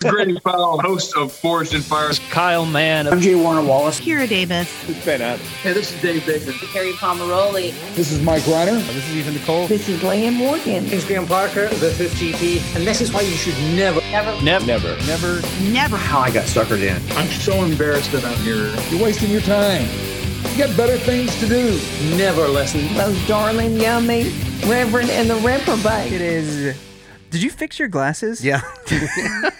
Grady 0.00 0.40
Powell, 0.40 0.80
host 0.80 1.14
of 1.14 1.30
Forged 1.30 1.74
in 1.74 1.82
Fire. 1.82 2.10
Kyle 2.30 2.64
Mann. 2.64 3.06
I'm 3.06 3.20
Jay 3.20 3.34
Warner 3.34 3.62
Wallace. 3.62 4.00
Kira 4.00 4.26
Davis. 4.26 4.72
Ben 5.04 5.20
Adams. 5.20 5.46
Hey, 5.62 5.74
this 5.74 5.94
is 5.94 6.00
Dave 6.00 6.24
Baker. 6.24 6.52
Carrie 6.72 6.92
Pomeroli. 6.92 7.72
This 7.94 8.10
is 8.10 8.22
Mike 8.22 8.42
Reiner. 8.44 8.80
This 8.86 9.06
is 9.10 9.16
Ethan 9.16 9.34
Nicolle. 9.34 9.68
This 9.68 9.90
is 9.90 10.02
Leah 10.02 10.30
Morgan. 10.30 10.84
This 10.84 11.02
is 11.02 11.04
Graham 11.04 11.26
Parker, 11.26 11.68
the 11.68 11.90
5th 11.90 12.16
GP, 12.16 12.76
and 12.76 12.86
this 12.86 13.02
is 13.02 13.12
why 13.12 13.20
you 13.20 13.32
should 13.32 13.52
never, 13.76 14.00
Never. 14.10 14.42
Never. 14.42 14.64
Never. 14.64 14.96
Never. 15.06 15.40
Never. 15.70 15.96
how 15.98 16.20
I 16.20 16.30
got 16.30 16.46
suckered 16.46 16.80
in. 16.80 16.96
I'm 17.18 17.28
so 17.28 17.62
embarrassed 17.62 18.10
that 18.12 18.24
I'm 18.24 18.38
here. 18.38 18.74
You're 18.88 19.04
wasting 19.04 19.30
your 19.30 19.42
time. 19.42 19.82
You 20.52 20.66
got 20.66 20.74
better 20.78 20.96
things 20.96 21.38
to 21.40 21.46
do. 21.46 21.78
Never 22.16 22.48
listen. 22.48 22.94
Those 22.94 23.28
darling, 23.28 23.78
yummy 23.78 24.32
Reverend 24.66 25.10
and 25.10 25.28
the 25.28 25.36
reprobate. 25.36 26.10
It 26.10 26.22
is. 26.22 26.74
Did 27.28 27.42
you 27.42 27.50
fix 27.50 27.78
your 27.78 27.88
glasses? 27.88 28.42
Yeah. 28.42 28.62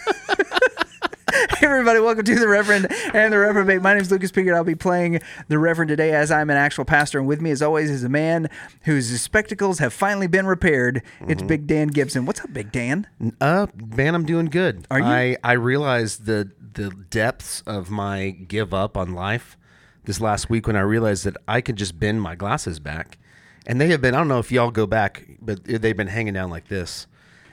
Hey 1.49 1.67
everybody, 1.67 2.01
welcome 2.01 2.25
to 2.25 2.35
the 2.35 2.47
Reverend 2.47 2.89
and 3.15 3.33
the 3.33 3.39
Reprobate. 3.39 3.81
My 3.81 3.95
name 3.95 4.03
is 4.03 4.11
Lucas 4.11 4.31
Pickett. 4.31 4.53
I'll 4.53 4.63
be 4.63 4.75
playing 4.75 5.21
the 5.49 5.59
Reverend 5.59 5.89
today 5.89 6.13
as 6.13 6.31
I'm 6.31 6.51
an 6.51 6.59
actual 6.59 6.85
pastor, 6.85 7.19
and 7.19 7.27
with 7.27 7.41
me, 7.41 7.51
as 7.51 7.63
always, 7.63 7.91
is 7.91 8.05
a 8.05 8.11
man 8.11 8.51
whose 8.83 9.19
spectacles 9.23 9.79
have 9.79 9.95
finally 9.95 10.27
been 10.27 10.45
repaired. 10.47 11.03
It's 11.29 11.43
Big 11.43 11.67
Dan 11.67 11.89
Gibson. 11.89 12.27
What's 12.27 12.41
up, 12.41 12.53
Big 12.53 12.71
Dan? 12.71 13.07
Uh, 13.41 13.69
man, 13.97 14.15
I'm 14.15 14.27
doing 14.27 14.47
good. 14.47 14.87
Are 14.91 14.99
you? 14.99 15.07
I 15.07 15.37
I 15.43 15.53
realized 15.53 16.27
the 16.27 16.51
the 16.75 16.91
depths 16.91 17.63
of 17.63 17.89
my 17.91 18.31
give 18.31 18.75
up 18.75 18.99
on 18.99 19.15
life 19.15 19.57
this 20.05 20.21
last 20.21 20.51
week 20.51 20.67
when 20.67 20.77
I 20.77 20.81
realized 20.81 21.25
that 21.25 21.39
I 21.49 21.63
could 21.63 21.77
just 21.77 21.99
bend 21.99 22.21
my 22.21 22.35
glasses 22.35 22.81
back, 22.81 23.17
and 23.67 23.81
they 23.81 23.89
have 23.89 24.03
been. 24.03 24.15
I 24.15 24.19
don't 24.19 24.29
know 24.29 24.41
if 24.41 24.53
y'all 24.53 24.71
go 24.71 24.87
back, 24.87 25.25
but 25.41 25.65
they've 25.65 25.97
been 25.97 26.09
hanging 26.09 26.35
down 26.35 26.51
like 26.51 26.69
this. 26.69 27.07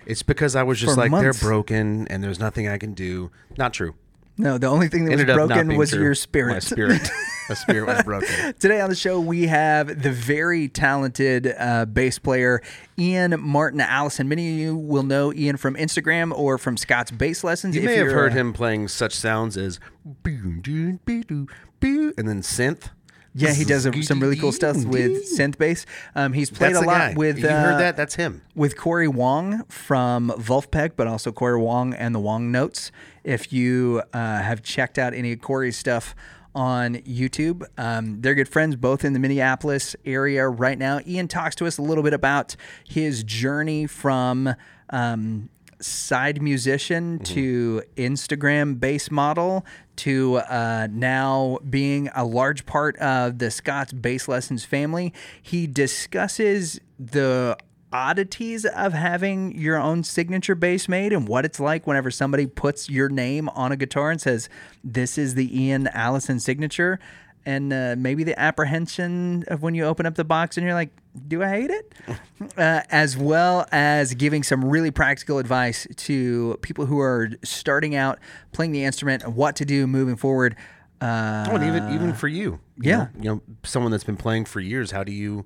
It's 0.07 0.23
because 0.23 0.55
I 0.55 0.63
was 0.63 0.79
just 0.79 0.95
For 0.95 1.01
like 1.01 1.11
months. 1.11 1.39
they're 1.41 1.49
broken 1.49 2.07
and 2.07 2.23
there's 2.23 2.39
nothing 2.39 2.67
I 2.67 2.77
can 2.77 2.93
do. 2.93 3.29
Not 3.57 3.73
true. 3.73 3.93
No, 4.39 4.57
the 4.59 4.67
only 4.67 4.87
thing 4.87 5.05
that 5.05 5.13
Ended 5.13 5.27
was 5.29 5.33
up 5.35 5.39
not 5.39 5.47
broken 5.55 5.67
being 5.69 5.79
was 5.79 5.89
true. 5.89 6.01
your 6.03 6.13
spirit. 6.15 6.53
My 6.53 6.59
spirit. 6.59 7.09
My 7.49 7.55
spirit 7.55 7.87
was 7.87 8.03
broken. 8.03 8.53
Today 8.59 8.79
on 8.81 8.89
the 8.89 8.95
show, 8.95 9.19
we 9.19 9.47
have 9.47 10.03
the 10.03 10.11
very 10.11 10.67
talented 10.67 11.53
uh, 11.57 11.85
bass 11.85 12.19
player 12.19 12.61
Ian 12.99 13.35
Martin 13.41 13.81
Allison. 13.81 14.29
Many 14.29 14.53
of 14.53 14.59
you 14.59 14.75
will 14.77 15.01
know 15.03 15.33
Ian 15.33 15.57
from 15.57 15.75
Instagram 15.75 16.31
or 16.37 16.57
from 16.59 16.77
Scott's 16.77 17.09
bass 17.09 17.43
lessons. 17.43 17.75
You 17.75 17.81
If 17.81 17.85
may 17.87 17.95
have 17.97 18.05
you're, 18.07 18.13
heard 18.15 18.31
uh, 18.33 18.35
him 18.35 18.53
playing 18.53 18.89
such 18.89 19.13
sounds 19.15 19.57
as 19.57 19.79
boo, 20.05 20.61
doo, 20.61 20.99
bee, 21.03 21.21
doo, 21.23 21.47
boo, 21.79 22.13
and 22.17 22.27
then 22.29 22.41
synth. 22.41 22.91
Yeah, 23.37 23.53
he 23.53 23.63
does 23.65 23.85
uh, 23.85 23.91
some 24.01 24.19
really 24.19 24.35
cool 24.35 24.51
stuff 24.51 24.77
with 24.85 25.25
synth 25.37 25.57
bass. 25.57 25.85
Um, 26.15 26.33
he's 26.33 26.49
played 26.49 26.73
That's 26.75 26.83
a 26.83 26.87
lot 26.87 26.97
guy. 26.97 27.13
with. 27.15 27.39
you 27.39 27.47
uh, 27.47 27.61
heard 27.61 27.79
that? 27.79 27.95
That's 27.95 28.15
him. 28.15 28.41
with 28.55 28.75
Corey 28.77 29.07
Wong 29.07 29.63
from 29.65 30.31
Vulfpeck, 30.37 30.91
but 30.95 31.07
also 31.07 31.31
Corey 31.31 31.59
Wong 31.59 31.93
and 31.93 32.15
the 32.15 32.19
Wong 32.19 32.51
Notes. 32.51 32.91
If 33.23 33.53
you 33.53 34.01
uh, 34.13 34.17
have 34.41 34.63
checked 34.63 34.97
out 34.97 35.13
any 35.13 35.33
of 35.33 35.41
Corey's 35.41 35.77
stuff 35.77 36.15
on 36.55 36.95
YouTube, 36.95 37.63
um, 37.77 38.21
they're 38.21 38.35
good 38.35 38.49
friends 38.49 38.75
both 38.75 39.05
in 39.05 39.13
the 39.13 39.19
Minneapolis 39.19 39.95
area 40.05 40.47
right 40.47 40.77
now. 40.77 40.99
Ian 41.05 41.27
talks 41.27 41.55
to 41.57 41.67
us 41.67 41.77
a 41.77 41.81
little 41.81 42.03
bit 42.03 42.13
about 42.13 42.55
his 42.87 43.23
journey 43.23 43.85
from. 43.87 44.55
Um, 44.89 45.49
side 45.79 46.41
musician 46.41 47.19
to 47.19 47.81
Instagram 47.95 48.79
bass 48.79 49.11
model 49.11 49.65
to 49.97 50.37
uh, 50.37 50.87
now 50.91 51.57
being 51.69 52.09
a 52.15 52.23
large 52.25 52.65
part 52.65 52.97
of 52.97 53.39
the 53.39 53.51
Scott's 53.51 53.93
Bass 53.93 54.27
Lessons 54.27 54.65
family. 54.65 55.13
He 55.41 55.67
discusses 55.67 56.79
the 56.99 57.57
oddities 57.91 58.65
of 58.65 58.93
having 58.93 59.57
your 59.57 59.77
own 59.77 60.03
signature 60.03 60.55
bass 60.55 60.89
made 60.89 61.13
and 61.13 61.27
what 61.27 61.45
it's 61.45 61.59
like 61.59 61.87
whenever 61.87 62.11
somebody 62.11 62.45
puts 62.45 62.89
your 62.89 63.09
name 63.09 63.47
on 63.49 63.71
a 63.71 63.77
guitar 63.77 64.11
and 64.11 64.19
says, 64.19 64.49
This 64.83 65.17
is 65.17 65.35
the 65.35 65.63
Ian 65.63 65.87
Allison 65.87 66.39
signature. 66.39 66.99
And 67.47 67.71
uh, 67.71 67.95
maybe 67.97 68.25
the 68.25 68.37
apprehension 68.37 69.45
of 69.47 69.61
when 69.61 69.73
you 69.73 69.85
open 69.85 70.05
up 70.05 70.15
the 70.15 70.25
box 70.25 70.57
and 70.57 70.65
you're 70.65 70.73
like, 70.73 70.89
do 71.29 71.41
I 71.41 71.47
hate 71.47 71.69
it? 71.69 71.93
uh, 72.57 72.81
as 72.89 73.15
well 73.15 73.65
as 73.71 74.13
giving 74.15 74.43
some 74.43 74.65
really 74.65 74.91
practical 74.91 75.37
advice 75.39 75.87
to 75.95 76.57
people 76.61 76.87
who 76.87 76.99
are 76.99 77.29
starting 77.45 77.95
out 77.95 78.19
playing 78.51 78.73
the 78.73 78.83
instrument 78.83 79.23
and 79.23 79.33
what 79.33 79.55
to 79.55 79.63
do 79.65 79.87
moving 79.87 80.17
forward. 80.17 80.57
Uh, 80.99 81.45
Oh, 81.49 81.55
and 81.55 81.63
even 81.63 81.93
even 81.93 82.13
for 82.13 82.27
you, 82.27 82.59
you 82.75 82.89
yeah. 82.89 82.97
know, 82.97 83.09
you 83.17 83.23
know, 83.35 83.41
someone 83.63 83.91
that's 83.93 84.03
been 84.03 84.17
playing 84.17 84.43
for 84.43 84.59
years. 84.59 84.91
How 84.91 85.05
do 85.05 85.13
you 85.13 85.45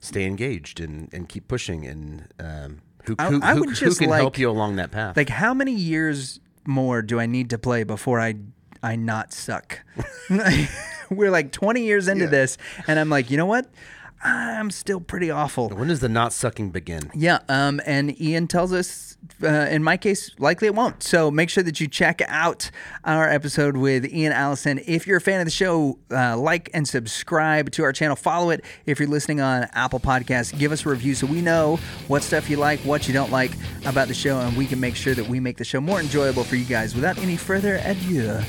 stay 0.00 0.24
engaged 0.24 0.80
and, 0.80 1.08
and 1.12 1.28
keep 1.28 1.46
pushing? 1.46 1.86
And 1.86 2.26
um, 2.40 2.80
who 3.04 3.14
who, 3.20 3.40
I 3.40 3.54
who, 3.54 3.60
would 3.60 3.68
who 3.68 3.74
just 3.76 4.00
can 4.00 4.10
like- 4.10 4.20
help 4.20 4.36
you 4.36 4.50
along 4.50 4.76
that 4.76 4.90
path? 4.90 5.16
like, 5.16 5.28
how 5.28 5.54
many 5.54 5.72
years 5.76 6.40
more 6.66 7.02
do 7.02 7.20
I 7.20 7.26
need 7.26 7.50
to 7.50 7.58
play 7.58 7.84
before 7.84 8.18
I 8.20 8.34
I 8.82 8.96
not 8.96 9.32
suck? 9.32 9.78
We're 11.16 11.30
like 11.30 11.52
20 11.52 11.82
years 11.82 12.08
into 12.08 12.26
this, 12.26 12.58
and 12.86 12.98
I'm 12.98 13.10
like, 13.10 13.30
you 13.30 13.36
know 13.36 13.46
what? 13.46 13.66
I'm 14.26 14.70
still 14.70 15.00
pretty 15.00 15.30
awful. 15.30 15.68
when 15.68 15.88
does 15.88 16.00
the 16.00 16.08
not 16.08 16.32
sucking 16.32 16.70
begin? 16.70 17.10
Yeah, 17.14 17.40
um, 17.50 17.82
and 17.84 18.18
Ian 18.18 18.48
tells 18.48 18.72
us, 18.72 19.18
uh, 19.42 19.48
in 19.48 19.82
my 19.82 19.98
case, 19.98 20.30
likely 20.38 20.66
it 20.66 20.74
won't. 20.74 21.02
So 21.02 21.30
make 21.30 21.50
sure 21.50 21.62
that 21.62 21.78
you 21.78 21.86
check 21.88 22.22
out 22.26 22.70
our 23.04 23.28
episode 23.28 23.76
with 23.76 24.06
Ian 24.10 24.32
Allison. 24.32 24.80
If 24.86 25.06
you're 25.06 25.18
a 25.18 25.20
fan 25.20 25.40
of 25.40 25.44
the 25.44 25.50
show, 25.50 25.98
uh, 26.10 26.38
like 26.38 26.70
and 26.72 26.88
subscribe 26.88 27.70
to 27.72 27.82
our 27.82 27.92
channel. 27.92 28.16
Follow 28.16 28.48
it. 28.48 28.64
If 28.86 28.98
you're 28.98 29.08
listening 29.10 29.42
on 29.42 29.64
Apple 29.74 30.00
Podcasts, 30.00 30.58
give 30.58 30.72
us 30.72 30.86
a 30.86 30.88
review 30.88 31.14
so 31.14 31.26
we 31.26 31.42
know 31.42 31.76
what 32.08 32.22
stuff 32.22 32.48
you 32.48 32.56
like, 32.56 32.80
what 32.80 33.06
you 33.06 33.12
don't 33.12 33.30
like 33.30 33.50
about 33.84 34.08
the 34.08 34.14
show, 34.14 34.38
and 34.40 34.56
we 34.56 34.64
can 34.64 34.80
make 34.80 34.96
sure 34.96 35.14
that 35.14 35.28
we 35.28 35.38
make 35.38 35.58
the 35.58 35.64
show 35.64 35.82
more 35.82 36.00
enjoyable 36.00 36.44
for 36.44 36.56
you 36.56 36.64
guys. 36.64 36.94
Without 36.94 37.18
any 37.18 37.36
further 37.36 37.78
ado, 37.84 38.40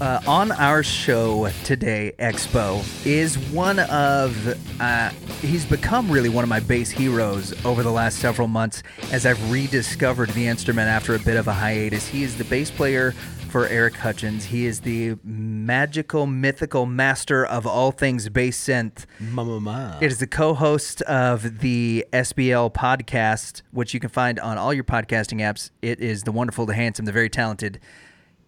uh, 0.00 0.20
on 0.26 0.52
our 0.52 0.82
show 0.82 1.48
today, 1.64 2.12
Expo 2.18 2.82
is 3.06 3.36
one 3.50 3.80
of, 3.80 4.80
uh, 4.80 5.10
he's 5.40 5.64
become 5.64 6.10
really 6.10 6.28
one 6.28 6.44
of 6.44 6.48
my 6.48 6.60
bass 6.60 6.90
heroes 6.90 7.52
over 7.64 7.82
the 7.82 7.90
last 7.90 8.18
several 8.18 8.48
months 8.48 8.82
as 9.12 9.26
I've 9.26 9.50
rediscovered 9.50 10.30
the 10.30 10.46
instrument 10.46 10.88
after 10.88 11.14
a 11.14 11.18
bit 11.18 11.36
of 11.36 11.48
a 11.48 11.52
hiatus. 11.52 12.06
He 12.06 12.22
is 12.22 12.38
the 12.38 12.44
bass 12.44 12.70
player 12.70 13.12
for 13.50 13.66
Eric 13.66 13.94
Hutchinson. 13.96 14.48
He 14.48 14.66
is 14.66 14.80
the 14.80 15.16
magical, 15.24 16.26
mythical 16.26 16.86
master 16.86 17.44
of 17.44 17.66
all 17.66 17.90
things 17.90 18.28
bass 18.28 18.68
synth. 18.68 19.04
Mama, 19.18 19.98
It 20.00 20.12
is 20.12 20.18
the 20.18 20.26
co-host 20.26 21.02
of 21.02 21.60
the 21.60 22.06
SBL 22.12 22.72
podcast, 22.72 23.62
which 23.72 23.94
you 23.94 24.00
can 24.00 24.10
find 24.10 24.38
on 24.38 24.58
all 24.58 24.72
your 24.72 24.84
podcasting 24.84 25.40
apps. 25.40 25.70
It 25.82 25.98
is 26.00 26.22
the 26.22 26.32
wonderful, 26.32 26.66
the 26.66 26.74
handsome, 26.74 27.04
the 27.06 27.12
very 27.12 27.30
talented 27.30 27.80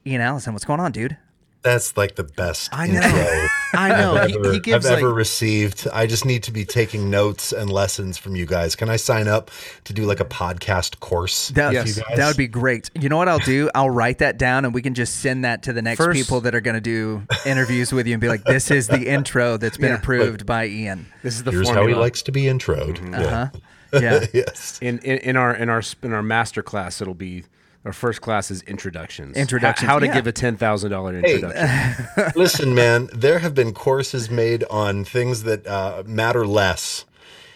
Ian 0.07 0.21
Allison. 0.21 0.53
What's 0.53 0.65
going 0.65 0.81
on, 0.81 0.93
dude? 0.93 1.17
That's 1.63 1.95
like 1.97 2.15
the 2.17 2.25
best 2.25 2.71
I 2.73 2.87
know. 2.87 3.01
intro 3.03 3.47
I 3.75 3.89
know. 3.91 4.15
I've, 4.17 4.31
He, 4.31 4.37
ever, 4.37 4.53
he 4.53 4.61
gives 4.61 4.87
I've 4.87 4.93
like 4.95 5.03
ever 5.03 5.13
received. 5.13 5.87
I 5.93 6.07
just 6.07 6.25
need 6.25 6.43
to 6.45 6.53
be 6.53 6.65
taking 6.65 7.11
notes 7.11 7.53
and 7.53 7.71
lessons 7.71 8.17
from 8.17 8.35
you 8.35 8.47
guys. 8.47 8.75
Can 8.75 8.89
I 8.89 8.97
sign 8.97 9.29
up 9.29 9.51
to 9.85 9.93
do 9.93 10.05
like 10.07 10.21
a 10.21 10.25
podcast 10.25 11.01
course? 11.01 11.49
That, 11.51 11.75
with 11.75 11.87
you 11.97 12.03
guys? 12.03 12.17
that 12.17 12.27
would 12.27 12.37
be 12.39 12.49
great. 12.49 12.91
You 12.99 13.09
know 13.11 13.19
what 13.19 13.29
I'll 13.29 13.39
do? 13.41 13.69
I'll 13.75 13.91
write 13.91 14.19
that 14.19 14.39
down 14.39 14.65
and 14.65 14.73
we 14.73 14.81
can 14.81 14.95
just 14.95 15.17
send 15.21 15.45
that 15.45 15.63
to 15.65 15.73
the 15.75 15.83
next 15.83 15.99
First- 15.99 16.19
people 16.19 16.41
that 16.43 16.55
are 16.55 16.63
going 16.63 16.75
to 16.77 16.81
do 16.81 17.23
interviews 17.45 17.93
with 17.93 18.07
you 18.07 18.15
and 18.15 18.21
be 18.21 18.29
like, 18.29 18.45
this 18.45 18.71
is 18.71 18.87
the 18.89 19.07
intro 19.09 19.57
that's 19.59 19.77
been 19.77 19.91
Yeah. 19.91 19.99
approved 19.99 20.47
by 20.47 20.67
Ian. 20.67 21.07
this 21.23 21.35
is 21.37 21.43
the 21.45 21.51
Here's 21.51 21.69
how 21.69 21.87
he 21.87 21.95
likes 21.95 22.23
to 22.23 22.33
be 22.33 22.45
introed. 22.45 23.01
Uh-huh. 23.15 23.49
Yeah. 23.53 23.61
Yeah. 23.93 24.25
yes. 24.33 24.79
in, 24.81 25.01
in 25.01 25.19
in 25.19 25.37
our 25.37 25.53
in 25.53 25.69
our 25.69 25.83
in 26.05 26.13
our 26.13 26.23
master 26.23 26.63
class. 26.63 27.01
It'll 27.03 27.13
be 27.13 27.43
our 27.85 27.93
first 27.93 28.21
class 28.21 28.51
is 28.51 28.63
introductions. 28.63 29.37
Introductions, 29.37 29.87
How, 29.87 29.95
how 29.95 29.99
to 30.01 30.07
yeah. 30.07 30.15
give 30.15 30.27
a 30.27 30.33
ten 30.33 30.57
thousand 30.57 30.91
dollar 30.91 31.17
introduction. 31.17 32.33
Listen, 32.37 32.75
man, 32.75 33.09
there 33.13 33.39
have 33.39 33.55
been 33.55 33.73
courses 33.73 34.31
made 34.31 34.65
on 34.71 35.05
things 35.05 35.45
that 35.45 35.67
uh, 35.67 36.03
matter 36.07 36.47
less. 36.47 37.05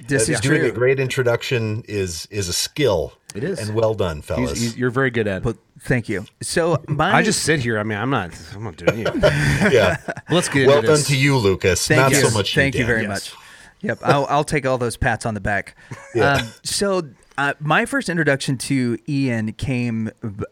This 0.06 0.28
Uh, 0.28 0.32
is 0.32 0.40
doing 0.40 0.60
true. 0.60 0.68
a 0.68 0.72
great 0.72 0.98
introduction 0.98 1.82
is 1.88 2.26
is 2.30 2.48
a 2.48 2.52
skill. 2.52 3.12
It 3.34 3.42
is. 3.42 3.58
and 3.58 3.74
well 3.74 3.94
done, 3.94 4.22
fellas. 4.22 4.60
he's- 4.60 4.76
you're 4.76 4.90
very 4.90 5.10
good 5.10 5.26
at. 5.26 5.38
it. 5.38 5.42
But 5.42 5.56
thank 5.80 6.08
you. 6.08 6.24
So 6.40 6.82
my 6.86 7.12
I 7.16 7.22
just 7.22 7.42
sit 7.42 7.60
here. 7.60 7.78
I 7.78 7.82
mean, 7.82 7.98
I'm 7.98 8.10
not. 8.10 8.30
I'm 8.54 8.62
not 8.64 8.76
doing 8.76 9.00
it. 9.06 9.12
yeah. 9.72 9.96
Let's 10.30 10.48
get 10.48 10.66
Well 10.68 10.76
into 10.76 10.86
done 10.88 10.96
this. 10.98 11.08
to 11.08 11.16
you, 11.16 11.36
Lucas. 11.36 11.86
Thank 11.86 12.00
Not 12.00 12.10
you. 12.12 12.16
so 12.18 12.30
much. 12.30 12.54
Thank 12.54 12.74
you 12.74 12.80
Dan. 12.80 12.86
very 12.86 13.02
Yes. 13.02 13.08
much. 13.08 13.34
Yep, 13.80 13.98
I'll, 14.02 14.24
I'll 14.30 14.44
take 14.44 14.64
all 14.64 14.78
those 14.78 14.96
pats 14.96 15.26
on 15.26 15.34
the 15.34 15.40
back. 15.42 15.76
Um, 16.18 16.40
so, 16.62 17.02
uh, 17.36 17.54
my 17.58 17.84
first 17.84 18.08
introduction 18.08 18.56
to 18.56 18.96
Ian 19.08 19.52
came 19.54 20.10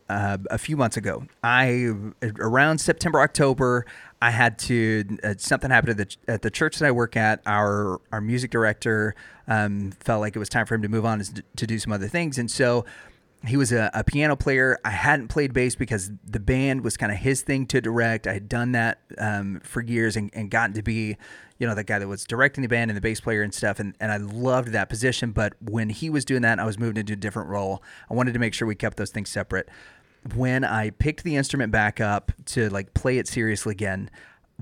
uh, 0.08 0.38
a 0.50 0.58
few 0.58 0.76
months 0.76 0.96
ago. 0.96 1.24
I 1.42 1.92
around 2.40 2.78
September, 2.78 3.20
October. 3.20 3.86
I 4.20 4.30
had 4.30 4.58
to 4.60 5.18
uh, 5.22 5.34
something 5.38 5.70
happened 5.70 6.00
at 6.00 6.08
the 6.08 6.32
at 6.32 6.42
the 6.42 6.50
church 6.50 6.78
that 6.78 6.86
I 6.86 6.90
work 6.90 7.16
at. 7.16 7.40
Our 7.46 8.00
our 8.10 8.20
music 8.20 8.50
director 8.50 9.14
um, 9.46 9.92
felt 10.00 10.20
like 10.20 10.34
it 10.34 10.38
was 10.40 10.48
time 10.48 10.66
for 10.66 10.74
him 10.74 10.82
to 10.82 10.88
move 10.88 11.04
on 11.04 11.22
to 11.56 11.66
do 11.66 11.78
some 11.78 11.92
other 11.92 12.08
things, 12.08 12.38
and 12.38 12.50
so 12.50 12.84
he 13.46 13.56
was 13.56 13.72
a, 13.72 13.90
a 13.92 14.04
piano 14.04 14.36
player. 14.36 14.78
I 14.84 14.90
hadn't 14.90 15.28
played 15.28 15.52
bass 15.52 15.74
because 15.74 16.10
the 16.24 16.38
band 16.38 16.84
was 16.84 16.96
kind 16.96 17.10
of 17.10 17.18
his 17.18 17.42
thing 17.42 17.66
to 17.66 17.80
direct. 17.80 18.26
I 18.26 18.34
had 18.34 18.48
done 18.48 18.72
that 18.72 19.00
um, 19.18 19.60
for 19.64 19.82
years 19.82 20.16
and, 20.16 20.30
and 20.32 20.50
gotten 20.50 20.74
to 20.74 20.82
be, 20.82 21.16
you 21.58 21.66
know, 21.66 21.74
the 21.74 21.82
guy 21.82 21.98
that 21.98 22.06
was 22.06 22.24
directing 22.24 22.62
the 22.62 22.68
band 22.68 22.90
and 22.90 22.96
the 22.96 23.00
bass 23.00 23.20
player 23.20 23.42
and 23.42 23.52
stuff. 23.52 23.80
And, 23.80 23.96
and 24.00 24.12
I 24.12 24.18
loved 24.18 24.68
that 24.68 24.88
position. 24.88 25.32
But 25.32 25.54
when 25.60 25.90
he 25.90 26.08
was 26.08 26.24
doing 26.24 26.42
that, 26.42 26.60
I 26.60 26.64
was 26.64 26.78
moved 26.78 26.98
into 26.98 27.14
a 27.14 27.16
different 27.16 27.48
role. 27.48 27.82
I 28.08 28.14
wanted 28.14 28.32
to 28.34 28.38
make 28.38 28.54
sure 28.54 28.68
we 28.68 28.76
kept 28.76 28.96
those 28.96 29.10
things 29.10 29.28
separate. 29.28 29.68
When 30.34 30.62
I 30.62 30.90
picked 30.90 31.24
the 31.24 31.34
instrument 31.34 31.72
back 31.72 32.00
up 32.00 32.30
to 32.46 32.70
like 32.70 32.94
play 32.94 33.18
it 33.18 33.26
seriously 33.26 33.72
again, 33.72 34.08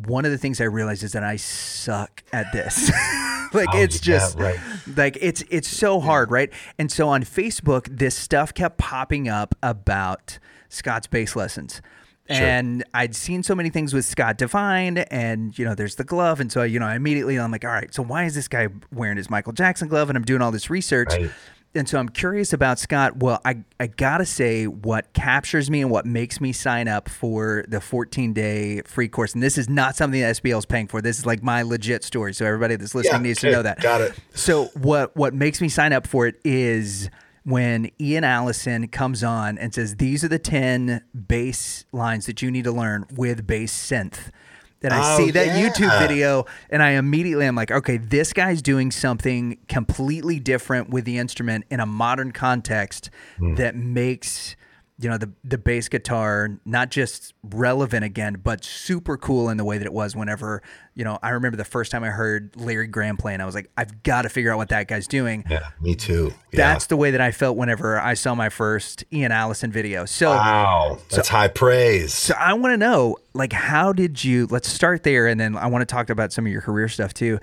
one 0.06 0.24
of 0.24 0.30
the 0.30 0.38
things 0.38 0.58
I 0.58 0.64
realized 0.64 1.02
is 1.02 1.12
that 1.12 1.22
I 1.24 1.36
suck 1.36 2.22
at 2.32 2.50
this. 2.52 2.90
like 3.54 3.68
Oh, 3.72 3.78
it's 3.78 3.96
yeah, 4.06 4.14
just 4.18 4.38
right. 4.38 4.58
like 4.96 5.18
it's 5.20 5.42
it's 5.50 5.68
so 5.68 6.00
hard, 6.00 6.30
right? 6.30 6.50
And 6.78 6.90
so 6.90 7.08
on 7.08 7.22
Facebook, 7.22 7.88
this 7.90 8.14
stuff 8.14 8.54
kept 8.54 8.78
popping 8.78 9.28
up 9.28 9.54
about 9.62 10.38
Scott's 10.68 11.06
bass 11.06 11.34
lessons. 11.36 11.82
And 12.28 12.84
I'd 12.94 13.16
seen 13.16 13.42
so 13.42 13.56
many 13.56 13.70
things 13.70 13.92
with 13.92 14.04
Scott 14.04 14.38
Devine, 14.38 14.98
and 14.98 15.58
you 15.58 15.64
know, 15.64 15.74
there's 15.74 15.96
the 15.96 16.04
glove, 16.04 16.38
and 16.38 16.52
so 16.52 16.62
you 16.62 16.78
know, 16.78 16.86
immediately 16.88 17.36
I'm 17.36 17.50
like, 17.50 17.64
all 17.64 17.72
right, 17.72 17.92
so 17.92 18.04
why 18.04 18.22
is 18.24 18.36
this 18.36 18.46
guy 18.46 18.68
wearing 18.92 19.16
his 19.16 19.28
Michael 19.28 19.52
Jackson 19.52 19.88
glove? 19.88 20.10
And 20.10 20.16
I'm 20.16 20.22
doing 20.24 20.40
all 20.40 20.52
this 20.52 20.70
research, 20.70 21.08
Right. 21.10 21.30
And 21.74 21.88
so 21.88 21.98
I'm 21.98 22.08
curious 22.08 22.52
about 22.52 22.78
Scott. 22.78 23.18
Well, 23.18 23.40
I 23.44 23.62
I 23.78 23.86
gotta 23.86 24.26
say, 24.26 24.66
what 24.66 25.12
captures 25.12 25.70
me 25.70 25.82
and 25.82 25.90
what 25.90 26.04
makes 26.06 26.40
me 26.40 26.52
sign 26.52 26.88
up 26.88 27.08
for 27.08 27.64
the 27.68 27.80
14 27.80 28.32
day 28.32 28.82
free 28.82 29.08
course, 29.08 29.34
and 29.34 29.42
this 29.42 29.56
is 29.56 29.68
not 29.68 29.96
something 29.96 30.20
that 30.20 30.36
SBL 30.42 30.58
is 30.58 30.66
paying 30.66 30.88
for. 30.88 31.00
This 31.00 31.18
is 31.18 31.26
like 31.26 31.42
my 31.42 31.62
legit 31.62 32.02
story, 32.04 32.34
so 32.34 32.44
everybody 32.44 32.76
that's 32.76 32.94
listening 32.94 33.22
Yeah, 33.22 33.28
needs 33.28 33.40
to 33.40 33.50
know 33.52 33.62
that. 33.62 33.80
got 33.80 34.00
it. 34.00 34.14
So 34.34 34.66
what 34.74 35.16
what 35.16 35.32
makes 35.34 35.60
me 35.60 35.68
sign 35.68 35.92
up 35.92 36.06
for 36.06 36.26
it 36.26 36.40
is 36.44 37.08
when 37.44 37.90
Ian 38.00 38.22
Allison 38.24 38.86
comes 38.88 39.24
on 39.24 39.56
and 39.56 39.72
says 39.74 39.96
these 39.96 40.22
are 40.22 40.28
the 40.28 40.38
10 40.38 41.02
bass 41.26 41.86
lines 41.90 42.26
that 42.26 42.42
you 42.42 42.50
need 42.50 42.64
to 42.64 42.72
learn 42.72 43.06
with 43.16 43.46
bass 43.46 43.72
synth. 43.72 44.30
Then 44.80 44.92
I 44.92 45.00
Oh, 45.14 45.16
see 45.18 45.30
that 45.32 45.46
yeah. 45.48 45.68
YouTube 45.68 45.98
video 45.98 46.46
and 46.70 46.82
I 46.82 46.90
immediately 46.92 47.46
am 47.46 47.54
like, 47.54 47.70
okay, 47.70 47.98
this 47.98 48.32
guy's 48.32 48.62
doing 48.62 48.90
something 48.90 49.58
completely 49.68 50.40
different 50.40 50.88
with 50.90 51.04
the 51.04 51.18
instrument 51.18 51.66
in 51.70 51.80
a 51.80 51.86
modern 51.86 52.32
context 52.32 53.10
Hmm. 53.38 53.54
that 53.56 53.76
makes 53.76 54.56
you 55.00 55.08
know 55.08 55.16
the 55.16 55.30
the 55.44 55.56
bass 55.56 55.88
guitar 55.88 56.58
not 56.64 56.90
just 56.90 57.32
relevant 57.42 58.04
again, 58.04 58.38
but 58.42 58.64
super 58.64 59.16
cool 59.16 59.48
in 59.48 59.56
the 59.56 59.64
way 59.64 59.78
that 59.78 59.86
it 59.86 59.92
was 59.92 60.14
whenever 60.14 60.62
you 60.94 61.04
know 61.04 61.18
I 61.22 61.30
remember 61.30 61.56
the 61.56 61.64
first 61.64 61.90
time 61.90 62.04
I 62.04 62.08
heard 62.08 62.54
Larry 62.56 62.86
Graham 62.86 63.16
playing, 63.16 63.40
I 63.40 63.46
was 63.46 63.54
like, 63.54 63.70
I've 63.76 64.02
got 64.02 64.22
to 64.22 64.28
figure 64.28 64.52
out 64.52 64.58
what 64.58 64.68
that 64.68 64.88
guy's 64.88 65.06
doing. 65.06 65.44
Yeah, 65.48 65.70
me 65.80 65.94
too. 65.94 66.34
Yeah. 66.52 66.72
That's 66.72 66.86
the 66.86 66.96
way 66.96 67.12
that 67.12 67.20
I 67.20 67.30
felt 67.30 67.56
whenever 67.56 67.98
I 67.98 68.14
saw 68.14 68.34
my 68.34 68.50
first 68.50 69.04
Ian 69.12 69.32
Allison 69.32 69.72
video. 69.72 70.04
So. 70.04 70.30
wow. 70.30 70.98
That's 71.10 71.28
high 71.28 71.48
praise. 71.48 72.12
So 72.12 72.34
I 72.38 72.52
want 72.54 72.72
to 72.72 72.76
know, 72.76 73.16
like, 73.32 73.52
how 73.52 73.92
did 73.92 74.22
you? 74.22 74.46
Let's 74.50 74.68
start 74.68 75.02
there, 75.02 75.26
and 75.26 75.40
then 75.40 75.56
I 75.56 75.66
want 75.66 75.82
to 75.82 75.86
talk 75.86 76.10
about 76.10 76.32
some 76.32 76.44
of 76.46 76.52
your 76.52 76.62
career 76.62 76.88
stuff 76.88 77.14
too. 77.14 77.38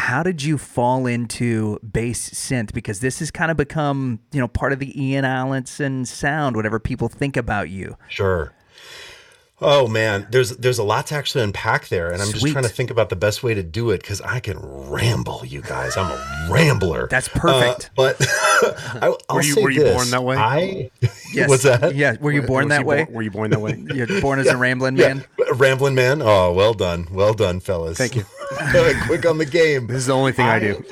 How 0.00 0.22
did 0.22 0.42
you 0.42 0.56
fall 0.58 1.06
into 1.06 1.78
bass 1.80 2.30
synth? 2.30 2.72
Because 2.72 3.00
this 3.00 3.18
has 3.18 3.30
kind 3.30 3.50
of 3.50 3.56
become, 3.56 4.18
you 4.32 4.40
know, 4.40 4.48
part 4.48 4.72
of 4.72 4.78
the 4.78 4.90
Ian 5.00 5.24
Allison 5.24 6.04
sound. 6.06 6.56
Whatever 6.56 6.78
people 6.80 7.08
think 7.08 7.36
about 7.36 7.68
you. 7.70 7.96
Sure. 8.08 8.52
Oh 9.62 9.86
man, 9.86 10.26
there's 10.30 10.56
there's 10.56 10.78
a 10.78 10.82
lot 10.82 11.08
to 11.08 11.14
actually 11.14 11.44
unpack 11.44 11.88
there, 11.88 12.10
and 12.10 12.22
I'm 12.22 12.30
just 12.32 12.46
trying 12.46 12.64
to 12.64 12.70
think 12.70 12.90
about 12.90 13.10
the 13.10 13.16
best 13.16 13.42
way 13.42 13.52
to 13.52 13.62
do 13.62 13.90
it 13.90 14.00
because 14.00 14.22
I 14.22 14.40
can 14.40 14.58
ramble, 14.58 15.44
you 15.44 15.60
guys. 15.60 15.98
I'm 15.98 16.10
a 16.10 16.48
rambler. 16.50 17.08
That's 17.08 17.28
perfect. 17.28 17.90
Uh, 17.90 17.94
but 17.94 18.16
I, 19.02 19.14
I'll 19.28 19.36
Were 19.36 19.42
you- 19.42 19.52
say 19.52 19.62
were 19.62 19.70
you 19.70 19.82
this. 19.84 19.94
born 19.94 20.10
that 20.12 20.24
way? 20.24 20.36
I 20.38 20.90
Yes. 21.34 21.48
what's 21.50 21.64
that? 21.64 21.94
Yeah. 21.94 22.16
Were 22.22 22.32
you 22.32 22.40
born 22.40 22.64
Was 22.64 22.70
that 22.70 22.80
you 22.80 22.86
way? 22.86 23.04
Born, 23.04 23.14
were 23.14 23.22
you 23.22 23.30
born 23.30 23.50
that 23.50 23.60
way? 23.60 23.84
You're 23.94 24.20
born 24.22 24.38
as 24.38 24.46
a 24.46 24.56
rambling 24.56 24.96
Yeah, 24.96 25.08
man. 25.14 25.24
rambling 25.56 25.94
man. 25.94 26.22
Oh, 26.22 26.52
well 26.54 26.72
done, 26.72 27.06
well 27.12 27.34
done, 27.34 27.60
fellas. 27.60 27.98
Thank 27.98 28.16
you. 28.16 28.24
Quick 29.06 29.26
on 29.26 29.38
the 29.38 29.46
game. 29.46 29.86
This 29.86 29.98
is 29.98 30.06
the 30.06 30.12
only 30.12 30.32
thing 30.32 30.46
I, 30.46 30.58
do. 30.58 30.84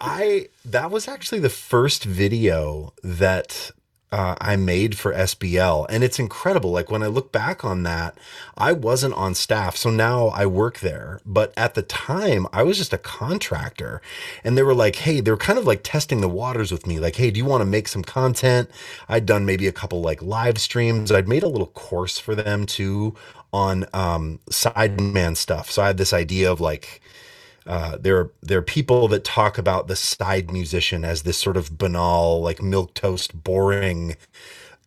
I 0.00 0.48
that 0.64 0.90
was 0.90 1.06
actually 1.06 1.38
the 1.38 1.50
first 1.50 2.04
video 2.04 2.92
that 3.04 3.70
uh, 4.10 4.34
I 4.40 4.56
made 4.56 4.98
for 4.98 5.14
SBL, 5.14 5.86
and 5.88 6.04
it's 6.04 6.18
incredible. 6.18 6.70
Like 6.70 6.90
when 6.90 7.02
I 7.02 7.06
look 7.06 7.32
back 7.32 7.64
on 7.64 7.84
that, 7.84 8.18
I 8.58 8.72
wasn't 8.72 9.14
on 9.14 9.34
staff, 9.34 9.76
so 9.76 9.88
now 9.88 10.28
I 10.28 10.44
work 10.46 10.80
there. 10.80 11.20
But 11.24 11.54
at 11.56 11.74
the 11.74 11.82
time, 11.82 12.46
I 12.52 12.62
was 12.62 12.76
just 12.76 12.92
a 12.92 12.98
contractor, 12.98 14.02
and 14.44 14.58
they 14.58 14.62
were 14.62 14.74
like, 14.74 14.96
"Hey," 14.96 15.20
they 15.20 15.30
were 15.30 15.36
kind 15.36 15.58
of 15.58 15.66
like 15.66 15.82
testing 15.82 16.20
the 16.20 16.28
waters 16.28 16.70
with 16.72 16.86
me. 16.86 16.98
Like, 16.98 17.16
"Hey, 17.16 17.30
do 17.30 17.38
you 17.38 17.46
want 17.46 17.62
to 17.62 17.66
make 17.66 17.88
some 17.88 18.02
content?" 18.02 18.68
I'd 19.08 19.26
done 19.26 19.46
maybe 19.46 19.66
a 19.66 19.72
couple 19.72 20.02
like 20.02 20.20
live 20.20 20.58
streams. 20.58 21.10
I'd 21.10 21.28
made 21.28 21.42
a 21.42 21.48
little 21.48 21.68
course 21.68 22.18
for 22.18 22.34
them 22.34 22.66
too 22.66 23.14
on 23.52 23.86
um, 23.92 24.40
sideman 24.50 25.36
stuff. 25.36 25.70
So 25.70 25.82
I 25.82 25.88
had 25.88 25.98
this 25.98 26.12
idea 26.12 26.50
of 26.50 26.60
like 26.60 27.00
uh, 27.66 27.96
there 27.98 28.30
there 28.42 28.58
are 28.58 28.62
people 28.62 29.08
that 29.08 29.24
talk 29.24 29.58
about 29.58 29.86
the 29.86 29.96
side 29.96 30.50
musician 30.50 31.04
as 31.04 31.22
this 31.22 31.38
sort 31.38 31.56
of 31.56 31.78
banal, 31.78 32.40
like 32.40 32.62
milk 32.62 32.94
toast, 32.94 33.44
boring 33.44 34.16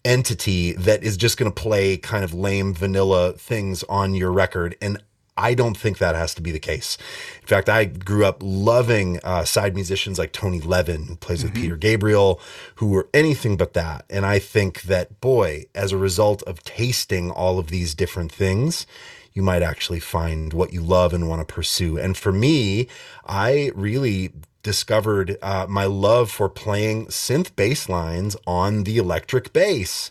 entity 0.04 0.74
that 0.74 1.04
is 1.04 1.18
just 1.18 1.38
going 1.38 1.52
to 1.52 1.62
play 1.62 1.98
kind 1.98 2.24
of 2.24 2.34
lame 2.34 2.74
vanilla 2.74 3.34
things 3.34 3.84
on 3.84 4.14
your 4.14 4.32
record, 4.32 4.76
and 4.82 5.02
I 5.38 5.54
don't 5.54 5.76
think 5.76 5.98
that 5.98 6.16
has 6.16 6.34
to 6.36 6.42
be 6.42 6.52
the 6.52 6.60
case. 6.60 6.98
In 7.42 7.48
fact, 7.48 7.68
I 7.68 7.86
grew 7.86 8.26
up 8.26 8.38
loving 8.42 9.20
uh, 9.24 9.44
side 9.44 9.76
musicians 9.76 10.18
like 10.18 10.32
Tony 10.32 10.62
Levin, 10.62 11.04
who 11.04 11.16
plays 11.18 11.44
with 11.44 11.54
Peter 11.54 11.76
Gabriel, 11.76 12.40
who 12.76 12.88
were 12.88 13.10
anything 13.14 13.58
but 13.58 13.74
that. 13.74 14.06
And 14.10 14.26
I 14.26 14.40
think 14.40 14.84
that, 14.84 15.20
boy, 15.20 15.66
as 15.76 15.92
a 15.92 15.98
result 15.98 16.42
of 16.44 16.64
tasting 16.64 17.32
all 17.32 17.60
of 17.60 17.68
these 17.68 17.94
different 17.94 18.32
things, 18.32 18.88
you 19.34 19.44
might 19.44 19.62
actually 19.62 20.00
find 20.00 20.54
what 20.54 20.72
you 20.72 20.82
love 20.82 21.14
and 21.14 21.28
want 21.28 21.46
to 21.46 21.54
pursue. 21.54 21.98
And 21.98 22.16
for 22.16 22.32
me, 22.32 22.88
I 23.26 23.72
really 23.76 24.32
discovered 24.66 25.38
uh, 25.44 25.68
my 25.70 25.86
love 25.86 26.32
for 26.32 26.50
playing 26.50 27.06
synth 27.06 27.56
bass 27.56 27.88
lines 27.88 28.36
on 28.48 28.84
the 28.84 28.98
electric 28.98 29.54
bass. 29.54 30.10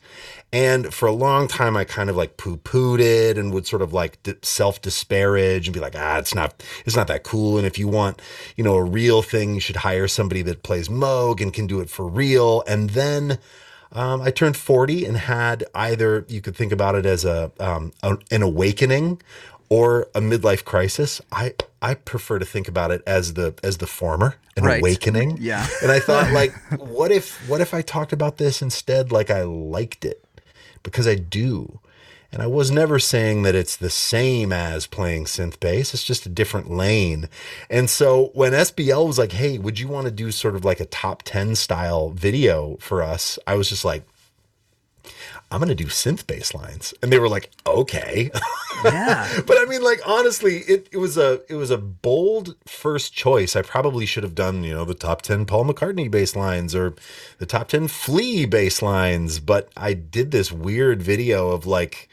And 0.52 0.94
for 0.94 1.06
a 1.06 1.12
long 1.12 1.48
time, 1.48 1.76
I 1.76 1.82
kind 1.82 2.08
of 2.08 2.14
like 2.14 2.36
poo 2.36 2.58
pooed 2.58 3.00
it 3.00 3.36
and 3.36 3.52
would 3.52 3.66
sort 3.66 3.82
of 3.82 3.92
like 3.92 4.16
self 4.42 4.80
disparage 4.80 5.66
and 5.66 5.74
be 5.74 5.80
like, 5.80 5.96
ah, 5.96 6.18
it's 6.18 6.36
not, 6.36 6.62
it's 6.86 6.94
not 6.94 7.08
that 7.08 7.24
cool. 7.24 7.58
And 7.58 7.66
if 7.66 7.80
you 7.80 7.88
want, 7.88 8.22
you 8.56 8.62
know, 8.62 8.76
a 8.76 8.84
real 8.84 9.22
thing, 9.22 9.54
you 9.54 9.60
should 9.60 9.74
hire 9.74 10.06
somebody 10.06 10.42
that 10.42 10.62
plays 10.62 10.88
Moog 10.88 11.40
and 11.40 11.52
can 11.52 11.66
do 11.66 11.80
it 11.80 11.90
for 11.90 12.06
real. 12.06 12.62
And 12.68 12.90
then 12.90 13.40
um, 13.90 14.22
I 14.22 14.30
turned 14.30 14.56
40 14.56 15.04
and 15.04 15.16
had 15.16 15.64
either, 15.74 16.24
you 16.28 16.40
could 16.40 16.54
think 16.56 16.70
about 16.70 16.94
it 16.94 17.06
as 17.06 17.24
a, 17.24 17.50
um, 17.58 17.92
a 18.04 18.16
an 18.30 18.42
awakening 18.42 19.20
or 19.68 20.08
a 20.14 20.20
midlife 20.20 20.64
crisis. 20.64 21.20
I, 21.32 21.54
I 21.82 21.94
prefer 21.94 22.38
to 22.38 22.44
think 22.44 22.68
about 22.68 22.90
it 22.90 23.02
as 23.06 23.34
the, 23.34 23.54
as 23.62 23.78
the 23.78 23.86
former, 23.86 24.36
an 24.56 24.64
Right. 24.64 24.80
awakening. 24.80 25.38
Yeah. 25.40 25.66
And 25.82 25.90
I 25.90 26.00
thought 26.00 26.32
like, 26.40 26.52
what 26.78 27.10
if, 27.10 27.48
what 27.48 27.60
if 27.60 27.74
I 27.74 27.82
talked 27.82 28.12
about 28.12 28.36
this 28.38 28.62
instead 28.62 29.10
like 29.12 29.30
I 29.30 29.42
liked 29.42 30.04
it? 30.04 30.24
Because 30.82 31.06
I 31.08 31.14
do. 31.14 31.80
And 32.32 32.42
I 32.42 32.48
was 32.48 32.68
never 32.72 32.98
saying 32.98 33.42
that 33.44 33.54
it's 33.54 33.76
the 33.76 33.88
same 33.90 34.52
as 34.52 34.88
playing 34.88 35.26
synth 35.26 35.60
bass. 35.60 35.94
It's 35.94 36.02
just 36.02 36.26
a 36.26 36.28
different 36.28 36.68
lane. 36.68 37.28
And 37.70 37.88
so 37.88 38.32
when 38.34 38.52
SBL 38.52 39.06
was 39.06 39.18
like, 39.18 39.30
hey, 39.32 39.56
would 39.56 39.78
you 39.78 39.86
want 39.86 40.06
to 40.06 40.10
do 40.10 40.32
sort 40.32 40.56
of 40.56 40.64
like 40.64 40.80
a 40.80 40.84
top 40.86 41.22
10 41.22 41.54
style 41.54 42.10
video 42.10 42.76
for 42.80 43.04
us? 43.04 43.38
I 43.46 43.54
was 43.54 43.68
just 43.68 43.84
like, 43.84 44.02
I'm 45.50 45.60
going 45.60 45.68
to 45.68 45.74
do 45.74 45.86
synth 45.86 46.26
bass 46.26 46.54
lines. 46.54 46.94
And 47.02 47.12
they 47.12 47.18
were 47.18 47.28
like, 47.28 47.50
okay. 47.66 48.30
Yeah. 48.84 49.40
but 49.46 49.56
I 49.58 49.66
mean, 49.66 49.82
like 49.82 50.00
honestly, 50.06 50.58
it, 50.58 50.88
it 50.90 50.96
was 50.98 51.16
a 51.16 51.40
it 51.48 51.54
was 51.54 51.70
a 51.70 51.78
bold 51.78 52.56
first 52.66 53.14
choice. 53.14 53.54
I 53.54 53.62
probably 53.62 54.06
should 54.06 54.24
have 54.24 54.34
done 54.34 54.64
you 54.64 54.74
know 54.74 54.84
the 54.84 54.94
top 54.94 55.22
ten 55.22 55.46
Paul 55.46 55.66
McCartney 55.66 56.10
bass 56.10 56.34
lines 56.34 56.74
or 56.74 56.94
the 57.38 57.46
top 57.46 57.68
ten 57.68 57.88
Flea 57.88 58.46
bass 58.46 58.82
lines, 58.82 59.38
but 59.40 59.68
I 59.76 59.94
did 59.94 60.30
this 60.30 60.50
weird 60.50 61.02
video 61.02 61.50
of 61.50 61.66
like, 61.66 62.08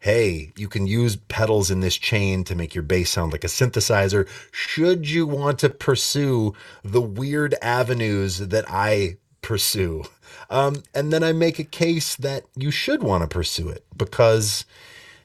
hey, 0.00 0.52
you 0.56 0.68
can 0.68 0.86
use 0.86 1.16
pedals 1.16 1.70
in 1.70 1.80
this 1.80 1.96
chain 1.96 2.44
to 2.44 2.54
make 2.54 2.74
your 2.74 2.82
bass 2.82 3.10
sound 3.10 3.32
like 3.32 3.44
a 3.44 3.48
synthesizer. 3.48 4.28
Should 4.52 5.08
you 5.08 5.26
want 5.26 5.58
to 5.60 5.68
pursue 5.68 6.54
the 6.82 7.02
weird 7.02 7.54
avenues 7.60 8.38
that 8.38 8.64
I 8.68 9.18
pursue? 9.42 10.04
Um, 10.50 10.82
and 10.94 11.12
then 11.12 11.22
I 11.22 11.32
make 11.32 11.58
a 11.58 11.64
case 11.64 12.14
that 12.16 12.44
you 12.56 12.70
should 12.70 13.02
want 13.02 13.22
to 13.22 13.28
pursue 13.28 13.68
it 13.68 13.84
because 13.96 14.64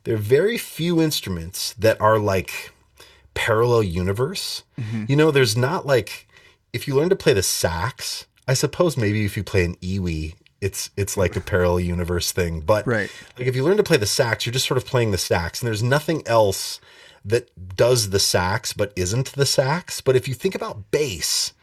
there 0.03 0.15
are 0.15 0.17
very 0.17 0.57
few 0.57 1.01
instruments 1.01 1.73
that 1.73 1.99
are 2.01 2.17
like 2.17 2.71
parallel 3.33 3.83
universe. 3.83 4.63
You 5.07 5.15
know, 5.15 5.29
there's 5.31 5.55
not 5.55 5.85
like 5.85 6.27
if 6.73 6.87
you 6.87 6.95
learn 6.95 7.09
to 7.09 7.15
play 7.15 7.33
the 7.33 7.43
sax, 7.43 8.25
I 8.47 8.53
suppose 8.55 8.97
maybe 8.97 9.25
if 9.25 9.37
you 9.37 9.43
play 9.43 9.63
an 9.63 9.75
EWI, 9.75 10.35
it's 10.59 10.89
it's 10.97 11.17
like 11.17 11.35
a 11.35 11.41
parallel 11.41 11.79
universe 11.79 12.31
thing. 12.31 12.61
But 12.61 12.85
Right. 12.87 13.09
like 13.37 13.47
if 13.47 13.55
you 13.55 13.63
learn 13.63 13.77
to 13.77 13.83
play 13.83 13.97
the 13.97 14.05
sax, 14.07 14.45
you're 14.45 14.53
just 14.53 14.67
sort 14.67 14.77
of 14.77 14.85
playing 14.85 15.11
the 15.11 15.17
sax, 15.17 15.61
and 15.61 15.67
there's 15.67 15.83
nothing 15.83 16.23
else 16.27 16.79
that 17.23 17.49
does 17.75 18.09
the 18.09 18.19
sax 18.19 18.73
but 18.73 18.91
isn't 18.95 19.33
the 19.33 19.45
sax. 19.45 20.01
But 20.01 20.15
if 20.15 20.27
you 20.27 20.33
think 20.33 20.55
about 20.55 20.89
bass, 20.91 21.53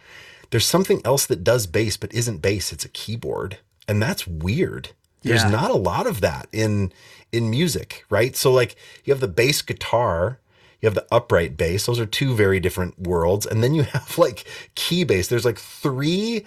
there's 0.51 0.67
something 0.67 1.01
else 1.05 1.27
that 1.27 1.45
does 1.45 1.67
bass 1.67 1.97
but 1.97 2.13
isn't 2.15 2.43
bass. 2.43 2.73
It's 2.73 2.85
a 2.85 2.89
keyboard, 2.91 3.59
and 3.87 4.01
that's 4.03 4.27
weird. 4.27 4.91
There's 5.23 5.43
Yeah. 5.43 5.51
not 5.51 5.71
a 5.71 5.77
lot 5.77 6.07
of 6.07 6.21
that 6.21 6.49
in 6.53 6.93
in 7.33 7.51
music, 7.51 8.05
right? 8.09 8.35
So 8.37 8.51
like 8.53 8.75
you 9.05 9.13
have 9.13 9.21
the 9.21 9.29
bass 9.29 9.61
guitar, 9.61 10.39
you 10.81 10.87
have 10.87 10.95
the 10.95 11.07
upright 11.13 11.57
bass. 11.59 11.85
Those 11.87 12.01
are 12.01 12.07
two 12.07 12.35
very 12.35 12.59
different 12.61 12.99
worlds, 12.99 13.45
and 13.47 13.63
then 13.63 13.75
you 13.75 13.83
have 13.95 14.17
like 14.17 14.45
key 14.75 15.05
bass. 15.05 15.29
There's 15.29 15.45
like 15.45 15.59
three 15.59 16.45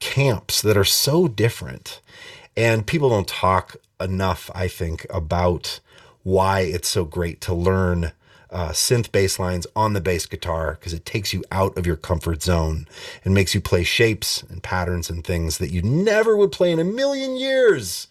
camps 0.00 0.62
that 0.62 0.76
are 0.76 0.84
so 0.84 1.28
different, 1.28 2.00
and 2.56 2.86
people 2.86 3.10
don't 3.10 3.28
talk 3.28 3.76
enough. 4.00 4.50
I 4.54 4.68
think 4.68 5.06
about 5.10 5.80
why 6.22 6.60
it's 6.60 6.88
so 6.88 7.04
great 7.04 7.40
to 7.42 7.54
learn 7.54 8.12
uh, 8.52 8.68
synth 8.68 9.10
bass 9.10 9.38
lines 9.38 9.66
on 9.74 9.94
the 9.94 10.00
bass 10.00 10.26
guitar 10.26 10.76
because 10.78 10.92
it 10.92 11.04
takes 11.04 11.32
you 11.32 11.42
out 11.50 11.76
of 11.76 11.86
your 11.86 11.96
comfort 11.96 12.42
zone 12.42 12.86
and 13.24 13.34
makes 13.34 13.54
you 13.54 13.60
play 13.60 13.82
shapes 13.82 14.42
and 14.42 14.62
patterns 14.62 15.08
and 15.08 15.24
things 15.24 15.58
that 15.58 15.70
you 15.70 15.82
never 15.82 16.36
would 16.36 16.52
play 16.52 16.70
in 16.70 16.78
a 16.78 16.84
million 16.84 17.36
years 17.36 18.08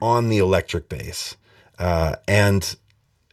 on 0.00 0.28
the 0.28 0.38
electric 0.38 0.88
bass. 0.88 1.36
Uh, 1.78 2.16
and 2.26 2.76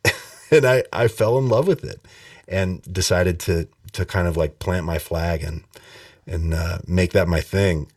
and 0.51 0.65
I, 0.65 0.83
I 0.93 1.07
fell 1.07 1.37
in 1.37 1.49
love 1.49 1.67
with 1.67 1.83
it 1.83 1.99
and 2.47 2.81
decided 2.91 3.39
to 3.41 3.67
to 3.93 4.05
kind 4.05 4.27
of 4.27 4.37
like 4.37 4.59
plant 4.59 4.85
my 4.85 4.99
flag 4.99 5.43
and 5.43 5.63
and 6.27 6.53
uh, 6.53 6.79
make 6.87 7.11
that 7.11 7.27
my 7.27 7.41
thing. 7.41 7.91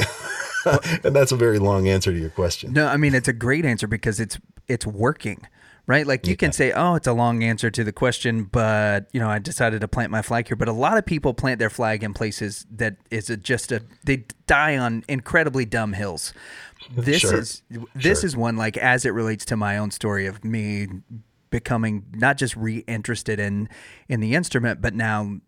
and 1.04 1.14
that's 1.14 1.32
a 1.32 1.36
very 1.36 1.58
long 1.58 1.88
answer 1.88 2.12
to 2.12 2.18
your 2.18 2.30
question. 2.30 2.72
No, 2.72 2.88
I 2.88 2.96
mean 2.96 3.14
it's 3.14 3.28
a 3.28 3.32
great 3.32 3.64
answer 3.64 3.86
because 3.86 4.18
it's 4.20 4.38
it's 4.66 4.86
working. 4.86 5.46
Right? 5.88 6.06
Like 6.06 6.26
you 6.26 6.36
can 6.36 6.52
say, 6.52 6.70
"Oh, 6.72 6.96
it's 6.96 7.06
a 7.06 7.14
long 7.14 7.42
answer 7.42 7.70
to 7.70 7.82
the 7.82 7.92
question, 7.92 8.44
but, 8.44 9.08
you 9.14 9.20
know, 9.20 9.30
I 9.30 9.38
decided 9.38 9.80
to 9.80 9.88
plant 9.88 10.10
my 10.10 10.20
flag 10.20 10.46
here." 10.46 10.54
But 10.56 10.68
a 10.68 10.72
lot 10.72 10.98
of 10.98 11.06
people 11.06 11.32
plant 11.32 11.58
their 11.58 11.70
flag 11.70 12.04
in 12.04 12.12
places 12.12 12.66
that 12.70 12.96
is 13.10 13.30
a, 13.30 13.38
just 13.38 13.72
a 13.72 13.82
they 14.04 14.24
die 14.46 14.76
on 14.76 15.02
incredibly 15.08 15.64
dumb 15.64 15.94
hills. 15.94 16.34
This 16.94 17.22
Sure. 17.22 17.38
is 17.38 17.62
this 17.94 18.20
Sure. 18.20 18.26
is 18.26 18.36
one 18.36 18.58
like 18.58 18.76
as 18.76 19.06
it 19.06 19.14
relates 19.14 19.46
to 19.46 19.56
my 19.56 19.78
own 19.78 19.90
story 19.90 20.26
of 20.26 20.44
me 20.44 20.88
becoming 21.48 22.04
not 22.12 22.36
just 22.36 22.54
re-interested 22.54 23.40
in 23.40 23.70
in 24.10 24.20
the 24.20 24.34
instrument, 24.34 24.82
but 24.82 24.94
now 24.94 25.38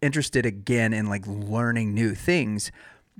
interested 0.00 0.46
again 0.46 0.94
in 0.94 1.06
like 1.10 1.26
learning 1.26 1.92
new 1.92 2.14
things. 2.14 2.72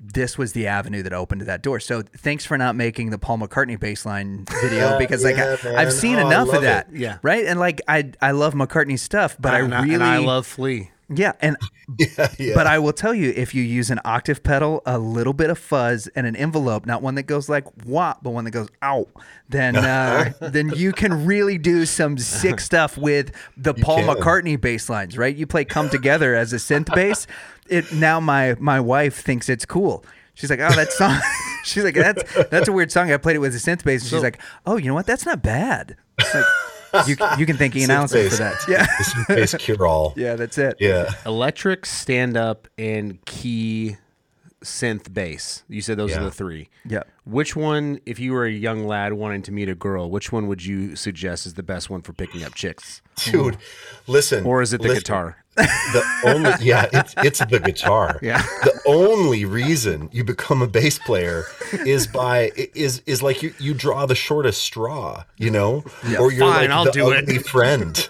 This 0.02 0.38
was 0.38 0.52
the 0.52 0.66
avenue 0.66 1.02
that 1.02 1.12
opened 1.12 1.42
that 1.42 1.62
door. 1.62 1.78
So 1.78 2.00
thanks 2.02 2.47
for 2.47 2.57
not 2.57 2.75
making 2.75 3.11
the 3.11 3.19
Paul 3.19 3.38
McCartney 3.38 3.78
baseline 3.78 4.49
video 4.62 4.99
because 4.99 5.23
like 5.23 5.37
Yeah, 5.37 5.57
I, 5.64 5.76
I've 5.83 5.92
seen 5.92 6.19
Oh, 6.19 6.26
enough 6.26 6.52
of 6.54 6.62
that. 6.62 6.88
it. 6.90 6.97
Yeah. 7.00 7.19
Right. 7.23 7.45
And 7.45 7.61
like 7.61 7.83
I 7.87 8.11
I 8.23 8.30
love 8.30 8.54
McCartney 8.54 8.99
stuff, 8.99 9.37
but 9.38 9.52
and 9.54 9.75
I 9.75 9.83
really 9.83 9.95
and 9.95 10.02
I 10.02 10.19
love 10.19 10.47
Flea. 10.47 10.90
Yeah, 11.12 11.32
and 11.40 11.56
Yeah, 11.98 12.28
yeah. 12.38 12.54
but 12.54 12.66
I 12.66 12.78
will 12.78 12.92
tell 12.92 13.12
you, 13.12 13.32
if 13.34 13.54
you 13.54 13.62
use 13.62 13.90
an 13.90 14.00
octave 14.04 14.42
pedal, 14.42 14.80
a 14.86 14.98
little 14.98 15.32
bit 15.32 15.50
of 15.50 15.58
fuzz, 15.58 16.06
and 16.08 16.26
an 16.26 16.36
envelope, 16.36 16.86
not 16.86 17.02
one 17.02 17.16
that 17.16 17.24
goes 17.24 17.48
like 17.48 17.64
wah, 17.84 18.14
but 18.22 18.30
one 18.30 18.44
that 18.44 18.52
goes 18.52 18.68
ow, 18.82 19.06
then 19.48 19.76
uh, 19.76 20.32
then 20.40 20.70
you 20.70 20.92
can 20.92 21.26
really 21.26 21.58
do 21.58 21.84
some 21.84 22.16
sick 22.16 22.60
stuff 22.70 22.96
with 22.96 23.32
the 23.56 23.74
Paul 23.74 24.04
can. 24.04 24.08
McCartney 24.08 24.60
bass 24.60 24.88
lines, 24.88 25.18
right? 25.18 25.34
You 25.34 25.46
play 25.46 25.64
"Come 25.64 25.88
Together" 25.90 26.34
as 26.34 26.52
a 26.52 26.56
synth 26.56 26.94
bass. 26.94 27.26
It 27.68 27.92
now 27.92 28.20
my 28.20 28.54
my 28.60 28.78
wife 28.78 29.20
thinks 29.20 29.48
it's 29.48 29.64
cool. 29.64 30.04
She's 30.34 30.48
like, 30.48 30.60
oh, 30.60 30.70
that 30.74 30.90
song. 30.92 31.20
she's 31.64 31.84
like, 31.84 31.94
that's 31.94 32.22
that's 32.48 32.68
a 32.68 32.72
weird 32.72 32.90
song. 32.90 33.12
I 33.12 33.16
played 33.18 33.36
it 33.36 33.40
with 33.40 33.54
a 33.54 33.58
synth 33.58 33.84
bass, 33.84 34.02
and 34.02 34.10
she's 34.10 34.22
like, 34.22 34.40
oh, 34.64 34.76
you 34.76 34.86
know 34.86 34.94
what? 34.94 35.06
That's 35.06 35.26
not 35.26 35.42
bad. 35.42 35.96
It's 36.92 37.20
like, 37.20 37.38
you 37.38 37.40
you 37.40 37.47
can 37.47 37.56
thank 37.56 37.76
Ian 37.76 37.90
Synth 37.90 37.94
Allison 37.94 38.30
for 38.30 38.37
that. 38.37 38.54
Yeah, 38.68 38.85
the 38.85 39.04
synth 39.04 39.28
bass 39.28 39.54
cure 39.59 39.87
all. 39.87 40.14
yeah, 40.16 40.35
that's 40.37 40.59
it. 40.59 40.76
Yeah. 40.80 41.11
Electric, 41.26 41.87
stand 41.87 42.37
up, 42.37 42.68
and 42.78 43.25
key 43.25 43.97
synth 44.62 45.12
bass. 45.12 45.64
You 45.68 45.80
said 45.80 45.97
those 45.97 46.16
are 46.16 46.25
the 46.25 46.30
three. 46.30 46.68
Yeah. 46.85 47.02
Which 47.25 47.56
one, 47.56 48.00
if 48.06 48.18
you 48.18 48.32
were 48.32 48.44
a 48.44 48.50
young 48.50 48.87
lad 48.87 49.12
wanting 49.14 49.42
to 49.42 49.52
meet 49.52 49.68
a 49.68 49.75
girl, 49.75 50.11
which 50.11 50.32
one 50.32 50.47
would 50.49 50.64
you 50.64 50.97
suggest 50.97 51.47
is 51.47 51.54
the 51.54 51.62
best 51.62 51.90
one 51.90 52.02
for 52.02 52.12
picking 52.12 52.44
up 52.44 52.54
chicks? 52.54 53.02
Dude, 53.25 53.56
listen. 54.06 54.44
Or 54.44 54.62
is 54.62 54.73
it 54.73 54.82
the 54.82 54.88
listen. 54.88 55.00
guitar? 55.00 55.39
The 55.57 56.04
only 56.26 56.52
yeah, 56.61 56.87
it's 56.92 57.14
it's 57.19 57.45
the 57.45 57.59
guitar. 57.59 58.19
Yeah. 58.23 58.40
The 58.62 58.80
only 58.87 59.45
reason 59.45 60.09
you 60.12 60.25
become 60.25 60.62
a 60.62 60.66
bass 60.66 60.99
player 60.99 61.45
is 61.85 62.07
by 62.07 62.52
is 62.75 63.02
is 63.07 63.23
like 63.23 63.42
you 63.42 63.52
you 63.59 63.75
draw 63.75 64.07
the 64.07 64.14
shortest 64.14 64.62
straw, 64.62 65.25
you 65.37 65.50
know, 65.50 65.85
or 66.19 66.33
you're 66.33 66.40
fine, 66.40 66.69
like 66.69 66.71
I'll 66.71 66.85
the 66.85 66.90
do 66.92 67.11
it. 67.11 67.47
friend. 67.47 68.09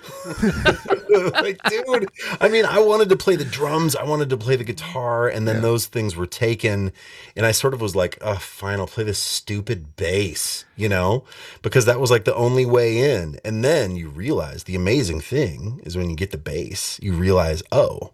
like, 1.33 1.61
dude, 1.65 2.09
I 2.41 2.49
mean, 2.49 2.65
I 2.65 2.79
wanted 2.81 3.09
to 3.09 3.17
play 3.17 3.37
the 3.37 3.45
drums, 3.45 3.97
I 3.97 4.05
wanted 4.05 4.31
to 4.31 4.37
play 4.37 4.57
the 4.57 4.65
guitar, 4.65 5.29
and 5.29 5.47
then 5.47 5.63
those 5.63 5.87
things 5.87 6.15
were 6.15 6.27
taken, 6.27 6.93
and 7.37 7.45
I 7.45 7.53
sort 7.53 7.75
of 7.75 7.81
was 7.81 7.97
like, 7.97 8.19
oh, 8.21 8.37
fine, 8.37 8.79
I'll 8.79 8.87
play 8.87 9.05
this 9.05 9.19
stupid 9.19 9.97
bass, 9.97 10.65
you 10.77 10.89
know, 10.89 11.25
because 11.63 11.85
that 11.87 12.01
was 12.01 12.11
like 12.11 12.25
the 12.25 12.35
only 12.35 12.65
way 12.65 13.13
in. 13.13 13.39
And 13.45 13.65
then 13.65 13.97
you 13.97 14.09
realize 14.09 14.65
the 14.65 14.77
amazing 14.77 15.21
thing 15.21 15.81
is 15.85 15.97
when 15.97 16.11
you 16.11 16.17
get 16.17 16.31
the 16.31 16.39
bass, 16.39 17.01
you 17.03 17.13
realize, 17.13 17.63
oh, 17.73 18.13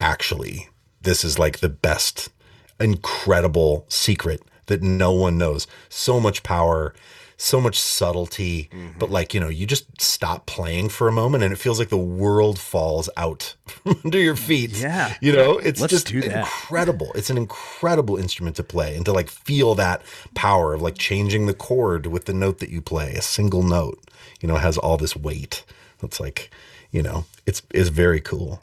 actually, 0.00 0.68
this 1.02 1.24
is 1.24 1.38
like 1.38 1.58
the 1.58 1.68
best, 1.68 2.30
incredible 2.78 3.84
secret 3.88 4.42
that 4.66 4.82
no 4.82 5.12
one 5.12 5.36
knows. 5.36 5.66
So 5.88 6.20
much 6.20 6.42
power, 6.42 6.94
so 7.42 7.58
much 7.58 7.80
subtlety, 7.80 8.68
Mm-hmm. 8.70 8.98
but 8.98 9.10
like, 9.10 9.32
you 9.32 9.40
know, 9.40 9.48
you 9.48 9.66
just 9.66 9.86
stop 10.00 10.44
playing 10.44 10.90
for 10.90 11.08
a 11.08 11.12
moment 11.12 11.42
and 11.42 11.52
it 11.54 11.56
feels 11.56 11.78
like 11.78 11.88
the 11.88 11.96
world 11.96 12.58
falls 12.58 13.08
out 13.16 13.54
from 13.66 13.98
under 14.04 14.18
your 14.18 14.36
feet. 14.36 14.72
Yeah. 14.72 15.14
You 15.22 15.32
know, 15.32 15.56
it's 15.58 15.80
Let's 15.80 15.90
just 15.90 16.10
incredible. 16.12 17.10
It's 17.14 17.30
an 17.30 17.38
incredible 17.38 18.16
instrument 18.18 18.56
to 18.56 18.62
play 18.62 18.94
and 18.94 19.04
to 19.06 19.12
like 19.12 19.30
feel 19.30 19.74
that 19.76 20.02
power 20.34 20.74
of 20.74 20.82
like 20.82 20.98
changing 20.98 21.46
the 21.46 21.54
chord 21.54 22.06
with 22.06 22.26
the 22.26 22.34
note 22.34 22.58
that 22.58 22.68
you 22.68 22.82
play. 22.82 23.14
A 23.14 23.22
single 23.22 23.62
note, 23.62 23.98
you 24.42 24.46
know, 24.48 24.56
has 24.56 24.76
all 24.76 24.98
this 24.98 25.16
weight. 25.16 25.64
It's 26.02 26.20
like, 26.20 26.50
you 26.90 27.02
know, 27.02 27.24
it's 27.46 27.62
it's 27.72 27.88
very 27.88 28.20
cool. 28.20 28.60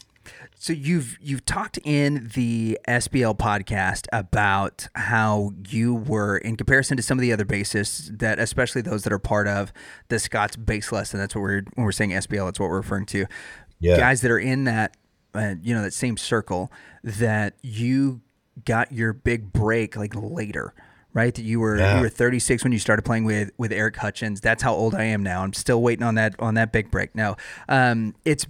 So 0.59 0.73
you've 0.73 1.17
you've 1.21 1.45
talked 1.45 1.77
in 1.83 2.31
the 2.33 2.79
SBL 2.87 3.37
podcast 3.37 4.07
about 4.11 4.87
how 4.95 5.51
you 5.69 5.93
were 5.93 6.37
in 6.37 6.55
comparison 6.55 6.97
to 6.97 7.03
some 7.03 7.17
of 7.17 7.21
the 7.21 7.31
other 7.31 7.45
bassists 7.45 8.17
that 8.17 8.39
especially 8.39 8.81
those 8.81 9.03
that 9.03 9.13
are 9.13 9.19
part 9.19 9.47
of 9.47 9.71
the 10.07 10.17
Scott's 10.17 10.55
bass 10.55 10.91
lesson. 10.91 11.19
That's 11.19 11.35
what 11.35 11.41
we're 11.41 11.61
when 11.75 11.85
we're 11.85 11.91
saying 11.91 12.09
SBL. 12.09 12.45
That's 12.45 12.59
what 12.59 12.69
we're 12.69 12.77
referring 12.77 13.05
to. 13.07 13.25
Yeah. 13.79 13.97
Guys 13.97 14.21
that 14.21 14.31
are 14.31 14.39
in 14.39 14.63
that 14.63 14.97
uh, 15.35 15.55
you 15.61 15.75
know 15.75 15.83
that 15.83 15.93
same 15.93 16.17
circle 16.17 16.71
that 17.03 17.53
you 17.61 18.21
got 18.65 18.91
your 18.91 19.13
big 19.13 19.53
break 19.53 19.95
like 19.95 20.15
later. 20.15 20.73
Right, 21.17 21.33
that 21.33 21.41
you 21.41 21.59
were 21.59 21.79
Yeah. 21.79 21.95
you 21.95 22.01
were 22.01 22.09
36 22.09 22.63
when 22.63 22.71
you 22.71 22.77
started 22.77 23.01
playing 23.01 23.23
with 23.23 23.49
with 23.57 23.71
Eric 23.71 23.95
Hutchinson. 23.97 24.39
That's 24.43 24.61
how 24.61 24.75
old 24.75 24.93
I 24.93 25.05
am 25.05 25.23
now. 25.23 25.41
I'm 25.41 25.53
still 25.53 25.81
waiting 25.81 26.03
on 26.03 26.13
that 26.13 26.35
on 26.37 26.53
that 26.53 26.71
big 26.71 26.91
break. 26.91 27.15
Now, 27.15 27.37
um, 27.67 28.13
it's 28.23 28.45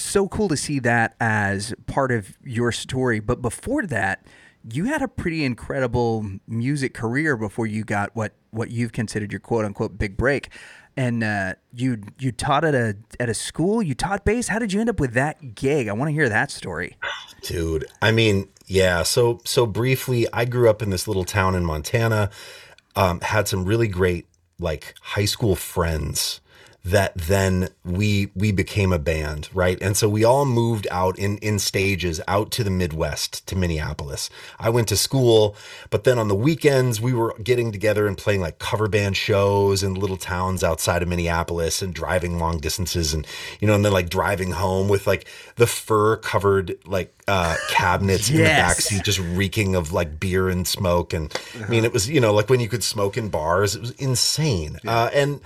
so 0.00 0.26
cool 0.26 0.48
to 0.48 0.56
see 0.56 0.80
that 0.80 1.14
as 1.20 1.74
part 1.86 2.10
of 2.10 2.36
your 2.42 2.72
story. 2.72 3.20
But 3.20 3.40
before 3.40 3.86
that, 3.86 4.26
you 4.68 4.86
had 4.86 5.00
a 5.00 5.06
pretty 5.06 5.44
incredible 5.44 6.28
music 6.48 6.92
career 6.92 7.36
before 7.36 7.68
you 7.68 7.84
got 7.84 8.10
what 8.16 8.32
what 8.50 8.72
you've 8.72 8.90
considered 8.90 9.30
your 9.30 9.38
quote 9.40 9.64
unquote 9.64 9.96
big 9.96 10.16
break. 10.16 10.48
And 10.96 11.22
uh, 11.22 11.54
you 11.72 12.02
you 12.18 12.32
taught 12.32 12.64
at 12.64 12.74
a 12.74 12.96
at 13.20 13.28
a 13.28 13.34
school. 13.34 13.80
You 13.80 13.94
taught 13.94 14.24
bass. 14.24 14.48
How 14.48 14.58
did 14.58 14.72
you 14.72 14.80
end 14.80 14.90
up 14.90 14.98
with 14.98 15.12
that 15.14 15.54
gig? 15.54 15.86
I 15.86 15.92
want 15.92 16.08
to 16.08 16.12
hear 16.12 16.28
that 16.28 16.50
story. 16.50 16.96
Dude, 17.42 17.86
I 18.02 18.10
mean, 18.10 18.48
yeah. 18.68 19.02
So 19.02 19.40
so 19.44 19.66
briefly, 19.66 20.26
I 20.32 20.44
grew 20.44 20.70
up 20.70 20.82
in 20.82 20.90
this 20.90 21.08
little 21.08 21.24
town 21.24 21.54
in 21.54 21.64
Montana. 21.64 22.30
Um, 22.94 23.20
had 23.20 23.48
some 23.48 23.64
really 23.64 23.88
great 23.88 24.26
like 24.58 24.94
high 25.00 25.24
school 25.24 25.56
friends 25.56 26.40
that 26.90 27.12
then 27.16 27.68
we 27.84 28.30
we 28.34 28.52
became 28.52 28.92
a 28.92 28.98
band, 28.98 29.48
right? 29.52 29.78
And 29.82 29.96
so 29.96 30.08
we 30.08 30.24
all 30.24 30.44
moved 30.44 30.86
out 30.90 31.18
in 31.18 31.38
in 31.38 31.58
stages 31.58 32.20
out 32.26 32.50
to 32.52 32.64
the 32.64 32.70
Midwest 32.70 33.46
to 33.48 33.56
Minneapolis. 33.56 34.30
I 34.58 34.70
went 34.70 34.88
to 34.88 34.96
school, 34.96 35.54
but 35.90 36.04
then 36.04 36.18
on 36.18 36.28
the 36.28 36.34
weekends 36.34 37.00
we 37.00 37.12
were 37.12 37.34
getting 37.42 37.72
together 37.72 38.06
and 38.06 38.16
playing 38.16 38.40
like 38.40 38.58
cover 38.58 38.88
band 38.88 39.16
shows 39.16 39.82
in 39.82 39.94
little 39.94 40.16
towns 40.16 40.64
outside 40.64 41.02
of 41.02 41.08
Minneapolis 41.08 41.82
and 41.82 41.92
driving 41.94 42.38
long 42.38 42.58
distances 42.58 43.12
and 43.14 43.26
you 43.60 43.66
know 43.66 43.74
and 43.74 43.84
then 43.84 43.92
like 43.92 44.08
driving 44.08 44.52
home 44.52 44.88
with 44.88 45.06
like 45.06 45.26
the 45.56 45.66
fur 45.66 46.16
covered 46.16 46.76
like 46.86 47.12
uh 47.28 47.56
cabinets 47.70 48.30
in 48.30 48.36
the 48.36 48.42
Yes. 48.42 48.58
back 48.74 48.80
seat 48.80 49.04
just 49.04 49.18
reeking 49.18 49.74
of 49.74 49.92
like 49.92 50.18
beer 50.18 50.48
and 50.48 50.66
smoke 50.66 51.12
and 51.12 51.32
I 51.62 51.68
mean 51.68 51.84
it 51.84 51.92
was 51.92 52.08
you 52.08 52.20
know 52.20 52.32
like 52.32 52.48
when 52.48 52.60
you 52.60 52.68
could 52.68 52.82
smoke 52.82 53.16
in 53.18 53.28
bars 53.28 53.74
it 53.74 53.80
was 53.82 53.90
insane. 53.92 54.78
Uh 54.86 55.10
and 55.12 55.40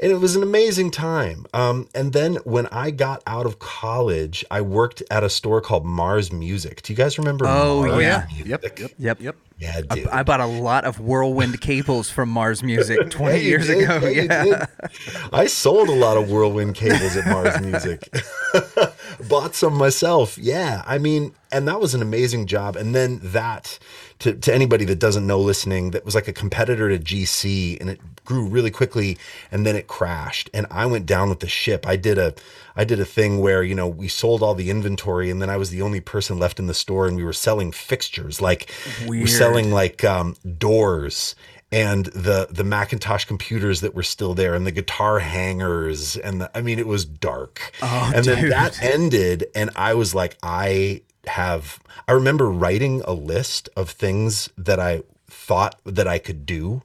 and 0.00 0.10
it 0.10 0.16
was 0.16 0.34
an 0.34 0.42
amazing 0.42 0.90
time. 0.90 1.46
Um, 1.52 1.88
and 1.94 2.12
then 2.12 2.36
when 2.44 2.66
I 2.68 2.90
got 2.90 3.22
out 3.26 3.46
of 3.46 3.58
college, 3.58 4.44
I 4.50 4.60
worked 4.62 5.02
at 5.10 5.22
a 5.22 5.28
store 5.30 5.60
called 5.60 5.84
Mars 5.84 6.32
Music. 6.32 6.82
Do 6.82 6.92
you 6.92 6.96
guys 6.96 7.18
remember? 7.18 7.46
Oh, 7.46 7.86
Mars 7.86 8.02
yeah. 8.02 8.26
Music? 8.32 8.46
Yep. 8.78 8.92
Yep. 8.98 9.20
Yep. 9.20 9.36
Yeah, 9.58 9.80
dude. 9.82 10.08
I 10.08 10.22
bought 10.22 10.40
a 10.40 10.46
lot 10.46 10.86
of 10.86 11.00
whirlwind 11.00 11.60
cables 11.60 12.08
from 12.08 12.30
Mars 12.30 12.62
Music 12.62 13.10
20 13.10 13.36
Yeah, 13.36 13.42
years 13.42 13.66
did. 13.66 13.82
ago. 13.84 14.08
Yeah, 14.08 14.44
Yeah. 14.44 14.66
I 15.34 15.46
sold 15.48 15.90
a 15.90 15.92
lot 15.92 16.16
of 16.16 16.30
whirlwind 16.30 16.76
cables 16.76 17.14
at 17.14 17.26
Mars 17.26 17.60
Music. 17.60 18.08
bought 19.28 19.54
some 19.54 19.74
myself. 19.74 20.38
Yeah, 20.38 20.82
I 20.86 20.96
mean, 20.96 21.34
and 21.52 21.68
that 21.68 21.78
was 21.78 21.94
an 21.94 22.00
amazing 22.00 22.46
job. 22.46 22.74
And 22.76 22.94
then 22.94 23.20
that, 23.22 23.78
to, 24.20 24.34
to 24.34 24.54
anybody 24.54 24.84
that 24.86 24.98
doesn't 24.98 25.26
know 25.26 25.40
listening, 25.40 25.90
that 25.90 26.04
was 26.04 26.14
like 26.14 26.28
a 26.28 26.32
competitor 26.32 26.88
to 26.88 26.98
GC, 26.98 27.80
and 27.80 27.90
it 27.90 28.00
grew 28.24 28.46
really 28.46 28.70
quickly, 28.70 29.18
and 29.50 29.66
then 29.66 29.76
it 29.76 29.86
crashed, 29.86 30.48
and 30.54 30.66
I 30.70 30.86
went 30.86 31.06
down 31.06 31.28
with 31.28 31.40
the 31.40 31.48
ship. 31.48 31.86
I 31.86 31.96
did 31.96 32.18
a, 32.18 32.34
I 32.76 32.84
did 32.84 33.00
a 33.00 33.04
thing 33.04 33.40
where 33.40 33.62
you 33.62 33.74
know 33.74 33.88
we 33.88 34.08
sold 34.08 34.42
all 34.42 34.54
the 34.54 34.70
inventory, 34.70 35.30
and 35.30 35.42
then 35.42 35.50
I 35.50 35.56
was 35.56 35.70
the 35.70 35.82
only 35.82 36.00
person 36.00 36.38
left 36.38 36.58
in 36.58 36.66
the 36.66 36.74
store, 36.74 37.06
and 37.06 37.16
we 37.16 37.24
were 37.24 37.32
selling 37.32 37.72
fixtures, 37.72 38.40
like 38.40 38.70
we're 39.06 39.26
selling 39.26 39.72
like 39.72 40.04
um, 40.04 40.36
doors 40.58 41.34
and 41.72 42.06
the 42.06 42.48
the 42.50 42.64
Macintosh 42.64 43.24
computers 43.24 43.80
that 43.80 43.94
were 43.94 44.02
still 44.02 44.34
there 44.34 44.54
and 44.54 44.66
the 44.66 44.72
guitar 44.72 45.20
hangers 45.20 46.16
and 46.16 46.40
the, 46.40 46.50
I 46.56 46.62
mean 46.62 46.78
it 46.78 46.86
was 46.86 47.04
dark. 47.04 47.72
Oh, 47.80 48.12
and 48.14 48.24
then 48.24 48.48
that 48.50 48.82
ended 48.82 49.46
and 49.54 49.70
I 49.76 49.94
was 49.94 50.14
like 50.14 50.36
I 50.42 51.02
have 51.26 51.80
I 52.08 52.12
remember 52.12 52.50
writing 52.50 53.02
a 53.04 53.12
list 53.12 53.68
of 53.76 53.90
things 53.90 54.50
that 54.56 54.80
I 54.80 55.02
thought 55.28 55.80
that 55.84 56.08
I 56.08 56.18
could 56.18 56.46
do 56.46 56.82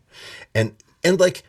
and 0.53 0.75
and 1.03 1.19
like 1.19 1.43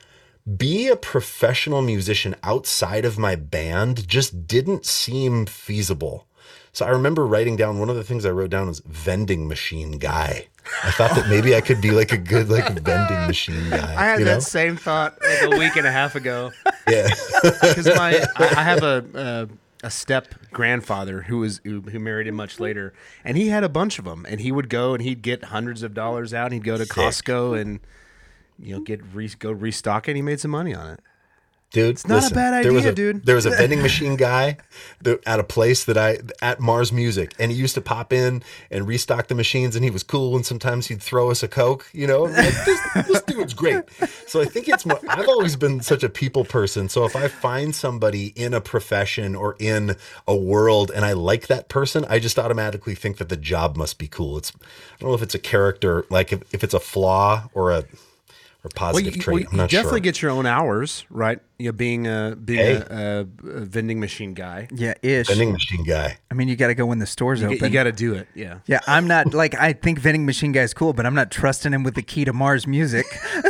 be 0.56 0.86
a 0.88 0.96
professional 0.96 1.82
musician 1.82 2.36
outside 2.42 3.04
of 3.04 3.18
my 3.18 3.34
band 3.34 4.06
just 4.06 4.46
didn't 4.46 4.86
seem 4.86 5.44
feasible. 5.46 6.26
So 6.72 6.84
I 6.84 6.90
remember 6.90 7.26
writing 7.26 7.56
down 7.56 7.78
one 7.78 7.88
of 7.88 7.96
the 7.96 8.04
things 8.04 8.24
I 8.24 8.30
wrote 8.30 8.50
down 8.50 8.68
was 8.68 8.80
vending 8.80 9.48
machine 9.48 9.92
guy. 9.92 10.46
I 10.84 10.90
thought 10.90 11.16
that 11.16 11.28
maybe 11.28 11.56
I 11.56 11.60
could 11.60 11.80
be 11.80 11.90
like 11.90 12.12
a 12.12 12.18
good 12.18 12.48
like 12.48 12.68
vending 12.80 13.26
machine 13.26 13.70
guy. 13.70 13.94
I 13.96 14.04
had 14.04 14.18
you 14.20 14.24
that 14.26 14.34
know? 14.34 14.40
same 14.40 14.76
thought 14.76 15.16
like 15.22 15.54
a 15.54 15.58
week 15.58 15.76
and 15.76 15.86
a 15.86 15.90
half 15.92 16.14
ago. 16.14 16.52
Yeah. 16.88 17.08
because 17.42 17.86
my 17.86 18.24
I, 18.36 18.44
I 18.56 18.62
have 18.62 18.82
a, 18.82 19.04
a 19.14 19.48
a 19.86 19.90
step 19.90 20.34
grandfather 20.52 21.22
who 21.22 21.38
was 21.38 21.60
who, 21.62 21.80
who 21.80 22.00
married 22.00 22.26
him 22.26 22.34
much 22.34 22.58
later, 22.58 22.92
and 23.24 23.36
he 23.36 23.50
had 23.50 23.62
a 23.62 23.68
bunch 23.68 24.00
of 24.00 24.04
them, 24.04 24.26
and 24.28 24.40
he 24.40 24.50
would 24.50 24.68
go 24.68 24.94
and 24.94 25.02
he'd 25.02 25.22
get 25.22 25.44
hundreds 25.44 25.84
of 25.84 25.94
dollars 25.94 26.34
out. 26.34 26.46
And 26.46 26.54
he'd 26.54 26.64
go 26.64 26.76
to 26.76 26.84
Costco 26.84 27.58
and 27.60 27.78
you 28.58 28.74
know 28.74 28.80
get 28.82 29.00
re, 29.14 29.30
go 29.38 29.52
restock 29.52 30.08
it. 30.08 30.10
and 30.10 30.16
He 30.16 30.22
made 30.22 30.40
some 30.40 30.50
money 30.50 30.74
on 30.74 30.88
it. 30.94 31.00
Dude, 31.76 31.90
it's 31.90 32.06
not 32.06 32.30
a 32.30 32.35
bad 32.35 32.54
idea, 32.54 32.62
there 32.62 32.73
was 32.73 32.85
a, 32.87 32.92
dude. 32.92 33.26
There 33.26 33.35
was 33.35 33.45
a 33.45 33.50
vending 33.56 33.83
machine 33.83 34.16
guy 34.16 34.56
at 35.26 35.38
a 35.38 35.45
place 35.45 35.85
that 35.85 35.99
I 35.99 36.21
at 36.40 36.59
Mars 36.59 36.90
Music, 36.90 37.35
and 37.38 37.52
he 37.52 37.59
used 37.59 37.75
to 37.75 37.83
pop 37.83 38.14
in 38.14 38.42
and 38.71 38.88
restock 38.88 39.28
the 39.28 39.35
machines, 39.35 39.76
and 39.76 39.85
he 39.85 39.90
was 39.90 40.02
cool. 40.02 40.37
And 40.37 40.47
sometimes 40.47 40.87
he'd 40.87 41.02
throw 41.02 41.30
us 41.30 41.42
a 41.42 41.49
coke, 41.49 41.87
you 41.92 42.06
know. 42.06 42.23
Like, 42.23 42.54
this, 42.64 42.80
this 43.06 43.23
dude's 43.23 43.52
great. 43.52 43.85
So 44.26 44.40
I 44.40 44.47
think 44.47 44.68
it's 44.68 44.87
more. 44.87 44.99
I've 45.06 45.28
always 45.28 45.56
been 45.56 45.83
such 45.83 46.02
a 46.02 46.09
people 46.09 46.47
person. 46.47 46.88
So 46.88 47.04
if 47.04 47.14
I 47.14 47.28
find 47.28 47.75
somebody 47.75 48.28
in 48.37 48.54
a 48.54 48.61
profession 48.62 49.37
or 49.37 49.54
in 49.59 49.97
a 50.26 50.35
world, 50.35 50.90
and 50.95 51.04
I 51.04 51.12
like 51.12 51.49
that 51.49 51.68
person, 51.68 52.06
I 52.09 52.18
just 52.18 52.38
automatically 52.38 52.95
think 52.95 53.18
that 53.18 53.28
the 53.28 53.37
job 53.37 53.76
must 53.76 53.99
be 53.99 54.09
cool. 54.09 54.38
It's 54.38 54.50
I 54.54 55.00
don't 55.00 55.11
know 55.11 55.14
if 55.14 55.23
it's 55.23 55.35
a 55.35 55.38
character, 55.38 56.06
like 56.09 56.33
if, 56.33 56.42
if 56.54 56.64
it's 56.64 56.75
a 56.75 56.80
flaw 56.80 57.50
or 57.52 57.73
a 57.73 57.85
or 58.66 58.70
positive 58.75 59.16
you, 59.16 59.23
trait. 59.23 59.40
you 59.42 59.46
I'm 59.50 59.56
not 59.56 59.70
definitely 59.70 59.99
sure. 59.99 60.04
get 60.04 60.23
your 60.23 60.30
own 60.32 60.46
hours, 60.46 61.04
right? 61.11 61.38
You 61.58 61.66
know, 61.66 61.73
being 61.73 62.06
a 62.06 62.37
being 62.42 62.58
Hey. 62.58 62.75
a, 62.75 63.20
a, 63.20 63.20
a 63.20 63.25
vending 63.61 64.00
machine 64.00 64.35
guy. 64.35 64.68
Yeah, 64.75 64.94
ish. 65.02 65.28
vending 65.28 65.52
machine 65.52 65.85
guy. 65.85 66.18
I 66.30 66.35
mean, 66.35 66.49
you 66.49 66.56
got 66.56 66.66
to 66.66 66.75
go 66.75 66.85
when 66.87 66.99
the 66.99 67.06
store's 67.06 67.42
open. 67.42 67.58
You, 67.62 67.70
got 67.70 67.85
to 67.85 67.92
do 67.92 68.14
it. 68.14 68.26
Yeah. 68.35 68.58
yeah, 68.66 68.80
I'm 68.87 69.06
not 69.06 69.32
like 69.32 69.54
I 69.54 69.73
think 69.73 70.00
vending 70.00 70.26
machine 70.26 70.52
guy's 70.52 70.75
cool, 70.75 70.92
but 70.92 71.06
I'm 71.06 71.14
not 71.14 71.30
trusting 71.30 71.73
him 71.73 71.85
with 71.85 71.94
the 71.94 72.02
key 72.02 72.25
to 72.25 72.32
Mars 72.32 72.66
music. 72.66 73.06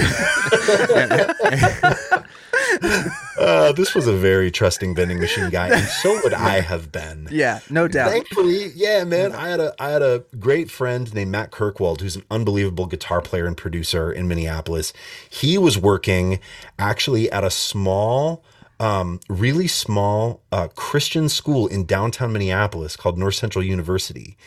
Uh, 3.38 3.70
this 3.72 3.94
was 3.94 4.06
a 4.06 4.14
very 4.14 4.50
trusting 4.50 4.94
vending 4.94 5.20
machine 5.20 5.50
guy, 5.50 5.68
and 5.68 5.86
so 5.86 6.18
would 6.24 6.32
I 6.32 6.60
have 6.60 6.90
been. 6.90 7.28
yeah, 7.30 7.60
no 7.68 7.86
doubt. 7.86 8.10
Thankfully, 8.10 8.72
yeah, 8.74 9.04
man. 9.04 9.32
I 9.32 9.48
had 9.50 9.60
a 9.60 9.74
I 9.78 9.90
had 9.90 10.00
a 10.00 10.24
great 10.38 10.70
friend 10.70 11.12
named 11.14 11.30
Matt 11.30 11.50
Kirkwald, 11.50 12.00
who's 12.00 12.16
an 12.16 12.24
unbelievable 12.30 12.86
guitar 12.86 13.20
player 13.20 13.46
and 13.46 13.54
producer 13.54 14.10
in 14.10 14.26
Minneapolis. 14.26 14.94
He 15.28 15.58
was 15.58 15.76
working 15.76 16.40
actually 16.78 17.30
at 17.30 17.44
a 17.44 17.50
small, 17.50 18.42
um, 18.80 19.20
really 19.28 19.68
small 19.68 20.40
uh, 20.50 20.68
Christian 20.68 21.28
school 21.28 21.66
in 21.66 21.84
downtown 21.84 22.32
Minneapolis 22.32 22.96
called 22.96 23.18
North 23.18 23.34
Central 23.34 23.62
University, 23.62 24.38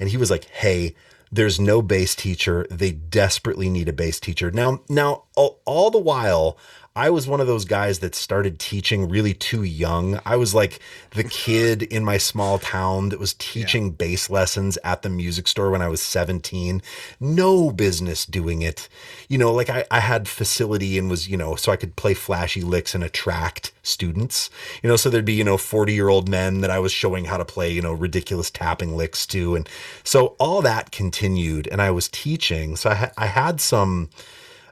and 0.00 0.08
he 0.08 0.16
was 0.16 0.30
like, 0.30 0.44
"Hey." 0.44 0.94
There's 1.30 1.60
no 1.60 1.82
bass 1.82 2.14
teacher. 2.14 2.66
They 2.70 2.90
desperately 2.90 3.68
need 3.68 3.86
a 3.86 3.92
bass 3.92 4.18
teacher. 4.18 4.50
Now, 4.50 4.80
now, 4.88 5.24
all, 5.36 5.60
all 5.66 5.90
the 5.90 5.98
while, 5.98 6.56
I 6.98 7.10
was 7.10 7.28
one 7.28 7.40
of 7.40 7.46
those 7.46 7.64
guys 7.64 8.00
that 8.00 8.16
started 8.16 8.58
teaching 8.58 9.08
really 9.08 9.32
too 9.32 9.62
young. 9.62 10.18
I 10.26 10.34
was 10.34 10.52
like 10.52 10.80
the 11.12 11.22
kid 11.44 11.84
in 11.84 12.04
my 12.04 12.18
small 12.18 12.58
town 12.58 13.10
that 13.10 13.20
was 13.20 13.34
teaching 13.34 13.92
bass 13.92 14.28
lessons 14.28 14.76
at 14.82 15.02
the 15.02 15.08
music 15.08 15.46
store 15.46 15.70
when 15.70 15.80
I 15.80 15.86
was 15.86 16.02
17. 16.02 16.82
No 17.20 17.70
business 17.70 18.26
doing 18.26 18.62
it. 18.62 18.88
You 19.28 19.38
know, 19.38 19.52
like 19.52 19.70
I, 19.70 19.84
I 19.92 20.00
had 20.00 20.26
facility 20.26 20.98
and 20.98 21.08
was, 21.08 21.28
you 21.28 21.36
know, 21.36 21.54
so 21.54 21.70
I 21.70 21.76
could 21.76 21.94
play 21.94 22.14
flashy 22.14 22.62
licks 22.62 22.96
and 22.96 23.04
attract 23.04 23.70
students. 23.84 24.50
You 24.82 24.88
know, 24.88 24.96
so 24.96 25.08
there'd 25.08 25.24
be, 25.24 25.34
you 25.34 25.44
know, 25.44 25.56
40 25.56 25.92
year 25.92 26.08
old 26.08 26.28
men 26.28 26.62
that 26.62 26.70
I 26.72 26.80
was 26.80 26.90
showing 26.90 27.26
how 27.26 27.36
to 27.36 27.44
play, 27.44 27.70
you 27.70 27.80
know, 27.80 27.92
ridiculous 27.92 28.50
tapping 28.50 28.96
licks 28.96 29.24
to. 29.26 29.54
And 29.54 29.68
so 30.02 30.34
all 30.40 30.62
that 30.62 30.90
continued 30.90 31.68
and 31.68 31.80
I 31.80 31.92
was 31.92 32.08
teaching. 32.08 32.74
So 32.74 32.90
I, 32.90 32.94
ha- 32.94 33.12
I 33.16 33.26
had 33.26 33.60
some 33.60 34.10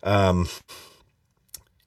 um, 0.03 0.49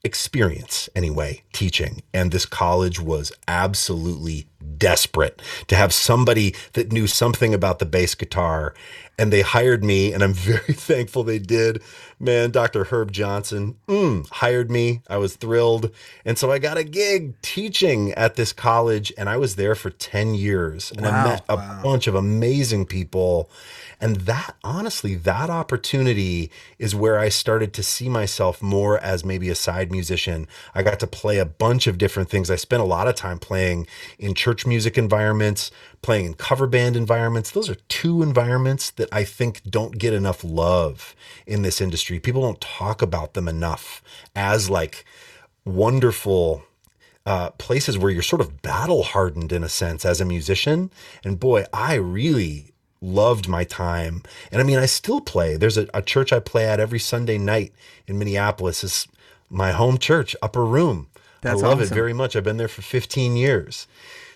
experience 0.03 0.89
anyway 0.95 1.43
teaching. 1.53 2.01
And 2.13 2.31
this 2.31 2.45
college 2.45 2.99
was 2.99 3.31
absolutely 3.47 4.47
desperate 4.77 5.41
to 5.67 5.75
have 5.75 5.93
somebody 5.93 6.55
that 6.73 6.91
knew 6.91 7.07
something 7.07 7.53
about 7.53 7.79
the 7.79 7.85
bass 7.85 8.15
guitar. 8.15 8.73
And 9.17 9.33
they 9.33 9.41
hired 9.41 9.83
me 9.83 10.13
and 10.13 10.23
i'm 10.23 10.33
very 10.51 10.73
thankful 10.73 11.23
they 11.23 11.39
did. 11.39 11.81
Man 12.19 12.51
dr 12.51 12.85
herb 12.85 13.11
johnson 13.11 13.77
mm, 13.87 14.27
hired 14.29 14.71
me. 14.71 15.01
I 15.09 15.17
was 15.17 15.35
thrilled. 15.35 15.91
And 16.25 16.37
so 16.37 16.51
i 16.51 16.59
got 16.59 16.77
a 16.77 16.83
gig 16.83 17.39
teaching 17.41 18.13
at 18.13 18.35
this 18.35 18.53
college 18.53 19.11
and 19.17 19.29
i 19.29 19.37
was 19.37 19.55
there 19.55 19.75
for 19.75 19.89
10 19.89 20.35
years. 20.35 20.91
And 20.91 21.05
i 21.05 21.23
met 21.23 21.45
a 21.49 21.57
bunch 21.83 22.07
of 22.07 22.15
amazing 22.15 22.85
people. 22.85 23.49
And 24.01 24.17
that, 24.21 24.55
honestly, 24.63 25.15
that 25.15 25.49
opportunity 25.49 26.51
is 26.77 26.95
where 26.95 27.19
I 27.19 27.27
started 27.27 27.73
to 27.73 27.83
see 27.83 28.07
myself 28.07 28.61
more 28.61 28.97
as 28.99 29.25
maybe 29.25 29.49
a 29.49 29.55
side 29.55 29.91
musician. 29.91 30.47
I 30.73 30.83
got 30.83 30.99
to 31.01 31.07
play 31.07 31.37
a 31.37 31.45
bunch 31.45 31.85
of 31.85 31.97
different 31.97 32.29
things. 32.29 32.49
I 32.49 32.55
spent 32.55 32.81
a 32.81 32.85
lot 32.85 33.09
of 33.09 33.15
time 33.15 33.39
playing 33.39 33.87
in 34.17 34.35
church 34.35 34.48
music 34.65 34.97
environments, 34.97 35.71
playing 36.01 36.25
in 36.25 36.33
cover 36.33 36.67
band 36.67 36.95
environments. 36.95 37.51
Those 37.51 37.69
are 37.69 37.75
two 37.87 38.21
environments 38.21 38.91
that 38.91 39.09
I 39.11 39.23
think 39.23 39.63
don't 39.63 39.97
get 39.97 40.13
enough 40.13 40.43
love 40.43 41.15
in 41.45 41.61
this 41.61 41.81
industry. 41.81 42.19
People 42.19 42.41
don't 42.41 42.61
talk 42.61 43.01
about 43.01 43.33
them 43.33 43.47
enough 43.47 44.01
as 44.35 44.69
like 44.69 45.05
wonderful 45.65 46.63
uh, 47.25 47.51
places 47.51 47.97
where 47.97 48.11
you're 48.11 48.21
sort 48.21 48.41
of 48.41 48.61
battle 48.61 49.03
hardened 49.03 49.51
in 49.51 49.63
a 49.63 49.69
sense 49.69 50.05
as 50.05 50.19
a 50.19 50.25
musician. 50.25 50.91
And 51.23 51.39
boy, 51.39 51.65
I 51.73 51.95
really 51.95 52.73
loved 53.01 53.47
my 53.47 53.63
time. 53.63 54.23
And 54.51 54.61
I 54.61 54.63
mean, 54.63 54.79
I 54.79 54.85
still 54.85 55.21
play. 55.21 55.55
There's 55.55 55.77
a, 55.77 55.87
a 55.93 56.01
church 56.01 56.33
I 56.33 56.39
play 56.39 56.65
at 56.65 56.79
every 56.79 56.99
Sunday 56.99 57.37
night 57.37 57.73
in 58.07 58.17
Minneapolis. 58.17 58.83
Is 58.83 59.07
my 59.49 59.71
home 59.71 59.97
church, 59.97 60.35
Upper 60.41 60.65
Room. 60.65 61.07
That's 61.41 61.63
I 61.63 61.67
love 61.67 61.81
it 61.81 61.89
very 61.89 62.13
much. 62.13 62.35
I've 62.35 62.43
been 62.43 62.57
there 62.57 62.67
for 62.67 62.81
15 62.81 63.37
years. 63.37 63.87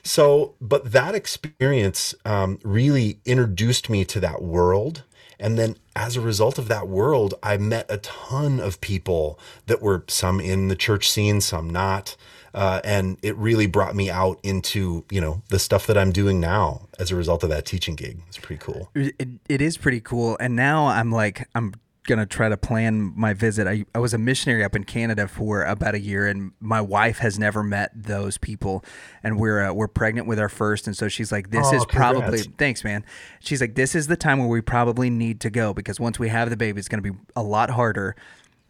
So, 0.04 0.56
but 0.60 0.92
that 0.92 1.16
experience 1.16 2.14
um, 2.26 2.60
really 2.64 3.20
introduced 3.26 3.90
me 3.90 4.04
to 4.06 4.20
that 4.20 4.42
world. 4.42 5.04
And 5.40 5.58
then 5.58 5.78
as 5.96 6.16
a 6.16 6.22
result 6.22 6.58
of 6.58 6.68
that 6.68 6.88
world, 6.88 7.34
I 7.42 7.58
met 7.58 7.86
a 7.90 7.98
ton 7.98 8.60
of 8.60 8.82
people 8.82 9.40
that 9.66 9.82
were 9.82 10.04
some 10.08 10.40
in 10.40 10.68
the 10.68 10.76
church 10.76 11.10
scene, 11.10 11.42
some 11.42 11.70
not. 11.70 12.16
Uh, 12.54 12.82
and 12.84 13.18
it 13.24 13.36
really 13.36 13.66
brought 13.66 13.96
me 13.96 14.12
out 14.12 14.40
into, 14.44 15.06
you 15.10 15.20
know, 15.20 15.42
the 15.50 15.58
stuff 15.58 15.88
that 15.88 15.98
I'm 15.98 16.12
doing 16.12 16.40
now 16.40 16.88
as 17.00 17.10
a 17.10 17.16
result 17.16 17.44
of 17.44 17.50
that 17.50 17.66
teaching 17.66 17.96
gig. 17.96 18.22
It's 18.28 18.38
pretty 18.38 18.62
cool. 18.64 18.90
it, 18.94 19.28
it 19.50 19.62
is 19.62 19.76
pretty 19.76 20.02
cool. 20.02 20.38
And 20.40 20.56
now 20.56 20.86
I'm 20.86 21.12
like, 21.12 21.48
I'm 21.56 21.74
gonna 22.06 22.26
try 22.26 22.50
to 22.50 22.58
plan 22.58 23.14
my 23.16 23.34
visit. 23.34 23.66
I, 23.68 23.86
I 23.96 24.00
was 24.00 24.14
a 24.14 24.18
missionary 24.18 24.64
up 24.64 24.76
in 24.76 24.84
Canada 24.84 25.28
for 25.28 25.64
about 25.64 25.96
a 25.96 26.00
year, 26.00 26.28
and 26.28 26.52
my 26.60 26.82
wife 26.82 27.20
has 27.20 27.40
never 27.40 27.64
met 27.64 27.92
those 27.96 28.38
people. 28.38 28.84
And 29.24 29.40
we're 29.40 29.70
uh, 29.70 29.74
we're 29.74 29.88
pregnant 29.88 30.28
with 30.28 30.40
our 30.40 30.50
first, 30.50 30.86
and 30.88 30.96
so 30.98 31.08
she's 31.08 31.32
like, 31.32 31.50
"This 31.50 31.68
Oh, 31.68 31.76
is 31.76 31.86
probably 31.86 32.40
thanks, 32.40 32.84
man." 32.84 33.06
She's 33.40 33.62
like, 33.62 33.76
"This 33.76 33.96
is 33.96 34.08
the 34.08 34.18
time 34.18 34.40
where 34.40 34.48
we 34.48 34.62
probably 34.62 35.10
need 35.10 35.40
to 35.42 35.50
go 35.50 35.74
because 35.74 36.00
once 36.00 36.20
we 36.20 36.30
have 36.30 36.50
the 36.50 36.58
baby, 36.58 36.80
it's 36.80 36.90
gonna 36.90 37.02
be 37.02 37.12
a 37.36 37.44
lot 37.44 37.70
harder." 37.70 38.16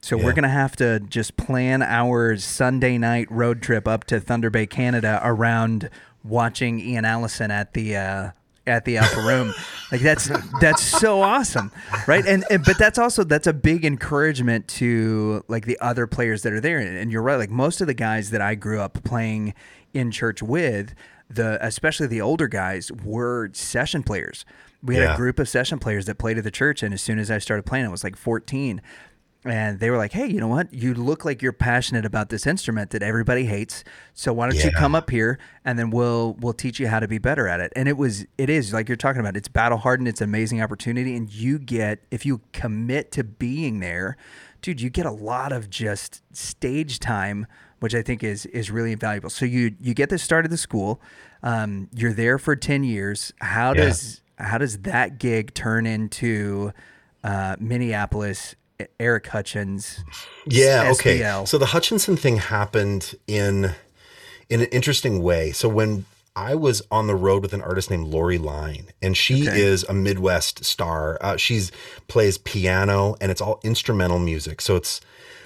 So 0.02 0.18
we're 0.18 0.34
gonna 0.34 0.50
have 0.50 0.76
to 0.76 1.00
just 1.00 1.38
plan 1.38 1.82
our 1.82 2.36
Sunday 2.38 2.98
night 2.98 3.32
road 3.32 3.62
trip 3.62 3.88
up 3.88 4.04
to 4.06 4.20
Thunder 4.20 4.50
Bay, 4.50 4.66
Canada, 4.68 5.22
around 5.24 5.90
watching 6.26 6.80
Ian 6.80 7.06
Allison 7.06 7.52
at 7.52 7.74
the 7.74 7.96
uh, 7.96 8.32
at 8.66 8.86
the 8.86 8.98
upper 8.98 9.22
room. 9.22 9.54
like 9.92 10.02
that's 10.02 10.30
that's 10.62 10.82
so 10.82 11.22
awesome, 11.22 11.72
right? 12.08 12.26
And, 12.26 12.46
and 12.50 12.64
but 12.64 12.78
that's 12.78 12.98
also 12.98 13.24
that's 13.24 13.48
a 13.48 13.54
big 13.54 13.84
encouragement 13.86 14.68
to 14.70 15.44
like 15.48 15.66
the 15.66 15.78
other 15.80 16.08
players 16.08 16.44
that 16.44 16.54
are 16.54 16.62
there. 16.62 16.80
And 16.80 17.12
you're 17.12 17.22
right, 17.22 17.36
like 17.38 17.50
most 17.50 17.82
of 17.82 17.88
the 17.88 17.94
guys 17.94 18.30
that 18.32 18.42
I 18.42 18.56
grew 18.56 18.80
up 18.80 19.04
playing 19.04 19.54
in 19.94 20.12
church 20.12 20.42
with, 20.42 20.96
the 21.30 21.58
especially 21.66 22.08
the 22.08 22.22
older 22.22 22.48
guys 22.48 22.92
were 23.04 23.50
session 23.54 24.02
players. 24.04 24.46
We 24.82 24.96
had 24.96 25.04
Yeah. 25.04 25.14
a 25.14 25.18
group 25.18 25.40
of 25.40 25.48
session 25.48 25.80
players 25.80 26.06
that 26.08 26.16
played 26.16 26.38
at 26.38 26.44
the 26.44 26.52
church, 26.52 26.84
and 26.84 26.94
as 26.94 27.02
soon 27.02 27.18
as 27.20 27.32
I 27.32 27.38
started 27.38 27.66
playing, 27.66 27.86
I 27.86 27.90
was 27.90 28.04
like 28.04 28.16
14. 28.18 28.82
And 29.46 29.80
they 29.80 29.90
were 29.90 29.98
like, 29.98 30.14
"Hey, 30.14 30.28
you 30.28 30.40
know 30.40 30.48
what? 30.48 30.74
You 30.74 30.94
look 30.94 31.26
like 31.26 31.42
you're 31.42 31.52
passionate 31.52 32.06
about 32.06 32.30
this 32.30 32.48
instrument 32.48 32.92
that 32.92 33.04
everybody 33.04 33.46
hates. 33.46 33.84
So 34.14 34.32
why 34.32 34.48
don't 34.50 34.64
you 34.64 34.72
come 34.72 34.96
up 34.96 35.10
here 35.10 35.38
and 35.66 35.78
then 35.78 35.90
we'll 35.90 36.38
we'll 36.40 36.54
teach 36.54 36.80
you 36.80 36.88
how 36.88 37.00
to 37.02 37.08
be 37.08 37.18
better 37.18 37.48
at 37.50 37.60
it." 37.60 37.74
And 37.76 37.90
it 37.90 37.98
was 37.98 38.26
it 38.38 38.50
is 38.50 38.72
like 38.74 38.88
you're 38.88 38.96
talking 38.96 39.20
about. 39.20 39.36
It's 39.36 39.50
battle 39.50 39.78
hardened. 39.80 40.08
It's 40.08 40.22
an 40.22 40.30
amazing 40.30 40.62
opportunity, 40.62 41.16
and 41.18 41.30
you 41.34 41.60
get 41.60 42.00
if 42.10 42.26
you 42.26 42.40
commit 42.54 43.12
to 43.14 43.24
being 43.26 43.82
there, 43.82 44.16
dude, 44.62 44.80
you 44.80 44.90
get 44.90 45.06
a 45.06 45.12
lot 45.12 45.52
of 45.52 45.70
just 45.70 46.22
stage 46.32 47.00
time, 47.00 47.46
which 47.80 47.94
I 47.94 48.02
think 48.02 48.24
is 48.24 48.46
is 48.46 48.72
really 48.72 48.94
invaluable. 48.94 49.30
So 49.30 49.44
you 49.46 49.76
you 49.82 49.94
get 49.94 50.10
the 50.10 50.18
start 50.20 50.46
of 50.46 50.52
the 50.52 50.58
school. 50.58 51.02
Um, 51.42 51.90
you're 51.94 52.14
there 52.14 52.38
for 52.40 52.56
ten 52.56 52.86
years. 52.86 53.34
How 53.42 53.74
Yeah. 53.74 53.86
does 53.88 54.22
how 54.40 54.58
does 54.58 54.78
that 54.80 55.20
gig 55.20 55.54
turn 55.54 55.86
into 55.86 56.72
uh, 57.26 57.58
Minneapolis? 57.60 58.56
Eric 59.00 59.28
Hutchinson. 59.28 60.06
Yeah, 60.48 60.92
okay. 60.94 61.20
SBL. 61.20 61.48
So 61.48 61.58
the 61.58 61.68
Hutchinson 61.68 62.18
thing 62.18 62.38
happened 62.38 63.16
in 63.28 63.74
in 64.50 64.62
an 64.62 64.68
interesting 64.68 65.22
way. 65.24 65.52
So 65.52 65.70
when 65.70 66.06
I 66.36 66.56
was 66.56 66.82
on 66.92 67.08
the 67.08 67.16
road 67.16 67.44
with 67.44 67.54
an 67.54 67.62
artist 67.62 67.90
named 67.92 68.08
Lorie 68.08 68.38
Line, 68.40 68.88
and 69.02 69.16
she 69.16 69.48
Okay. 69.48 69.62
is 69.62 69.84
a 69.84 69.94
Midwest 69.94 70.66
star. 70.66 71.18
Uh, 71.22 71.38
she's 71.38 71.72
plays 72.08 72.38
piano, 72.40 73.16
and 73.22 73.32
it's 73.32 73.40
all 73.42 73.60
instrumental 73.64 74.20
music. 74.20 74.60
So 74.60 74.76
it's 74.76 75.00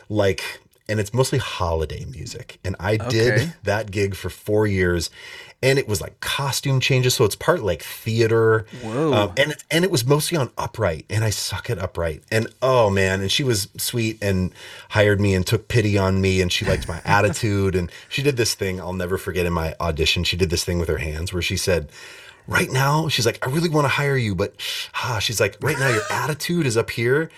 like, 0.10 0.62
and 0.88 1.00
it's 1.00 1.14
mostly 1.14 1.40
holiday 1.40 2.06
music. 2.06 2.60
And 2.64 2.76
I 2.80 2.94
Okay. 2.96 3.10
did 3.10 3.54
that 3.64 3.92
gig 3.92 4.16
for 4.16 4.30
four 4.30 4.66
years, 4.66 5.10
and 5.62 5.80
it 5.80 5.88
was 5.88 6.02
like 6.02 6.20
costume 6.20 6.80
changes. 6.80 7.16
So 7.16 7.26
it's 7.26 7.36
part 7.36 7.64
like 7.64 7.82
theater. 7.82 8.66
Whoa. 8.82 9.14
Um, 9.14 9.34
and 9.38 9.52
it, 9.52 9.64
and 9.72 9.84
it 9.84 9.92
was 9.92 10.06
mostly 10.06 10.38
on 10.38 10.52
upright, 10.58 11.06
and 11.10 11.24
I 11.24 11.30
suck 11.30 11.70
at 11.70 11.80
upright. 11.80 12.24
And 12.32 12.48
oh 12.62 12.90
man, 12.90 13.22
and 13.22 13.32
she 13.32 13.44
was 13.44 13.70
sweet 13.78 14.18
and 14.22 14.54
hired 14.90 15.20
me 15.20 15.34
and 15.34 15.46
took 15.46 15.68
pity 15.68 15.98
on 15.98 16.22
me, 16.22 16.42
and 16.42 16.52
she 16.52 16.66
liked 16.66 16.88
my 16.88 17.02
attitude. 17.06 17.76
And 17.76 17.92
she 18.10 18.22
did 18.22 18.38
this 18.38 18.54
thing 18.54 18.80
I'll 18.80 18.94
never 18.94 19.18
forget 19.18 19.46
in 19.46 19.54
my 19.54 19.76
audition. 19.80 20.24
She 20.24 20.38
did 20.38 20.50
this 20.50 20.64
thing 20.64 20.80
with 20.80 20.90
her 20.90 21.00
hands 21.00 21.34
where 21.34 21.42
she 21.42 21.58
said. 21.58 21.90
Right 22.50 22.72
now, 22.72 23.10
she's 23.10 23.26
like, 23.26 23.46
I 23.46 23.52
really 23.52 23.68
want 23.68 23.84
to 23.84 23.90
hire 23.90 24.16
you, 24.16 24.34
but 24.34 24.54
ah, 25.04 25.20
she's 25.20 25.42
like, 25.42 25.58
right 25.60 25.78
now, 25.78 25.90
your 25.90 26.04
attitude 26.10 26.66
is 26.66 26.78
up 26.78 26.92
here 26.92 27.30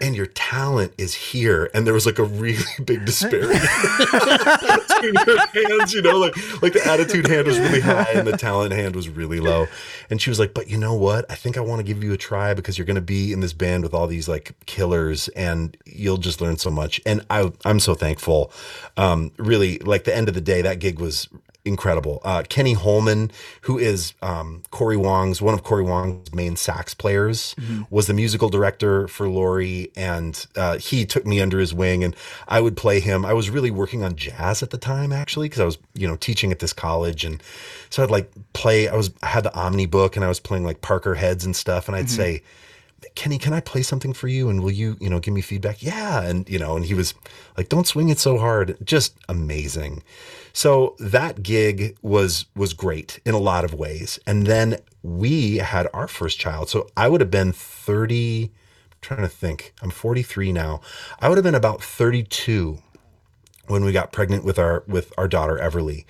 and 0.00 0.14
your 0.14 0.26
talent 0.26 0.92
is 0.98 1.14
here. 1.14 1.70
And 1.74 1.86
there 1.86 1.94
was 1.94 2.06
like 2.06 2.18
a 2.18 2.24
really 2.24 2.64
big 2.84 3.04
disparity 3.04 3.58
between 4.12 5.14
your 5.26 5.46
hands, 5.46 5.92
you 5.92 6.02
know, 6.02 6.18
like 6.18 6.34
like 6.62 6.72
the 6.72 6.82
attitude 6.86 7.26
hand 7.26 7.46
was 7.46 7.58
really 7.58 7.80
high 7.80 8.12
and 8.14 8.26
the 8.26 8.36
talent 8.36 8.72
hand 8.72 8.94
was 8.94 9.08
really 9.08 9.40
low. 9.40 9.66
And 10.10 10.20
she 10.20 10.30
was 10.30 10.38
like, 10.38 10.54
"But 10.54 10.68
you 10.68 10.78
know 10.78 10.94
what? 10.94 11.26
I 11.30 11.34
think 11.34 11.56
I 11.56 11.60
want 11.60 11.80
to 11.80 11.84
give 11.84 12.02
you 12.02 12.12
a 12.12 12.16
try 12.16 12.54
because 12.54 12.78
you're 12.78 12.86
going 12.86 12.96
to 12.96 13.00
be 13.00 13.32
in 13.32 13.40
this 13.40 13.52
band 13.52 13.82
with 13.82 13.94
all 13.94 14.06
these 14.06 14.28
like 14.28 14.54
killers, 14.66 15.28
and 15.28 15.76
you'll 15.84 16.16
just 16.16 16.40
learn 16.40 16.56
so 16.58 16.70
much." 16.70 17.00
And 17.04 17.24
I 17.30 17.52
I'm 17.64 17.80
so 17.80 17.94
thankful. 17.94 18.52
Um, 18.96 19.32
really, 19.36 19.78
like 19.78 20.04
the 20.04 20.16
end 20.16 20.28
of 20.28 20.34
the 20.34 20.40
day, 20.40 20.62
that 20.62 20.78
gig 20.78 20.98
was 20.98 21.28
incredible. 21.68 22.20
Uh, 22.24 22.42
Kenni 22.48 22.74
Holmen, 22.74 23.30
who 23.62 23.78
is 23.78 24.14
um, 24.22 24.62
Corey 24.70 24.96
Wong's 24.96 25.40
one 25.40 25.54
of 25.54 25.62
Corey 25.62 25.84
Wong's 25.84 26.34
main 26.34 26.56
sax 26.56 26.94
players, 26.94 27.54
was 27.90 28.06
the 28.06 28.14
musical 28.14 28.48
director 28.48 29.06
for 29.06 29.28
Lorie, 29.28 29.92
and 29.94 30.46
uh, 30.56 30.78
he 30.78 31.06
took 31.06 31.24
me 31.26 31.40
under 31.40 31.58
his 31.60 31.72
wing, 31.72 32.02
and 32.02 32.16
I 32.48 32.60
would 32.60 32.76
play 32.76 32.98
him. 33.00 33.24
I 33.24 33.32
was 33.34 33.50
really 33.50 33.70
working 33.70 34.02
on 34.02 34.16
jazz 34.16 34.62
at 34.62 34.70
the 34.70 34.78
time, 34.78 35.12
actually, 35.12 35.48
because 35.48 35.60
I 35.60 35.64
was 35.64 35.78
you 35.94 36.08
know 36.08 36.16
teaching 36.16 36.50
at 36.50 36.58
this 36.58 36.72
college, 36.72 37.24
and 37.24 37.42
so 37.90 38.02
I'd 38.02 38.10
like 38.10 38.30
play. 38.52 38.88
I 38.88 38.96
was 38.96 39.10
I 39.22 39.26
had 39.26 39.44
the 39.44 39.50
Omnibook, 39.50 40.16
and 40.16 40.24
I 40.24 40.28
was 40.28 40.40
playing 40.40 40.64
like 40.64 40.80
Parker 40.80 41.14
heads 41.14 41.44
and 41.44 41.54
stuff, 41.54 41.88
and 41.88 41.96
I'd 41.96 42.10
say. 42.10 42.42
Kenny, 43.14 43.38
can 43.38 43.52
I 43.52 43.60
play 43.60 43.82
something 43.82 44.12
for 44.12 44.26
you? 44.26 44.48
And 44.48 44.60
will 44.60 44.72
you, 44.72 44.96
you 45.00 45.08
know, 45.08 45.20
give 45.20 45.32
me 45.32 45.40
feedback? 45.40 45.82
Yeah. 45.82 46.20
And, 46.22 46.48
you 46.48 46.58
know, 46.58 46.74
and 46.74 46.84
he 46.84 46.94
was 46.94 47.14
like, 47.56 47.68
don't 47.68 47.86
swing 47.86 48.08
it 48.08 48.18
so 48.18 48.38
hard. 48.38 48.76
Just 48.84 49.16
amazing. 49.28 50.02
So 50.52 50.96
that 50.98 51.42
gig 51.42 51.96
was, 52.02 52.46
was 52.54 52.72
great 52.72 53.20
in 53.24 53.34
a 53.34 53.38
lot 53.38 53.64
of 53.64 53.74
ways. 53.74 54.18
And 54.26 54.46
then 54.46 54.78
we 55.02 55.58
had 55.58 55.88
our 55.92 56.08
first 56.08 56.38
child. 56.38 56.68
So 56.68 56.88
I 56.96 57.08
would 57.08 57.20
have 57.20 57.30
been 57.30 57.52
30, 57.52 58.44
I'm 58.44 58.50
trying 59.00 59.22
to 59.22 59.28
think, 59.28 59.72
I'm 59.82 59.90
43 59.90 60.52
now. 60.52 60.80
I 61.20 61.28
would 61.28 61.38
have 61.38 61.44
been 61.44 61.54
about 61.54 61.82
32 61.82 62.78
when 63.68 63.84
we 63.84 63.92
got 63.92 64.12
pregnant 64.12 64.44
with 64.44 64.58
our 64.58 64.82
with 64.88 65.12
our 65.18 65.28
daughter 65.28 65.58
Everly. 65.62 66.04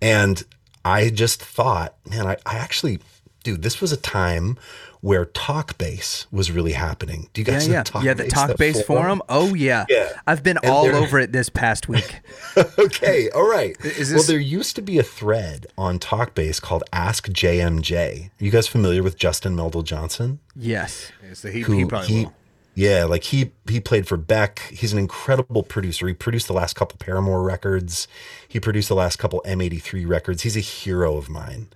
And 0.00 0.42
I 0.84 1.10
just 1.10 1.42
thought, 1.42 1.96
man, 2.08 2.26
I, 2.26 2.36
I 2.46 2.56
actually 2.56 3.00
dude, 3.42 3.62
this 3.62 3.80
was 3.80 3.92
a 3.92 3.96
time 3.96 4.58
where 5.00 5.24
TalkBass 5.24 6.26
was 6.30 6.50
really 6.50 6.72
happening. 6.72 7.30
Do 7.32 7.40
you 7.40 7.46
Yeah, 7.46 7.52
guys 7.54 7.68
know 7.68 7.74
yeah, 7.74 7.82
TalkBass? 7.84 8.02
yeah. 8.04 8.14
The 8.14 8.24
TalkBass 8.24 8.84
forum. 8.84 9.22
Oh 9.28 9.54
yeah. 9.54 9.86
Yeah. 9.88 10.10
I've 10.26 10.42
been 10.42 10.58
And 10.62 10.70
all 10.70 10.84
there- 10.84 10.94
over 10.94 11.18
it 11.18 11.32
this 11.32 11.48
past 11.48 11.88
week. 11.88 12.20
okay, 12.78 13.30
all 13.30 13.48
right. 13.48 13.76
Is 13.84 14.12
well, 14.12 14.22
there 14.22 14.38
used 14.38 14.76
to 14.76 14.82
be 14.82 14.98
a 14.98 15.02
thread 15.02 15.66
on 15.78 15.98
TalkBass 15.98 16.60
called 16.60 16.84
Ask 16.92 17.28
JMJ. 17.28 18.26
Are 18.26 18.44
you 18.44 18.50
guys 18.50 18.66
familiar 18.68 19.02
with 19.02 19.16
Justin 19.16 19.56
Meldal 19.56 19.84
Johnson? 19.84 20.40
yes. 20.54 21.10
So 21.32 21.48
he, 21.50 21.60
who 21.60 21.72
he 21.74 21.84
probably 21.84 22.24
will. 22.24 22.34
yeah, 22.74 23.04
like 23.04 23.22
he 23.24 23.52
he 23.68 23.78
played 23.78 24.08
for 24.08 24.16
Beck. 24.16 24.58
He's 24.70 24.92
an 24.92 24.98
incredible 24.98 25.62
producer. 25.62 26.08
He 26.08 26.12
produced 26.14 26.48
the 26.48 26.52
last 26.52 26.74
couple 26.74 26.98
Paramore 26.98 27.42
records. 27.44 28.08
He 28.48 28.58
produced 28.58 28.88
the 28.88 28.96
last 28.96 29.16
couple 29.20 29.40
M83 29.46 30.08
records. 30.08 30.42
He's 30.42 30.56
a 30.56 30.60
hero 30.60 31.16
of 31.16 31.28
mine. 31.30 31.68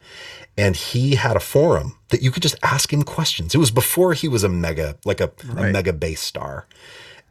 And 0.57 0.77
he 0.77 1.17
had 1.17 1.37
a 1.37 1.41
forum 1.41 1.97
that 2.11 2.23
you 2.23 2.31
could 2.31 2.43
just 2.43 2.57
ask 2.63 2.93
him 2.93 3.03
questions. 3.03 3.55
It 3.55 3.59
was 3.59 3.73
before 3.73 4.13
he 4.13 4.29
was 4.29 4.45
a 4.45 4.49
mega, 4.49 4.97
like 5.05 5.21
a, 5.21 5.33
a 5.57 5.73
mega 5.73 5.93
bass 5.93 6.21
star. 6.21 6.67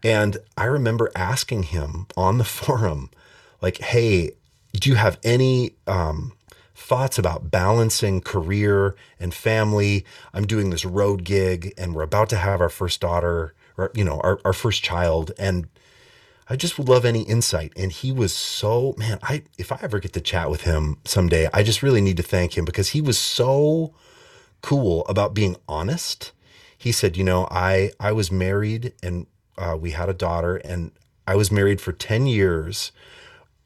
And 0.04 0.38
I 0.58 0.66
remember 0.66 1.10
asking 1.16 1.64
him 1.64 2.08
on 2.18 2.38
the 2.38 2.44
forum, 2.60 3.10
like, 3.62 3.78
hey, 3.78 4.32
do 4.74 4.90
you 4.90 4.96
have 4.96 5.20
any 5.24 5.76
um, 5.88 6.34
thoughts 6.76 7.18
about 7.18 7.50
balancing 7.50 8.20
career 8.20 8.96
and 9.20 9.34
family? 9.34 10.06
I'm 10.34 10.46
doing 10.46 10.70
this 10.70 10.84
road 10.84 11.24
gig 11.24 11.74
and 11.78 11.96
we're 11.96 12.04
about 12.04 12.30
to 12.30 12.38
have 12.38 12.60
our 12.60 12.70
first 12.70 13.00
daughter 13.00 13.54
or, 13.78 13.92
you 13.96 14.04
know, 14.04 14.20
our, 14.22 14.40
our 14.44 14.54
first 14.54 14.84
child. 14.84 15.32
And 15.40 15.68
I 16.50 16.56
just 16.56 16.78
would 16.78 16.90
love 16.90 17.06
any 17.06 17.22
insight. 17.22 17.72
And 17.76 17.92
he 17.92 18.12
was 18.12 18.34
so, 18.34 18.94
man, 18.98 19.20
I, 19.24 19.44
if 19.58 19.72
I 19.72 19.80
ever 19.82 20.00
get 20.00 20.14
to 20.14 20.22
chat 20.22 20.50
with 20.50 20.62
him 20.62 20.98
someday, 21.06 21.50
I 21.54 21.64
just 21.64 21.84
really 21.84 22.02
need 22.02 22.18
to 22.18 22.24
thank 22.24 22.58
him 22.58 22.66
because 22.66 22.90
he 22.90 23.02
was 23.02 23.18
so 23.18 23.94
cool 24.62 25.06
about 25.08 25.34
being 25.34 25.56
honest. 25.68 26.32
He 26.78 26.92
said, 26.92 27.16
you 27.16 27.24
know, 27.24 27.48
I, 27.50 27.92
I 28.00 28.12
was 28.12 28.32
married 28.32 28.94
and 29.02 29.28
uh, 29.58 29.78
we 29.80 29.92
had 29.92 30.10
a 30.10 30.14
daughter 30.14 30.58
and 30.58 30.92
I 31.28 31.36
was 31.36 31.52
married 31.52 31.80
for 31.80 31.94
10 31.94 32.28
years 32.28 32.92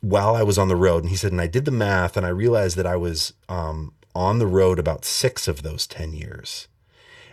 while 0.01 0.35
I 0.35 0.43
was 0.43 0.57
on 0.57 0.67
the 0.67 0.75
road. 0.75 1.03
And 1.03 1.09
he 1.09 1.15
said, 1.15 1.31
and 1.31 1.41
I 1.41 1.47
did 1.47 1.65
the 1.65 1.71
math 1.71 2.15
and 2.15 2.25
I 2.25 2.29
realized 2.29 2.77
that 2.77 2.85
I 2.85 2.95
was 2.95 3.33
um, 3.49 3.93
on 4.13 4.39
the 4.39 4.47
road 4.47 4.77
about 4.77 5.05
six 5.05 5.47
of 5.47 5.63
those 5.63 5.87
10 5.87 6.13
years. 6.13 6.67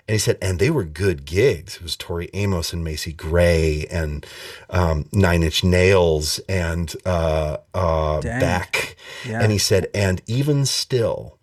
And 0.06 0.14
he 0.14 0.18
said, 0.18 0.36
and 0.42 0.58
they 0.58 0.68
were 0.68 0.84
good 0.84 1.24
gigs. 1.24 1.76
It 1.76 1.82
was 1.82 1.96
Tori 1.96 2.28
Amos 2.34 2.74
and 2.74 2.84
Macy 2.84 3.12
Gray 3.12 3.86
and 3.90 4.26
um, 4.68 5.08
Nine 5.12 5.42
Inch 5.42 5.64
Nails 5.64 6.40
and 6.48 6.94
uh, 7.06 7.56
uh. 7.72 8.20
Beck. 8.20 8.96
Yeah. 9.26 9.40
And 9.40 9.50
he 9.50 9.56
said, 9.56 9.88
and 9.94 10.20
even 10.26 10.66
still, 10.66 11.38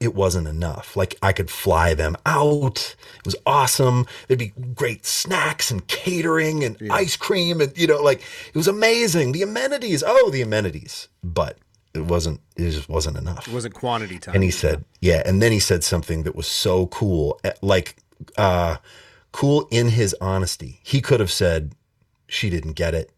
it 0.00 0.14
wasn't 0.14 0.46
enough. 0.46 0.96
Like 0.96 1.16
I 1.22 1.32
could 1.32 1.50
fly 1.50 1.94
them 1.94 2.16
out. 2.26 2.96
It 3.18 3.24
was 3.24 3.36
awesome. 3.46 4.06
There'd 4.28 4.38
be 4.38 4.52
great 4.74 5.06
snacks 5.06 5.70
and 5.70 5.86
catering 5.86 6.64
and 6.64 6.76
ice 6.90 7.16
cream 7.16 7.60
and 7.60 7.76
you 7.78 7.86
know, 7.86 8.02
like 8.02 8.20
it 8.48 8.56
was 8.56 8.68
amazing. 8.68 9.32
The 9.32 9.42
amenities. 9.42 10.02
Oh, 10.06 10.30
the 10.30 10.42
amenities. 10.42 11.08
But 11.22 11.58
it 11.94 12.04
wasn't. 12.04 12.40
It 12.56 12.70
just 12.70 12.88
wasn't 12.88 13.16
enough. 13.16 13.46
It 13.48 13.54
wasn't 13.54 13.74
quantity 13.74 14.18
time. 14.18 14.34
And 14.34 14.44
he 14.44 14.50
said, 14.50 14.84
yeah. 15.00 15.22
And 15.24 15.40
then 15.40 15.52
he 15.52 15.60
said 15.60 15.84
something 15.84 16.24
that 16.24 16.34
was 16.34 16.46
so 16.46 16.86
cool, 16.88 17.40
eh, 17.44 17.52
like 17.62 17.96
uh, 18.36 18.76
cool 19.32 19.68
in 19.70 19.88
his 19.88 20.14
honesty. 20.20 20.80
He 20.82 21.00
could 21.00 21.20
have 21.20 21.30
said, 21.30 21.72
she 22.26 22.50
didn't 22.50 22.72
get 22.72 22.94
it. 22.94 23.10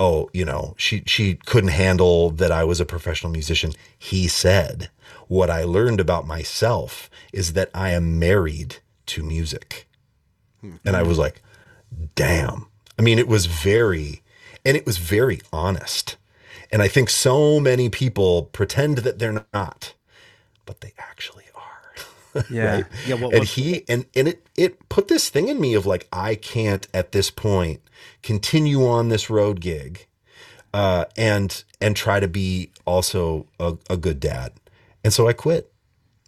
Oh, 0.00 0.28
you 0.32 0.44
know, 0.44 0.74
she 0.76 1.02
she 1.06 1.34
couldn't 1.34 1.70
handle 1.70 2.30
that 2.30 2.50
I 2.50 2.64
was 2.64 2.80
a 2.80 2.84
professional 2.84 3.32
musician. 3.32 3.72
He 3.98 4.26
said, 4.28 4.90
what 5.28 5.50
I 5.50 5.64
learned 5.64 6.00
about 6.00 6.26
myself 6.26 7.08
is 7.32 7.52
that 7.52 7.70
I 7.74 7.90
am 7.90 8.18
married 8.18 8.78
to 9.06 9.22
music. 9.22 9.86
And 10.84 10.96
I 10.96 11.02
was 11.02 11.18
like, 11.18 11.42
damn. 12.14 12.68
I 12.98 13.02
mean, 13.02 13.18
it 13.18 13.28
was 13.28 13.44
very, 13.44 14.22
and 14.64 14.78
it 14.78 14.86
was 14.86 14.96
very 14.96 15.42
honest. 15.52 16.16
And 16.74 16.82
I 16.82 16.88
think 16.88 17.08
so 17.08 17.60
many 17.60 17.88
people 17.88 18.46
pretend 18.52 18.98
that 18.98 19.20
they're 19.20 19.46
not, 19.54 19.94
but 20.66 20.80
they 20.80 20.92
actually 20.98 21.44
are. 21.54 22.42
Yeah. 22.50 22.74
right? 22.74 22.84
Yeah, 23.06 23.14
what- 23.14 23.32
and 23.32 23.44
he 23.44 23.84
and 23.88 24.06
and 24.16 24.26
it 24.26 24.44
it 24.56 24.88
put 24.88 25.06
this 25.06 25.28
thing 25.28 25.46
in 25.46 25.60
me 25.60 25.74
of 25.74 25.86
like 25.86 26.08
I 26.12 26.34
can't 26.34 26.88
at 26.92 27.12
this 27.12 27.30
point 27.30 27.80
continue 28.24 28.84
on 28.88 29.08
this 29.08 29.30
road 29.30 29.60
gig 29.60 30.08
uh, 30.72 31.04
and 31.16 31.62
and 31.80 31.94
try 31.94 32.18
to 32.18 32.26
be 32.26 32.72
also 32.84 33.46
a, 33.60 33.76
a 33.88 33.96
good 33.96 34.18
dad. 34.18 34.52
And 35.04 35.12
so 35.12 35.28
I 35.28 35.32
quit. 35.32 35.70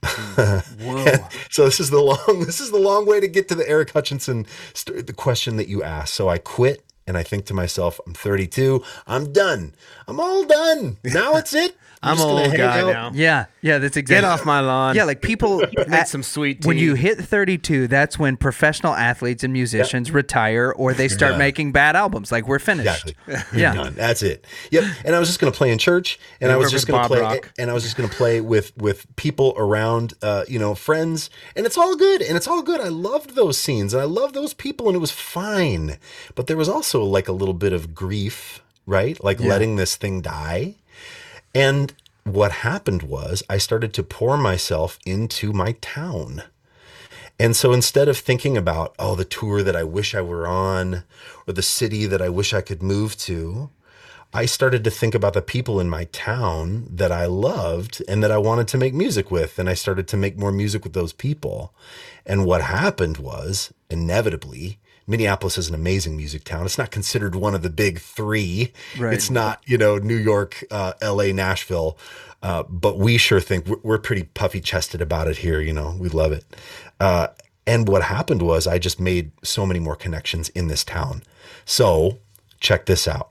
Whoa. 0.05 1.17
so 1.51 1.65
this 1.65 1.81
is 1.81 1.91
the 1.91 2.01
long 2.01 2.45
this 2.47 2.61
is 2.61 2.71
the 2.71 2.79
long 2.79 3.05
way 3.05 3.19
to 3.19 3.27
get 3.27 3.49
to 3.49 3.57
the 3.57 3.69
Eric 3.69 3.91
Hutchinson 3.91 4.47
st- 4.75 5.09
the 5.09 5.13
question 5.13 5.57
that 5.57 5.67
you 5.67 5.83
asked. 5.83 6.15
So 6.15 6.29
I 6.29 6.39
quit 6.39 6.85
and 7.07 7.17
I 7.17 7.23
think 7.23 7.47
to 7.47 7.55
myself, 7.55 8.01
I'm 8.07 8.15
32. 8.15 8.83
I'm 9.07 9.33
done. 9.33 9.75
I'm 10.09 10.21
all 10.21 10.45
done. 10.45 10.99
Now 11.05 11.37
it's 11.37 11.55
it. 11.55 11.77
I'm 12.03 12.17
just 12.19 12.29
an 12.29 12.35
gonna 12.37 12.47
old 12.49 12.57
guy 12.57 12.81
out. 12.83 12.93
now. 12.93 13.11
Yeah, 13.15 13.47
yeah, 13.63 13.79
that's 13.79 13.97
exactly. 13.97 14.21
Get 14.21 14.25
off 14.31 14.45
my 14.45 14.61
lawn. 14.61 14.95
Yeah, 14.95 15.05
like 15.05 15.23
people 15.23 15.59
Make 15.77 15.89
at- 15.89 16.09
some 16.09 16.23
sweet 16.23 16.61
tea. 16.63 16.69
When 16.69 16.77
you 16.79 16.95
hit 16.95 17.19
32, 17.19 17.89
that's 17.89 18.19
when 18.19 18.37
professional 18.37 18.93
athletes 18.95 19.43
and 19.43 19.53
musicians 19.53 20.11
retire 20.13 20.73
or 20.77 20.93
they 20.93 21.09
start 21.09 21.33
Yeah. 21.33 21.39
making 21.39 21.73
bad 21.73 21.97
albums. 21.97 22.31
Like 22.31 22.47
we're 22.47 22.59
finished. 22.61 23.09
Exactly. 23.27 23.61
Yeah. 23.61 23.75
Done. 23.75 23.95
That's 23.95 24.23
it. 24.23 24.45
Yep. 24.71 24.85
And 25.07 25.17
I 25.17 25.19
was 25.19 25.27
just 25.29 25.41
going 25.41 25.53
to 25.53 25.57
play 25.57 25.71
in 25.73 25.79
church, 25.79 26.21
and 26.41 26.53
I 26.53 26.57
was 26.57 26.71
just 26.71 26.87
going 26.87 26.99
to 27.03 27.09
Bob 27.09 27.11
play, 27.11 27.21
Rock. 27.21 27.53
and 27.59 27.71
I 27.71 27.73
was 27.73 27.83
just 27.83 27.97
going 27.97 28.09
to 28.09 28.15
play 28.15 28.41
with 28.43 28.77
with 28.77 29.07
people 29.17 29.55
around, 29.57 30.13
uh, 30.23 30.45
you 30.47 30.59
know, 30.59 30.75
friends, 30.75 31.31
and 31.57 31.65
it's 31.67 31.79
all 31.79 31.97
good, 31.97 32.21
and 32.21 32.37
it's 32.37 32.47
all 32.47 32.63
good. 32.63 32.81
I 32.81 32.89
loved 32.89 33.35
those 33.35 33.57
scenes, 33.59 33.95
and 33.95 34.03
I 34.03 34.07
loved 34.07 34.35
those 34.35 34.53
people, 34.55 34.87
and 34.89 34.95
it 34.97 35.01
was 35.01 35.11
fine. 35.13 35.97
But 36.35 36.47
there 36.47 36.59
was 36.59 36.69
also 36.69 36.96
like 37.05 37.29
a 37.29 37.33
little 37.33 37.55
bit 37.55 37.73
of 37.73 37.95
grief, 37.95 38.63
right? 38.87 39.23
Like 39.23 39.41
letting 39.41 39.77
this 39.77 39.97
thing 39.97 40.21
die, 40.21 40.77
and 41.55 41.93
what 42.25 42.51
happened 42.51 43.03
was 43.03 43.43
I 43.49 43.59
started 43.59 43.95
to 43.95 44.03
pour 44.03 44.37
myself 44.37 44.99
into 45.07 45.53
my 45.53 45.73
town. 45.81 46.43
And 47.39 47.55
so 47.55 47.73
instead 47.73 48.09
of 48.09 48.17
thinking 48.17 48.57
about, 48.57 48.95
oh, 48.99 49.15
the 49.15 49.25
tour 49.25 49.63
that 49.63 49.77
I 49.77 49.85
wish 49.85 50.15
I 50.15 50.23
were 50.23 50.47
on 50.47 51.05
or 51.47 51.53
the 51.53 51.63
city 51.63 52.07
that 52.07 52.23
I 52.23 52.29
wish 52.29 52.53
I 52.53 52.63
could 52.63 52.83
move 52.83 53.17
to, 53.19 53.71
I 54.33 54.47
started 54.47 54.83
to 54.85 54.91
think 54.91 55.15
about 55.15 55.35
the 55.35 55.43
people 55.43 55.79
in 55.79 55.89
my 55.89 56.05
town 56.05 56.89
that 56.91 57.13
I 57.13 57.27
loved 57.27 58.03
and 58.09 58.23
that 58.25 58.33
I 58.33 58.39
wanted 58.39 58.69
to 58.69 58.79
make 58.79 58.93
music 58.93 59.31
with. 59.31 59.59
And 59.59 59.69
I 59.69 59.75
started 59.75 60.09
to 60.09 60.17
make 60.17 60.37
more 60.37 60.51
music 60.51 60.83
with 60.83 60.95
those 60.95 61.13
people. 61.13 61.73
And 62.25 62.45
what 62.45 62.63
happened 62.63 63.19
was, 63.19 63.73
inevitably, 63.89 64.79
Minneapolis 65.07 65.57
is 65.57 65.69
an 65.69 65.75
amazing 65.75 66.17
music 66.17 66.45
town. 66.45 66.67
It's 66.67 66.79
not 66.79 66.91
considered 66.91 67.35
one 67.35 67.55
of 67.55 67.63
the 67.63 67.71
big 67.71 68.01
three. 68.01 68.73
Right. 68.99 69.15
It's 69.15 69.31
not, 69.31 69.63
you 69.65 69.79
know, 69.79 69.99
New 69.99 70.17
York, 70.17 70.65
uh, 70.71 70.95
LA, 71.03 71.27
Nashville. 71.27 71.97
Uh, 72.43 72.65
but 72.65 72.99
we 72.99 73.17
sure 73.17 73.41
think 73.41 73.67
we're, 73.67 73.81
we're 73.83 73.99
pretty 73.99 74.25
puffy 74.25 74.61
chested 74.61 75.01
about 75.01 75.29
it 75.29 75.39
here. 75.39 75.61
You 75.61 75.73
know, 75.73 75.97
we 75.99 76.09
love 76.09 76.33
it. 76.33 76.45
Uh, 77.01 77.29
and 77.67 77.89
what 77.89 78.03
happened 78.03 78.43
was 78.43 78.67
I 78.67 78.79
just 78.79 79.01
made 79.01 79.33
so 79.43 79.67
many 79.67 79.81
more 79.81 79.97
connections 79.97 80.49
in 80.51 80.69
this 80.69 80.85
town. 80.85 81.23
So 81.65 82.19
check 82.61 82.87
this 82.87 83.09
out. 83.09 83.31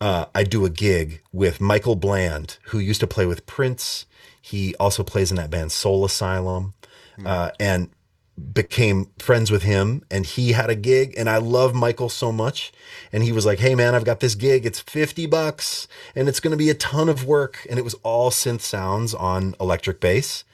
Uh, 0.00 0.26
I 0.34 0.42
do 0.42 0.64
a 0.64 0.70
gig 0.70 1.22
with 1.32 1.60
Michael 1.60 1.94
Bland, 1.94 2.58
who 2.66 2.80
used 2.80 3.00
to 3.00 3.06
play 3.06 3.24
with 3.24 3.46
Prince. 3.46 4.06
He 4.40 4.74
also 4.76 5.04
plays 5.04 5.30
in 5.30 5.36
that 5.36 5.50
band 5.50 5.70
Soul 5.70 6.04
Asylum, 6.04 6.74
uh, 7.24 7.52
and 7.60 7.88
became 8.52 9.10
friends 9.18 9.50
with 9.50 9.62
him. 9.62 10.04
And 10.10 10.26
he 10.26 10.52
had 10.52 10.70
a 10.70 10.74
gig, 10.74 11.14
and 11.16 11.28
I 11.28 11.38
love 11.38 11.74
Michael 11.74 12.08
so 12.08 12.32
much. 12.32 12.72
And 13.12 13.22
he 13.22 13.32
was 13.32 13.46
like, 13.46 13.60
"Hey, 13.60 13.74
man, 13.74 13.94
I've 13.94 14.04
got 14.04 14.20
this 14.20 14.34
gig. 14.34 14.66
It's 14.66 14.80
fifty 14.80 15.26
bucks, 15.26 15.88
and 16.14 16.28
it's 16.28 16.40
going 16.40 16.52
to 16.52 16.56
be 16.56 16.70
a 16.70 16.74
ton 16.74 17.08
of 17.08 17.24
work." 17.24 17.66
And 17.68 17.78
it 17.78 17.82
was 17.82 17.94
all 18.02 18.30
synth 18.30 18.60
sounds 18.60 19.14
on 19.14 19.54
electric 19.60 20.00
bass. 20.00 20.44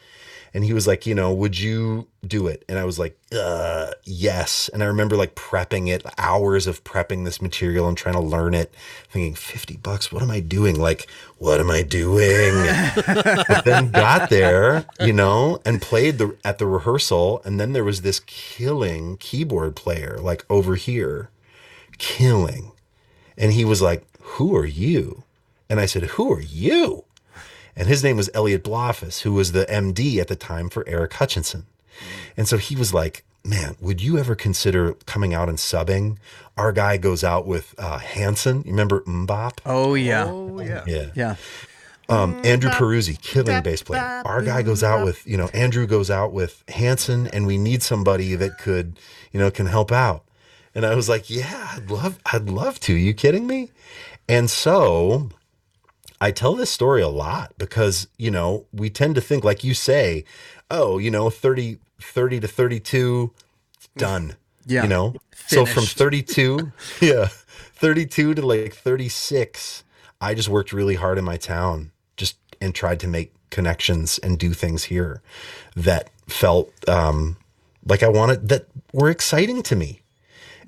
And 0.55 0.65
he 0.65 0.73
was 0.73 0.87
like, 0.87 1.07
you 1.07 1.15
know, 1.15 1.33
would 1.33 1.59
you 1.59 2.09
do 2.27 2.47
it? 2.47 2.65
And 2.69 2.79
I 2.79 2.85
was 2.85 2.99
like, 2.99 3.19
uh, 3.33 3.93
yes. 4.05 4.69
And 4.73 4.83
I 4.83 4.87
remember 4.87 5.17
like 5.17 5.35
prepping 5.35 5.89
it, 5.89 6.05
hours 6.17 6.67
of 6.67 6.85
prepping 6.85 7.25
this 7.25 7.43
material 7.43 7.89
and 7.89 7.97
trying 7.97 8.15
to 8.15 8.21
learn 8.21 8.55
it, 8.55 8.75
thinking, 9.11 9.35
50 9.35 9.77
bucks, 9.79 10.11
what 10.11 10.23
am 10.23 10.31
I 10.31 10.41
doing? 10.41 10.79
Like, 10.79 11.09
what 11.39 11.61
am 11.61 11.71
I 11.71 11.83
doing? 11.83 12.55
but 13.49 13.65
then 13.65 13.91
got 13.91 14.31
there, 14.31 14.87
you 15.01 15.13
know, 15.13 15.61
and 15.65 15.83
played 15.83 16.19
the 16.19 16.37
at 16.45 16.59
the 16.59 16.67
rehearsal. 16.67 17.43
And 17.45 17.61
then 17.61 17.73
there 17.73 17.85
was 17.85 18.03
this 18.03 18.21
killing 18.21 19.17
keyboard 19.19 19.77
player, 19.77 20.19
like 20.21 20.45
over 20.51 20.77
here, 20.77 21.31
killing. 21.99 22.73
And 23.37 23.53
he 23.53 23.65
was 23.65 23.83
like, 23.83 24.05
Who 24.21 24.57
are 24.57 24.67
you? 24.67 25.25
And 25.71 25.79
I 25.81 25.87
said, 25.87 26.05
Who 26.05 26.33
are 26.33 26.41
you? 26.41 27.05
And 27.79 27.89
his 27.89 28.05
name 28.05 28.17
was 28.17 28.29
Elliot 28.35 28.65
Blaufuss, 28.65 29.23
who 29.23 29.33
was 29.33 29.53
the 29.53 29.65
MD 29.67 30.19
at 30.19 30.29
the 30.29 30.37
time 30.37 30.69
for 30.69 30.87
Eric 30.87 31.15
Hutchinson. 31.15 31.65
And 32.37 32.47
so 32.47 32.59
he 32.59 32.77
was 32.77 32.93
like, 32.93 33.25
Man, 33.45 33.77
would 33.81 34.03
you 34.03 34.19
ever 34.19 34.35
consider 34.35 34.95
coming 35.07 35.33
out 35.33 35.49
and 35.49 35.57
subbing? 35.57 36.19
Our 36.57 36.73
guy 36.73 36.97
goes 36.97 37.23
out 37.23 37.47
with 37.47 37.75
uh, 37.79 37.99
Hanson. 37.99 38.59
You 38.67 38.73
remember 38.73 39.01
MMMBop? 39.03 39.61
Oh 39.65 39.95
yeah. 39.95 40.27
Oh 40.27 40.61
yeah. 40.61 40.85
Yeah. 40.87 41.11
Yeah. 41.15 41.37
Um, 42.11 42.41
Andrew 42.45 42.71
Perusi, 42.71 43.21
killing 43.21 43.63
bass 43.63 43.83
player. 43.83 44.23
Our 44.25 44.43
guy 44.43 44.63
goes 44.63 44.83
out 44.83 45.05
with, 45.05 45.27
you 45.27 45.37
know, 45.37 45.49
Andrew 45.49 45.87
goes 45.87 46.11
out 46.11 46.33
with 46.33 46.65
Hanson, 46.69 47.27
and 47.29 47.47
we 47.47 47.59
need 47.59 47.83
somebody 47.83 48.35
that 48.35 48.59
could, 48.59 48.99
you 49.31 49.39
know, 49.39 49.51
can 49.51 49.67
help 49.67 49.93
out. 49.93 50.25
And 50.75 50.87
I 50.87 50.95
was 50.95 51.09
like, 51.09 51.29
yeah, 51.29 51.73
I'd 51.75 51.91
love, 51.91 52.19
I'd 52.33 52.49
love 52.49 52.81
to. 52.81 52.95
you 52.95 53.13
kidding 53.13 53.47
me? 53.47 53.71
And 54.27 54.51
so 54.51 55.29
I 56.21 56.31
tell 56.31 56.55
this 56.55 56.71
story 56.71 57.03
a 57.03 57.09
lot 57.09 57.53
because, 57.59 58.09
you 58.17 58.31
know, 58.31 58.67
we 58.73 58.91
tend 58.91 59.15
to 59.15 59.21
think, 59.21 59.45
like 59.45 59.63
you 59.63 59.75
say, 59.75 60.25
oh, 60.71 60.99
you 60.99 61.11
know, 61.11 61.31
30, 61.31 61.79
30 62.01 62.41
to 62.41 62.49
32, 62.49 63.33
done. 63.97 64.37
Yeah. 64.67 64.83
You 64.83 64.89
know, 64.89 65.15
so 65.47 65.65
from 65.65 65.85
32, 65.85 66.73
yeah, 67.01 67.29
32 67.29 68.35
to 68.35 68.47
like 68.47 68.75
36, 68.75 69.85
I 70.21 70.35
just 70.35 70.49
worked 70.49 70.73
really 70.73 70.97
hard 70.97 71.19
in 71.19 71.25
my 71.25 71.37
town 71.37 71.93
just 72.17 72.37
and 72.61 72.75
tried 72.75 73.01
to 73.01 73.09
make 73.09 73.33
connections 73.51 74.19
and 74.19 74.39
do 74.39 74.53
things 74.53 74.85
here 74.85 75.23
that 75.75 76.11
felt 76.27 76.71
um, 76.89 77.37
like 77.87 78.03
I 78.03 78.09
wanted, 78.09 78.49
that 78.49 78.67
were 78.93 79.09
exciting 79.09 79.63
to 79.63 79.77
me 79.77 80.03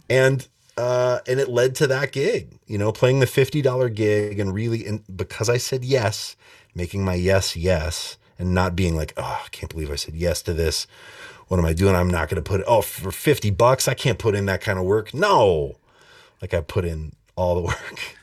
and 0.08 0.46
uh, 0.81 1.21
and 1.27 1.38
it 1.38 1.49
led 1.49 1.75
to 1.77 1.87
that 1.88 2.11
gig, 2.12 2.59
you 2.66 2.79
know, 2.79 2.90
playing 2.90 3.21
the 3.21 3.27
fifty 3.27 3.62
dollar 3.62 3.88
gig, 3.88 4.40
and 4.40 4.55
really, 4.55 4.87
and 4.87 5.05
because 5.16 5.49
I 5.49 5.59
said 5.59 5.85
yes, 5.85 6.37
making 6.75 7.05
my 7.05 7.14
yes 7.14 7.55
yes, 7.55 8.16
and 8.38 8.55
not 8.55 8.75
being 8.75 8.97
like, 8.97 9.12
oh, 9.16 9.43
I 9.45 9.49
can't 9.51 9.71
believe 9.71 9.90
I 9.90 9.97
said 9.97 10.14
yes 10.14 10.43
to 10.43 10.55
this. 10.55 10.87
What 11.49 11.59
am 11.59 11.66
I 11.66 11.73
doing? 11.73 11.95
I'm 11.95 12.09
not 12.09 12.29
going 12.29 12.43
to 12.43 12.49
put 12.49 12.61
it 12.61 12.66
oh 12.66 12.81
for 12.81 13.12
fifty 13.12 13.51
bucks. 13.51 13.87
I 13.88 13.95
can't 13.95 14.19
put 14.19 14.35
in 14.35 14.47
that 14.47 14.62
kind 14.62 14.79
of 14.79 14.85
work. 14.85 15.12
No, 15.12 15.77
like 16.40 16.55
I 16.55 16.61
put 16.62 16.85
in 16.85 17.12
all 17.37 17.55
the 17.55 17.62
work 17.69 18.16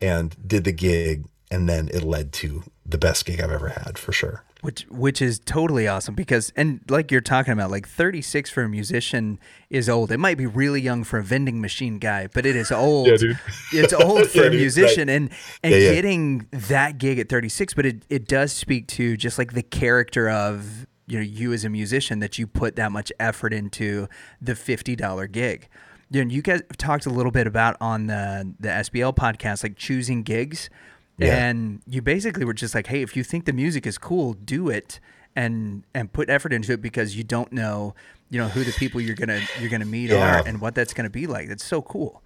and 0.00 0.36
did 0.46 0.64
the 0.64 0.72
gig, 0.72 1.24
and 1.50 1.68
then 1.68 1.88
it 1.88 2.02
led 2.02 2.32
to 2.34 2.62
the 2.84 2.98
best 2.98 3.24
gig 3.24 3.40
I've 3.40 3.50
ever 3.50 3.70
had 3.70 3.98
for 3.98 4.12
sure. 4.12 4.44
Which 4.62 4.86
which 4.90 5.20
is 5.20 5.38
totally 5.38 5.86
awesome 5.86 6.14
because 6.14 6.50
and 6.56 6.80
like 6.88 7.12
you're 7.12 7.20
talking 7.20 7.52
about 7.52 7.70
like 7.70 7.86
36 7.86 8.48
for 8.50 8.62
a 8.62 8.68
musician 8.68 9.38
is 9.70 9.88
old. 9.88 10.10
It 10.10 10.18
might 10.18 10.38
be 10.38 10.46
really 10.46 10.80
young 10.80 11.04
for 11.04 11.18
a 11.18 11.22
vending 11.22 11.60
machine 11.60 11.98
guy, 11.98 12.26
but 12.32 12.46
it 12.46 12.56
is 12.56 12.72
old. 12.72 13.06
Yeah, 13.08 13.16
dude. 13.16 13.38
It's 13.72 13.92
old 13.92 14.26
for 14.30 14.38
Yeah, 14.38 14.46
a 14.46 14.50
musician 14.50 15.08
right. 15.08 15.14
and 15.14 15.30
and 15.62 15.74
yeah. 15.74 15.92
getting 15.92 16.48
that 16.50 16.98
gig 16.98 17.18
at 17.18 17.28
36, 17.28 17.74
but 17.74 17.84
it 17.86 18.04
it 18.08 18.26
does 18.26 18.50
speak 18.50 18.88
to 18.88 19.16
just 19.16 19.38
like 19.38 19.52
the 19.52 19.62
character 19.62 20.28
of 20.30 20.86
you 21.06 21.18
know 21.18 21.24
you 21.24 21.52
as 21.52 21.64
a 21.64 21.68
musician 21.68 22.18
that 22.20 22.38
you 22.38 22.46
put 22.46 22.76
that 22.76 22.90
much 22.90 23.12
effort 23.20 23.52
into 23.52 24.08
the 24.40 24.54
$50 24.54 25.30
gig. 25.30 25.68
You 26.10 26.24
know, 26.24 26.30
you 26.30 26.40
guys 26.42 26.62
talked 26.78 27.04
a 27.06 27.10
little 27.10 27.30
bit 27.32 27.46
about 27.46 27.76
on 27.80 28.06
the 28.06 28.54
the 28.58 28.68
SBL 28.68 29.14
podcast 29.14 29.62
like 29.62 29.76
choosing 29.76 30.22
gigs. 30.22 30.70
Yeah. 31.18 31.46
And 31.46 31.80
you 31.88 32.02
basically 32.02 32.44
were 32.44 32.54
just 32.54 32.74
like, 32.74 32.86
hey, 32.88 33.02
if 33.02 33.16
you 33.16 33.24
think 33.24 33.44
the 33.46 33.52
music 33.52 33.86
is 33.86 33.96
cool, 33.98 34.34
do 34.34 34.68
it 34.68 35.00
and 35.34 35.82
and 35.94 36.12
put 36.12 36.28
effort 36.30 36.52
into 36.52 36.72
it 36.72 36.82
because 36.82 37.16
you 37.16 37.24
don't 37.24 37.52
know, 37.52 37.94
you 38.30 38.38
know, 38.38 38.48
who 38.48 38.64
the 38.64 38.72
people 38.72 39.00
you're 39.00 39.14
gonna 39.16 39.40
you're 39.60 39.70
gonna 39.70 39.84
meet 39.84 40.10
Yeah. 40.10 40.40
are 40.40 40.46
and 40.46 40.60
what 40.60 40.74
that's 40.74 40.92
gonna 40.94 41.10
be 41.10 41.26
like. 41.26 41.48
That's 41.48 41.64
so 41.64 41.80
cool. 41.82 42.22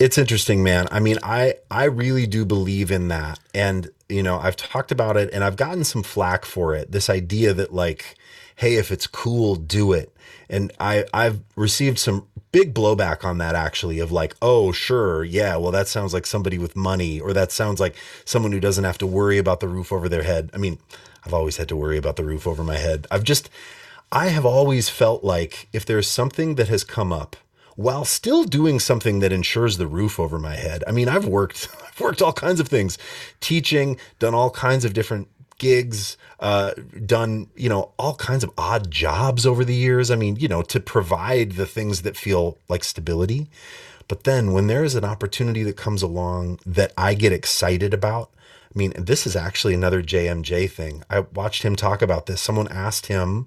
it's 0.00 0.16
interesting 0.16 0.62
man 0.62 0.86
i 0.92 1.00
mean 1.00 1.18
i 1.24 1.54
i 1.72 1.82
really 1.82 2.24
do 2.24 2.44
believe 2.44 2.92
in 2.92 3.08
that 3.08 3.40
and 3.52 3.90
you 4.08 4.22
know 4.22 4.38
i've 4.38 4.54
talked 4.54 4.92
about 4.92 5.16
it 5.16 5.28
and 5.32 5.42
i've 5.42 5.56
gotten 5.56 5.82
some 5.82 6.04
flack 6.04 6.44
for 6.44 6.72
it 6.76 6.92
this 6.92 7.10
idea 7.10 7.52
that 7.52 7.74
like 7.74 8.14
hey 8.62 8.76
if 8.76 8.92
it's 8.92 9.08
cool 9.08 9.56
do 9.56 9.92
it 9.92 10.14
and 10.48 10.72
i 10.78 11.04
i've 11.12 11.40
received 11.56 11.98
some 11.98 12.28
big 12.52 12.74
blowback 12.74 13.24
on 13.24 13.38
that 13.38 13.54
actually 13.54 13.98
of 13.98 14.10
like 14.10 14.34
oh 14.40 14.72
sure 14.72 15.24
yeah 15.24 15.56
well 15.56 15.70
that 15.70 15.88
sounds 15.88 16.14
like 16.14 16.26
somebody 16.26 16.58
with 16.58 16.74
money 16.76 17.20
or 17.20 17.32
that 17.32 17.52
sounds 17.52 17.80
like 17.80 17.94
someone 18.24 18.52
who 18.52 18.60
doesn't 18.60 18.84
have 18.84 18.98
to 18.98 19.06
worry 19.06 19.38
about 19.38 19.60
the 19.60 19.68
roof 19.68 19.92
over 19.92 20.08
their 20.08 20.22
head 20.22 20.50
i 20.54 20.56
mean 20.56 20.78
i've 21.24 21.34
always 21.34 21.56
had 21.56 21.68
to 21.68 21.76
worry 21.76 21.98
about 21.98 22.16
the 22.16 22.24
roof 22.24 22.46
over 22.46 22.64
my 22.64 22.76
head 22.76 23.06
i've 23.10 23.24
just 23.24 23.50
i 24.10 24.28
have 24.28 24.46
always 24.46 24.88
felt 24.88 25.22
like 25.22 25.68
if 25.72 25.84
there's 25.84 26.08
something 26.08 26.54
that 26.54 26.68
has 26.68 26.84
come 26.84 27.12
up 27.12 27.36
while 27.78 28.04
still 28.04 28.42
doing 28.42 28.80
something 28.80 29.20
that 29.20 29.32
ensures 29.32 29.76
the 29.76 29.86
roof 29.86 30.18
over 30.18 30.36
my 30.36 30.56
head. 30.56 30.82
I 30.88 30.90
mean, 30.90 31.08
I've 31.08 31.26
worked, 31.26 31.68
I've 31.86 32.00
worked 32.00 32.20
all 32.20 32.32
kinds 32.32 32.58
of 32.58 32.66
things, 32.66 32.98
teaching, 33.38 33.98
done 34.18 34.34
all 34.34 34.50
kinds 34.50 34.84
of 34.84 34.94
different 34.94 35.28
gigs, 35.58 36.16
uh, 36.40 36.72
done, 37.04 37.48
you 37.56 37.68
know, 37.68 37.92
all 37.98 38.14
kinds 38.14 38.44
of 38.44 38.50
odd 38.56 38.90
jobs 38.90 39.44
over 39.44 39.64
the 39.64 39.74
years. 39.74 40.10
I 40.10 40.16
mean, 40.16 40.36
you 40.36 40.48
know, 40.48 40.62
to 40.62 40.80
provide 40.80 41.52
the 41.52 41.66
things 41.66 42.02
that 42.02 42.16
feel 42.16 42.58
like 42.68 42.84
stability. 42.84 43.48
But 44.08 44.24
then 44.24 44.52
when 44.52 44.68
there 44.68 44.84
is 44.84 44.94
an 44.94 45.04
opportunity 45.04 45.62
that 45.64 45.76
comes 45.76 46.02
along 46.02 46.60
that 46.64 46.92
I 46.96 47.14
get 47.14 47.32
excited 47.32 47.92
about, 47.92 48.30
I 48.74 48.78
mean, 48.78 48.92
this 48.96 49.26
is 49.26 49.36
actually 49.36 49.74
another 49.74 50.02
JMJ 50.02 50.70
thing. 50.70 51.02
I 51.10 51.20
watched 51.20 51.62
him 51.62 51.76
talk 51.76 52.00
about 52.00 52.26
this. 52.26 52.40
Someone 52.40 52.68
asked 52.68 53.06
him, 53.06 53.46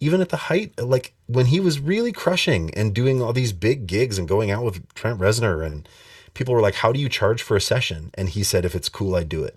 even 0.00 0.20
at 0.20 0.30
the 0.30 0.36
height, 0.36 0.72
like 0.80 1.14
when 1.26 1.46
he 1.46 1.60
was 1.60 1.78
really 1.78 2.10
crushing 2.10 2.74
and 2.74 2.94
doing 2.94 3.22
all 3.22 3.32
these 3.32 3.52
big 3.52 3.86
gigs 3.86 4.18
and 4.18 4.26
going 4.26 4.50
out 4.50 4.64
with 4.64 4.92
Trent 4.94 5.20
Reznor, 5.20 5.64
and 5.64 5.88
people 6.34 6.54
were 6.54 6.60
like, 6.60 6.76
How 6.76 6.90
do 6.92 6.98
you 6.98 7.08
charge 7.08 7.42
for 7.42 7.56
a 7.56 7.60
session? 7.60 8.10
And 8.14 8.28
he 8.28 8.42
said, 8.42 8.64
If 8.64 8.74
it's 8.74 8.88
cool, 8.88 9.14
I 9.14 9.22
do 9.22 9.44
it. 9.44 9.56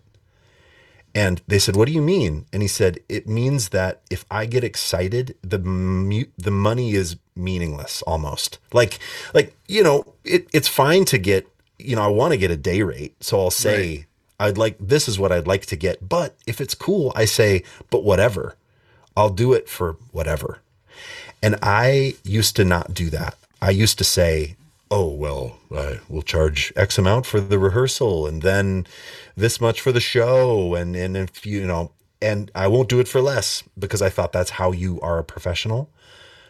And 1.16 1.42
they 1.48 1.60
said, 1.60 1.78
"What 1.78 1.88
do 1.88 1.94
you 1.94 2.02
mean?" 2.02 2.46
And 2.52 2.62
he 2.62 2.68
said, 2.68 3.00
"It 3.08 3.26
means 3.26 3.70
that 3.70 4.02
if 4.12 4.26
I 4.30 4.46
get 4.46 4.66
excited, 4.66 5.36
the 5.42 5.60
mu- 5.60 6.26
the 6.38 6.52
money 6.52 6.94
is 6.94 7.16
meaningless 7.36 8.02
almost. 8.02 8.60
Like 8.74 9.00
like 9.34 9.56
you 9.68 9.82
know, 9.82 10.14
it, 10.26 10.48
it's 10.54 10.68
fine 10.68 11.06
to 11.06 11.18
get 11.18 11.48
you 11.80 11.96
know 11.96 12.02
I 12.02 12.08
want 12.08 12.34
to 12.34 12.38
get 12.38 12.52
a 12.52 12.58
day 12.58 12.82
rate, 12.82 13.16
so 13.24 13.40
I'll 13.40 13.50
say 13.50 14.06
right. 14.40 14.50
I'd 14.50 14.58
like 14.58 14.76
this 14.78 15.08
is 15.08 15.18
what 15.18 15.32
I'd 15.32 15.48
like 15.48 15.66
to 15.68 15.78
get. 15.78 16.08
But 16.08 16.36
if 16.46 16.60
it's 16.60 16.76
cool, 16.76 17.14
I 17.16 17.24
say, 17.24 17.64
but 17.90 18.04
whatever, 18.04 18.56
I'll 19.16 19.30
do 19.30 19.54
it 19.54 19.70
for 19.70 19.96
whatever. 20.12 20.60
And 21.42 21.56
I 21.62 22.16
used 22.24 22.56
to 22.58 22.66
not 22.66 22.94
do 22.94 23.10
that. 23.12 23.38
I 23.62 23.70
used 23.70 23.98
to 24.00 24.04
say, 24.04 24.58
oh 24.92 25.08
well, 25.08 25.60
I 25.74 26.00
will 26.10 26.22
charge 26.24 26.74
X 26.76 26.98
amount 26.98 27.26
for 27.26 27.40
the 27.40 27.60
rehearsal, 27.60 28.28
and 28.28 28.42
then 28.42 28.86
this 29.36 29.60
much 29.60 29.82
for 29.82 29.92
the 29.92 30.00
show 30.00 30.76
and 30.76 30.96
and 30.96 31.18
if 31.18 31.46
you 31.46 31.66
know 31.66 31.92
and 32.22 32.52
I 32.56 32.68
won't 32.68 32.90
do 32.90 33.00
it 33.00 33.08
for 33.08 33.22
less 33.22 33.64
because 33.78 34.02
I 34.02 34.10
thought 34.10 34.32
that's 34.32 34.52
how 34.52 34.72
you 34.72 35.00
are 35.02 35.20
a 35.20 35.24
professional. 35.24 35.90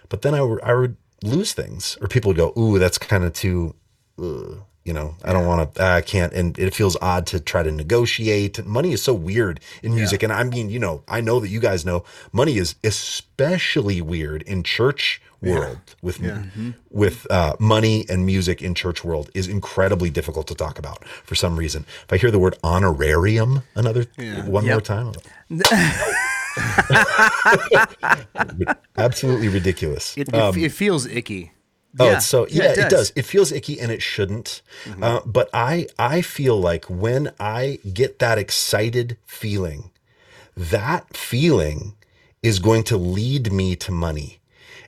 But 0.10 0.22
then 0.22 0.34
I, 0.34 0.40
I 0.40 0.74
would 0.74 0.96
lose 1.24 1.54
things 1.54 1.98
or 2.02 2.08
people 2.08 2.30
would 2.30 2.38
go, 2.38 2.54
ooh, 2.58 2.80
that's 2.80 2.98
kind 2.98 3.24
of 3.24 3.34
too, 3.34 3.76
uh, 4.20 4.56
you 4.84 4.94
know, 4.94 5.16
I 5.24 5.34
don't 5.34 5.48
want 5.48 5.76
to, 5.76 5.84
I 5.84 6.02
can't. 6.02 6.32
And 6.34 6.58
it 6.60 6.76
feels 6.76 6.96
odd 7.02 7.26
to 7.28 7.40
try 7.40 7.64
to 7.64 7.72
negotiate. 7.72 8.64
Money 8.66 8.94
is 8.94 9.02
so 9.02 9.14
weird 9.14 9.60
in 9.82 9.96
music. 9.96 10.22
Yeah. 10.22 10.28
And 10.28 10.34
I 10.34 10.44
mean, 10.44 10.70
you 10.70 10.80
know, 10.80 11.04
I 11.08 11.22
know 11.22 11.40
that 11.40 11.50
you 11.50 11.60
guys 11.60 11.86
know 11.86 12.04
money 12.32 12.58
is 12.58 12.76
especially 12.84 14.02
weird 14.02 14.44
in 14.44 14.64
church 14.64 15.22
world 15.42 15.80
yeah. 15.88 15.96
with 16.02 16.20
yeah. 16.20 16.32
Mm-hmm. 16.32 16.72
with 16.90 17.28
uh, 17.30 17.56
money 17.60 18.06
and 18.10 18.26
music 18.26 18.62
in 18.62 18.76
church 18.76 19.04
world 19.04 19.30
is 19.34 19.48
incredibly 19.48 20.10
difficult 20.10 20.48
to 20.48 20.56
talk 20.56 20.80
about 20.80 21.06
for 21.06 21.36
some 21.36 21.58
reason. 21.58 21.86
If 22.04 22.14
I 22.14 22.18
hear 22.18 22.32
the 22.32 22.40
word 22.40 22.58
honorarium 22.64 23.64
another 23.76 24.06
yeah. 24.18 24.46
one 24.46 24.66
yep. 24.66 24.74
more 24.74 24.82
time, 24.82 25.14
absolutely 28.98 29.50
ridiculous. 29.50 30.18
It, 30.18 30.34
um, 30.34 30.58
it, 30.58 30.72
feels 30.72 31.06
icky. 31.06 31.52
Oh, 32.00 32.12
yeah. 32.12 32.20
so 32.20 32.48
yeah, 32.48 32.72
it, 32.72 32.76
does. 32.76 32.78
it, 32.78 32.90
does. 32.90 33.14
it 33.16 33.26
feels 33.26 33.52
icky, 33.52 33.80
and 33.80 33.92
it 33.92 34.02
shouldn't. 34.02 34.62
Mm-hmm. 34.86 35.04
Uh, 35.04 35.20
but 35.26 35.50
I 35.54 35.88
I 35.98 36.22
feel 36.22 36.60
like 36.60 36.86
when 36.86 37.32
I 37.40 37.80
get 37.94 38.20
that 38.20 38.38
excited 38.38 39.18
feeling, 39.26 39.92
that 40.56 41.16
feeling 41.16 41.96
is 42.42 42.60
going 42.60 42.84
to 42.84 42.98
lead 42.98 43.52
me 43.52 43.76
to 43.76 43.92
money 43.92 44.40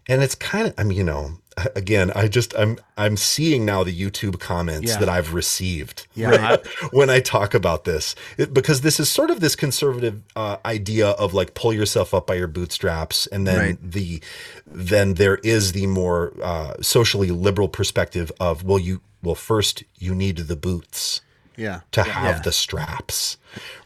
and 0.08 0.24
it's 0.24 0.36
kind 0.36 0.68
of 0.68 0.74
i 0.78 0.84
mean 0.84 0.98
you 0.98 1.04
know 1.04 1.38
again 1.76 2.12
i 2.16 2.28
just 2.28 2.58
i'm 2.58 2.78
i'm 2.98 3.18
seeing 3.18 3.66
now 3.66 3.84
the 3.84 3.98
youtube 3.98 4.40
comments 4.40 4.92
yeah. 4.92 4.98
that 4.98 5.10
i've 5.10 5.34
received 5.34 6.08
yeah. 6.16 6.30
right? 6.30 6.68
when 6.92 7.10
i 7.10 7.20
talk 7.20 7.54
about 7.54 7.84
this 7.84 8.16
it, 8.38 8.54
because 8.54 8.82
this 8.82 9.00
is 9.00 9.10
sort 9.10 9.30
of 9.30 9.40
this 9.40 9.56
conservative 9.56 10.22
uh, 10.36 10.58
idea 10.66 11.10
of 11.10 11.34
like 11.34 11.54
pull 11.54 11.74
yourself 11.74 12.14
up 12.14 12.28
by 12.28 12.36
your 12.36 12.48
bootstraps 12.48 13.28
and 13.28 13.48
then 13.48 13.60
right. 13.60 13.78
the 13.82 14.22
then 14.66 15.16
there 15.16 15.38
is 15.38 15.72
the 15.72 15.88
more 15.88 16.34
uh, 16.42 16.74
socially 16.82 17.32
liberal 17.32 17.68
perspective 17.68 18.32
of 18.40 18.64
well 18.64 18.80
you 18.80 19.02
well 19.24 19.36
first 19.36 19.84
you 19.98 20.14
need 20.14 20.38
the 20.38 20.56
boots 20.56 21.22
yeah 21.56 21.82
to 21.92 22.04
have 22.04 22.38
yeah. 22.38 22.42
the 22.44 22.52
straps 22.52 23.38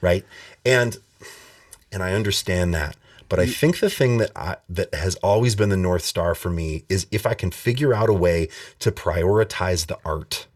right 0.01 0.25
and 0.65 0.97
and 1.91 2.03
i 2.03 2.13
understand 2.13 2.73
that 2.73 2.97
but 3.31 3.39
I 3.39 3.45
think 3.45 3.79
the 3.79 3.89
thing 3.89 4.17
that 4.17 4.31
I, 4.35 4.57
that 4.67 4.93
has 4.93 5.15
always 5.23 5.55
been 5.55 5.69
the 5.69 5.77
north 5.77 6.03
star 6.03 6.35
for 6.35 6.49
me 6.49 6.83
is 6.89 7.07
if 7.11 7.25
I 7.25 7.33
can 7.33 7.49
figure 7.49 7.93
out 7.93 8.09
a 8.09 8.13
way 8.13 8.49
to 8.79 8.91
prioritize 8.91 9.87
the 9.87 9.97
art. 10.03 10.47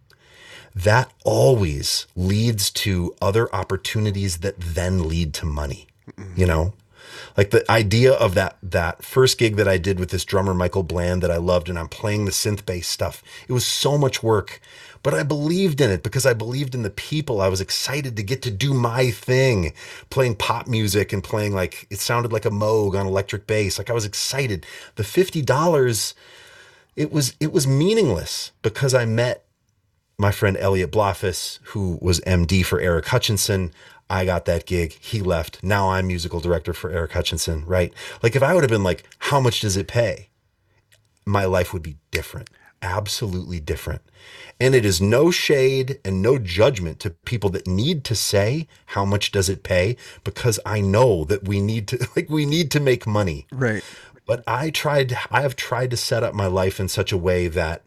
That 0.75 1.09
always 1.23 2.05
leads 2.17 2.69
to 2.71 3.15
other 3.21 3.47
opportunities 3.55 4.39
that 4.39 4.59
then 4.59 5.07
lead 5.07 5.33
to 5.35 5.45
money. 5.45 5.87
You 6.35 6.45
know, 6.47 6.73
like 7.37 7.51
the 7.51 7.69
idea 7.71 8.11
of 8.11 8.35
that 8.35 8.57
that 8.61 9.05
first 9.05 9.37
gig 9.37 9.55
that 9.55 9.69
I 9.69 9.77
did 9.77 9.97
with 9.97 10.09
this 10.09 10.25
drummer 10.25 10.53
Michael 10.53 10.83
Bland 10.83 11.23
that 11.23 11.31
I 11.31 11.37
loved, 11.37 11.69
and 11.69 11.79
I'm 11.79 11.87
playing 11.87 12.25
the 12.25 12.31
synth 12.31 12.65
bass 12.65 12.89
stuff. 12.89 13.23
It 13.47 13.53
was 13.53 13.65
so 13.65 13.97
much 13.97 14.21
work, 14.21 14.59
but 15.05 15.13
I 15.13 15.21
believed 15.21 15.81
in 15.81 15.91
it 15.91 16.01
because 16.01 16.25
I 16.25 16.33
believed 16.33 16.73
in 16.73 16.81
the 16.81 16.89
people. 16.89 17.39
I 17.39 17.47
was 17.47 17.61
excited 17.61 18.17
to 18.17 18.23
get 18.23 18.41
to 18.41 18.49
do 18.49 18.73
my 18.73 19.11
thing, 19.11 19.71
playing 20.09 20.37
pop 20.37 20.65
music 20.65 21.13
and 21.13 21.23
playing 21.23 21.53
like 21.53 21.85
it 21.91 21.99
sounded 21.99 22.33
like 22.33 22.43
a 22.43 22.49
Moog 22.49 22.99
on 22.99 23.05
electric 23.05 23.45
bass. 23.45 23.77
Like 23.77 23.91
I 23.91 23.93
was 23.93 24.03
excited. 24.03 24.65
The 24.95 25.03
$50 25.03 26.15
it 26.95 27.11
was 27.11 27.35
it 27.39 27.53
was 27.53 27.67
meaningless 27.67 28.51
because 28.63 28.95
I 28.95 29.05
met 29.05 29.45
my 30.17 30.31
friend 30.31 30.57
Elliot 30.57 30.91
Blaufuss, 30.91 31.59
who 31.65 31.99
was 32.01 32.19
MD 32.21 32.65
for 32.65 32.79
Eric 32.79 33.05
Hutchinson. 33.05 33.73
I 34.09 34.25
got 34.25 34.45
that 34.45 34.65
gig. 34.65 34.93
He 34.93 35.21
left. 35.21 35.63
Now 35.63 35.91
I'm 35.91 36.07
musical 36.07 36.39
director 36.39 36.73
for 36.73 36.89
Eric 36.89 37.11
Hutchinson, 37.11 37.63
right? 37.67 37.93
Like 38.23 38.35
if 38.35 38.41
I 38.41 38.55
would 38.55 38.63
have 38.63 38.71
been 38.71 38.83
like, 38.83 39.03
how 39.19 39.39
much 39.39 39.59
does 39.59 39.77
it 39.77 39.87
pay? 39.87 40.29
My 41.27 41.45
life 41.45 41.73
would 41.73 41.83
be 41.83 41.97
different. 42.09 42.49
Absolutely 42.85 43.59
different. 43.59 44.03
And 44.59 44.75
it 44.75 44.85
is 44.85 45.01
no 45.01 45.31
shade 45.31 45.99
and 46.05 46.21
no 46.21 46.37
judgment 46.37 46.99
to 46.99 47.09
people 47.09 47.49
that 47.49 47.65
need 47.65 48.03
to 48.05 48.15
say 48.15 48.67
how 48.87 49.03
much 49.03 49.31
does 49.31 49.49
it 49.49 49.63
pay 49.63 49.97
because 50.23 50.59
I 50.67 50.81
know 50.81 51.25
that 51.25 51.47
we 51.47 51.59
need 51.59 51.87
to 51.89 52.07
like 52.15 52.29
we 52.29 52.45
need 52.45 52.69
to 52.71 52.79
make 52.79 53.07
money. 53.07 53.47
Right. 53.51 53.83
But 54.27 54.43
I 54.45 54.69
tried 54.69 55.17
I 55.31 55.41
have 55.41 55.55
tried 55.55 55.89
to 55.91 55.97
set 55.97 56.23
up 56.23 56.35
my 56.35 56.45
life 56.45 56.79
in 56.79 56.87
such 56.87 57.11
a 57.11 57.17
way 57.17 57.47
that 57.47 57.81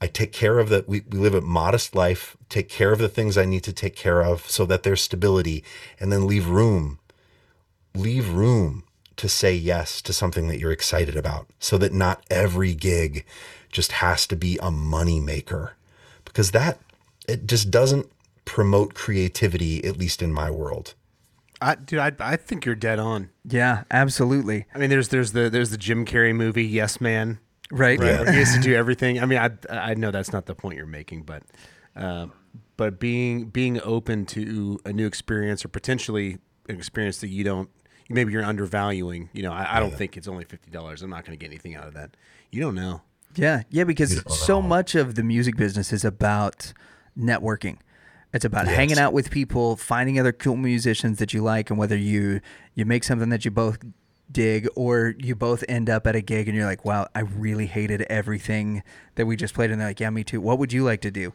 I 0.00 0.06
take 0.06 0.32
care 0.32 0.58
of 0.58 0.70
that 0.70 0.88
we, 0.88 1.02
we 1.10 1.18
live 1.18 1.34
a 1.34 1.42
modest 1.42 1.94
life, 1.94 2.34
take 2.48 2.70
care 2.70 2.92
of 2.92 2.98
the 2.98 3.08
things 3.08 3.36
I 3.36 3.44
need 3.44 3.62
to 3.64 3.72
take 3.72 3.94
care 3.94 4.22
of 4.22 4.48
so 4.50 4.64
that 4.64 4.84
there's 4.84 5.02
stability 5.02 5.62
and 6.00 6.10
then 6.10 6.26
leave 6.26 6.48
room. 6.48 6.98
Leave 7.94 8.30
room 8.30 8.84
to 9.16 9.28
say 9.28 9.54
yes 9.54 10.02
to 10.02 10.12
something 10.12 10.48
that 10.48 10.58
you're 10.58 10.72
excited 10.72 11.16
about 11.16 11.46
so 11.58 11.78
that 11.78 11.92
not 11.92 12.24
every 12.30 12.74
gig 12.74 13.24
just 13.74 13.92
has 13.92 14.26
to 14.28 14.36
be 14.36 14.58
a 14.62 14.70
money 14.70 15.20
maker 15.20 15.74
because 16.24 16.52
that 16.52 16.78
it 17.28 17.46
just 17.46 17.70
doesn't 17.70 18.10
promote 18.44 18.94
creativity 18.94 19.84
at 19.84 19.98
least 19.98 20.22
in 20.22 20.32
my 20.32 20.50
world. 20.50 20.94
I, 21.60 21.76
dude, 21.76 21.98
I, 21.98 22.12
I 22.18 22.36
think 22.36 22.64
you're 22.64 22.74
dead 22.74 22.98
on. 22.98 23.30
Yeah, 23.48 23.84
absolutely. 23.90 24.66
I 24.74 24.78
mean, 24.78 24.90
there's 24.90 25.08
there's 25.08 25.32
the 25.32 25.50
there's 25.50 25.70
the 25.70 25.78
Jim 25.78 26.04
Carrey 26.04 26.34
movie, 26.34 26.64
Yes 26.64 27.00
Man. 27.00 27.38
Right. 27.70 27.98
right. 27.98 28.26
Yeah. 28.26 28.32
he 28.32 28.38
has 28.38 28.54
to 28.54 28.60
do 28.60 28.74
everything. 28.76 29.20
I 29.20 29.26
mean, 29.26 29.38
I 29.38 29.50
I 29.70 29.94
know 29.94 30.10
that's 30.10 30.32
not 30.32 30.46
the 30.46 30.54
point 30.54 30.76
you're 30.76 30.86
making, 30.86 31.22
but 31.22 31.42
uh, 31.96 32.26
but 32.76 32.98
being 32.98 33.46
being 33.46 33.80
open 33.82 34.26
to 34.26 34.78
a 34.84 34.92
new 34.92 35.06
experience 35.06 35.64
or 35.64 35.68
potentially 35.68 36.38
an 36.68 36.76
experience 36.76 37.18
that 37.18 37.28
you 37.28 37.44
don't 37.44 37.70
maybe 38.08 38.32
you're 38.32 38.44
undervaluing. 38.44 39.30
You 39.32 39.44
know, 39.44 39.52
I, 39.52 39.76
I 39.76 39.80
don't 39.80 39.90
yeah. 39.90 39.96
think 39.96 40.16
it's 40.16 40.28
only 40.28 40.44
fifty 40.44 40.70
dollars. 40.70 41.02
I'm 41.02 41.10
not 41.10 41.24
going 41.24 41.38
to 41.38 41.42
get 41.42 41.50
anything 41.50 41.76
out 41.76 41.86
of 41.86 41.94
that. 41.94 42.16
You 42.50 42.60
don't 42.60 42.74
know. 42.74 43.02
Yeah, 43.36 43.62
yeah, 43.70 43.84
because 43.84 44.22
so 44.28 44.62
much 44.62 44.94
of 44.94 45.14
the 45.14 45.22
music 45.22 45.56
business 45.56 45.92
is 45.92 46.04
about 46.04 46.72
networking. 47.18 47.78
It's 48.32 48.44
about 48.44 48.66
yes. 48.66 48.74
hanging 48.74 48.98
out 48.98 49.12
with 49.12 49.30
people, 49.30 49.76
finding 49.76 50.18
other 50.18 50.32
cool 50.32 50.56
musicians 50.56 51.18
that 51.18 51.32
you 51.32 51.42
like, 51.42 51.70
and 51.70 51.78
whether 51.78 51.96
you 51.96 52.40
you 52.74 52.84
make 52.84 53.04
something 53.04 53.28
that 53.28 53.44
you 53.44 53.50
both 53.50 53.78
dig 54.30 54.66
or 54.74 55.14
you 55.18 55.36
both 55.36 55.62
end 55.68 55.88
up 55.88 56.06
at 56.06 56.16
a 56.16 56.20
gig 56.20 56.48
and 56.48 56.56
you're 56.56 56.66
like, 56.66 56.84
"Wow, 56.84 57.06
I 57.14 57.20
really 57.20 57.66
hated 57.66 58.02
everything 58.02 58.82
that 59.14 59.26
we 59.26 59.36
just 59.36 59.54
played," 59.54 59.70
and 59.70 59.80
they're 59.80 59.88
like, 59.88 60.00
"Yeah, 60.00 60.10
me 60.10 60.24
too." 60.24 60.40
What 60.40 60.58
would 60.58 60.72
you 60.72 60.82
like 60.82 61.00
to 61.02 61.10
do? 61.10 61.32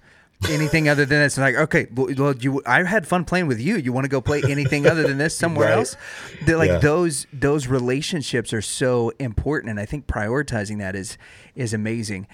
Anything 0.48 0.88
other 0.88 1.06
than 1.06 1.20
this. 1.20 1.38
Like, 1.38 1.56
okay, 1.56 1.88
well, 1.94 2.36
you, 2.36 2.62
I 2.66 2.84
had 2.84 3.08
fun 3.08 3.26
playing 3.26 3.48
with 3.48 3.60
you. 3.60 3.78
You 3.78 3.92
want 3.92 4.06
to 4.06 4.10
go 4.10 4.22
play 4.22 4.42
anything 4.48 4.88
other 4.88 5.04
than 5.04 5.18
this 5.18 5.36
somewhere 5.36 5.70
right. 5.70 5.78
else? 5.78 5.98
They're 6.46 6.58
like 6.58 6.70
yeah. 6.70 6.80
those 6.80 7.28
those 7.34 7.68
relationships 7.68 8.54
are 8.54 8.62
so 8.62 9.12
important, 9.20 9.72
and 9.72 9.80
I 9.80 9.86
think 9.86 10.08
prioritizing 10.08 10.80
that 10.80 10.96
is 10.96 11.18
is 11.56 11.74
amazing. 11.74 12.28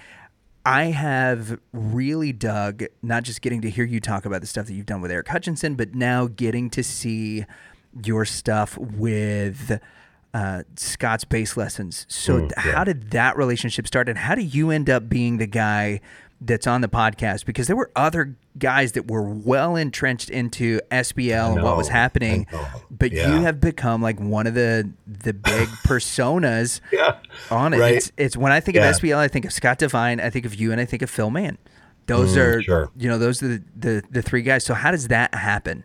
I 0.64 0.86
have 0.86 1.60
really 1.72 2.32
dug 2.32 2.84
not 3.00 3.22
just 3.22 3.40
getting 3.40 3.60
to 3.62 3.70
hear 3.70 3.84
you 3.84 4.00
talk 4.00 4.24
about 4.26 4.40
the 4.40 4.48
stuff 4.48 4.66
that 4.66 4.74
you've 4.74 4.86
done 4.86 5.00
with 5.00 5.12
Eric 5.12 5.28
Hutchinson, 5.28 5.76
but 5.76 5.94
now 5.94 6.26
getting 6.26 6.70
to 6.70 6.82
see 6.82 7.44
your 8.04 8.24
stuff 8.24 8.76
with 8.76 9.80
uh, 10.34 10.64
Scott's 10.74 11.24
bass 11.24 11.56
lessons. 11.56 12.04
So, 12.08 12.40
mm, 12.40 12.50
yeah. 12.50 12.60
how 12.60 12.84
did 12.84 13.12
that 13.12 13.36
relationship 13.36 13.86
start, 13.86 14.08
and 14.08 14.18
how 14.18 14.34
do 14.34 14.42
you 14.42 14.70
end 14.70 14.90
up 14.90 15.08
being 15.08 15.38
the 15.38 15.46
guy 15.46 16.00
that's 16.40 16.66
on 16.66 16.80
the 16.80 16.88
podcast 16.88 17.46
because 17.46 17.66
there 17.66 17.76
were 17.76 17.90
other 17.96 18.36
guys 18.58 18.92
that 18.92 19.10
were 19.10 19.22
well 19.22 19.76
entrenched 19.76 20.30
into 20.30 20.80
SBL 20.90 21.54
and 21.54 21.62
what 21.62 21.76
was 21.76 21.88
happening, 21.88 22.46
but 22.90 23.12
yeah. 23.12 23.34
you 23.34 23.42
have 23.42 23.60
become 23.60 24.02
like 24.02 24.20
one 24.20 24.46
of 24.46 24.54
the 24.54 24.90
the 25.06 25.32
big 25.32 25.68
personas 25.86 26.80
yeah. 26.92 27.18
on 27.50 27.74
it. 27.74 27.78
Right. 27.78 27.94
It's, 27.94 28.12
it's 28.16 28.36
when 28.36 28.52
I 28.52 28.60
think 28.60 28.76
yeah. 28.76 28.90
of 28.90 28.96
SBL, 28.96 29.16
I 29.16 29.28
think 29.28 29.44
of 29.44 29.52
Scott 29.52 29.78
Devine, 29.78 30.20
I 30.20 30.30
think 30.30 30.46
of 30.46 30.54
you, 30.54 30.72
and 30.72 30.80
I 30.80 30.84
think 30.84 31.02
of 31.02 31.10
Phil 31.10 31.30
Mann. 31.30 31.58
Those 32.06 32.36
mm, 32.36 32.40
are 32.40 32.62
sure. 32.62 32.90
you 32.96 33.08
know 33.08 33.18
those 33.18 33.42
are 33.42 33.48
the, 33.48 33.62
the 33.74 34.02
the 34.10 34.22
three 34.22 34.42
guys. 34.42 34.64
So 34.64 34.74
how 34.74 34.90
does 34.90 35.08
that 35.08 35.34
happen? 35.34 35.84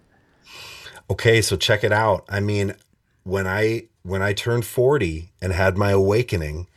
Okay, 1.10 1.42
so 1.42 1.58
check 1.58 1.84
it 1.84 1.92
out. 1.92 2.26
I 2.30 2.40
mean, 2.40 2.76
when 3.24 3.48
I 3.48 3.88
when 4.04 4.22
I 4.22 4.34
turned 4.34 4.66
40 4.66 5.32
and 5.42 5.54
had 5.54 5.78
my 5.78 5.92
awakening, 5.92 6.68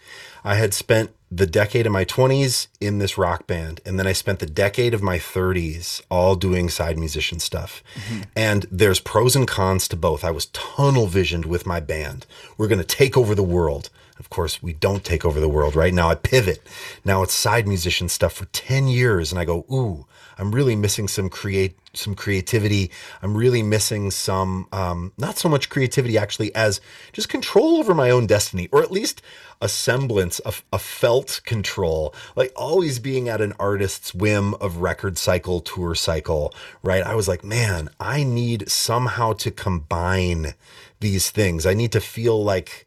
I 0.44 0.56
had 0.56 0.74
spent 0.74 1.14
the 1.36 1.46
decade 1.46 1.84
of 1.86 1.92
my 1.92 2.04
20s 2.04 2.68
in 2.80 2.98
this 2.98 3.18
rock 3.18 3.46
band 3.46 3.80
and 3.84 3.98
then 3.98 4.06
I 4.06 4.12
spent 4.12 4.38
the 4.38 4.46
decade 4.46 4.94
of 4.94 5.02
my 5.02 5.18
30s 5.18 6.00
all 6.08 6.36
doing 6.36 6.68
side 6.68 6.96
musician 6.96 7.40
stuff. 7.40 7.82
Mm-hmm. 7.94 8.22
And 8.36 8.66
there's 8.70 9.00
pros 9.00 9.34
and 9.34 9.48
cons 9.48 9.88
to 9.88 9.96
both. 9.96 10.22
I 10.24 10.30
was 10.30 10.46
tunnel 10.46 11.06
visioned 11.06 11.44
with 11.44 11.66
my 11.66 11.80
band. 11.80 12.26
We're 12.56 12.68
going 12.68 12.78
to 12.78 12.84
take 12.84 13.16
over 13.16 13.34
the 13.34 13.42
world. 13.42 13.90
Of 14.18 14.30
course, 14.30 14.62
we 14.62 14.74
don't 14.74 15.02
take 15.02 15.24
over 15.24 15.40
the 15.40 15.48
world, 15.48 15.74
right? 15.74 15.92
Now 15.92 16.08
I 16.08 16.14
pivot. 16.14 16.62
Now 17.04 17.24
it's 17.24 17.34
side 17.34 17.66
musician 17.66 18.08
stuff 18.08 18.34
for 18.34 18.44
10 18.46 18.86
years 18.86 19.32
and 19.32 19.40
I 19.40 19.44
go, 19.44 19.66
"Ooh, 19.72 20.06
I'm 20.38 20.52
really 20.52 20.76
missing 20.76 21.08
some 21.08 21.28
create 21.28 21.78
some 21.96 22.14
creativity. 22.14 22.90
I'm 23.22 23.36
really 23.36 23.62
missing 23.62 24.10
some 24.10 24.66
um, 24.72 25.12
not 25.16 25.38
so 25.38 25.48
much 25.48 25.68
creativity 25.68 26.18
actually 26.18 26.54
as 26.54 26.80
just 27.12 27.28
control 27.28 27.76
over 27.76 27.94
my 27.94 28.10
own 28.10 28.26
destiny, 28.26 28.68
or 28.72 28.82
at 28.82 28.90
least 28.90 29.22
a 29.60 29.68
semblance 29.68 30.40
of 30.40 30.64
a 30.72 30.78
felt 30.78 31.40
control, 31.44 32.14
like 32.36 32.52
always 32.56 32.98
being 32.98 33.28
at 33.28 33.40
an 33.40 33.54
artist's 33.58 34.14
whim 34.14 34.54
of 34.54 34.78
record 34.78 35.16
cycle, 35.16 35.60
tour 35.60 35.94
cycle, 35.94 36.52
right? 36.82 37.02
I 37.02 37.14
was 37.14 37.28
like, 37.28 37.44
man, 37.44 37.88
I 38.00 38.24
need 38.24 38.68
somehow 38.68 39.32
to 39.34 39.50
combine 39.50 40.54
these 41.00 41.30
things. 41.30 41.66
I 41.66 41.74
need 41.74 41.92
to 41.92 42.00
feel 42.00 42.42
like 42.42 42.86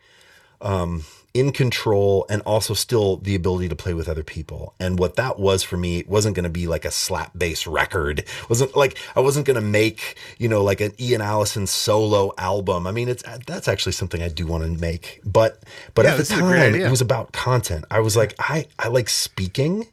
um, 0.62 1.06
in 1.34 1.51
control 1.51 2.25
and 2.30 2.41
also 2.43 2.73
still 2.73 3.17
the 3.17 3.36
ability 3.36 3.69
to 3.69 3.75
play 3.75 3.93
with 3.93 4.09
other 4.09 4.23
people. 4.23 4.73
And 4.80 4.97
what 4.97 5.15
that 5.17 5.39
was 5.39 5.63
for 5.63 5.78
me 5.78 6.03
wasn't 6.07 6.36
going 6.36 6.45
to 6.45 6.49
be 6.49 6.67
like 6.67 6.86
a 6.86 6.91
slap 6.91 7.38
bass 7.38 7.67
record. 7.67 8.23
Wasn't 8.49 8.75
like 8.75 8.97
I 9.15 9.19
wasn't 9.19 9.45
going 9.45 9.55
to 9.55 9.61
make, 9.61 10.17
you 10.38 10.47
know, 10.47 10.63
like 10.63 10.82
an 10.82 10.93
Ian 10.99 11.21
Allison 11.21 11.67
solo 11.67 12.34
album. 12.38 12.88
I 12.88 12.91
mean, 12.91 13.09
it's 13.09 13.23
that's 13.45 13.67
actually 13.67 13.91
something 13.91 14.21
I 14.21 14.30
do 14.30 14.47
want 14.47 14.63
to 14.63 14.69
make. 14.69 15.21
But 15.23 15.63
but 15.93 16.05
Yeah, 16.05 16.11
at 16.11 16.17
the 16.17 16.23
this 16.23 16.32
is 16.32 16.39
a 16.39 16.41
great 16.41 16.71
time 16.71 16.75
it 16.75 16.89
was 16.89 17.01
about 17.01 17.32
content. 17.34 17.86
I 17.91 17.99
was 17.99 18.15
like 18.15 18.34
I 18.39 18.65
I 18.80 18.88
like 18.88 19.09
speaking. 19.09 19.88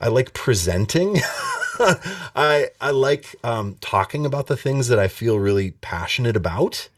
I 0.00 0.08
like 0.08 0.32
presenting. 0.34 1.18
I 1.78 2.68
I 2.80 2.90
like 2.90 3.36
um, 3.44 3.76
talking 3.80 4.26
about 4.26 4.46
the 4.46 4.56
things 4.56 4.88
that 4.88 4.98
I 4.98 5.08
feel 5.08 5.38
really 5.38 5.72
passionate 5.80 6.36
about. 6.36 6.88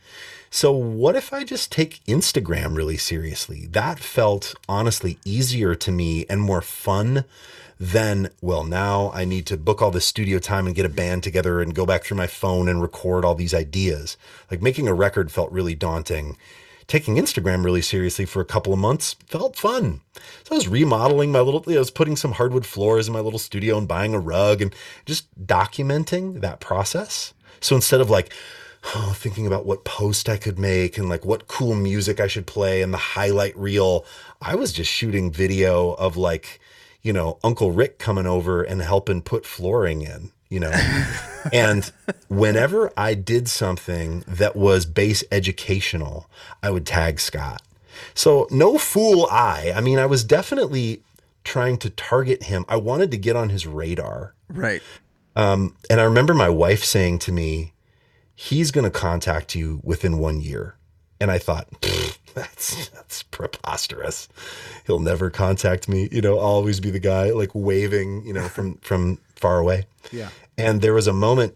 So 0.54 0.70
what 0.70 1.16
if 1.16 1.32
I 1.32 1.42
just 1.42 1.72
take 1.72 2.04
Instagram 2.04 2.76
really 2.76 2.96
seriously? 2.96 3.66
That 3.72 3.98
felt 3.98 4.54
honestly 4.68 5.18
easier 5.24 5.74
to 5.74 5.90
me 5.90 6.26
and 6.30 6.40
more 6.40 6.60
fun 6.60 7.24
than 7.80 8.30
well 8.40 8.62
now 8.62 9.10
I 9.12 9.24
need 9.24 9.46
to 9.46 9.56
book 9.56 9.82
all 9.82 9.90
this 9.90 10.06
studio 10.06 10.38
time 10.38 10.66
and 10.66 10.74
get 10.76 10.86
a 10.86 10.88
band 10.88 11.24
together 11.24 11.60
and 11.60 11.74
go 11.74 11.84
back 11.84 12.04
through 12.04 12.18
my 12.18 12.28
phone 12.28 12.68
and 12.68 12.80
record 12.80 13.24
all 13.24 13.34
these 13.34 13.52
ideas. 13.52 14.16
Like 14.48 14.62
making 14.62 14.86
a 14.86 14.94
record 14.94 15.32
felt 15.32 15.50
really 15.50 15.74
daunting. 15.74 16.36
Taking 16.86 17.16
Instagram 17.16 17.64
really 17.64 17.82
seriously 17.82 18.24
for 18.24 18.40
a 18.40 18.44
couple 18.44 18.72
of 18.72 18.78
months 18.78 19.14
felt 19.26 19.56
fun. 19.56 20.02
So 20.44 20.52
I 20.52 20.54
was 20.54 20.68
remodeling 20.68 21.32
my 21.32 21.40
little, 21.40 21.64
I 21.66 21.78
was 21.78 21.90
putting 21.90 22.14
some 22.14 22.30
hardwood 22.30 22.64
floors 22.64 23.08
in 23.08 23.12
my 23.12 23.18
little 23.18 23.40
studio 23.40 23.76
and 23.76 23.88
buying 23.88 24.14
a 24.14 24.20
rug 24.20 24.62
and 24.62 24.72
just 25.04 25.26
documenting 25.48 26.42
that 26.42 26.60
process. 26.60 27.34
So 27.60 27.74
instead 27.74 28.00
of 28.00 28.08
like, 28.08 28.32
oh, 28.94 29.12
thinking 29.16 29.46
about 29.46 29.66
what 29.66 29.84
post 29.84 30.28
I 30.28 30.36
could 30.36 30.58
make 30.58 30.98
and 30.98 31.08
like 31.08 31.24
what 31.24 31.48
cool 31.48 31.74
music 31.74 32.20
I 32.20 32.26
should 32.26 32.46
play 32.46 32.82
and 32.82 32.92
the 32.92 32.98
highlight 32.98 33.56
reel. 33.56 34.04
I 34.40 34.54
was 34.54 34.72
just 34.72 34.90
shooting 34.90 35.30
video 35.30 35.92
of 35.92 36.16
like, 36.16 36.60
you 37.02 37.12
know, 37.12 37.38
Uncle 37.44 37.72
Rick 37.72 37.98
coming 37.98 38.26
over 38.26 38.62
and 38.62 38.80
helping 38.80 39.22
put 39.22 39.46
flooring 39.46 40.02
in, 40.02 40.30
you 40.48 40.60
know. 40.60 40.72
and 41.52 41.90
whenever 42.28 42.92
I 42.96 43.14
did 43.14 43.48
something 43.48 44.24
that 44.26 44.56
was 44.56 44.86
bass 44.86 45.24
educational, 45.30 46.28
I 46.62 46.70
would 46.70 46.86
tag 46.86 47.20
Scott. 47.20 47.62
So 48.14 48.48
no 48.50 48.78
fool 48.78 49.28
I. 49.30 49.72
I 49.74 49.80
mean, 49.80 49.98
I 49.98 50.06
was 50.06 50.24
definitely 50.24 51.02
trying 51.44 51.76
to 51.78 51.90
target 51.90 52.44
him. 52.44 52.64
I 52.68 52.76
wanted 52.76 53.10
to 53.12 53.18
get 53.18 53.36
on 53.36 53.50
his 53.50 53.66
radar. 53.66 54.34
Right. 54.48 54.82
Um, 55.36 55.76
and 55.90 56.00
I 56.00 56.04
remember 56.04 56.32
my 56.32 56.48
wife 56.48 56.84
saying 56.84 57.18
to 57.20 57.32
me, 57.32 57.73
he's 58.34 58.70
going 58.70 58.84
to 58.84 58.90
contact 58.90 59.54
you 59.54 59.80
within 59.84 60.18
one 60.18 60.40
year. 60.40 60.76
And 61.20 61.30
I 61.30 61.38
thought, 61.38 61.68
that's 62.34 62.88
that's 62.90 63.22
preposterous. 63.22 64.28
He'll 64.86 64.98
never 64.98 65.30
contact 65.30 65.88
me. 65.88 66.08
You 66.10 66.20
know, 66.20 66.38
I'll 66.38 66.44
always 66.44 66.80
be 66.80 66.90
the 66.90 66.98
guy 66.98 67.30
like 67.30 67.50
waving, 67.54 68.26
you 68.26 68.32
know, 68.32 68.48
from 68.48 68.74
from 68.82 69.18
far 69.36 69.58
away. 69.58 69.86
Yeah. 70.12 70.28
And 70.58 70.82
there 70.82 70.92
was 70.94 71.06
a 71.06 71.12
moment. 71.12 71.54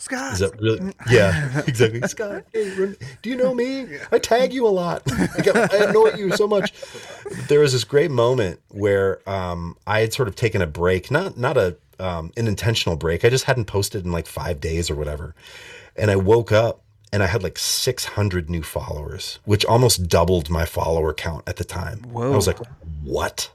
Scott. 0.00 0.32
Is 0.34 0.38
that 0.38 0.60
really? 0.60 0.92
Yeah, 1.10 1.62
exactly. 1.66 2.00
Scott, 2.08 2.44
hey, 2.52 2.94
do 3.22 3.30
you 3.30 3.36
know 3.36 3.52
me? 3.52 3.86
I 4.12 4.18
tag 4.20 4.52
you 4.52 4.66
a 4.66 4.70
lot. 4.70 5.02
I, 5.12 5.40
get- 5.42 5.56
I 5.74 5.86
annoy 5.88 6.14
you 6.14 6.30
so 6.36 6.46
much. 6.46 6.72
There 7.48 7.58
was 7.60 7.72
this 7.72 7.82
great 7.82 8.10
moment 8.12 8.60
where 8.68 9.28
um, 9.28 9.76
I 9.88 10.00
had 10.00 10.12
sort 10.12 10.28
of 10.28 10.36
taken 10.36 10.62
a 10.62 10.68
break, 10.68 11.10
not 11.10 11.36
not 11.36 11.56
a 11.56 11.76
um, 11.98 12.32
an 12.36 12.46
intentional 12.46 12.96
break. 12.96 13.24
I 13.24 13.28
just 13.28 13.44
hadn't 13.44 13.64
posted 13.64 14.04
in 14.04 14.12
like 14.12 14.26
five 14.26 14.60
days 14.60 14.88
or 14.88 14.94
whatever, 14.94 15.34
and 15.98 16.10
I 16.10 16.16
woke 16.16 16.52
up 16.52 16.82
and 17.12 17.22
I 17.22 17.26
had 17.26 17.42
like 17.42 17.58
600 17.58 18.50
new 18.50 18.62
followers, 18.62 19.38
which 19.44 19.64
almost 19.64 20.08
doubled 20.08 20.50
my 20.50 20.64
follower 20.64 21.14
count 21.14 21.44
at 21.48 21.56
the 21.56 21.64
time. 21.64 22.04
I 22.14 22.36
was 22.36 22.46
like, 22.46 22.58
what? 23.02 23.50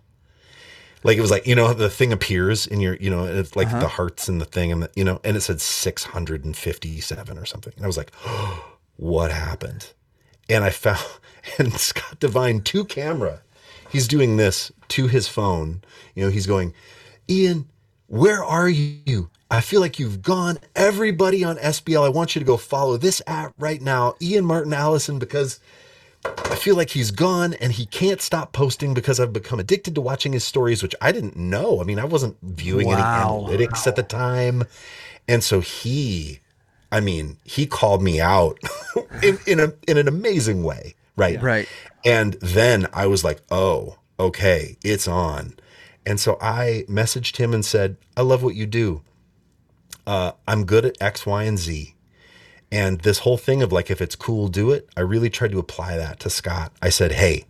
Like 1.04 1.18
it 1.18 1.22
was 1.22 1.32
like 1.32 1.46
you 1.46 1.56
know 1.56 1.74
the 1.74 1.90
thing 1.90 2.14
appears 2.14 2.66
in 2.66 2.80
your 2.80 2.96
you 2.96 3.10
know 3.10 3.26
it's 3.26 3.56
like 3.56 3.70
the 3.70 3.78
uh-huh. 3.78 3.88
hearts 3.88 4.30
and 4.30 4.40
the 4.40 4.46
thing 4.46 4.72
and 4.72 4.84
the, 4.84 4.90
you 4.96 5.04
know 5.04 5.20
and 5.24 5.36
it 5.36 5.42
said 5.42 5.60
657 5.60 7.38
or 7.38 7.46
something. 7.46 7.74
And 7.76 7.84
I 7.84 7.88
was 7.88 7.98
like 7.98 8.12
oh, 8.26 8.76
what 8.96 9.32
happened? 9.32 9.92
And 10.50 10.64
I 10.64 10.70
found 10.70 11.06
and 11.60 11.74
Scott 11.74 12.20
Devine 12.20 12.62
two 12.62 12.86
camera 12.86 13.42
he's 13.90 14.08
doing 14.08 14.38
this 14.38 14.72
to 14.90 15.08
his 15.08 15.28
phone. 15.28 15.82
You 16.16 16.24
know 16.24 16.32
he's 16.32 16.48
going 16.48 16.74
Ian 17.30 17.68
where 18.08 18.44
are 18.44 18.70
you 18.70 19.30
I 19.54 19.62
feel 19.62 19.82
like 19.82 20.00
you've 20.00 20.24
gone 20.24 20.58
everybody 20.76 21.44
on 21.44 21.58
SBL 21.58 22.04
I 22.04 22.10
want 22.10 22.34
you 22.34 22.40
to 22.40 22.46
go 22.46 22.58
follow 22.58 22.98
this 22.98 23.22
app 23.28 23.54
right 23.60 23.80
now 23.80 24.16
Ian 24.20 24.46
Martin 24.46 24.74
Allison 24.74 25.20
because 25.20 25.60
I 26.26 26.56
feel 26.56 26.76
like 26.76 26.90
he's 26.90 27.12
gone 27.12 27.54
and 27.56 27.72
he 27.72 27.86
can't 27.86 28.20
stop 28.20 28.52
posting 28.52 28.96
because 28.96 29.20
I've 29.20 29.32
become 29.32 29.60
addicted 29.60 29.94
to 29.94 30.02
watching 30.02 30.34
his 30.34 30.44
stories, 30.44 30.82
which 30.82 30.96
I 31.02 31.12
didn't 31.12 31.36
know. 31.36 31.82
I 31.82 31.84
mean, 31.84 32.00
I 32.00 32.06
wasn't 32.06 32.36
viewing 32.42 32.88
Wow. 32.88 33.46
any 33.48 33.68
analytics 33.68 33.86
at 33.86 33.96
the 33.96 34.02
time. 34.04 34.64
And 35.28 35.44
so 35.44 35.60
he, 35.60 36.40
I 36.92 37.00
mean, 37.00 37.38
he 37.44 37.68
called 37.68 38.02
me 38.02 38.20
out 38.20 38.58
in, 39.22 39.38
in 39.46 39.60
a 39.60 39.74
in 39.88 39.98
an 39.98 40.08
amazing 40.08 40.64
way. 40.64 40.96
Right. 41.16 41.40
Right. 41.40 41.68
And 42.04 42.34
then 42.42 42.88
I 42.92 43.06
was 43.06 43.24
like, 43.24 43.42
oh, 43.52 43.98
okay, 44.20 44.78
it's 44.84 45.08
on. 45.08 45.54
And 46.08 46.20
so 46.20 46.40
I 46.42 46.86
messaged 46.90 47.38
him 47.38 47.54
and 47.54 47.64
said, 47.64 47.98
I 48.18 48.22
love 48.22 48.42
what 48.42 48.56
you 48.56 48.66
do. 48.66 49.02
Uh, 50.06 50.34
I'm 50.48 50.66
good 50.66 50.86
at 50.86 51.02
X, 51.02 51.26
Y, 51.26 51.44
and 51.44 51.58
Z. 51.58 51.96
And 52.72 53.02
this 53.02 53.20
whole 53.20 53.38
thing 53.38 53.62
of 53.62 53.72
like, 53.72 53.92
if 53.92 54.02
it's 54.02 54.16
cool, 54.16 54.48
do 54.48 54.72
it. 54.72 54.90
I 54.98 55.02
really 55.02 55.30
tried 55.30 55.52
to 55.52 55.60
apply 55.60 55.96
that 55.98 56.20
to 56.22 56.30
Scott. 56.30 56.72
I 56.82 56.90
said, 56.90 57.14
hey, 57.14 57.46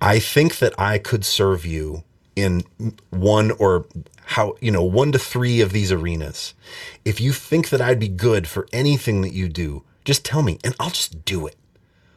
I 0.00 0.18
think 0.18 0.58
that 0.58 0.78
I 0.78 0.98
could 0.98 1.24
serve 1.24 1.66
you 1.66 2.04
in 2.36 2.62
one 3.10 3.50
or 3.52 3.86
how, 4.26 4.56
you 4.60 4.70
know, 4.70 4.84
one 4.84 5.12
to 5.12 5.18
three 5.18 5.60
of 5.60 5.72
these 5.72 5.90
arenas. 5.90 6.54
If 7.04 7.20
you 7.20 7.32
think 7.32 7.68
that 7.70 7.80
I'd 7.80 7.98
be 7.98 8.08
good 8.08 8.46
for 8.46 8.66
anything 8.72 9.22
that 9.22 9.32
you 9.32 9.48
do, 9.48 9.82
just 10.04 10.24
tell 10.24 10.42
me 10.42 10.58
and 10.62 10.74
I'll 10.78 10.90
just 10.90 11.24
do 11.24 11.46
it. 11.46 11.56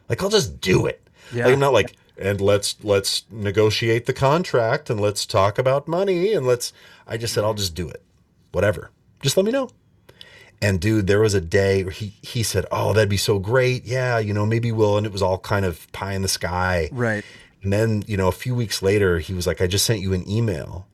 Like, 0.08 0.22
I'll 0.22 0.30
just 0.30 0.60
do 0.60 0.86
it. 0.86 1.06
Yeah. 1.32 1.46
Like, 1.46 1.54
I'm 1.54 1.60
not 1.60 1.72
like, 1.72 1.96
and 2.18 2.40
let's 2.40 2.76
let's 2.82 3.24
negotiate 3.30 4.06
the 4.06 4.12
contract 4.12 4.90
and 4.90 5.00
let's 5.00 5.24
talk 5.24 5.58
about 5.58 5.86
money 5.86 6.32
and 6.32 6.46
let's 6.46 6.72
I 7.06 7.16
just 7.16 7.32
said 7.32 7.44
I'll 7.44 7.54
just 7.54 7.74
do 7.74 7.88
it. 7.88 8.02
Whatever. 8.52 8.90
Just 9.22 9.36
let 9.36 9.46
me 9.46 9.52
know. 9.52 9.70
And 10.60 10.80
dude, 10.80 11.06
there 11.06 11.20
was 11.20 11.34
a 11.34 11.40
day 11.40 11.84
where 11.84 11.92
he 11.92 12.14
he 12.22 12.42
said, 12.42 12.66
"Oh, 12.72 12.92
that'd 12.92 13.08
be 13.08 13.16
so 13.16 13.38
great. 13.38 13.84
Yeah, 13.84 14.18
you 14.18 14.34
know, 14.34 14.44
maybe 14.44 14.72
we'll." 14.72 14.96
And 14.96 15.06
it 15.06 15.12
was 15.12 15.22
all 15.22 15.38
kind 15.38 15.64
of 15.64 15.90
pie 15.92 16.14
in 16.14 16.22
the 16.22 16.28
sky. 16.28 16.88
Right. 16.92 17.24
And 17.62 17.72
then, 17.72 18.04
you 18.06 18.16
know, 18.16 18.28
a 18.28 18.32
few 18.32 18.54
weeks 18.54 18.82
later, 18.82 19.18
he 19.18 19.34
was 19.34 19.46
like, 19.46 19.60
"I 19.60 19.66
just 19.66 19.86
sent 19.86 20.00
you 20.00 20.12
an 20.12 20.28
email." 20.28 20.86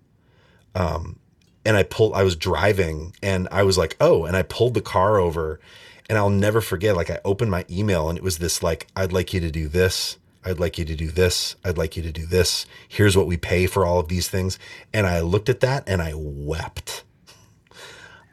Um, 0.74 1.18
and 1.64 1.76
I 1.76 1.82
pulled. 1.82 2.14
I 2.14 2.24
was 2.24 2.36
driving, 2.36 3.14
and 3.22 3.48
I 3.50 3.62
was 3.62 3.78
like, 3.78 3.96
"Oh!" 4.00 4.24
And 4.24 4.36
I 4.36 4.42
pulled 4.42 4.74
the 4.74 4.82
car 4.82 5.18
over, 5.18 5.60
and 6.08 6.18
I'll 6.18 6.30
never 6.30 6.60
forget. 6.60 6.96
Like, 6.96 7.10
I 7.10 7.20
opened 7.24 7.50
my 7.50 7.64
email, 7.70 8.08
and 8.08 8.18
it 8.18 8.24
was 8.24 8.38
this 8.38 8.62
like, 8.62 8.86
"I'd 8.94 9.12
like 9.12 9.32
you 9.32 9.40
to 9.40 9.50
do 9.50 9.68
this. 9.68 10.18
I'd 10.44 10.60
like 10.60 10.76
you 10.76 10.84
to 10.84 10.94
do 10.94 11.10
this. 11.10 11.56
I'd 11.64 11.78
like 11.78 11.96
you 11.96 12.02
to 12.02 12.12
do 12.12 12.26
this. 12.26 12.66
Here's 12.86 13.16
what 13.16 13.26
we 13.26 13.38
pay 13.38 13.66
for 13.66 13.86
all 13.86 13.98
of 13.98 14.08
these 14.08 14.28
things." 14.28 14.58
And 14.92 15.06
I 15.06 15.20
looked 15.20 15.48
at 15.48 15.60
that, 15.60 15.84
and 15.86 16.02
I 16.02 16.12
wept. 16.14 17.03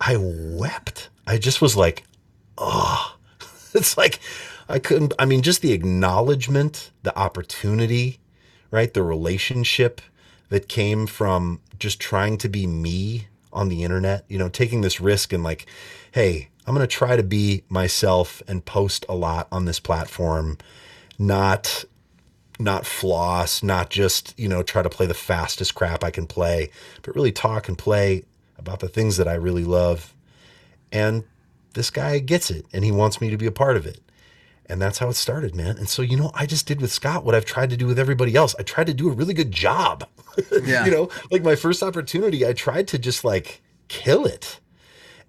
I 0.02 0.18
wept. 0.18 1.10
I 1.28 1.38
just 1.38 1.62
was 1.62 1.78
like, 1.78 2.04
oh, 2.58 3.16
it's 3.74 3.98
like 3.98 4.20
I 4.68 4.80
couldn't. 4.80 5.14
I 5.20 5.26
mean, 5.26 5.44
just 5.44 5.62
the 5.62 5.74
acknowledgement, 5.74 6.92
the 7.04 7.18
opportunity, 7.18 8.20
right? 8.72 8.92
The 8.92 9.04
relationship 9.04 10.02
that 10.50 10.68
came 10.68 11.06
from 11.06 11.62
just 11.78 12.00
trying 12.00 12.38
to 12.40 12.50
be 12.50 12.66
me 12.66 13.28
on 13.54 13.70
the 13.70 13.84
internet, 13.84 14.26
you 14.28 14.38
know, 14.38 14.50
taking 14.50 14.82
this 14.82 15.00
risk 15.00 15.34
and 15.34 15.44
like, 15.44 15.68
hey, 16.14 16.50
I'm 16.66 16.74
going 16.74 16.88
to 16.88 16.94
try 16.94 17.16
to 17.16 17.24
be 17.24 17.64
myself 17.70 18.42
and 18.48 18.66
post 18.66 19.06
a 19.08 19.16
lot 19.16 19.48
on 19.52 19.66
this 19.66 19.80
platform, 19.80 20.58
not 21.20 21.86
not 22.60 22.86
floss, 22.86 23.64
not 23.64 23.90
just, 23.90 24.38
you 24.38 24.48
know, 24.48 24.62
try 24.62 24.84
to 24.84 24.90
play 24.90 25.08
the 25.08 25.16
fastest 25.16 25.74
crap 25.74 26.04
I 26.04 26.12
can 26.12 26.28
play, 26.28 26.70
but 27.02 27.16
really 27.16 27.32
talk 27.32 27.68
and 27.68 27.78
play 27.78 28.24
about 28.62 28.80
the 28.80 28.88
things 28.88 29.18
that 29.18 29.28
I 29.28 29.34
really 29.34 29.66
love. 29.66 30.14
And 30.92 31.24
this 31.74 31.90
guy 31.90 32.20
gets 32.20 32.50
it 32.50 32.66
and 32.74 32.84
he 32.84 32.92
wants 32.92 33.20
me 33.20 33.30
to 33.30 33.38
be 33.38 33.46
a 33.46 33.52
part 33.52 33.78
of 33.78 33.86
it. 33.86 34.00
And 34.68 34.82
that's 34.82 35.00
how 35.00 35.10
it 35.10 35.16
started, 35.16 35.54
man. 35.54 35.78
And 35.78 35.90
so, 35.90 36.02
you 36.02 36.16
know, 36.16 36.32
I 36.34 36.46
just 36.46 36.66
did 36.66 36.80
with 36.80 36.92
Scott 36.92 37.26
what 37.26 37.36
I've 37.36 37.46
tried 37.46 37.72
to 37.72 37.78
do 37.78 37.88
with 37.88 38.00
everybody 38.00 38.36
else. 38.36 38.56
I 38.58 38.64
tried 38.64 38.88
to 38.88 38.94
do 38.94 39.10
a 39.10 39.14
really 39.14 39.34
good 39.34 39.52
job. 39.52 40.08
Yeah. 40.64 40.86
you 40.86 40.92
know, 40.92 41.10
like 41.30 41.44
my 41.44 41.58
first 41.58 41.84
opportunity, 41.84 42.48
I 42.48 42.54
tried 42.54 42.88
to 42.90 42.98
just 42.98 43.26
like 43.26 43.62
kill 43.90 44.26
it 44.26 44.62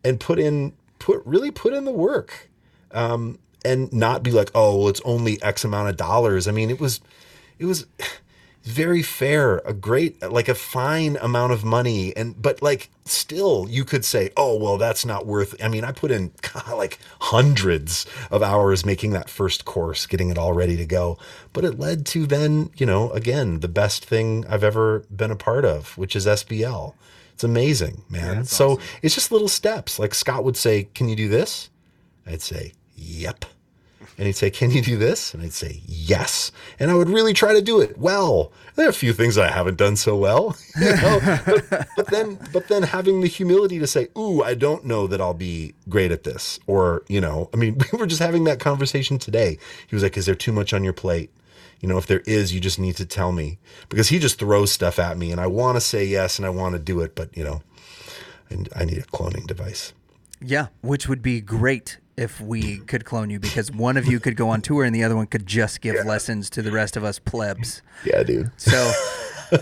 and 0.05 0.21
put 0.21 0.39
in, 0.39 0.75
put 1.01 1.21
really 1.27 1.51
put 1.51 1.73
in 1.73 1.85
the 1.85 1.91
work. 1.91 2.49
Um, 2.93 3.41
and 3.65 3.93
not 3.93 4.23
be 4.23 4.31
like, 4.31 4.51
oh, 4.55 4.77
well, 4.79 4.89
it's 4.89 5.01
only 5.05 5.43
X 5.43 5.65
amount 5.65 5.89
of 5.89 5.97
dollars. 5.97 6.47
I 6.47 6.53
mean, 6.53 6.71
it 6.71 6.79
was, 6.79 7.01
it 7.59 7.65
was 7.65 7.87
very 8.63 9.03
fair, 9.03 9.59
a 9.59 9.73
great, 9.73 10.23
like 10.23 10.49
a 10.49 10.55
fine 10.55 11.17
amount 11.21 11.53
of 11.53 11.65
money. 11.65 12.17
And, 12.17 12.41
but 12.41 12.63
like, 12.63 12.91
still, 13.05 13.67
you 13.69 13.85
could 13.85 14.05
say, 14.05 14.31
oh, 14.37 14.57
well, 14.57 14.79
that's 14.79 15.05
not 15.05 15.27
worth, 15.27 15.55
I 15.63 15.69
mean, 15.69 15.85
I 15.85 15.93
put 15.93 16.11
in 16.11 16.33
God, 16.53 16.77
like 16.77 16.99
hundreds 17.21 18.07
of 18.31 18.43
hours 18.43 18.87
making 18.87 19.11
that 19.13 19.29
first 19.29 19.65
course, 19.65 20.07
getting 20.07 20.31
it 20.31 20.39
all 20.39 20.53
ready 20.53 20.77
to 20.77 20.87
go. 20.87 21.19
But 21.53 21.65
it 21.65 21.79
led 21.79 22.07
to 22.07 22.27
then, 22.27 22.71
you 22.77 22.87
know, 22.87 23.11
again, 23.11 23.61
the 23.61 23.69
best 23.69 24.05
thing 24.05 24.45
I've 24.49 24.65
ever 24.65 25.05
been 25.15 25.31
a 25.31 25.37
part 25.37 25.65
of, 25.65 25.99
which 25.99 26.15
is 26.15 26.27
SBL. 26.27 26.95
It's 27.35 27.45
amazing, 27.45 28.05
man. 28.09 28.45
so 28.45 28.79
it's 29.03 29.15
just 29.15 29.33
little 29.33 29.49
steps. 29.49 29.99
Like 29.99 30.15
Scott 30.15 30.45
would 30.45 30.57
say, 30.57 30.85
can 30.95 31.09
you 31.09 31.17
do 31.17 31.29
this? 31.29 31.71
I'd 32.27 32.43
say, 32.43 32.73
yep. 32.95 33.45
And 34.19 34.27
he'd 34.27 34.37
say, 34.37 34.51
Can 34.51 34.71
you 34.71 34.83
do 34.83 34.97
this? 34.97 35.33
And 35.33 35.43
I'd 35.43 35.53
say, 35.53 35.81
Yes. 35.87 36.53
And 36.79 36.91
I 36.91 36.95
would 36.95 37.09
really 37.09 37.33
try 37.33 37.53
to 37.55 37.63
do 37.63 37.81
it 37.81 37.99
well. 37.99 38.53
There 38.75 38.87
are 38.87 38.91
a 38.91 38.95
few 38.95 39.13
things 39.13 39.39
I 39.39 39.49
haven't 39.49 39.77
done 39.77 39.97
so 39.97 40.17
well. 40.17 40.57
You 40.81 40.97
know? 40.97 41.21
but, 41.47 41.89
but 41.97 42.07
then 42.09 42.39
but 42.53 42.69
then 42.69 42.83
having 42.83 43.21
the 43.21 43.29
humility 43.29 43.79
to 43.79 43.87
say, 43.87 44.09
Ooh, 44.17 44.43
I 44.43 44.55
don't 44.55 44.85
know 44.85 45.07
that 45.07 45.21
I'll 45.21 45.35
be 45.35 45.75
great 45.89 46.13
at 46.13 46.25
this. 46.25 46.59
Or, 46.67 47.03
you 47.09 47.21
know, 47.21 47.49
I 47.53 47.57
mean, 47.57 47.79
we 47.93 47.99
were 47.99 48.07
just 48.07 48.23
having 48.23 48.45
that 48.45 48.61
conversation 48.61 49.19
today. 49.19 49.59
He 49.87 49.97
was 49.97 50.03
like, 50.03 50.17
Is 50.17 50.27
there 50.27 50.35
too 50.35 50.53
much 50.53 50.73
on 50.73 50.85
your 50.85 50.93
plate? 50.93 51.31
You 51.81 51.89
know, 51.89 51.99
if 51.99 52.07
there 52.07 52.23
is, 52.27 52.55
you 52.55 52.61
just 52.61 52.79
need 52.79 52.97
to 52.97 53.07
tell 53.07 53.33
me. 53.33 53.59
Because 53.89 54.09
he 54.09 54.21
just 54.21 54.39
throws 54.39 54.71
stuff 54.71 55.01
at 55.01 55.19
me 55.19 55.33
and 55.33 55.41
I 55.41 55.49
want 55.49 55.77
to 55.77 55.81
say 55.81 56.05
yes 56.05 56.39
and 56.39 56.47
I 56.47 56.51
want 56.51 56.75
to 56.75 56.79
do 56.79 57.01
it, 57.01 57.15
but 57.15 57.37
you 57.37 57.43
know, 57.43 57.63
and 58.51 58.69
I 58.77 58.85
need 58.85 58.99
a 58.99 59.03
cloning 59.03 59.47
device. 59.47 59.93
Yeah, 60.41 60.69
which 60.81 61.09
would 61.09 61.23
be 61.23 61.41
great 61.41 61.99
if 62.23 62.41
we 62.41 62.79
could 62.79 63.05
clone 63.05 63.31
you 63.31 63.41
because 63.41 63.71
one 63.73 63.97
of 63.97 64.07
you 64.07 64.21
could 64.21 64.37
go 64.37 64.49
on 64.49 64.63
tour 64.63 64.85
and 64.85 64.95
the 64.95 65.03
other 65.03 65.17
one 65.17 65.27
could 65.27 65.47
just 65.47 65.81
give 65.81 66.07
lessons 66.07 66.49
to 66.51 66.63
the 66.63 66.71
rest 66.71 66.97
of 66.97 67.03
us 67.03 67.19
plebs. 67.19 67.83
Yeah, 68.05 68.23
dude. 68.23 68.51
So 68.57 68.93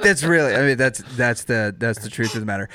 that's 0.00 0.24
really 0.24 0.54
I 0.54 0.62
mean 0.62 0.76
that's 0.76 1.02
that's 1.16 1.44
the 1.44 1.74
that's 1.78 2.00
the 2.00 2.10
truth 2.10 2.34
of 2.34 2.40
the 2.40 2.46
matter. 2.46 2.68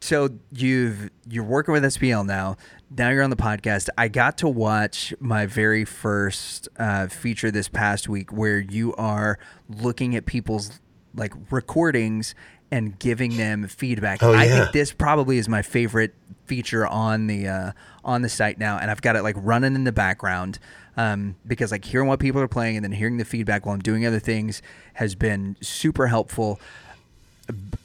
So 0.00 0.30
you've 0.52 1.10
you're 1.28 1.44
working 1.44 1.72
with 1.72 1.84
SBL 1.84 2.26
now. 2.26 2.56
Now 2.90 3.10
you're 3.10 3.22
on 3.22 3.30
the 3.30 3.36
podcast. 3.36 3.88
I 3.96 4.08
got 4.08 4.38
to 4.38 4.48
watch 4.48 5.14
my 5.20 5.46
very 5.46 5.84
first 5.84 6.68
uh, 6.78 7.06
feature 7.06 7.50
this 7.50 7.68
past 7.68 8.08
week 8.08 8.32
where 8.32 8.58
you 8.58 8.94
are 8.94 9.38
looking 9.68 10.14
at 10.16 10.26
people's 10.26 10.80
like 11.14 11.32
recordings 11.50 12.34
and 12.70 12.98
giving 12.98 13.36
them 13.36 13.66
feedback. 13.68 14.22
Oh, 14.22 14.34
I 14.34 14.48
think 14.48 14.72
this 14.72 14.92
probably 14.92 15.38
is 15.38 15.48
my 15.48 15.62
favorite 15.62 16.14
feature 16.46 16.86
on 16.86 17.26
the 17.26 17.48
uh, 17.48 17.72
on 18.04 18.22
the 18.22 18.28
site 18.28 18.58
now, 18.58 18.78
and 18.78 18.90
I've 18.90 19.02
got 19.02 19.16
it 19.16 19.22
like 19.22 19.36
running 19.38 19.74
in 19.74 19.84
the 19.84 19.92
background 19.92 20.58
um, 20.96 21.36
because 21.46 21.70
like 21.70 21.84
hearing 21.84 22.08
what 22.08 22.20
people 22.20 22.40
are 22.40 22.48
playing 22.48 22.76
and 22.76 22.84
then 22.84 22.92
hearing 22.92 23.16
the 23.18 23.24
feedback 23.24 23.66
while 23.66 23.74
I'm 23.74 23.80
doing 23.80 24.06
other 24.06 24.18
things 24.20 24.62
has 24.94 25.14
been 25.14 25.56
super 25.60 26.06
helpful. 26.06 26.60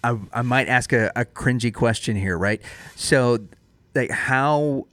I, 0.03 0.17
I 0.33 0.41
might 0.41 0.67
ask 0.67 0.91
a, 0.93 1.11
a 1.15 1.25
cringy 1.25 1.71
question 1.73 2.15
here, 2.15 2.37
right? 2.37 2.61
So, 2.95 3.37
like, 3.93 4.09
how 4.09 4.87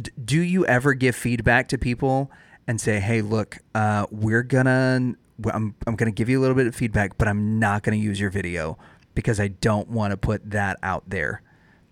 d- 0.00 0.10
do 0.24 0.40
you 0.40 0.66
ever 0.66 0.94
give 0.94 1.14
feedback 1.14 1.68
to 1.68 1.78
people 1.78 2.30
and 2.66 2.80
say, 2.80 2.98
"Hey, 2.98 3.22
look, 3.22 3.58
uh, 3.76 4.06
we're 4.10 4.42
gonna, 4.42 5.14
I'm, 5.52 5.74
I'm 5.86 5.94
gonna 5.96 6.10
give 6.10 6.28
you 6.28 6.40
a 6.40 6.42
little 6.42 6.56
bit 6.56 6.66
of 6.66 6.74
feedback, 6.74 7.16
but 7.16 7.28
I'm 7.28 7.60
not 7.60 7.84
gonna 7.84 7.96
use 7.96 8.18
your 8.18 8.30
video 8.30 8.76
because 9.18 9.40
I 9.40 9.48
don't 9.48 9.88
want 9.88 10.12
to 10.12 10.16
put 10.16 10.48
that 10.52 10.78
out 10.80 11.02
there. 11.10 11.42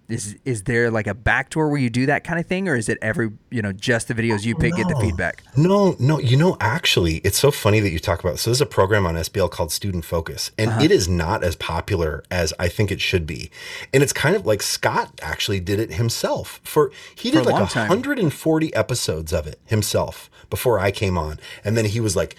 Is 0.08 0.36
is 0.44 0.62
there 0.62 0.92
like 0.92 1.08
a 1.08 1.14
backdoor 1.14 1.68
where 1.68 1.80
you 1.80 1.90
do 1.90 2.06
that 2.06 2.22
kind 2.22 2.38
of 2.38 2.46
thing, 2.46 2.68
or 2.68 2.76
is 2.76 2.88
it 2.88 2.98
every 3.02 3.32
you 3.50 3.60
know 3.62 3.72
just 3.72 4.06
the 4.06 4.14
videos 4.14 4.44
you 4.44 4.54
pick 4.54 4.76
get 4.76 4.86
the 4.86 4.94
feedback? 5.00 5.42
No, 5.56 5.96
no. 5.98 6.20
You 6.20 6.36
know, 6.36 6.56
actually, 6.60 7.16
it's 7.24 7.36
so 7.36 7.50
funny 7.50 7.80
that 7.80 7.90
you 7.90 7.98
talk 7.98 8.20
about. 8.22 8.38
So 8.38 8.50
there's 8.50 8.60
a 8.60 8.66
program 8.66 9.04
on 9.04 9.16
SBL 9.16 9.50
called 9.50 9.72
Student 9.72 10.04
Focus, 10.04 10.52
and 10.56 10.70
Uh-huh. 10.70 10.82
it 10.84 10.92
is 10.92 11.08
not 11.08 11.42
as 11.42 11.56
popular 11.56 12.22
as 12.30 12.54
I 12.60 12.68
think 12.68 12.92
it 12.92 13.00
should 13.00 13.26
be. 13.26 13.50
And 13.92 14.04
it's 14.04 14.12
kind 14.12 14.36
of 14.36 14.46
like 14.46 14.62
Scott 14.62 15.18
actually 15.20 15.58
did 15.58 15.80
it 15.80 15.94
himself. 15.94 16.60
For 16.62 16.92
he 17.16 17.32
For 17.32 17.38
did 17.38 17.46
like 17.46 17.54
long 17.56 17.66
time. 17.66 17.88
140 17.88 18.72
episodes 18.76 19.32
of 19.32 19.48
it 19.48 19.58
himself 19.64 20.30
before 20.48 20.78
I 20.78 20.92
came 20.92 21.18
on, 21.18 21.40
and 21.64 21.76
then 21.76 21.86
he 21.86 21.98
was 21.98 22.14
like. 22.14 22.36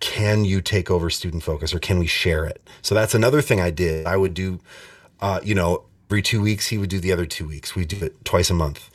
Can 0.00 0.44
you 0.44 0.60
take 0.60 0.90
over 0.90 1.10
student 1.10 1.42
focus 1.42 1.74
or 1.74 1.78
can 1.78 1.98
we 1.98 2.06
share 2.06 2.44
it? 2.44 2.60
So 2.82 2.94
that's 2.94 3.14
another 3.14 3.42
thing 3.42 3.60
I 3.60 3.70
did. 3.70 4.06
I 4.06 4.16
would 4.16 4.34
do, 4.34 4.60
uh, 5.20 5.40
you 5.42 5.54
know, 5.54 5.84
every 6.08 6.22
two 6.22 6.40
weeks, 6.40 6.68
he 6.68 6.78
would 6.78 6.88
do 6.90 7.00
the 7.00 7.12
other 7.12 7.26
two 7.26 7.46
weeks. 7.48 7.74
We 7.74 7.84
do 7.84 8.04
it 8.04 8.24
twice 8.24 8.48
a 8.50 8.54
month. 8.54 8.90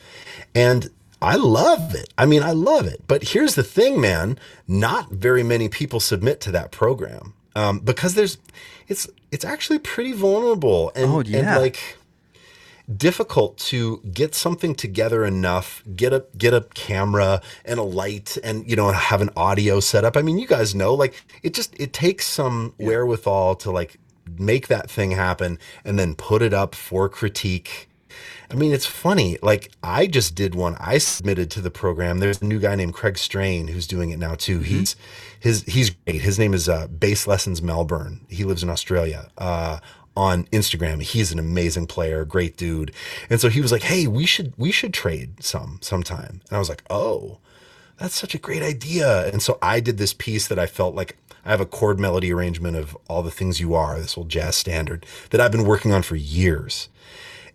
And 0.54 0.88
I 1.20 1.36
love 1.36 1.94
it. 1.94 2.12
I 2.18 2.26
mean, 2.26 2.42
I 2.42 2.52
love 2.52 2.86
it. 2.86 3.02
But 3.06 3.22
here's 3.28 3.54
the 3.54 3.62
thing, 3.62 4.00
man. 4.00 4.38
Not 4.66 5.10
very 5.10 5.42
many 5.42 5.68
people 5.68 6.00
submit 6.00 6.40
to 6.42 6.50
that 6.52 6.70
program 6.70 7.34
um, 7.54 7.78
because 7.80 8.14
there's, 8.14 8.38
it's 8.88 9.08
it's 9.30 9.44
actually 9.44 9.78
pretty 9.78 10.12
vulnerable 10.12 10.92
and, 10.94 11.10
Oh, 11.10 11.20
yeah. 11.20 11.38
and 11.54 11.60
like 11.62 11.96
difficult 12.96 13.56
to 13.56 13.98
get 14.12 14.34
something 14.34 14.74
together 14.74 15.24
enough, 15.24 15.82
get 15.96 16.12
a 16.12 16.24
get 16.36 16.52
a 16.52 16.62
camera 16.74 17.40
and 17.64 17.78
a 17.78 17.82
light 17.82 18.36
and 18.44 18.68
you 18.68 18.76
know 18.76 18.90
have 18.90 19.20
an 19.20 19.30
audio 19.36 19.80
setup. 19.80 20.16
I 20.16 20.22
mean, 20.22 20.38
you 20.38 20.46
guys 20.46 20.74
know 20.74 20.94
like 20.94 21.14
it 21.42 21.54
just 21.54 21.78
it 21.80 21.92
takes 21.92 22.26
some 22.26 22.74
wherewithal 22.78 23.56
to 23.56 23.70
like 23.70 23.98
make 24.38 24.68
that 24.68 24.90
thing 24.90 25.12
happen 25.12 25.58
and 25.84 25.98
then 25.98 26.14
put 26.14 26.42
it 26.42 26.52
up 26.52 26.74
for 26.74 27.08
critique. 27.08 27.88
I 28.50 28.54
mean, 28.54 28.72
it's 28.72 28.86
funny. 28.86 29.38
Like 29.42 29.72
I 29.82 30.06
just 30.06 30.34
did 30.34 30.54
one. 30.54 30.76
I 30.78 30.98
submitted 30.98 31.50
to 31.52 31.60
the 31.60 31.70
program. 31.70 32.18
There's 32.20 32.42
a 32.42 32.44
new 32.44 32.60
guy 32.60 32.74
named 32.74 32.94
Craig 32.94 33.18
Strain 33.18 33.68
who's 33.68 33.86
doing 33.86 34.10
it 34.10 34.18
now 34.18 34.34
too. 34.34 34.60
He's 34.60 34.96
his 35.40 35.62
he's 35.64 35.90
great. 35.90 36.20
His 36.20 36.38
name 36.38 36.54
is 36.54 36.68
uh, 36.68 36.86
Bass 36.88 37.26
Lessons 37.26 37.62
Melbourne. 37.62 38.26
He 38.28 38.44
lives 38.44 38.62
in 38.62 38.70
Australia. 38.70 39.30
Uh, 39.38 39.80
on 40.16 40.44
Instagram, 40.46 41.02
he's 41.02 41.32
an 41.32 41.38
amazing 41.38 41.86
player, 41.86 42.24
great 42.24 42.56
dude. 42.56 42.92
And 43.28 43.40
so 43.40 43.48
he 43.48 43.60
was 43.60 43.72
like, 43.72 43.82
"Hey, 43.82 44.06
we 44.06 44.26
should 44.26 44.52
we 44.56 44.70
should 44.70 44.94
trade 44.94 45.42
some 45.42 45.78
sometime." 45.82 46.40
And 46.48 46.56
I 46.56 46.58
was 46.58 46.68
like, 46.68 46.82
"Oh, 46.90 47.38
that's 47.98 48.14
such 48.14 48.34
a 48.34 48.38
great 48.38 48.62
idea." 48.62 49.26
And 49.28 49.42
so 49.42 49.58
I 49.62 49.80
did 49.80 49.98
this 49.98 50.14
piece 50.14 50.46
that 50.48 50.58
I 50.58 50.66
felt 50.66 50.94
like 50.94 51.16
I 51.44 51.50
have 51.50 51.60
a 51.60 51.66
chord 51.66 51.98
melody 52.00 52.32
arrangement 52.32 52.76
of 52.76 52.96
All 53.08 53.22
the 53.22 53.30
Things 53.30 53.60
You 53.60 53.74
Are, 53.74 53.98
this 53.98 54.16
old 54.16 54.28
jazz 54.28 54.56
standard 54.56 55.06
that 55.30 55.40
I've 55.40 55.52
been 55.52 55.66
working 55.66 55.92
on 55.92 56.02
for 56.02 56.16
years 56.16 56.88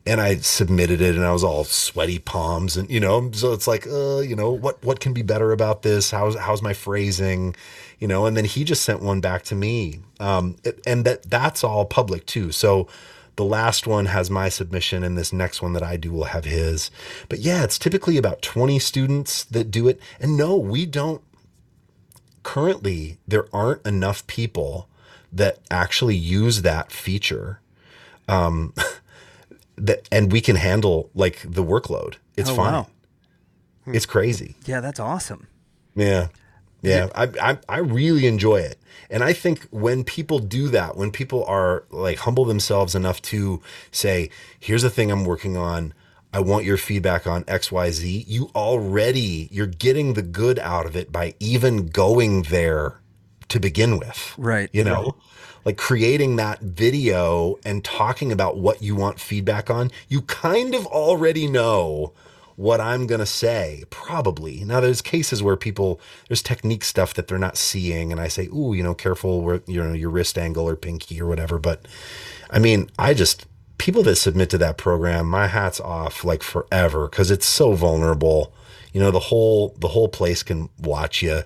and 0.05 0.21
I 0.21 0.37
submitted 0.37 1.01
it 1.01 1.15
and 1.15 1.23
I 1.25 1.31
was 1.31 1.43
all 1.43 1.63
sweaty 1.63 2.19
palms 2.19 2.77
and 2.77 2.89
you 2.89 2.99
know 2.99 3.31
so 3.31 3.53
it's 3.53 3.67
like 3.67 3.85
uh 3.87 4.19
you 4.19 4.35
know 4.35 4.51
what 4.51 4.83
what 4.83 4.99
can 4.99 5.13
be 5.13 5.21
better 5.21 5.51
about 5.51 5.83
this 5.83 6.11
how's 6.11 6.35
how's 6.37 6.61
my 6.61 6.73
phrasing 6.73 7.55
you 7.99 8.07
know 8.07 8.25
and 8.25 8.35
then 8.37 8.45
he 8.45 8.63
just 8.63 8.83
sent 8.83 9.01
one 9.01 9.21
back 9.21 9.43
to 9.43 9.55
me. 9.55 9.99
Um 10.19 10.55
it- 10.63 10.79
and 10.85 11.05
that 11.05 11.29
that's 11.29 11.63
all 11.63 11.85
public 11.85 12.25
too. 12.25 12.51
So 12.51 12.87
the 13.35 13.43
last 13.45 13.87
one 13.87 14.07
has 14.07 14.29
my 14.29 14.49
submission 14.49 15.03
and 15.03 15.17
this 15.17 15.31
next 15.31 15.61
one 15.61 15.71
that 15.73 15.83
I 15.83 15.95
do 15.97 16.11
will 16.11 16.25
have 16.25 16.45
his. 16.45 16.91
But 17.29 17.39
yeah 17.39 17.63
it's 17.63 17.79
typically 17.79 18.17
about 18.17 18.41
20 18.41 18.79
students 18.79 19.43
that 19.45 19.71
do 19.71 19.87
it. 19.87 19.99
And 20.19 20.35
no 20.37 20.55
we 20.57 20.85
don't 20.85 21.21
currently 22.43 23.17
there 23.27 23.45
aren't 23.53 23.85
enough 23.85 24.25
people 24.27 24.87
that 25.31 25.59
actually 25.69 26.15
use 26.15 26.61
that 26.63 26.91
feature 26.91 27.59
um 28.27 28.73
that 29.75 30.07
and 30.11 30.31
we 30.31 30.41
can 30.41 30.55
handle 30.55 31.09
like 31.13 31.41
the 31.43 31.63
workload. 31.63 32.15
It's 32.35 32.49
Oh, 32.49 32.55
fine. 32.55 32.73
wow. 32.73 32.87
it's 33.87 34.05
crazy. 34.05 34.55
Yeah, 34.65 34.79
that's 34.81 34.99
awesome. 34.99 35.47
yeah 35.95 36.27
yeah. 36.81 37.07
I, 37.15 37.29
I 37.41 37.57
i 37.67 37.77
really 37.79 38.25
enjoy 38.25 38.57
it. 38.57 38.79
And 39.09 39.23
i 39.23 39.33
think 39.33 39.67
when 39.71 40.03
people 40.03 40.39
do 40.39 40.67
that 40.69 40.95
when 40.95 41.11
people 41.11 41.43
are 41.45 41.85
like 41.89 42.19
humble 42.19 42.45
themselves 42.45 42.95
enough 42.95 43.21
to 43.23 43.61
say 43.91 44.29
here's 44.59 44.83
the 44.83 44.89
thing 44.89 45.11
i'm 45.11 45.25
working 45.25 45.57
on. 45.57 45.93
I 46.31 46.41
want 46.41 46.63
your 46.63 46.77
feedback 46.77 47.25
on 47.25 47.43
xyz 47.45 48.23
you 48.27 48.51
already 48.55 49.49
you're 49.51 49.65
getting 49.65 50.13
the 50.13 50.21
good 50.21 50.59
out 50.59 50.85
of 50.85 50.95
it 50.95 51.11
by 51.11 51.33
even 51.39 51.87
going 51.87 52.43
there 52.43 52.99
to 53.49 53.59
begin 53.59 53.97
with. 53.97 54.35
Right, 54.37 54.69
you 54.71 54.83
know? 54.83 55.15
Like 55.65 55.77
creating 55.77 56.37
that 56.37 56.61
video 56.61 57.57
and 57.65 57.83
talking 57.83 58.31
about 58.31 58.57
what 58.57 58.81
you 58.81 58.95
want 58.95 59.19
feedback 59.19 59.69
on, 59.69 59.91
you 60.07 60.21
kind 60.21 60.73
of 60.73 60.87
already 60.87 61.47
know 61.47 62.13
what 62.59 62.81
I'm 62.81 63.07
going 63.07 63.19
to 63.19 63.25
say, 63.25 63.85
probably. 63.89 64.65
Now, 64.65 64.81
there's 64.81 65.01
cases 65.01 65.41
where 65.41 65.55
people, 65.55 66.01
there's 66.27 66.41
technique 66.41 66.83
stuff 66.83 67.13
that 67.13 67.29
they're 67.29 67.37
not 67.37 67.55
seeing, 67.55 68.11
and 68.11 68.19
I 68.19 68.27
say, 68.27 68.47
ooh, 68.47 68.73
you 68.73 68.83
know, 68.83 68.93
careful 68.93 69.39
where, 69.41 69.61
you 69.65 69.81
know, 69.81 69.93
your 69.93 70.09
wrist 70.09 70.37
angle 70.37 70.67
or 70.67 70.75
pinky 70.75 71.21
or 71.21 71.25
whatever. 71.25 71.57
But 71.57 71.87
I 72.49 72.59
mean, 72.59 72.89
I 72.99 73.13
just, 73.13 73.45
people 73.77 74.03
that 74.03 74.17
submit 74.17 74.49
to 74.49 74.57
that 74.57 74.77
program, 74.77 75.25
my 75.27 75.47
hat's 75.47 75.79
off 75.79 76.25
like 76.25 76.43
forever 76.43 77.07
because 77.07 77.31
it's 77.31 77.45
so 77.45 77.71
vulnerable. 77.75 78.53
You 78.91 78.99
know, 78.99 79.11
the 79.11 79.19
whole, 79.19 79.73
the 79.79 79.87
whole 79.87 80.09
place 80.09 80.43
can 80.43 80.67
watch 80.79 81.21
you 81.21 81.43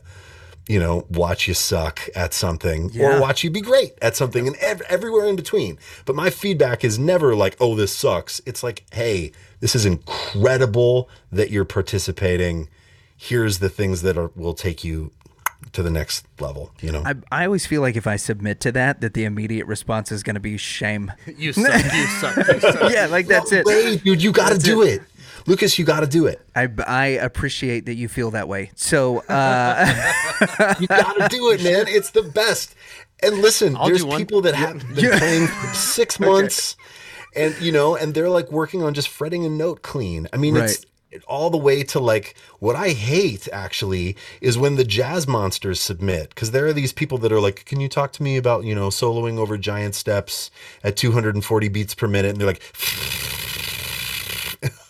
you 0.66 0.80
know, 0.80 1.06
watch 1.10 1.46
you 1.46 1.54
suck 1.54 2.00
at 2.16 2.34
something 2.34 2.90
Yeah. 2.94 3.18
or 3.18 3.22
watch 3.22 3.44
you 3.44 3.50
be 3.52 3.60
great 3.60 3.96
at 4.02 4.16
something 4.16 4.48
and 4.48 4.56
ev- 4.58 4.82
everywhere 4.88 5.26
in 5.26 5.36
between. 5.36 5.78
But 6.06 6.16
my 6.16 6.30
feedback 6.30 6.86
is 6.86 6.98
never 6.98 7.36
like, 7.36 7.58
oh, 7.60 7.76
this 7.76 7.94
sucks. 7.94 8.40
It's 8.46 8.64
like, 8.64 8.86
hey, 8.94 9.34
this 9.64 9.76
is 9.76 9.86
incredible 9.86 11.08
that 11.32 11.50
you're 11.50 11.64
participating. 11.64 12.68
Here's 13.16 13.60
the 13.60 13.70
things 13.70 14.02
that 14.02 14.18
are, 14.18 14.30
will 14.36 14.54
take 14.54 14.84
you 14.84 15.12
to 15.72 15.82
the 15.82 15.90
next 15.90 16.26
level, 16.38 16.74
you 16.82 16.92
know? 16.92 17.02
I, 17.06 17.14
I 17.32 17.46
always 17.46 17.66
feel 17.66 17.80
like 17.80 17.96
if 17.96 18.06
I 18.06 18.18
submit 18.18 18.60
to 18.60 18.74
that, 18.74 19.00
that 19.00 19.14
the 19.14 19.24
immediate 19.24 19.66
response 19.66 20.12
is 20.12 20.22
going 20.22 20.34
to 20.34 20.42
be 20.42 20.58
shame. 20.58 21.14
You 21.38 21.54
suck. 21.54 21.82
You 21.82 22.06
suck. 22.20 22.36
You 22.36 22.60
suck. 22.60 22.92
yeah, 22.92 23.06
like 23.06 23.28
that's 23.28 23.54
it. 23.54 23.66
Wait, 23.66 24.04
dude, 24.04 24.22
you 24.22 24.34
got 24.34 24.52
to 24.52 24.58
do 24.58 24.82
it. 24.82 25.02
Lucas, 25.46 25.80
you 25.80 25.86
got 25.86 26.02
to 26.02 26.08
do 26.08 26.26
it. 26.26 26.42
I, 26.58 26.68
I 26.86 27.06
appreciate 27.06 27.86
that 27.86 27.96
you 27.96 28.10
feel 28.10 28.32
that 28.32 28.50
way. 28.50 28.72
So, 28.76 29.20
uh, 29.30 29.86
You 30.82 30.88
got 30.88 31.14
to 31.14 31.28
do 31.30 31.52
it, 31.52 31.64
man. 31.64 31.86
It's 31.88 32.12
the 32.12 32.24
best. 32.24 32.76
And 33.22 33.38
listen, 33.38 33.78
I'll 33.78 33.88
there's 33.88 34.04
people 34.04 34.42
that 34.42 34.56
have 34.56 34.80
been 34.94 35.18
playing 35.18 35.48
for 35.48 35.68
six 35.74 36.20
months, 36.20 36.76
and 37.36 37.60
you 37.62 37.72
know, 37.72 37.96
and 37.96 38.14
they're 38.14 38.30
like 38.30 38.52
working 38.52 38.84
on 38.84 38.94
just 38.94 39.08
fretting 39.08 39.46
a 39.46 39.50
note 39.50 39.82
clean. 39.82 40.28
I 40.34 40.38
mean, 40.38 40.56
it's 40.56 40.86
all 41.28 41.50
the 41.50 41.58
way 41.58 41.84
to 41.84 42.00
like 42.00 42.36
what 42.60 42.76
I 42.76 42.90
hate 42.90 43.48
actually 43.52 44.16
is 44.42 44.58
when 44.58 44.76
the 44.76 44.84
jazz 44.84 45.28
monsters 45.28 45.80
submit 45.80 46.30
because 46.30 46.52
there 46.52 46.66
are 46.66 46.74
these 46.74 46.94
people 46.94 47.18
that 47.20 47.32
are 47.32 47.40
like, 47.40 47.66
"Can 47.66 47.80
you 47.80 47.90
talk 47.90 48.12
to 48.14 48.24
me 48.24 48.38
about 48.38 48.64
you 48.64 48.76
know 48.76 48.90
soloing 48.90 49.38
over 49.38 49.58
giant 49.58 49.96
steps 49.96 50.52
at 50.84 50.98
240 50.98 51.68
beats 51.70 51.96
per 51.96 52.08
minute?" 52.08 52.32
And 52.32 52.40
they're 52.40 52.48
like. 52.48 52.62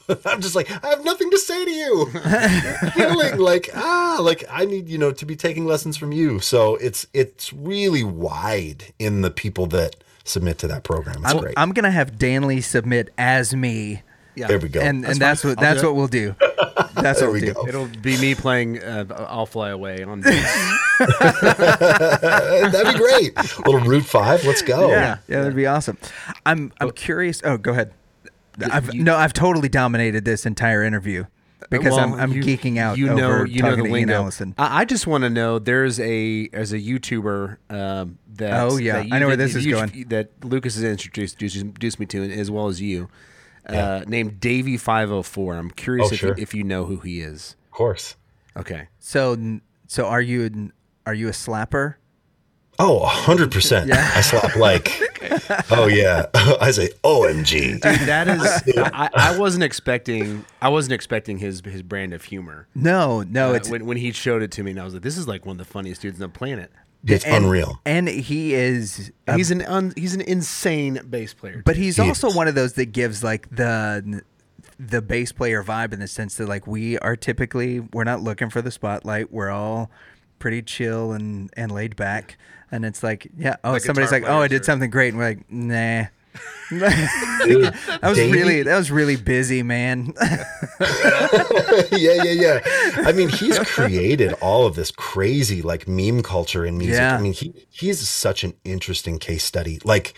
I'm 0.25 0.41
just 0.41 0.53
like, 0.53 0.69
I 0.83 0.89
have 0.89 1.05
nothing 1.05 1.31
to 1.31 1.37
say 1.37 1.63
to 1.63 1.71
you. 1.71 2.11
You're 2.97 3.37
like, 3.37 3.69
ah, 3.73 4.17
like 4.19 4.43
I 4.49 4.65
need, 4.65 4.89
you 4.89 4.97
know, 4.97 5.13
to 5.13 5.25
be 5.25 5.37
taking 5.37 5.65
lessons 5.65 5.95
from 5.95 6.11
you. 6.11 6.39
So 6.39 6.75
it's 6.75 7.07
it's 7.13 7.53
really 7.53 8.03
wide 8.03 8.93
in 8.99 9.21
the 9.21 9.31
people 9.31 9.65
that 9.67 9.95
submit 10.24 10.57
to 10.59 10.67
that 10.67 10.84
program. 10.84 11.24
It's 11.24 11.34
I'm, 11.34 11.39
great. 11.39 11.53
I'm 11.57 11.71
going 11.74 11.84
to 11.86 11.91
have 11.91 12.17
Danley 12.17 12.61
submit 12.61 13.09
as 13.17 13.53
me. 13.55 14.03
Yeah. 14.36 14.47
There 14.47 14.57
we 14.59 14.69
go. 14.69 14.82
And, 14.82 15.05
and 15.05 15.17
that's 15.17 15.43
what 15.43 15.59
I'll 15.59 15.63
that's 15.63 15.84
what 15.84 15.95
we'll 15.95 16.07
do. 16.07 16.36
That's 16.95 17.19
there 17.19 17.30
what 17.30 17.34
we 17.34 17.41
we'll 17.41 17.53
do. 17.53 17.53
go. 17.53 17.67
It'll 17.67 17.88
be 18.01 18.17
me 18.19 18.34
playing 18.34 18.82
uh, 18.82 19.05
"I'll 19.30 19.45
Fly 19.45 19.69
Away" 19.69 20.01
on 20.03 20.21
bass. 20.24 20.80
That'd 20.99 22.93
be 22.93 22.99
great. 22.99 23.36
little 23.65 23.80
Route 23.82 24.05
Five. 24.05 24.43
Let's 24.45 24.61
go. 24.61 24.89
Yeah, 24.89 25.17
yeah, 25.28 25.41
that'd 25.41 25.55
be 25.55 25.67
awesome. 25.67 25.97
I'm 26.45 26.71
I'm 26.80 26.91
curious. 26.91 27.41
Oh, 27.43 27.57
go 27.57 27.71
ahead. 27.71 27.93
I've, 28.71 28.93
you- 28.93 29.03
no, 29.03 29.15
I've 29.15 29.34
totally 29.34 29.69
dominated 29.69 30.26
this 30.26 30.45
entire 30.45 30.84
interview 30.84 31.26
because 31.70 31.97
I'm 31.97 32.14
I'm 32.14 32.32
you- 32.34 32.43
geeking 32.43 32.78
out 32.78 32.97
You 32.97 33.14
know, 33.14 33.32
over 33.32 33.45
you 33.45 33.61
know 33.61 33.70
talking 33.72 33.84
the 33.86 33.89
to 33.89 33.95
Ian 33.95 34.07
lingo. 34.09 34.14
Allison. 34.16 34.55
I, 34.57 34.82
I 34.82 34.86
just 34.86 35.07
want 35.07 35.24
to 35.24 35.30
know. 35.30 35.59
There's 35.59 35.99
a 35.99 36.49
as 36.53 36.74
a 36.74 36.80
YouTuber 36.80 37.57
um, 37.70 38.18
that. 38.36 38.59
Oh, 38.59 38.78
yeah. 38.78 39.03
that 39.03 39.11
I 39.11 39.20
know 39.20 39.28
where 39.28 39.36
that 39.36 39.43
this 39.43 39.55
is 39.55 39.66
going. 39.66 40.05
That 40.09 40.32
Lucas 40.43 40.76
has 40.76 40.84
introduced 40.84 41.41
introduced 41.41 41.99
me 41.99 42.05
to, 42.07 42.24
as 42.32 42.49
well 42.51 42.68
as 42.68 42.82
you. 42.82 43.09
Uh, 43.66 44.03
named 44.07 44.39
Davie 44.41 44.76
Five 44.76 45.07
Hundred 45.09 45.24
Four. 45.24 45.55
I'm 45.55 45.72
curious 45.72 46.09
Oh, 46.09 46.14
if 46.14 46.20
sure. 46.20 46.36
you, 46.36 46.43
if 46.43 46.53
you 46.53 46.64
know 46.66 46.84
who 46.86 46.97
he 46.97 47.22
is. 47.22 47.55
Of 47.68 47.72
course. 47.72 48.18
Okay. 48.57 48.89
So 48.99 49.59
so 49.88 50.05
are 50.05 50.22
you 50.22 50.72
are 51.05 51.14
you 51.14 51.28
a 51.30 51.32
slapper? 51.32 51.95
Oh, 52.80 53.05
hundred 53.05 53.51
percent. 53.51 53.91
I 53.91 54.21
slap 54.21 54.55
like. 54.55 54.99
Oh 55.71 55.88
yeah. 55.88 56.26
I 56.34 56.71
say 56.71 56.89
OMG. 57.03 57.80
Dude, 57.82 57.82
that 57.82 58.28
is. 58.28 58.78
I, 58.78 59.09
I 59.13 59.38
wasn't 59.38 59.63
expecting. 59.63 60.43
I 60.61 60.69
wasn't 60.69 60.93
expecting 60.93 61.38
his 61.38 61.61
his 61.63 61.84
brand 61.84 62.13
of 62.13 62.24
humor. 62.26 62.67
No, 62.76 63.21
no, 63.24 63.51
Uh, 63.51 63.53
it's 63.53 63.69
when 63.69 63.86
when 63.86 63.97
he 63.97 64.11
showed 64.11 64.41
it 64.41 64.51
to 64.51 64.63
me, 64.63 64.71
and 64.71 64.80
I 64.80 64.86
was 64.86 64.93
like, 64.93 65.03
"This 65.03 65.17
is 65.17 65.28
like 65.28 65.45
one 65.45 65.53
of 65.55 65.57
the 65.59 65.71
funniest 65.71 66.01
dudes 66.01 66.21
on 66.21 66.30
the 66.32 66.38
planet." 66.38 66.71
It's 67.05 67.26
and, 67.26 67.45
unreal. 67.45 67.82
And 67.86 68.07
he 68.07 68.53
is 68.53 69.11
a 69.28 69.36
he's 69.36 69.51
an 69.51 69.61
un, 69.63 69.93
he's 69.95 70.15
an 70.15 70.21
insane 70.21 70.99
bass 71.09 71.34
player. 71.34 71.61
But 71.65 71.76
he's 71.76 71.97
He 71.97 72.01
also 72.01 72.30
is. 72.30 72.36
one 72.36 72.47
of 72.47 72.55
those 72.55 72.74
that 72.74 72.88
gives 72.88 73.24
like 73.24 73.49
the 73.53 74.21
the 74.80 75.01
bass 75.01 75.32
player 75.32 75.63
vibe 75.63 75.93
in 75.93 75.99
the 75.99 76.07
sense 76.07 76.38
that 76.38 76.47
like 76.47 76.65
we 76.65 76.97
are 76.99 77.15
typically 77.15 77.82
we're 77.82 78.03
not 78.05 78.21
looking 78.21 78.49
for 78.49 78.61
the 78.61 78.71
spotlight. 78.71 79.32
We're 79.32 79.51
all 79.51 79.91
pretty 80.39 80.61
chill 80.61 81.11
and 81.11 81.49
and 81.57 81.71
laid 81.71 81.95
back. 81.95 82.38
And 82.74 82.86
it's 82.86 83.03
like, 83.03 83.28
yeah, 83.38 83.57
oh, 83.63 83.74
Like 83.74 83.84
somebody's 83.84 84.11
like, 84.11 84.24
oh, 84.26 84.39
I 84.39 84.47
did 84.47 84.61
are- 84.61 84.63
something 84.63 84.89
great, 84.89 85.09
and 85.09 85.17
we're 85.19 85.28
like, 85.30 85.51
nah. 85.51 86.05
Dude, 86.71 86.82
that 86.82 87.99
was 88.01 88.17
Davie- 88.17 88.32
really 88.32 88.63
that 88.63 88.76
was 88.76 88.89
really 88.89 89.15
busy, 89.15 89.61
man. 89.61 90.11
yeah, 91.91 92.24
yeah, 92.24 92.32
yeah. 92.32 92.59
I 93.05 93.11
mean, 93.11 93.30
he's 93.30 93.59
created 93.59 94.34
all 94.41 94.65
of 94.65 94.74
this 94.74 94.89
crazy 94.89 95.61
like 95.61 95.88
meme 95.88 96.24
culture 96.24 96.65
in 96.65 96.80
music. 96.80 96.95
Yeah. 96.95 97.15
I 97.15 97.21
mean, 97.21 97.34
he 97.34 97.53
he's 97.69 98.07
such 98.09 98.43
an 98.43 98.55
interesting 98.63 99.19
case 99.19 99.43
study. 99.43 99.80
Like, 99.84 100.15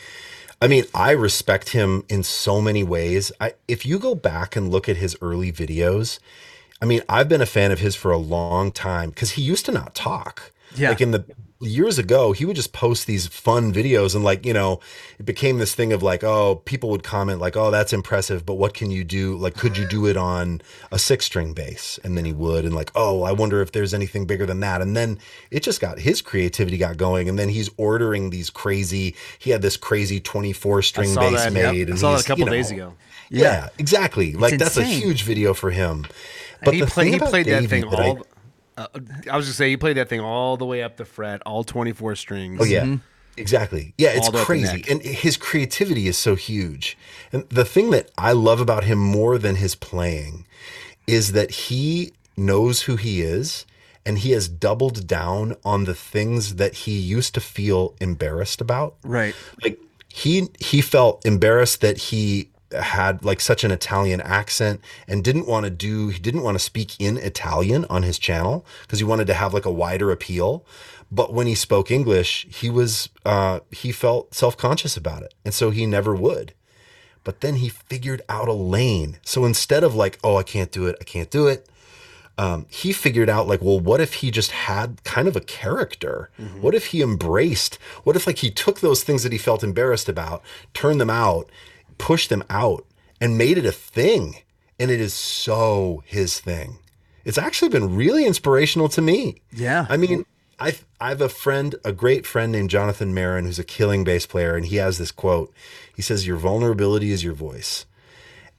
I 0.62 0.68
mean, 0.70 0.86
I 0.94 1.12
respect 1.12 1.70
him 1.70 2.06
in 2.08 2.24
so 2.24 2.62
many 2.62 2.86
ways. 2.86 3.34
I 3.42 3.56
if 3.68 3.86
you 3.86 4.00
go 4.00 4.16
back 4.16 4.56
and 4.56 4.72
look 4.72 4.88
at 4.88 4.96
his 4.96 5.18
early 5.22 5.52
videos, 5.52 6.20
I 6.82 6.86
mean, 6.86 7.02
I've 7.10 7.28
been 7.28 7.42
a 7.42 7.46
fan 7.46 7.74
of 7.74 7.80
his 7.80 7.96
for 7.96 8.12
a 8.12 8.18
long 8.18 8.72
time 8.72 9.10
because 9.10 9.32
he 9.32 9.42
used 9.42 9.66
to 9.66 9.74
not 9.74 9.94
talk. 9.94 10.54
Yeah. 10.74 10.90
Like 10.90 11.02
in 11.02 11.12
the 11.12 11.26
years 11.62 11.98
ago, 11.98 12.32
he 12.34 12.44
would 12.46 12.56
just 12.56 12.74
post 12.74 13.08
these 13.08 13.28
fun 13.28 13.74
videos 13.74 14.14
and 14.14 14.24
like, 14.24 14.46
you 14.46 14.54
know, 14.54 14.80
it 15.18 15.26
became 15.26 15.58
this 15.58 15.74
thing 15.74 15.94
of 15.94 16.04
like, 16.04 16.24
oh, 16.24 16.56
people 16.66 16.90
would 16.90 17.04
comment 17.04 17.40
like, 17.40 17.56
oh, 17.56 17.72
that's 17.72 17.94
impressive, 17.94 18.46
but 18.46 18.56
what 18.56 18.74
can 18.74 18.92
you 18.92 19.04
do? 19.04 19.36
Like, 19.38 19.56
could 19.56 19.78
you 19.78 19.88
do 19.88 20.06
it 20.06 20.18
on 20.18 20.62
a 20.92 21.00
six 21.00 21.26
string 21.26 21.54
bass? 21.54 21.98
And 22.04 22.18
then 22.18 22.26
he 22.26 22.34
would, 22.34 22.66
and 22.66 22.76
like, 22.76 22.92
oh, 22.94 23.24
I 23.24 23.32
wonder 23.32 23.62
if 23.62 23.72
there's 23.72 23.94
anything 23.94 24.26
bigger 24.26 24.46
than 24.46 24.60
that. 24.60 24.82
And 24.82 24.96
then 24.98 25.18
it 25.50 25.62
just 25.64 25.80
got 25.80 26.00
his 26.00 26.22
creativity 26.22 26.78
got 26.78 26.98
going. 26.98 27.30
And 27.30 27.40
then 27.40 27.50
he's 27.50 27.70
ordering 27.78 28.32
these 28.32 28.50
crazy, 28.50 29.16
he 29.40 29.52
had 29.52 29.62
this 29.62 29.78
crazy 29.78 30.20
24 30.20 30.82
string 30.82 31.16
bass 31.16 31.46
that, 31.46 31.54
made. 31.54 31.62
yep. 31.78 31.88
I 31.88 31.92
And 31.92 32.00
saw 32.00 32.12
that 32.16 32.22
a 32.22 32.28
couple 32.28 32.40
you 32.40 32.46
know, 32.46 32.52
days 32.52 32.72
ago. 32.72 32.94
Yeah, 33.30 33.70
exactly. 33.80 34.34
Like 34.34 34.58
that's 34.60 34.78
a 34.78 34.84
huge 34.84 35.24
video 35.24 35.54
for 35.54 35.72
him. 35.72 36.06
And 36.62 36.66
But 36.66 36.74
he 36.76 36.82
thing 36.86 37.14
He 37.14 37.20
played 37.20 37.48
that 37.48 37.66
thing 37.66 37.90
that 37.90 38.00
I- 38.00 38.08
all. 38.10 38.28
Uh, 38.78 38.88
I 39.32 39.38
was 39.38 39.46
just 39.46 39.58
say 39.58 39.70
he 39.70 39.78
played 39.78 39.98
that 39.98 40.10
thing 40.10 40.20
all 40.20 40.58
the 40.58 40.66
way 40.66 40.84
up 40.84 40.98
the 40.98 41.06
fret, 41.06 41.42
all 41.46 41.64
twenty 41.64 41.94
four 41.94 42.16
strings. 42.16 42.60
Oh 42.62 42.66
yeah. 42.66 42.98
Exactly. 43.38 43.94
Yeah, 43.98 44.12
it's 44.12 44.28
All 44.28 44.32
the 44.32 44.38
way 44.38 44.42
up 44.42 44.48
the 44.48 44.82
crazy. 44.82 44.84
And 44.90 45.02
his 45.02 45.36
creativity 45.36 46.08
is 46.08 46.18
so 46.18 46.36
huge. 46.36 46.98
And 47.34 47.48
the 47.50 47.66
thing 47.66 47.90
that 47.92 48.10
I 48.18 48.32
love 48.32 48.62
about 48.62 48.86
him 48.86 48.98
more 48.98 49.38
than 49.38 49.58
his 49.58 49.76
playing 49.76 50.46
is 51.06 51.34
that 51.34 51.52
he 51.52 52.14
knows 52.38 52.84
who 52.84 52.96
he 52.96 53.22
is 53.22 53.66
and 54.06 54.20
he 54.20 54.32
has 54.32 54.48
doubled 54.48 55.08
down 55.08 55.56
on 55.66 55.86
the 55.86 55.96
things 55.96 56.56
that 56.56 56.74
he 56.74 56.98
used 56.98 57.34
to 57.34 57.42
feel 57.42 57.96
embarrassed 58.00 58.62
about. 58.62 58.96
right. 59.04 59.36
Like 59.62 59.80
he 60.08 60.48
he 60.60 60.82
felt 60.82 61.26
embarrassed 61.26 61.82
that 61.82 61.98
he 61.98 62.50
had 62.72 63.24
like 63.24 63.40
such 63.40 63.64
an 63.64 63.72
Italian 63.72 64.22
accent 64.22 64.82
and 65.08 65.24
didn't 65.24 65.48
want 65.48 65.66
to 65.66 65.70
do 65.70 66.10
he 66.10 66.20
didn't 66.20 66.44
want 66.44 66.56
to 66.56 66.64
speak 66.64 67.00
in 67.00 67.18
Italian 67.18 67.86
on 67.90 68.04
his 68.04 68.20
channel 68.20 68.66
because 68.82 69.00
he 69.00 69.06
wanted 69.06 69.28
to 69.28 69.34
have 69.34 69.54
like 69.54 69.66
a 69.66 69.72
wider 69.72 70.12
appeal. 70.12 70.66
But 71.12 71.34
when 71.34 71.48
he 71.48 71.56
spoke 71.56 71.92
English, 71.92 72.48
he 72.50 72.70
was 72.70 73.10
uh 73.26 73.60
he 73.72 73.92
felt 73.92 74.34
self-conscious 74.34 74.98
about 74.98 75.24
it. 75.24 75.34
And 75.44 75.54
so 75.54 75.70
he 75.70 75.86
never 75.86 76.16
would. 76.16 76.54
But 77.24 77.42
then 77.42 77.56
he 77.56 77.70
figured 77.70 78.22
out 78.30 78.48
a 78.48 78.54
lane. 78.54 79.18
So 79.24 79.46
instead 79.46 79.84
of 79.84 79.96
like, 79.96 80.20
oh, 80.24 80.38
I 80.38 80.44
can't 80.44 80.72
do 80.72 80.86
it, 80.86 80.96
I 81.02 81.04
can't 81.04 81.32
do 81.32 81.48
it, 81.48 81.68
um, 82.38 82.66
he 82.70 82.92
figured 82.92 83.30
out 83.30 83.48
like, 83.48 83.62
well, 83.62 83.80
what 83.80 84.02
if 84.02 84.16
he 84.16 84.30
just 84.30 84.52
had 84.52 85.04
kind 85.04 85.28
of 85.28 85.36
a 85.36 85.42
character? 85.42 86.30
What 86.62 86.76
if 86.76 86.88
he 86.88 87.02
embraced? 87.02 87.80
What 88.04 88.16
if 88.16 88.28
like 88.28 88.40
he 88.40 88.52
took 88.52 88.80
those 88.82 89.04
things 89.04 89.24
that 89.24 89.32
he 89.32 89.38
felt 89.38 89.64
embarrassed 89.64 90.10
about, 90.10 90.44
turned 90.74 91.00
them 91.00 91.10
out, 91.10 91.50
pushed 91.98 92.30
them 92.30 92.44
out, 92.50 92.86
and 93.20 93.38
made 93.38 93.58
it 93.58 93.66
a 93.66 93.72
thing? 93.72 94.38
And 94.80 94.92
it 94.92 95.00
is 95.00 95.14
so 95.14 96.04
his 96.06 96.40
thing. 96.40 96.80
It's 97.24 97.38
actually 97.38 97.70
been 97.70 97.96
really 97.96 98.26
inspirational 98.26 98.90
to 98.90 99.02
me. 99.02 99.42
Yeah. 99.52 99.88
I 99.90 99.98
mean, 99.98 100.26
I 100.60 100.76
I 101.00 101.10
have 101.10 101.22
a 101.22 101.30
friend, 101.30 101.76
a 101.84 101.92
great 101.92 102.26
friend 102.26 102.52
named 102.52 102.70
Jonathan 102.70 103.14
Maron, 103.14 103.46
who's 103.46 103.60
a 103.60 103.64
killing 103.64 104.04
bass 104.04 104.26
player, 104.26 104.56
and 104.56 104.66
he 104.66 104.78
has 104.78 104.98
this 104.98 105.12
quote. 105.12 105.54
He 105.96 106.02
says, 106.02 106.28
"Your 106.28 106.38
vulnerability 106.38 107.12
is 107.12 107.24
your 107.24 107.34
voice." 107.34 107.86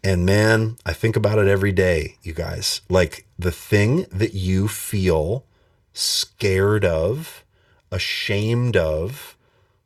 And 0.02 0.24
man, 0.24 0.76
I 0.84 0.92
think 0.92 1.16
about 1.16 1.38
it 1.38 1.48
every 1.48 1.72
day, 1.72 2.16
you 2.22 2.32
guys. 2.32 2.80
Like 2.88 3.26
the 3.38 3.50
thing 3.50 4.06
that 4.12 4.34
you 4.34 4.68
feel 4.68 5.44
scared 5.92 6.84
of, 6.84 7.44
ashamed 7.90 8.76
of, 8.76 9.36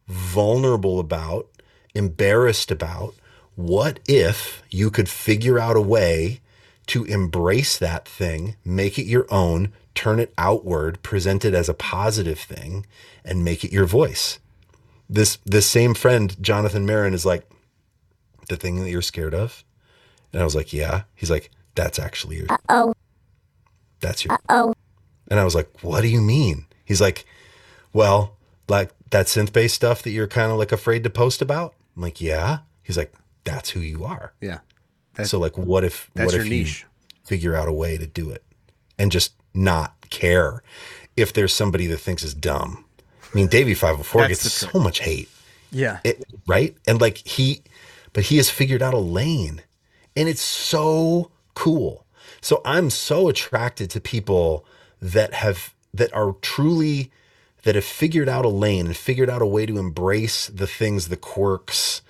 vulnerable 0.08 0.98
about, 0.98 1.48
embarrassed 1.94 2.70
about. 2.70 3.14
What 3.60 4.00
if 4.08 4.62
you 4.70 4.90
could 4.90 5.08
figure 5.08 5.58
out 5.58 5.76
a 5.76 5.80
way 5.80 6.40
to 6.86 7.04
embrace 7.04 7.78
that 7.78 8.08
thing, 8.08 8.56
make 8.64 8.98
it 8.98 9.04
your 9.06 9.26
own, 9.30 9.72
turn 9.94 10.18
it 10.18 10.32
outward, 10.38 11.02
present 11.02 11.44
it 11.44 11.54
as 11.54 11.68
a 11.68 11.74
positive 11.74 12.38
thing, 12.38 12.86
and 13.24 13.44
make 13.44 13.64
it 13.64 13.72
your 13.72 13.86
voice? 13.86 14.38
This 15.08 15.38
this 15.44 15.66
same 15.66 15.94
friend, 15.94 16.36
Jonathan 16.40 16.86
Maron, 16.86 17.14
is 17.14 17.26
like, 17.26 17.50
the 18.50 18.56
thing 18.56 18.80
that 18.80 18.90
you're 18.90 19.00
scared 19.00 19.34
of? 19.34 19.64
And 20.32 20.42
I 20.42 20.44
was 20.44 20.54
like, 20.54 20.72
Yeah. 20.74 21.02
He's 21.14 21.30
like, 21.30 21.50
That's 21.74 21.98
actually 21.98 22.36
your 22.36 22.46
oh. 22.68 22.92
That's 24.00 24.24
your 24.24 24.38
oh. 24.50 24.74
And 25.28 25.40
I 25.40 25.44
was 25.44 25.54
like, 25.54 25.82
What 25.82 26.02
do 26.02 26.08
you 26.08 26.20
mean? 26.20 26.66
He's 26.84 27.00
like, 27.00 27.24
Well, 27.94 28.36
like 28.68 28.90
that 29.10 29.26
synth 29.26 29.52
based 29.52 29.74
stuff 29.74 30.02
that 30.02 30.10
you're 30.10 30.28
kind 30.28 30.52
of 30.52 30.58
like 30.58 30.72
afraid 30.72 31.02
to 31.04 31.10
post 31.10 31.40
about? 31.40 31.74
I'm 31.96 32.02
like, 32.02 32.20
Yeah. 32.20 32.58
He's 32.82 32.98
like, 32.98 33.12
That's 33.50 33.70
who 33.70 33.80
you 33.80 34.04
are. 34.04 34.32
Yeah. 34.40 34.58
so 35.24 35.38
like 35.38 35.56
what 35.58 35.84
if 35.84 36.10
that's 36.14 36.26
what 36.26 36.34
your 36.34 36.44
if 36.44 36.50
niche. 36.50 36.80
you 36.82 36.86
figure 37.24 37.54
out 37.54 37.68
a 37.68 37.72
way 37.72 37.96
to 37.98 38.06
do 38.06 38.30
it 38.30 38.42
and 38.98 39.10
just 39.12 39.32
not 39.54 39.94
care 40.10 40.62
if 41.16 41.32
there's 41.32 41.52
somebody 41.52 41.86
that 41.86 41.98
thinks 41.98 42.22
is 42.22 42.34
dumb. 42.34 42.84
I 43.22 43.36
mean, 43.36 43.46
Davie 43.46 43.74
504 43.74 44.28
gets 44.28 44.50
so 44.52 44.78
much 44.78 45.00
hate 45.00 45.28
Yeah. 45.70 45.98
it, 46.04 46.24
right? 46.46 46.76
And 46.86 47.00
like 47.00 47.18
he, 47.18 47.62
but 48.12 48.24
he 48.24 48.36
has 48.38 48.50
figured 48.50 48.82
out 48.82 48.94
a 48.94 48.98
lane, 48.98 49.62
and 50.16 50.28
it's 50.28 50.40
so 50.42 51.30
cool. 51.54 52.06
So 52.40 52.60
I'm 52.64 52.90
so 52.90 53.28
attracted 53.28 53.90
to 53.90 54.00
people 54.00 54.64
that 55.00 55.32
have 55.34 55.74
that 55.94 56.12
are 56.12 56.34
truly 56.42 57.10
that 57.62 57.74
have 57.74 57.84
figured 57.84 58.28
out 58.28 58.44
a 58.44 58.48
lane 58.48 58.86
and 58.86 58.96
figured 58.96 59.28
out 59.30 59.42
a 59.42 59.46
way 59.46 59.66
to 59.66 59.78
embrace 59.78 60.46
the 60.48 60.66
things, 60.66 61.08
the 61.08 61.16
quirks, 61.16 62.00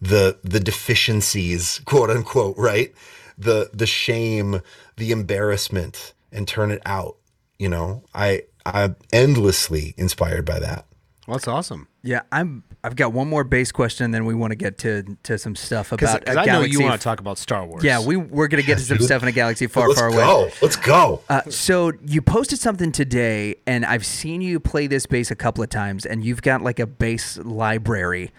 the 0.00 0.38
the 0.42 0.60
deficiencies, 0.60 1.80
quote 1.84 2.10
unquote, 2.10 2.56
right? 2.56 2.92
The 3.38 3.70
the 3.72 3.86
shame, 3.86 4.60
the 4.96 5.10
embarrassment, 5.10 6.14
and 6.32 6.46
turn 6.46 6.70
it 6.70 6.82
out. 6.86 7.16
You 7.58 7.68
know, 7.68 8.04
I 8.14 8.42
I'm 8.66 8.96
endlessly 9.12 9.94
inspired 9.96 10.44
by 10.44 10.58
that. 10.60 10.86
Well, 11.26 11.36
that's 11.38 11.48
awesome. 11.48 11.88
Yeah, 12.02 12.22
I'm. 12.32 12.64
I've 12.82 12.96
got 12.96 13.14
one 13.14 13.28
more 13.28 13.44
bass 13.44 13.72
question, 13.72 14.04
and 14.04 14.12
then 14.12 14.26
we 14.26 14.34
want 14.34 14.50
to 14.50 14.56
get 14.56 14.76
to 14.78 15.16
to 15.22 15.38
some 15.38 15.56
stuff 15.56 15.90
about. 15.90 16.20
Because 16.20 16.34
about 16.34 16.36
a 16.46 16.50
I 16.50 16.52
know 16.52 16.60
you 16.60 16.82
want 16.82 17.00
to 17.00 17.02
talk 17.02 17.18
about 17.18 17.38
Star 17.38 17.64
Wars. 17.64 17.82
yeah, 17.82 17.98
we 17.98 18.18
we're 18.18 18.46
gonna 18.46 18.62
get 18.62 18.76
to 18.76 18.84
some 18.84 18.98
stuff 18.98 19.22
in 19.22 19.28
a 19.28 19.32
galaxy 19.32 19.66
far, 19.66 19.88
Let's 19.88 19.98
far 20.00 20.08
away. 20.10 20.18
go. 20.18 20.50
Let's 20.60 20.76
go. 20.76 21.22
Uh, 21.30 21.40
so 21.48 21.92
you 22.06 22.20
posted 22.20 22.58
something 22.58 22.92
today, 22.92 23.56
and 23.66 23.86
I've 23.86 24.04
seen 24.04 24.42
you 24.42 24.60
play 24.60 24.86
this 24.86 25.06
bass 25.06 25.30
a 25.30 25.34
couple 25.34 25.64
of 25.64 25.70
times, 25.70 26.04
and 26.04 26.22
you've 26.22 26.42
got 26.42 26.60
like 26.60 26.78
a 26.78 26.86
bass 26.86 27.38
library, 27.38 28.30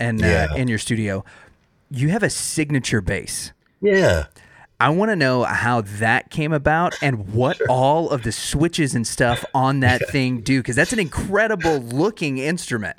and 0.00 0.22
uh, 0.22 0.48
in 0.56 0.68
your 0.68 0.78
studio, 0.78 1.24
you 1.90 2.08
have 2.10 2.22
a 2.22 2.30
signature 2.30 3.00
bass. 3.00 3.52
yeah. 3.80 4.26
I 4.80 4.90
want 4.90 5.10
to 5.10 5.16
know 5.16 5.42
how 5.42 5.80
that 5.80 6.30
came 6.30 6.52
about 6.52 6.94
and 7.02 7.32
what 7.32 7.60
all 7.68 8.10
of 8.10 8.22
the 8.22 8.30
switches 8.30 8.94
and 8.94 9.04
stuff 9.04 9.44
on 9.52 9.80
that 9.80 10.08
thing 10.08 10.40
do, 10.40 10.60
because 10.60 10.76
that's 10.76 10.92
an 10.92 11.00
incredible 11.00 11.78
looking 11.78 12.38
instrument. 12.38 12.96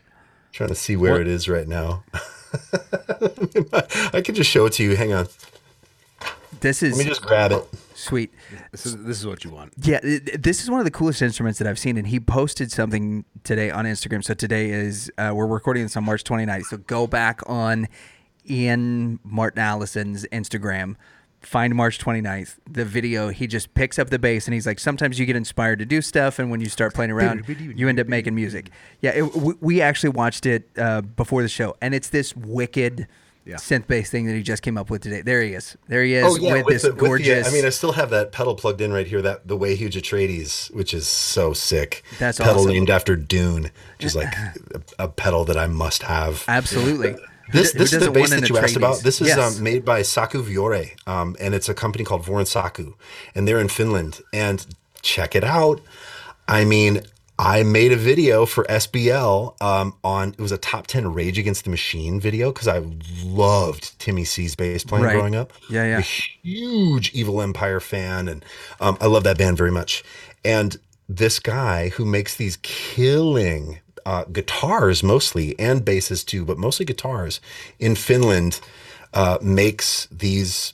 Trying 0.52 0.70
to 0.70 0.76
see 0.76 0.98
where 0.98 1.22
it 1.22 1.28
is 1.28 1.48
right 1.48 1.70
now. 1.70 2.04
I 4.12 4.22
can 4.22 4.36
just 4.36 4.50
show 4.50 4.66
it 4.66 4.74
to 4.74 4.84
you. 4.84 4.98
Hang 4.98 5.14
on. 5.14 5.28
This 6.60 6.84
is. 6.84 6.98
Let 6.98 7.06
me 7.06 7.10
just 7.10 7.22
grab 7.22 7.54
it. 7.54 7.66
Sweet. 8.00 8.34
This 8.72 8.86
is 8.86 8.98
this 9.04 9.20
is 9.20 9.28
what 9.28 9.44
you 9.44 9.52
want. 9.52 9.74
Yeah, 9.82 10.00
this 10.02 10.64
is 10.64 10.70
one 10.70 10.80
of 10.80 10.86
the 10.86 10.92
coolest 10.92 11.22
instruments 11.22 11.60
that 11.60 11.68
I've 11.68 11.80
seen, 11.80 11.98
and 11.98 12.08
he 12.08 12.20
posted 12.20 12.72
something 12.72 13.26
today 13.44 13.70
on 13.70 13.86
Instagram. 13.86 14.24
So 14.24 14.34
today 14.34 14.70
is 14.70 15.12
uh, 15.18 15.32
we're 15.36 15.48
recording 15.48 15.84
this 15.84 15.96
on 15.98 16.04
March 16.04 16.24
29th. 16.24 16.66
So 16.66 16.78
go 16.78 17.08
back 17.08 17.42
on 17.48 17.88
Ian 18.50 19.20
Martin 19.24 19.62
Allison's 19.62 20.26
Instagram, 20.32 20.96
find 21.42 21.76
March 21.76 22.00
29th. 22.00 22.58
The 22.70 22.86
video 22.86 23.30
he 23.30 23.48
just 23.48 23.74
picks 23.74 24.00
up 24.00 24.10
the 24.10 24.20
bass 24.20 24.48
and 24.48 24.54
he's 24.54 24.66
like, 24.66 24.80
sometimes 24.80 25.20
you 25.20 25.26
get 25.26 25.36
inspired 25.36 25.80
to 25.80 25.86
do 25.86 26.02
stuff, 26.02 26.40
and 26.40 26.50
when 26.50 26.62
you 26.62 26.70
start 26.70 26.94
playing 26.94 27.12
around, 27.12 27.48
you 27.48 27.88
end 27.88 28.00
up 28.00 28.08
making 28.08 28.36
music. 28.36 28.70
Yeah, 29.02 29.12
it, 29.12 29.36
we, 29.36 29.54
we 29.60 29.82
actually 29.82 30.10
watched 30.10 30.46
it 30.46 30.70
uh, 30.78 31.02
before 31.02 31.42
the 31.42 31.50
show, 31.50 31.76
and 31.82 31.94
it's 31.94 32.10
this 32.10 32.36
wicked. 32.36 33.08
Yeah. 33.50 33.56
Synth 33.56 33.88
bass 33.88 34.10
thing 34.10 34.28
that 34.28 34.34
he 34.36 34.44
just 34.44 34.62
came 34.62 34.78
up 34.78 34.90
with 34.90 35.02
today. 35.02 35.22
There 35.22 35.42
he 35.42 35.54
is. 35.54 35.76
There 35.88 36.04
he 36.04 36.14
is 36.14 36.24
with, 36.24 36.42
this 36.42 36.54
Oh, 36.54 36.58
the- 36.58 36.64
with 36.66 36.82
the- 36.84 36.92
gorgeous. 36.94 37.48
I 37.48 37.52
mean, 37.52 37.66
I 37.66 37.70
still 37.70 37.94
have 37.94 38.10
that 38.12 38.32
pedal 38.32 38.54
plugged 38.56 38.80
in 38.82 38.94
right 38.94 39.08
here. 39.08 39.22
That 39.22 39.48
the 39.48 39.58
way 39.58 39.76
huge 39.76 39.96
Atreides, 39.96 40.74
which 40.74 40.94
is 40.94 41.08
so 41.08 41.54
sick. 41.54 42.04
That's 42.20 42.38
pedal 42.38 42.62
awesome. 42.62 42.72
named 42.74 42.90
after 42.90 43.16
Dune, 43.16 43.64
which 43.98 44.06
is 44.06 44.16
like 44.16 44.34
a, 45.00 45.06
a 45.06 45.08
pedal 45.08 45.46
that 45.46 45.58
I 45.58 45.68
must 45.68 46.04
have. 46.04 46.44
Absolutely. 46.48 47.16
This 47.52 47.72
this 47.74 47.94
is 47.94 48.00
the 48.06 48.12
bass 48.12 48.30
that 48.30 48.48
you 48.48 48.60
asked 48.60 48.76
about. 48.76 49.00
This 49.02 49.22
is 49.22 49.30
Yes. 49.30 49.58
um, 49.58 49.64
made 49.64 49.84
by 49.84 50.04
Saku 50.04 50.44
Vuori, 50.44 50.92
um, 51.08 51.36
and 51.40 51.56
it's 51.56 51.68
a 51.68 51.74
company 51.74 52.04
called 52.04 52.22
Vuorensaku, 52.24 52.94
and 53.34 53.48
they're 53.48 53.60
in 53.60 53.70
Finland. 53.70 54.22
And 54.32 54.64
check 55.02 55.34
it 55.34 55.44
out. 55.44 55.82
I 56.48 56.64
mean, 56.64 57.02
I 57.40 57.64
made 57.64 57.94
a 57.94 57.96
video 57.96 58.46
for 58.46 58.66
SBL 58.66 59.62
um, 59.62 59.96
on 60.04 60.30
it 60.34 60.40
was 60.40 60.52
a 60.52 60.58
top 60.58 60.88
ten 60.88 61.14
Rage 61.14 61.40
Against 61.40 61.64
the 61.64 61.70
Machine 61.70 62.20
video 62.20 62.52
because 62.52 62.68
I 62.68 62.82
loved 63.24 63.98
Timmy 63.98 64.26
C's 64.26 64.56
bass 64.56 64.84
playing 64.84 65.06
Right. 65.06 65.14
growing 65.14 65.36
up. 65.36 65.54
Yeah, 65.70 65.86
yeah. 65.86 65.98
A 66.00 66.02
huge 66.02 67.14
Evil 67.14 67.42
Empire 67.42 67.80
fan, 67.80 68.28
and 68.28 68.44
um, 68.82 68.98
I 69.00 69.06
love 69.06 69.24
that 69.24 69.38
band 69.38 69.58
very 69.58 69.72
much. 69.72 70.04
And 70.44 70.78
this 71.08 71.40
guy 71.40 71.90
who 71.90 72.04
makes 72.04 72.36
these 72.36 72.58
killing 72.62 73.80
uh, 74.06 74.26
guitars 74.26 75.02
mostly 75.02 75.58
and 75.58 75.86
basses 75.86 76.26
too, 76.26 76.44
but 76.44 76.58
mostly 76.58 76.86
guitars 76.86 77.40
in 77.80 77.96
Finland 77.96 78.60
uh, 79.14 79.38
makes 79.42 80.08
these 80.12 80.74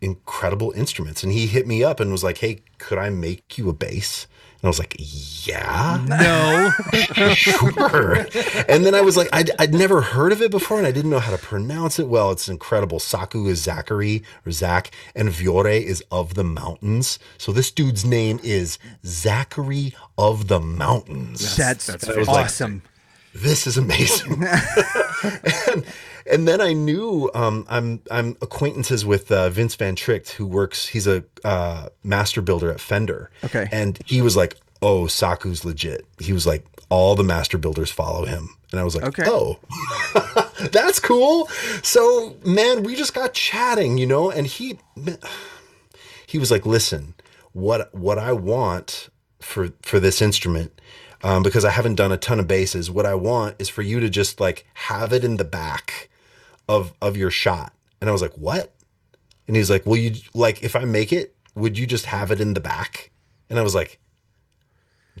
incredible 0.00 0.70
instruments. 0.76 1.24
And 1.24 1.32
he 1.32 1.48
hit 1.48 1.66
me 1.66 1.82
up 1.82 1.98
and 1.98 2.12
was 2.12 2.22
like, 2.22 2.38
"Hey, 2.38 2.62
could 2.78 2.98
I 2.98 3.10
make 3.10 3.58
you 3.58 3.68
a 3.68 3.72
bass?" 3.72 4.28
And 4.64 4.68
I 4.68 4.70
was 4.70 4.78
like, 4.78 4.96
"Yeah." 5.46 6.02
No. 6.08 6.70
sure. 7.34 8.26
And 8.66 8.86
then 8.86 8.94
I 8.94 9.02
was 9.02 9.14
like, 9.14 9.28
I'd, 9.30 9.50
I'd 9.58 9.74
never 9.74 10.00
heard 10.00 10.32
of 10.32 10.40
it 10.40 10.50
before 10.50 10.78
and 10.78 10.86
I 10.86 10.90
didn't 10.90 11.10
know 11.10 11.18
how 11.18 11.32
to 11.32 11.36
pronounce 11.36 11.98
it 11.98 12.08
well. 12.08 12.30
It's 12.30 12.48
incredible. 12.48 12.98
Saku 12.98 13.46
is 13.48 13.60
Zachary 13.60 14.22
or 14.46 14.52
Zach, 14.52 14.90
and 15.14 15.28
Vuori 15.28 15.82
is 15.82 16.02
of 16.10 16.32
the 16.32 16.44
mountains. 16.44 17.18
So 17.36 17.52
this 17.52 17.70
dude's 17.70 18.06
name 18.06 18.40
is 18.42 18.78
Zachary 19.04 19.94
of 20.16 20.48
the 20.48 20.60
Mountains. 20.60 21.58
That's, 21.58 21.88
that's 21.88 22.08
I 22.08 22.16
was 22.16 22.28
like, 22.28 22.46
awesome. 22.46 22.80
this 23.34 23.66
is 23.66 23.76
amazing. 23.76 24.44
and, 25.74 25.84
and 26.30 26.46
then 26.48 26.60
I 26.60 26.72
knew 26.72 27.30
um, 27.34 27.66
I'm 27.68 28.00
I'm 28.10 28.36
acquaintances 28.40 29.04
with 29.04 29.30
uh, 29.30 29.50
Vince 29.50 29.74
Van 29.74 29.94
Trigt, 29.96 30.30
who 30.30 30.46
works. 30.46 30.86
He's 30.88 31.06
a 31.06 31.24
uh, 31.44 31.88
master 32.02 32.40
builder 32.42 32.70
at 32.70 32.80
Fender. 32.80 33.30
Okay. 33.44 33.68
and 33.70 33.98
he 34.06 34.22
was 34.22 34.36
like, 34.36 34.56
"Oh, 34.82 35.04
Saku's 35.06 35.64
legit." 35.64 36.06
He 36.18 36.32
was 36.32 36.46
like, 36.46 36.64
"All 36.88 37.14
the 37.14 37.24
master 37.24 37.58
builders 37.58 37.90
follow 37.90 38.24
him," 38.24 38.48
and 38.70 38.80
I 38.80 38.84
was 38.84 38.94
like, 38.96 39.04
Okay. 39.04 39.24
"Oh, 39.26 39.58
that's 40.72 40.98
cool." 41.00 41.46
So, 41.82 42.36
man, 42.44 42.82
we 42.82 42.94
just 42.96 43.14
got 43.14 43.34
chatting, 43.34 43.98
you 43.98 44.06
know, 44.06 44.30
and 44.30 44.46
he 44.46 44.78
he 46.26 46.38
was 46.38 46.50
like, 46.50 46.64
"Listen, 46.66 47.14
what 47.52 47.94
what 47.94 48.18
I 48.18 48.32
want 48.32 49.08
for 49.40 49.70
for 49.82 50.00
this 50.00 50.22
instrument, 50.22 50.80
um, 51.22 51.42
because 51.42 51.64
I 51.64 51.70
haven't 51.70 51.96
done 51.96 52.12
a 52.12 52.16
ton 52.16 52.40
of 52.40 52.48
basses. 52.48 52.90
What 52.90 53.06
I 53.06 53.14
want 53.14 53.56
is 53.58 53.68
for 53.68 53.82
you 53.82 54.00
to 54.00 54.08
just 54.08 54.40
like 54.40 54.66
have 54.74 55.12
it 55.12 55.24
in 55.24 55.36
the 55.36 55.44
back 55.44 56.08
of 56.68 56.92
of 57.00 57.16
your 57.16 57.30
shot." 57.30 57.72
And 58.00 58.08
I 58.10 58.12
was 58.12 58.22
like, 58.22 58.34
"What?" 58.36 58.72
And 59.46 59.56
he's 59.56 59.70
like, 59.70 59.84
"Well, 59.86 59.96
you 59.96 60.14
like 60.34 60.62
if 60.62 60.74
I 60.76 60.84
make 60.84 61.12
it, 61.12 61.34
would 61.54 61.78
you 61.78 61.86
just 61.86 62.06
have 62.06 62.30
it 62.30 62.40
in 62.40 62.54
the 62.54 62.60
back?" 62.60 63.10
And 63.50 63.58
I 63.58 63.62
was 63.62 63.74
like, 63.74 63.98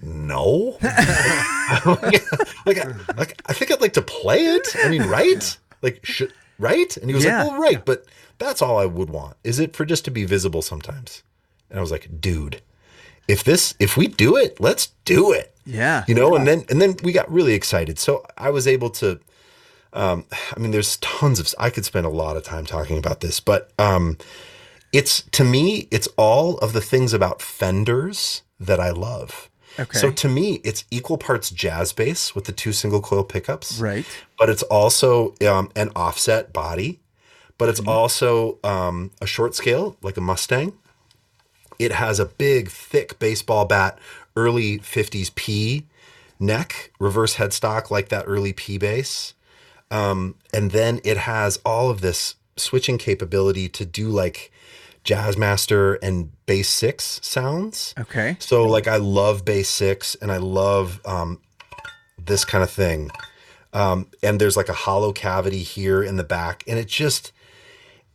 "No." 0.02 0.76
like, 0.80 2.24
like, 2.66 3.16
like, 3.16 3.42
I 3.46 3.52
think 3.52 3.70
I'd 3.72 3.80
like 3.80 3.92
to 3.94 4.02
play 4.02 4.38
it. 4.46 4.68
I 4.84 4.88
mean, 4.88 5.02
right? 5.04 5.56
Like, 5.82 6.04
should 6.04 6.32
right? 6.58 6.96
And 6.96 7.08
he 7.10 7.14
was 7.14 7.24
Yeah. 7.24 7.42
like, 7.44 7.52
"Well, 7.52 7.60
right, 7.60 7.84
but 7.84 8.04
that's 8.38 8.62
all 8.62 8.78
I 8.78 8.86
would 8.86 9.10
want. 9.10 9.36
Is 9.44 9.58
it 9.58 9.74
for 9.76 9.84
just 9.84 10.04
to 10.06 10.10
be 10.10 10.24
visible 10.24 10.62
sometimes?" 10.62 11.22
And 11.70 11.78
I 11.78 11.82
was 11.82 11.90
like, 11.90 12.20
"Dude, 12.20 12.60
if 13.28 13.44
this, 13.44 13.74
if 13.78 13.96
we 13.96 14.06
do 14.06 14.36
it, 14.36 14.60
let's 14.60 14.88
do 15.04 15.32
it." 15.32 15.54
Yeah. 15.66 16.04
You 16.06 16.14
know, 16.14 16.34
and 16.34 16.46
then 16.46 16.64
and 16.68 16.80
then 16.80 16.96
we 17.02 17.12
got 17.12 17.30
really 17.30 17.54
excited. 17.54 17.98
So 17.98 18.24
I 18.36 18.50
was 18.50 18.66
able 18.66 18.90
to. 18.90 19.20
Um, 19.94 20.24
I 20.54 20.58
mean, 20.58 20.72
there's 20.72 20.96
tons 20.98 21.38
of. 21.38 21.54
I 21.58 21.70
could 21.70 21.84
spend 21.84 22.04
a 22.04 22.10
lot 22.10 22.36
of 22.36 22.42
time 22.42 22.66
talking 22.66 22.98
about 22.98 23.20
this, 23.20 23.40
but 23.40 23.70
um, 23.78 24.18
it's 24.92 25.22
to 25.32 25.44
me, 25.44 25.88
it's 25.90 26.08
all 26.16 26.58
of 26.58 26.72
the 26.72 26.80
things 26.80 27.12
about 27.12 27.40
Fenders 27.40 28.42
that 28.58 28.80
I 28.80 28.90
love. 28.90 29.50
Okay. 29.78 29.98
So 29.98 30.10
to 30.10 30.28
me, 30.28 30.60
it's 30.62 30.84
equal 30.90 31.18
parts 31.18 31.50
jazz 31.50 31.92
bass 31.92 32.34
with 32.34 32.44
the 32.44 32.52
two 32.52 32.72
single 32.72 33.00
coil 33.00 33.24
pickups, 33.24 33.80
Right. 33.80 34.06
But 34.38 34.48
it's 34.48 34.62
also 34.64 35.34
um, 35.46 35.70
an 35.74 35.90
offset 35.96 36.52
body, 36.52 37.00
but 37.58 37.68
it's 37.68 37.80
also 37.80 38.58
um, 38.62 39.10
a 39.20 39.26
short 39.26 39.54
scale 39.54 39.96
like 40.02 40.16
a 40.16 40.20
Mustang. 40.20 40.74
It 41.78 41.92
has 41.92 42.20
a 42.20 42.26
big, 42.26 42.68
thick 42.68 43.18
baseball 43.18 43.64
bat, 43.64 43.98
early 44.36 44.78
'50s 44.78 45.34
P 45.34 45.86
neck, 46.38 46.92
reverse 46.98 47.36
headstock 47.36 47.90
like 47.90 48.08
that 48.08 48.24
early 48.26 48.52
P 48.52 48.78
bass. 48.78 49.33
Um, 49.94 50.34
and 50.52 50.72
then 50.72 51.00
it 51.04 51.18
has 51.18 51.60
all 51.64 51.88
of 51.88 52.00
this 52.00 52.34
switching 52.56 52.98
capability 52.98 53.68
to 53.68 53.86
do 53.86 54.08
like 54.08 54.50
Jazzmaster 55.04 55.98
and 56.02 56.32
bass 56.46 56.68
six 56.68 57.20
sounds. 57.22 57.94
Okay. 57.96 58.36
So 58.40 58.64
like 58.64 58.88
I 58.88 58.96
love 58.96 59.44
bass 59.44 59.68
six 59.68 60.16
and 60.16 60.32
I 60.32 60.38
love 60.38 61.00
um, 61.06 61.40
this 62.18 62.44
kind 62.44 62.64
of 62.64 62.70
thing. 62.70 63.12
Um, 63.72 64.08
and 64.20 64.40
there's 64.40 64.56
like 64.56 64.68
a 64.68 64.72
hollow 64.72 65.12
cavity 65.12 65.62
here 65.62 66.02
in 66.02 66.16
the 66.16 66.24
back, 66.24 66.64
and 66.66 66.78
it 66.78 66.88
just 66.88 67.32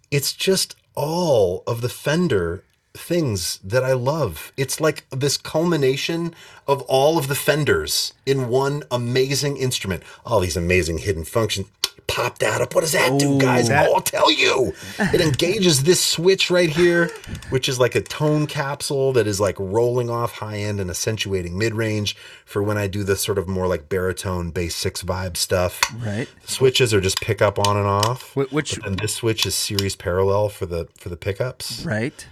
it's 0.10 0.34
just 0.34 0.76
all 0.96 1.64
of 1.66 1.82
the 1.82 1.90
Fender 1.90 2.64
things 2.94 3.60
that 3.64 3.84
I 3.84 3.94
love. 3.94 4.52
It's 4.58 4.80
like 4.82 5.06
this 5.12 5.38
culmination 5.38 6.34
of 6.68 6.82
all 6.84 7.18
of 7.18 7.28
the 7.28 7.36
Fenders 7.36 8.14
in 8.26 8.50
one 8.50 8.84
amazing 8.92 9.58
instrument. 9.58 10.04
All 10.26 10.40
these 10.40 10.58
amazing 10.58 11.00
hidden 11.00 11.24
functions. 11.24 11.68
Pop 12.08 12.40
that 12.40 12.60
up. 12.60 12.74
What 12.74 12.82
does 12.82 12.94
that 12.94 13.20
do, 13.20 13.40
guys? 13.40 13.70
oh, 13.70 13.76
I'll 13.76 14.02
tell 14.02 14.32
you. 14.32 14.74
It 14.98 15.22
engages 15.22 15.84
this 15.84 16.04
switch 16.04 16.50
right 16.50 16.70
here, 16.72 17.12
which 17.52 17.70
is 17.70 17.80
like 17.80 17.94
a 17.94 18.02
tone 18.02 18.48
capsule 18.48 19.14
that 19.14 19.28
is 19.28 19.40
like 19.40 19.56
rolling 19.60 20.10
off 20.10 20.32
high 20.32 20.58
end 20.58 20.80
and 20.80 20.90
accentuating 20.90 21.56
mid 21.56 21.76
range 21.76 22.16
for 22.46 22.64
when 22.64 22.80
I 22.80 22.88
do 22.88 23.04
the 23.04 23.16
sort 23.16 23.38
of 23.38 23.48
more 23.48 23.68
like 23.68 23.90
baritone 23.90 24.50
bass 24.50 24.76
six 24.76 25.04
vibe 25.04 25.38
stuff. 25.38 25.80
Right. 26.04 26.28
The 26.42 26.52
switches 26.52 26.96
are 26.96 27.02
just 27.02 27.22
pick 27.22 27.44
up 27.44 27.60
on 27.68 27.78
and 27.78 27.86
off. 27.86 28.34
Wh- 28.34 28.52
which- 28.52 28.80
and 28.84 28.98
this 28.98 29.14
switch 29.14 29.46
is 29.46 29.54
series 29.54 29.96
parallel 29.96 30.50
for 30.50 30.66
the 30.66 30.88
for 30.98 31.10
the 31.10 31.18
pickups 31.18 31.86
Right. 31.86 32.26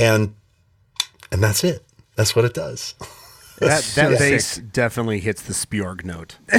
And 0.00 0.34
and 1.30 1.42
that's 1.42 1.62
it. 1.62 1.84
That's 2.16 2.34
what 2.34 2.44
it 2.44 2.54
does. 2.54 2.94
That 3.60 3.82
that 3.94 4.10
bass 4.18 4.46
sick. 4.46 4.72
definitely 4.72 5.20
hits 5.20 5.42
the 5.42 5.52
Spjorg 5.52 6.04
note. 6.04 6.38
Ah, 6.52 6.58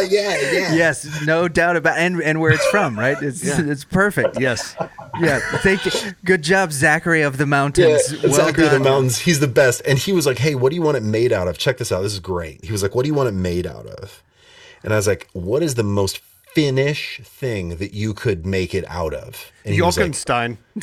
yeah, 0.08 0.36
yeah. 0.52 0.74
Yes, 0.74 1.24
no 1.26 1.48
doubt 1.48 1.76
about 1.76 1.98
and 1.98 2.22
and 2.22 2.40
where 2.40 2.52
it's 2.52 2.64
from, 2.66 2.98
right? 2.98 3.20
It's 3.22 3.42
it's 3.44 3.84
perfect. 3.84 4.40
Yes. 4.40 4.76
Yeah. 5.20 5.40
Thank 5.58 5.84
you. 5.84 5.92
Good 6.24 6.42
job, 6.42 6.72
Zachary 6.72 7.22
of 7.22 7.36
the 7.36 7.44
Yeah, 7.44 7.50
Mountains. 7.50 8.14
well 8.22 8.48
of 8.48 8.56
The 8.56 8.80
mountains. 8.80 9.18
He's 9.18 9.40
the 9.40 9.48
best. 9.48 9.82
And 9.86 9.98
he 9.98 10.12
was 10.12 10.26
like, 10.26 10.38
"Hey, 10.38 10.54
what 10.54 10.70
do 10.70 10.76
you 10.76 10.82
want 10.82 10.96
it 10.96 11.02
made 11.02 11.32
out 11.32 11.48
of? 11.48 11.58
Check 11.58 11.78
this 11.78 11.92
out. 11.92 12.02
This 12.02 12.12
is 12.12 12.20
great." 12.20 12.64
He 12.64 12.72
was 12.72 12.82
like, 12.82 12.94
"What 12.94 13.02
do 13.04 13.08
you 13.08 13.14
want 13.14 13.28
it 13.28 13.32
made 13.32 13.66
out 13.66 13.86
of?" 13.86 14.22
And 14.82 14.92
I 14.92 14.96
was 14.96 15.06
like, 15.06 15.28
"What 15.32 15.62
is 15.62 15.74
the 15.76 15.84
most 15.84 16.20
Finnish 16.54 17.20
thing 17.24 17.76
that 17.76 17.92
you 17.92 18.14
could 18.14 18.46
make 18.46 18.74
it 18.74 18.84
out 18.88 19.12
of?" 19.14 19.52
And 19.64 19.74
he 19.74 19.82
was 19.82 19.96
like, 19.96 20.04
Jorgenstein. 20.04 20.58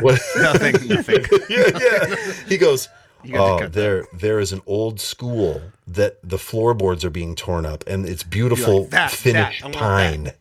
"What?" 0.00 0.20
nothing. 0.36 0.88
Nothing. 0.88 1.24
yeah, 1.48 1.70
yeah. 1.78 2.16
He 2.46 2.58
goes, 2.58 2.88
"Oh, 3.32 3.58
cut 3.58 3.60
that. 3.60 3.72
there, 3.72 4.06
there 4.12 4.40
is 4.40 4.52
an 4.52 4.62
old 4.66 5.00
school 5.00 5.62
that 5.86 6.18
the 6.22 6.38
floorboards 6.38 7.04
are 7.04 7.10
being 7.10 7.34
torn 7.34 7.66
up, 7.66 7.84
and 7.86 8.06
it's 8.06 8.22
beautiful 8.22 8.82
like, 8.82 8.90
"That, 8.90 9.10
Finnish 9.10 9.60
that, 9.60 9.64
I 9.64 9.68
want 9.68 9.76
pine." 9.76 10.32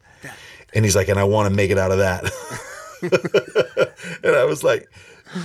And 0.74 0.86
he's 0.86 0.95
like, 0.95 1.10
"And 1.10 1.20
I 1.20 1.24
want 1.24 1.49
to 1.49 1.56
make 1.56 1.72
it 1.72 1.78
out 1.78 1.91
of 1.91 1.97
that." 1.99 2.24
and 4.24 4.36
I 4.36 4.45
was 4.45 4.64
like, 4.64 4.89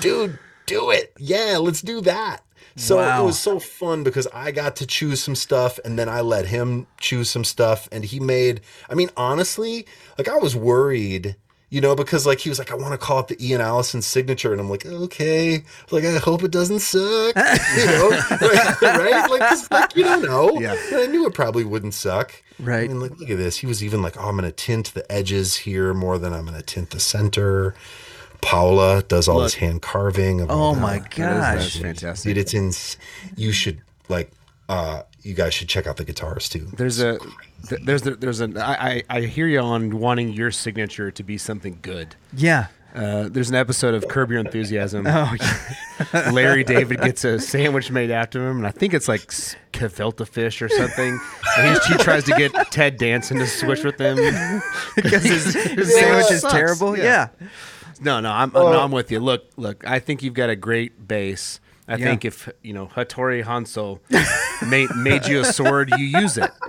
"Dude, 0.01 0.39
do 0.67 0.91
it! 0.91 1.13
Yeah, 1.19 1.59
let's 1.61 1.83
do 1.83 2.01
that." 2.03 2.43
So 2.77 2.97
Wow. 2.97 3.22
it 3.22 3.27
was 3.27 3.39
so 3.39 3.59
fun 3.59 4.05
because 4.05 4.27
I 4.35 4.51
got 4.53 4.77
to 4.77 4.87
choose 4.87 5.22
some 5.22 5.35
stuff, 5.35 5.79
and 5.85 5.99
then 5.99 6.09
I 6.09 6.20
let 6.20 6.47
him 6.47 6.87
choose 6.99 7.31
some 7.31 7.45
stuff, 7.45 7.89
and 7.91 8.05
he 8.05 8.20
made. 8.20 8.61
I 8.91 8.95
mean, 8.95 9.11
honestly, 9.16 9.87
like 10.18 10.29
I 10.29 10.37
was 10.37 10.55
worried 10.55 11.37
you 11.68 11.81
know, 11.81 11.97
because 11.97 12.27
like 12.27 12.39
he 12.39 12.49
was 12.49 12.59
like, 12.59 12.70
I 12.70 12.74
want 12.74 12.93
to 12.93 12.99
call 12.99 13.20
it 13.20 13.29
the 13.29 13.45
Ian 13.45 13.61
Allison 13.61 14.01
signature, 14.01 14.53
and 14.53 14.61
I'm 14.61 14.70
like, 14.70 14.87
okay, 14.87 15.64
like 15.91 16.05
I 16.05 16.18
hope 16.18 16.45
it 16.45 16.53
doesn't 16.53 16.79
suck, 16.79 17.35
you 17.77 17.87
know, 17.87 18.11
right? 18.11 18.83
right? 18.83 19.31
Like, 19.31 19.70
like 19.70 19.97
you 19.97 20.05
don't 20.05 20.22
know. 20.22 20.61
Yeah. 20.61 20.77
And 20.93 20.97
I 20.97 21.07
knew 21.07 21.27
it 21.27 21.35
probably 21.35 21.64
wouldn't 21.64 21.95
suck. 21.95 22.41
Right. 22.59 22.85
I 22.85 22.89
mean, 22.89 23.01
like, 23.01 23.18
look 23.18 23.31
at 23.31 23.37
this. 23.37 23.59
He 23.59 23.66
was 23.66 23.83
even 23.83 24.01
like, 24.01 24.16
oh, 24.16 24.29
I'm 24.29 24.37
going 24.37 24.49
to 24.49 24.53
tint 24.53 24.95
the 24.95 25.11
edges 25.12 25.57
here 25.57 25.93
more 25.93 26.18
than 26.18 26.33
I'm 26.33 26.47
going 26.47 26.57
to 26.57 26.62
tint 26.62 26.91
the 26.91 27.01
center. 27.01 27.74
Paula 28.47 29.03
does 29.03 29.28
all 29.28 29.40
this 29.40 29.55
hand 29.55 29.82
carving. 29.82 30.40
Of 30.40 30.51
Oh 30.51 30.74
that. 30.74 30.80
my 30.80 30.99
That's 31.01 31.16
gosh. 31.16 31.78
fantastic. 31.80 32.28
dude, 32.30 32.38
it's 32.38 32.55
in. 32.55 32.72
You 33.36 33.53
should 33.53 33.80
like. 34.09 34.30
uh 34.68 35.03
You 35.22 35.34
guys 35.34 35.53
should 35.55 35.68
check 35.68 35.86
out 35.86 35.97
the 35.97 36.05
guitars 36.05 36.49
too. 36.49 36.68
There's 36.76 37.01
a 37.01 37.18
th- 37.68 37.80
there's 37.84 38.03
the, 38.03 38.12
there's 38.14 38.40
a 38.40 38.49
I, 38.57 39.03
I 39.11 39.16
I 39.16 39.20
hear 39.22 39.47
you 39.49 39.61
on 39.61 39.99
wanting 39.99 40.32
your 40.32 40.51
signature 40.53 41.11
to 41.11 41.22
be 41.22 41.36
something 41.38 41.78
good. 41.82 42.14
Yeah. 42.32 42.66
Uh, 42.94 43.28
there's 43.30 43.51
an 43.51 43.57
episode 43.57 43.92
of 43.94 44.09
Curb 44.09 44.30
Your 44.30 44.40
Enthusiasm. 44.40 45.07
Oh, 45.11 45.34
yeah. 45.38 46.30
Larry 46.30 46.64
David 46.64 46.99
gets 47.03 47.24
a 47.24 47.38
sandwich 47.38 47.90
made 47.90 48.11
after 48.11 48.49
him, 48.49 48.57
and 48.57 48.66
I 48.66 48.70
think 48.70 48.94
it's 48.94 49.07
like 49.07 49.26
s- 49.28 49.55
fish 50.24 50.62
or 50.62 50.68
something. 50.70 51.20
And 51.59 51.78
he, 51.78 51.92
he 51.92 51.99
tries 51.99 52.24
to 52.24 52.32
get 52.32 52.53
Ted 52.70 52.97
Danson 52.97 53.36
to 53.38 53.47
switch 53.47 53.84
with 53.84 54.01
him. 54.01 54.16
because 54.97 55.24
his, 55.24 55.53
his 55.53 55.94
sandwich 55.94 56.30
is 56.30 56.42
terrible. 56.42 56.97
Yeah. 56.97 57.28
Yeah. 57.38 57.49
No, 58.01 58.20
no, 58.20 58.30
I'm, 58.30 58.51
no, 58.53 58.80
I'm 58.80 58.90
with 58.92 59.11
you. 59.11 59.20
Look, 59.20 59.44
look, 59.57 59.86
I 59.86 59.99
think 59.99 60.22
you've 60.22 60.34
got 60.34 60.51
a 60.51 60.57
great 60.57 61.07
bass. 61.09 61.61
I 61.88 61.92
Yeah. 61.97 62.05
think 62.07 62.24
if 62.24 62.49
you 62.62 62.72
know 62.72 62.86
Hattori 62.88 63.44
Hanzo 63.44 64.01
made 64.68 64.88
made 64.97 65.26
you 65.26 65.40
a 65.40 65.44
sword, 65.44 65.90
you 65.97 66.05
use 66.05 66.36
it. 66.36 66.51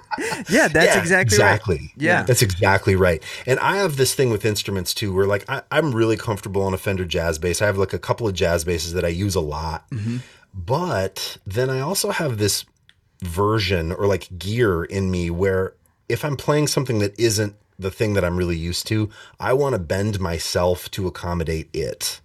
Yeah, 0.49 0.67
that's 0.67 0.95
Yeah, 0.95 0.99
exactly 0.99 1.21
exactly. 1.35 1.75
right. 1.77 1.89
Yeah. 1.95 2.23
That's 2.23 2.41
exactly 2.41 2.95
right. 2.95 3.21
And 3.45 3.59
I 3.59 3.77
have 3.77 3.97
this 3.97 4.15
thing 4.15 4.29
with 4.31 4.45
instruments 4.45 4.93
too, 4.95 5.13
where 5.13 5.25
like 5.27 5.47
I, 5.49 5.61
I'm 5.71 5.93
really 5.93 6.17
comfortable 6.17 6.63
on 6.63 6.73
a 6.73 6.77
Fender 6.77 7.05
jazz 7.05 7.37
bass. 7.37 7.61
I 7.61 7.65
have 7.67 7.77
like 7.77 7.93
a 7.93 7.99
couple 7.99 8.27
of 8.27 8.33
jazz 8.33 8.63
basses 8.63 8.93
that 8.93 9.05
I 9.05 9.09
use 9.09 9.35
a 9.35 9.41
lot. 9.41 9.87
Mm-hmm. 9.91 10.17
But 10.53 11.37
then 11.45 11.69
I 11.69 11.81
also 11.81 12.09
have 12.11 12.37
this 12.39 12.65
version 13.21 13.91
or 13.91 14.07
like 14.07 14.27
gear 14.37 14.83
in 14.83 15.11
me 15.11 15.29
where 15.29 15.73
if 16.09 16.23
I'm 16.25 16.35
playing 16.37 16.67
something 16.67 16.99
that 16.99 17.17
isn't 17.19 17.55
the 17.79 17.91
thing 17.91 18.13
that 18.13 18.23
I'm 18.23 18.37
really 18.37 18.57
used 18.57 18.87
to, 18.87 19.09
I 19.39 19.53
want 19.53 19.73
to 19.73 19.79
bend 19.79 20.19
myself 20.19 20.89
to 20.91 21.07
accommodate 21.07 21.69
it. 21.73 22.21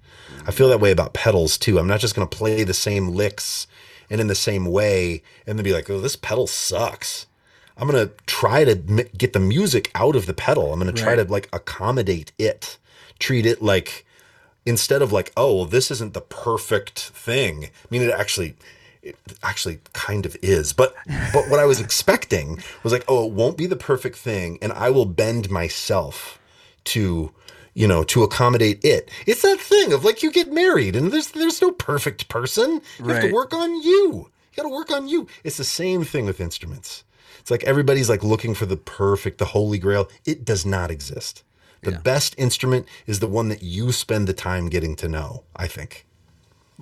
I 0.47 0.51
feel 0.51 0.69
that 0.69 0.81
way 0.81 0.91
about 0.91 1.15
pedals 1.15 1.59
too. 1.59 1.79
I'm 1.79 1.87
not 1.87 2.01
just 2.01 2.15
going 2.15 2.27
to 2.27 2.37
play 2.37 2.65
the 2.65 2.75
same 2.75 3.09
licks 3.09 3.67
and 4.09 4.21
in 4.21 4.27
the 4.27 4.35
same 4.35 4.67
way 4.67 5.23
and 5.47 5.59
then 5.59 5.65
be 5.65 5.73
like, 5.73 5.89
oh, 5.91 6.01
this 6.01 6.17
pedal 6.17 6.47
sucks. 6.47 7.27
I'm 7.77 7.89
going 7.89 8.09
to 8.09 8.15
try 8.27 8.65
to 8.65 8.73
m- 8.73 9.09
get 9.17 9.33
the 9.33 9.41
music 9.41 9.91
out 9.95 10.17
of 10.17 10.27
the 10.27 10.35
pedal. 10.35 10.73
I'm 10.73 10.81
going 10.81 10.95
to 10.95 11.03
try 11.03 11.17
to 11.17 11.25
like 11.25 11.49
accommodate 11.53 12.33
it, 12.39 12.79
treat 13.19 13.47
it 13.47 13.63
like 13.63 14.07
instead 14.67 15.03
of 15.03 15.13
like, 15.13 15.33
oh, 15.37 15.57
well, 15.57 15.65
this 15.65 15.91
isn't 15.91 16.15
the 16.15 16.21
perfect 16.21 16.99
thing. 16.99 17.65
I 17.65 17.69
mean, 17.91 18.03
it 18.03 18.11
actually, 18.11 18.55
it 19.03 19.17
actually 19.43 19.81
kind 19.93 20.25
of 20.27 20.37
is. 20.43 20.73
But 20.73 20.95
but 21.33 21.49
what 21.49 21.61
I 21.61 21.65
was 21.65 21.81
expecting 21.81 22.63
was 22.83 22.93
like, 22.93 23.05
oh, 23.09 23.27
it 23.27 23.33
won't 23.33 23.57
be 23.57 23.67
the 23.67 23.77
perfect 23.77 24.17
thing, 24.17 24.59
and 24.63 24.73
I 24.73 24.91
will 24.91 25.07
bend 25.07 25.51
myself 25.51 26.39
to 26.85 27.33
you 27.75 27.89
know 27.89 28.05
to 28.05 28.23
accommodate 28.23 28.85
it. 28.85 29.11
It's 29.27 29.43
that 29.43 29.61
thing 29.61 29.93
of 29.93 30.05
like 30.05 30.23
you 30.23 30.31
get 30.31 30.53
married 30.53 30.97
and 30.97 31.13
there's 31.13 31.31
there's 31.33 31.63
no 31.63 31.73
perfect 31.73 32.29
person. 32.29 32.81
You 32.99 33.09
have 33.09 33.23
to 33.23 33.33
work 33.33 33.53
on 33.53 33.83
you. 33.83 34.31
You 34.53 34.57
got 34.57 34.63
to 34.65 34.69
work 34.75 34.91
on 34.91 35.09
you. 35.09 35.27
It's 35.45 35.57
the 35.57 35.65
same 35.65 36.05
thing 36.05 36.27
with 36.27 36.41
instruments. 36.41 37.05
It's 37.41 37.51
like 37.51 37.65
everybody's 37.65 38.11
like 38.11 38.23
looking 38.23 38.55
for 38.55 38.67
the 38.67 38.77
perfect 38.77 39.39
the 39.39 39.47
holy 39.47 39.79
grail. 39.79 40.09
It 40.25 40.45
does 40.45 40.65
not 40.67 40.91
exist. 40.91 41.43
The 41.85 41.99
best 41.99 42.37
instrument 42.39 42.87
is 43.09 43.19
the 43.19 43.27
one 43.27 43.49
that 43.49 43.63
you 43.65 43.91
spend 43.91 44.29
the 44.29 44.33
time 44.33 44.69
getting 44.69 44.95
to 44.97 45.09
know 45.09 45.43
i 45.57 45.67
think 45.67 46.07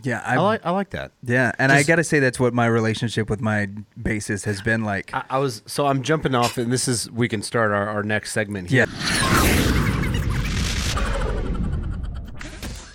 Yeah. 0.03 0.22
I 0.24 0.36
like 0.36 0.64
I 0.64 0.70
like 0.70 0.90
that. 0.90 1.12
yeah. 1.22 1.53
And 1.59 1.70
I 1.72 1.82
got 1.82 1.96
to 1.96 2.05
say, 2.05 2.18
that's 2.20 2.40
what 2.40 2.55
my 2.55 2.66
relationship 2.66 3.28
with 3.30 3.40
my 3.40 3.68
bassist 4.01 4.44
has 4.44 4.61
been 4.62 4.84
like. 4.84 5.12
I, 5.14 5.24
I 5.30 5.38
was 5.38 5.62
so 5.66 5.86
I'm 5.86 6.03
jumping 6.03 6.34
off, 6.34 6.59
and 6.59 6.72
this 6.72 6.88
is 6.88 7.11
we 7.11 7.28
can 7.28 7.42
start 7.42 7.70
our, 7.70 7.88
our 7.88 8.03
next 8.03 8.32
segment 8.32 8.70
here. 8.70 8.86
yeah. 8.88 9.76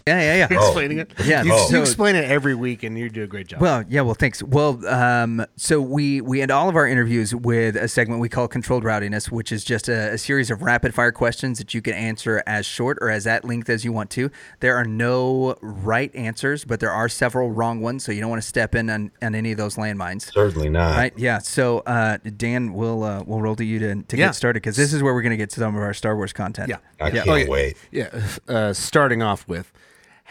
Yeah, 0.08 0.22
yeah, 0.22 0.48
yeah. 0.52 0.60
explaining 0.60 1.00
it. 1.00 1.12
Yeah, 1.26 1.42
you, 1.42 1.52
oh. 1.52 1.68
you 1.72 1.82
explain 1.82 2.16
it 2.16 2.26
every 2.30 2.54
week, 2.54 2.84
and 2.84 2.96
you 2.96 3.10
do 3.10 3.24
a 3.24 3.28
great 3.28 3.48
job. 3.48 3.60
Well, 3.60 3.84
yeah, 3.90 4.02
well, 4.02 4.14
thanks. 4.14 4.44
Well, 4.44 4.86
um, 4.86 5.44
so 5.56 5.82
we 5.82 6.22
we 6.22 6.44
end 6.44 6.52
all 6.52 6.70
of 6.70 6.76
our 6.76 6.88
interviews 6.88 7.34
with 7.34 7.76
a 7.76 7.88
segment 7.88 8.22
we 8.22 8.30
call 8.30 8.48
controlled 8.48 8.84
rowdiness, 8.84 9.32
which 9.32 9.52
is 9.52 9.64
just 9.64 9.90
a, 9.90 10.14
a 10.14 10.18
series 10.20 10.52
of 10.52 10.62
rapid 10.62 10.94
fire 10.94 11.12
questions 11.12 11.58
that 11.58 11.74
you 11.74 11.82
can 11.82 11.96
answer 11.96 12.44
as 12.46 12.68
short 12.68 13.00
or 13.02 13.10
as 13.10 13.26
at 13.26 13.46
length 13.46 13.68
as 13.68 13.84
you 13.84 13.92
want 13.92 14.12
to. 14.12 14.30
There 14.60 14.76
are 14.76 14.86
no 14.86 15.58
right 15.62 16.16
answers, 16.16 16.66
but 16.66 16.80
there 16.80 16.92
are 16.92 17.10
several 17.10 17.50
wrong 17.50 17.82
ones, 17.82 18.04
so 18.04 18.12
you 18.12 18.22
don't 18.22 18.30
want 18.30 18.44
to 18.44 18.48
step 18.48 18.76
in 18.76 18.92
on, 18.92 19.12
on 19.24 19.34
any 19.34 19.54
of 19.54 19.58
those 19.58 19.76
landmines. 19.76 20.32
certainly 20.32 20.70
not 20.70 20.96
Right? 20.98 21.14
Yeah. 21.18 21.40
So, 21.40 21.80
uh, 21.80 22.18
Dan, 22.38 22.74
we'll 22.76 23.04
uh, 23.04 23.24
we'll 23.26 23.42
roll 23.42 23.56
to 23.56 23.66
you 23.66 23.80
to, 23.80 23.96
to 24.04 24.18
Yeah. 24.18 24.28
get 24.28 24.36
started 24.36 24.62
because 24.62 24.76
this 24.76 24.94
is 24.94 25.02
where 25.02 25.16
we're 25.16 25.24
going 25.24 25.32
to 25.32 25.38
get 25.38 25.52
some 25.52 25.76
of 25.76 25.82
our 25.82 25.96
Star 25.96 26.16
Wars 26.16 26.32
content. 26.32 26.70
yeah, 26.70 26.78
i 27.02 27.08
yeah. 27.08 27.24
can't 27.24 27.28
Oh, 27.28 27.36
yeah. 27.38 27.48
wait 27.48 27.78
Yeah. 27.90 28.22
Uh, 28.48 28.72
starting 28.72 29.24
off 29.24 29.48
with, 29.48 29.74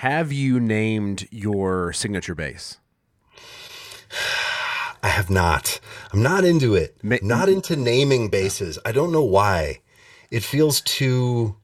have 0.05 0.31
you 0.31 0.61
named 0.61 1.27
your 1.31 1.91
signature 1.95 2.35
bass? 2.35 2.77
I 5.03 5.09
have 5.09 5.31
not. 5.31 5.81
I'm 6.13 6.23
not 6.23 6.45
into 6.45 6.75
it. 6.75 6.99
Ma- 7.03 7.17
not 7.23 7.49
into 7.49 7.75
naming 7.75 8.29
basses. 8.29 8.79
I 8.85 8.93
don't 8.93 9.13
know 9.13 9.25
why. 9.25 9.81
It 10.31 10.43
feels 10.43 10.83
too 10.83 11.57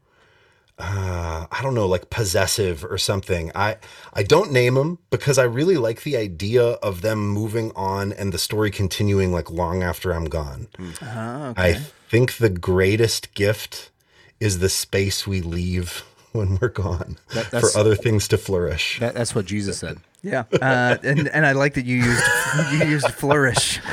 uh, 0.78 1.46
I 1.52 1.60
don't 1.60 1.74
know, 1.74 1.86
like 1.86 2.08
possessive 2.08 2.82
or 2.82 2.96
something. 2.96 3.52
I 3.54 3.76
I 4.14 4.22
don't 4.22 4.50
name 4.50 4.72
them 4.72 5.00
because 5.10 5.36
I 5.36 5.42
really 5.42 5.76
like 5.76 6.02
the 6.04 6.16
idea 6.16 6.62
of 6.62 7.02
them 7.02 7.28
moving 7.28 7.72
on 7.76 8.10
and 8.10 8.32
the 8.32 8.38
story 8.38 8.70
continuing 8.70 9.32
like 9.32 9.50
long 9.50 9.82
after 9.82 10.12
I'm 10.14 10.24
gone. 10.24 10.68
Okay. 10.80 11.54
I 11.58 11.74
think 12.08 12.38
the 12.38 12.48
greatest 12.48 13.34
gift 13.34 13.90
is 14.40 14.60
the 14.60 14.70
space 14.70 15.26
we 15.26 15.42
leave 15.42 16.04
when 16.32 16.58
we're 16.60 16.68
gone 16.68 17.16
that's- 17.32 17.72
for 17.72 17.78
other 17.78 17.94
things 17.96 18.28
to 18.28 18.38
flourish. 18.38 18.98
That, 19.00 19.14
that's 19.14 19.34
what 19.34 19.46
Jesus 19.46 19.78
said. 19.78 19.98
Yeah, 20.22 20.44
uh, 20.60 20.98
and 21.02 21.28
and 21.28 21.46
I 21.46 21.52
like 21.52 21.72
that 21.74 21.86
you 21.86 21.96
used 21.96 22.22
you 22.72 22.84
used 22.88 23.08
flourish. 23.12 23.80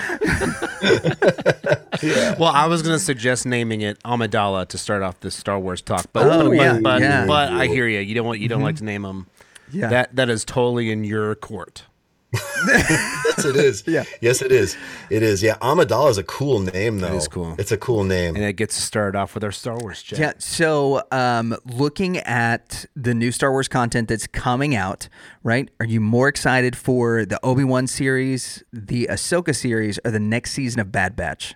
Well, 2.38 2.52
I 2.54 2.68
was 2.68 2.84
going 2.84 2.94
to 2.96 3.00
suggest 3.04 3.46
naming 3.46 3.82
it 3.82 3.98
Amidala 4.04 4.68
to 4.68 4.78
start 4.78 5.02
off 5.02 5.20
this 5.22 5.34
Star 5.36 5.60
Wars 5.60 5.82
talk, 5.82 6.06
but 6.14 6.28
Oh, 6.28 6.50
but, 6.50 6.56
yeah, 6.56 6.80
but, 6.80 7.02
yeah. 7.02 7.26
but 7.26 7.52
I 7.52 7.66
hear 7.66 7.88
you. 7.88 8.00
You 8.00 8.14
don't 8.14 8.26
want 8.28 8.40
you 8.40 8.48
don't 8.48 8.62
like 8.62 8.76
to 8.78 8.84
name 8.84 9.02
them. 9.02 9.26
Yeah. 9.72 9.88
that 9.90 10.16
that 10.16 10.30
is 10.30 10.46
totally 10.46 10.92
in 10.92 11.04
your 11.04 11.34
court. 11.36 11.84
yes, 12.68 13.46
it 13.46 13.56
is. 13.56 13.84
Yeah. 13.88 14.04
Yes, 14.22 14.42
it 14.42 14.52
is. 14.52 14.76
It 15.10 15.24
is. 15.24 15.42
Yeah. 15.42 15.56
Amidala 15.60 16.10
is 16.10 16.18
a 16.18 16.24
cool 16.24 16.60
name, 16.60 17.00
though. 17.00 17.16
is 17.16 17.28
cool. 17.28 17.56
It's 17.58 17.72
a 17.72 17.78
cool 17.78 18.04
name. 18.04 18.36
And 18.36 18.44
it 18.44 18.54
gets 18.54 18.76
started 18.76 19.18
off 19.18 19.34
with 19.34 19.44
our 19.44 19.52
Star 19.52 19.78
Wars 19.78 20.02
chat. 20.02 20.20
Yeah. 20.20 20.34
So, 20.38 21.04
um, 21.12 21.56
looking 21.66 22.18
at 22.18 22.86
the 22.96 23.14
new 23.14 23.32
Star 23.32 23.52
Wars 23.52 23.68
content 23.68 24.10
that's 24.10 24.28
coming 24.28 24.76
out, 24.76 25.08
right? 25.44 25.70
Are 25.80 25.86
you 25.86 26.02
more 26.02 26.28
excited 26.28 26.76
for 26.76 27.26
the 27.26 27.40
Obi 27.46 27.64
Wan 27.64 27.88
series, 27.88 28.64
the 28.74 29.08
Ahsoka 29.10 29.56
series, 29.56 30.00
or 30.04 30.12
the 30.12 30.20
next 30.20 30.52
season 30.52 30.80
of 30.82 30.92
Bad 30.92 31.16
Batch? 31.16 31.56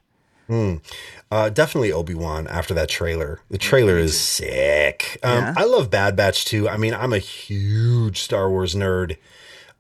Uh, 1.31 1.49
definitely 1.49 1.93
Obi 1.93 2.13
Wan 2.13 2.45
after 2.47 2.73
that 2.73 2.89
trailer. 2.89 3.39
The 3.49 3.57
trailer 3.57 3.97
is 3.97 4.19
sick. 4.19 5.17
Um, 5.23 5.37
Yeah? 5.37 5.53
I 5.55 5.63
love 5.63 5.89
Bad 5.89 6.17
Batch 6.17 6.43
too. 6.43 6.67
I 6.67 6.75
mean, 6.75 6.93
I'm 6.93 7.13
a 7.13 7.19
huge 7.19 8.19
Star 8.19 8.49
Wars 8.49 8.75
nerd. 8.75 9.15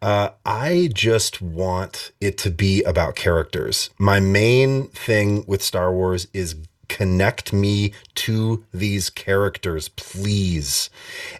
Uh, 0.01 0.31
I 0.45 0.89
just 0.93 1.41
want 1.41 2.11
it 2.19 2.37
to 2.39 2.49
be 2.49 2.81
about 2.83 3.15
characters. 3.15 3.91
My 3.99 4.19
main 4.19 4.87
thing 4.87 5.43
with 5.45 5.61
Star 5.61 5.93
Wars 5.93 6.27
is 6.33 6.55
connect 6.89 7.53
me 7.53 7.93
to 8.15 8.65
these 8.73 9.09
characters, 9.09 9.89
please. 9.89 10.89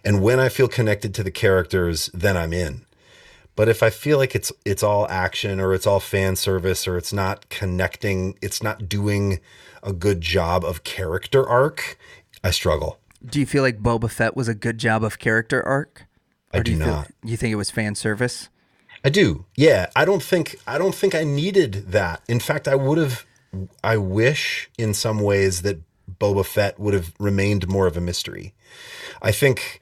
And 0.06 0.22
when 0.22 0.40
I 0.40 0.48
feel 0.48 0.68
connected 0.68 1.14
to 1.16 1.24
the 1.24 1.32
characters, 1.32 2.10
then 2.14 2.38
I'm 2.38 2.54
in. 2.54 2.86
But 3.56 3.68
if 3.68 3.84
I 3.84 3.90
feel 3.90 4.18
like 4.18 4.34
it's 4.34 4.52
it's 4.64 4.82
all 4.82 5.08
action 5.10 5.60
or 5.60 5.74
it's 5.74 5.86
all 5.86 6.00
fan 6.00 6.36
service 6.36 6.88
or 6.88 6.98
it's 6.98 7.12
not 7.12 7.50
connecting, 7.50 8.38
it's 8.42 8.64
not 8.64 8.88
doing 8.88 9.40
a 9.84 9.92
good 9.92 10.22
job 10.22 10.64
of 10.64 10.84
character 10.84 11.48
arc, 11.48 11.98
I 12.44 12.52
struggle. 12.52 13.00
Do 13.26 13.40
you 13.40 13.46
feel 13.46 13.62
like 13.62 13.82
Boba 13.82 14.10
Fett 14.10 14.38
was 14.38 14.48
a 14.48 14.56
good 14.56 14.78
job 14.78 15.04
of 15.04 15.20
character 15.20 15.62
arc? 15.64 16.06
I 16.54 16.60
Or 16.60 16.64
do 16.64 16.72
you 16.72 16.78
feel- 16.78 16.88
not. 16.88 17.12
you 17.24 17.38
think 17.38 17.52
it 17.52 17.56
was 17.56 17.72
fan 17.72 17.96
service? 17.96 18.50
I 19.04 19.10
do. 19.10 19.46
Yeah, 19.56 19.88
I 19.96 20.06
don't 20.06 20.22
think 20.22 20.58
I 20.68 20.78
don't 20.78 20.94
think 20.94 21.16
I 21.16 21.24
needed 21.24 21.92
that. 21.92 22.22
In 22.28 22.40
fact, 22.40 22.68
I 22.68 22.76
would 22.76 22.98
have 22.98 23.26
I 23.84 23.98
wish 23.98 24.70
in 24.78 24.94
some 24.94 25.20
ways 25.20 25.62
that 25.64 25.80
Boba 26.20 26.46
Fett 26.46 26.80
would 26.80 26.94
have 26.94 27.14
remained 27.20 27.68
more 27.68 27.88
of 27.88 27.98
a 27.98 28.02
mystery. 28.02 28.54
I 29.22 29.32
think 29.32 29.80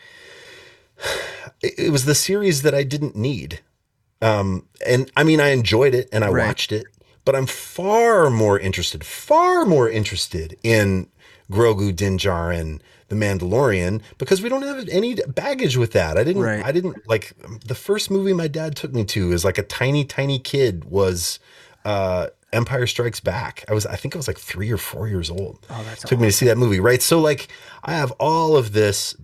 it, 1.61 1.91
was 1.91 2.05
the 2.05 2.15
series 2.15 2.61
that 2.61 2.74
I 2.74 2.84
didn't 2.84 3.15
need. 3.15 3.59
Um 4.22 4.65
and 4.86 5.11
I 5.15 5.24
mean 5.24 5.39
I 5.39 5.49
enjoyed 5.49 5.93
it 5.93 6.09
and 6.11 6.24
I 6.24 6.30
Right. 6.30 6.47
watched 6.47 6.72
it, 6.72 6.86
but 7.26 7.36
I'm 7.36 7.45
far 7.45 8.30
more 8.30 8.59
interested, 8.59 9.03
far 9.05 9.65
more 9.65 9.89
interested 9.89 10.57
in 10.63 11.07
Grogu 11.51 11.95
Din 11.95 12.17
Djarin, 12.17 12.80
the 13.10 13.16
Mandalorian, 13.16 14.01
because 14.18 14.41
we 14.41 14.49
don't 14.49 14.62
have 14.62 14.88
any 14.89 15.16
baggage 15.16 15.78
with 15.78 15.91
that. 15.91 16.18
I 16.18 16.24
didn't. 16.24 16.41
Right. 16.41 16.64
I 16.64 16.72
didn't 16.72 17.07
like 17.07 17.34
the 17.66 17.76
first 17.76 18.10
movie 18.10 18.34
my 18.34 18.47
dad 18.47 18.76
took 18.76 18.93
me 18.93 19.03
to 19.05 19.32
is 19.32 19.43
like 19.43 19.57
a 19.57 19.64
tiny, 19.64 20.05
tiny 20.05 20.39
kid 20.39 20.86
was 20.86 21.39
uh, 21.86 22.28
Empire 22.53 22.88
Strikes 22.88 23.20
Back. 23.20 23.66
I 23.68 23.74
was, 23.74 23.86
I 23.86 23.95
think 23.95 24.16
I 24.16 24.18
was 24.18 24.28
like 24.28 24.39
three 24.39 24.72
or 24.72 24.78
four 24.78 25.07
years 25.07 25.30
old. 25.30 25.66
Oh, 25.70 25.84
that's 25.84 26.03
took 26.03 26.20
me 26.20 26.28
to 26.28 26.32
see 26.32 26.45
that 26.47 26.57
movie, 26.57 26.80
right? 26.80 27.01
So 27.01 27.20
like, 27.20 27.47
I 27.84 27.93
have 27.93 28.12
all 28.20 28.55
of 28.55 28.74
this 28.74 29.16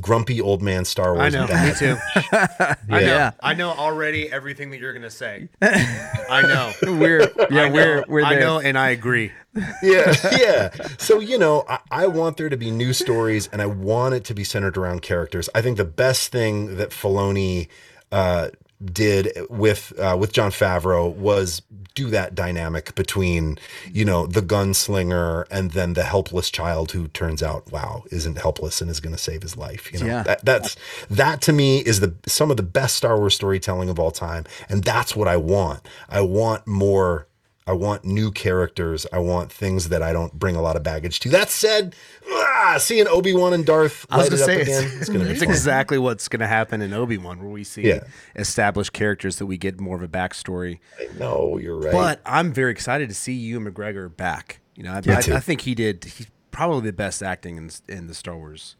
grumpy 0.00 0.40
old 0.40 0.62
man 0.62 0.84
Star 0.84 1.14
Wars. 1.14 1.34
I 1.34 1.38
know. 1.38 1.46
Me 1.46 1.48
baggage. 1.48 1.78
too. 1.78 1.96
I 2.32 2.76
know. 2.88 2.98
Yeah. 2.98 3.30
I 3.40 3.54
know 3.54 3.70
already 3.70 4.30
everything 4.30 4.70
that 4.70 4.80
you're 4.80 4.92
going 4.92 5.02
to 5.02 5.10
say. 5.10 5.48
I 5.60 6.42
know. 6.42 6.72
We're 6.82 7.20
yeah, 7.50 7.62
I 7.64 7.68
know, 7.68 7.72
we're 7.72 8.04
we're 8.08 8.22
there. 8.22 8.38
I 8.38 8.40
know, 8.40 8.58
and 8.60 8.78
I 8.78 8.90
agree. 8.90 9.32
yeah, 9.82 10.14
yeah. 10.38 10.70
So 10.98 11.20
you 11.20 11.38
know, 11.38 11.64
I, 11.68 11.78
I 11.90 12.06
want 12.06 12.36
there 12.36 12.48
to 12.48 12.56
be 12.56 12.70
new 12.70 12.92
stories, 12.92 13.48
and 13.48 13.62
I 13.62 13.66
want 13.66 14.14
it 14.14 14.24
to 14.24 14.34
be 14.34 14.44
centered 14.44 14.76
around 14.76 15.02
characters. 15.02 15.48
I 15.54 15.62
think 15.62 15.76
the 15.76 15.84
best 15.84 16.30
thing 16.30 16.76
that 16.76 16.90
Filoni 16.90 17.68
uh, 18.12 18.48
did 18.84 19.32
with 19.48 19.92
uh, 19.98 20.16
with 20.18 20.32
Jon 20.32 20.50
Favreau 20.50 21.14
was 21.14 21.62
do 21.94 22.10
that 22.10 22.34
dynamic 22.34 22.94
between 22.94 23.58
you 23.90 24.04
know 24.04 24.26
the 24.26 24.42
gunslinger 24.42 25.46
and 25.50 25.70
then 25.70 25.94
the 25.94 26.02
helpless 26.02 26.50
child 26.50 26.92
who 26.92 27.08
turns 27.08 27.42
out 27.42 27.70
wow 27.72 28.04
isn't 28.10 28.36
helpless 28.38 28.82
and 28.82 28.90
is 28.90 29.00
going 29.00 29.14
to 29.14 29.20
save 29.22 29.40
his 29.42 29.56
life. 29.56 29.90
You 29.92 30.00
know, 30.00 30.06
Yeah. 30.06 30.22
that, 30.24 30.44
that's 30.44 30.76
that 31.10 31.40
to 31.42 31.52
me 31.52 31.78
is 31.78 32.00
the 32.00 32.14
some 32.26 32.50
of 32.50 32.56
the 32.58 32.62
best 32.62 32.96
Star 32.96 33.16
Wars 33.18 33.34
storytelling 33.34 33.88
of 33.88 33.98
all 33.98 34.10
time, 34.10 34.44
and 34.68 34.84
that's 34.84 35.16
what 35.16 35.26
I 35.28 35.36
want. 35.38 35.86
I 36.08 36.20
want 36.20 36.66
more. 36.66 37.26
I 37.68 37.72
want 37.72 38.04
new 38.04 38.30
characters. 38.30 39.06
I 39.12 39.18
want 39.18 39.50
things 39.50 39.88
that 39.88 40.00
I 40.00 40.12
don't 40.12 40.32
bring 40.38 40.54
a 40.54 40.62
lot 40.62 40.76
of 40.76 40.84
baggage 40.84 41.18
to. 41.20 41.28
That 41.30 41.50
said, 41.50 41.96
ah, 42.30 42.76
seeing 42.78 43.08
Obi 43.08 43.34
Wan 43.34 43.52
and 43.52 43.66
Darth 43.66 44.06
I 44.08 44.18
was 44.18 44.30
light 44.30 44.38
going 44.38 44.42
it 44.42 44.46
to 44.46 44.62
up 44.62 44.66
say, 44.66 44.72
again, 44.80 44.84
it's, 44.84 45.00
it's 45.00 45.08
going 45.08 45.18
to 45.20 45.26
be 45.26 45.32
it's 45.32 45.42
exactly 45.42 45.98
what's 45.98 46.28
going 46.28 46.40
to 46.40 46.46
happen 46.46 46.80
in 46.80 46.92
Obi 46.92 47.18
Wan, 47.18 47.40
where 47.40 47.48
we 47.48 47.64
see 47.64 47.82
Yeah. 47.82 48.00
established 48.36 48.92
characters 48.92 49.38
that 49.38 49.46
we 49.46 49.56
get 49.58 49.80
more 49.80 49.96
of 49.96 50.02
a 50.02 50.08
backstory. 50.08 50.78
No, 51.18 51.58
you're 51.58 51.76
right. 51.78 51.92
But 51.92 52.20
I'm 52.24 52.52
very 52.52 52.70
excited 52.70 53.08
to 53.08 53.14
see 53.16 53.32
Ewan 53.32 53.72
McGregor 53.72 54.16
back. 54.16 54.60
You 54.76 54.84
know, 54.84 54.92
I, 54.92 55.02
I. 55.08 55.16
I 55.36 55.40
think 55.40 55.62
he 55.62 55.74
did. 55.74 56.04
He's 56.04 56.28
probably 56.52 56.90
the 56.90 56.92
best 56.96 57.22
acting 57.22 57.56
in 57.56 57.70
in 57.88 58.06
the 58.06 58.14
Star 58.14 58.36
Wars. 58.36 58.76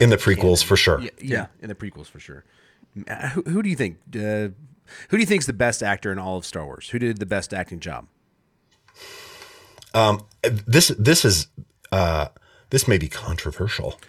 in 0.00 0.10
the 0.10 0.16
prequels, 0.16 0.62
for 0.62 0.76
sure. 0.76 1.00
Yeah, 1.00 1.10
yeah, 1.20 1.46
in 1.60 1.68
the 1.68 1.74
prequels 1.74 2.06
for 2.06 2.20
sure. 2.20 2.44
Uh, 3.08 3.30
Who, 3.30 3.42
who 3.42 3.62
do 3.62 3.68
you 3.70 3.76
think? 3.76 3.98
Uh, 4.14 4.48
who 5.08 5.16
do 5.16 5.20
you 5.20 5.26
think 5.26 5.40
is 5.42 5.46
the 5.46 5.52
best 5.52 5.82
actor 5.82 6.10
in 6.12 6.18
all 6.18 6.36
of 6.36 6.44
Star 6.44 6.64
Wars? 6.64 6.88
Who 6.90 6.98
did 6.98 7.18
the 7.18 7.26
best 7.26 7.52
acting 7.54 7.80
job? 7.80 8.06
This 10.66 10.88
this 10.98 11.24
is 11.24 11.46
uh, 11.92 12.28
this 12.70 12.88
may 12.88 12.98
be 12.98 13.08
controversial, 13.08 14.00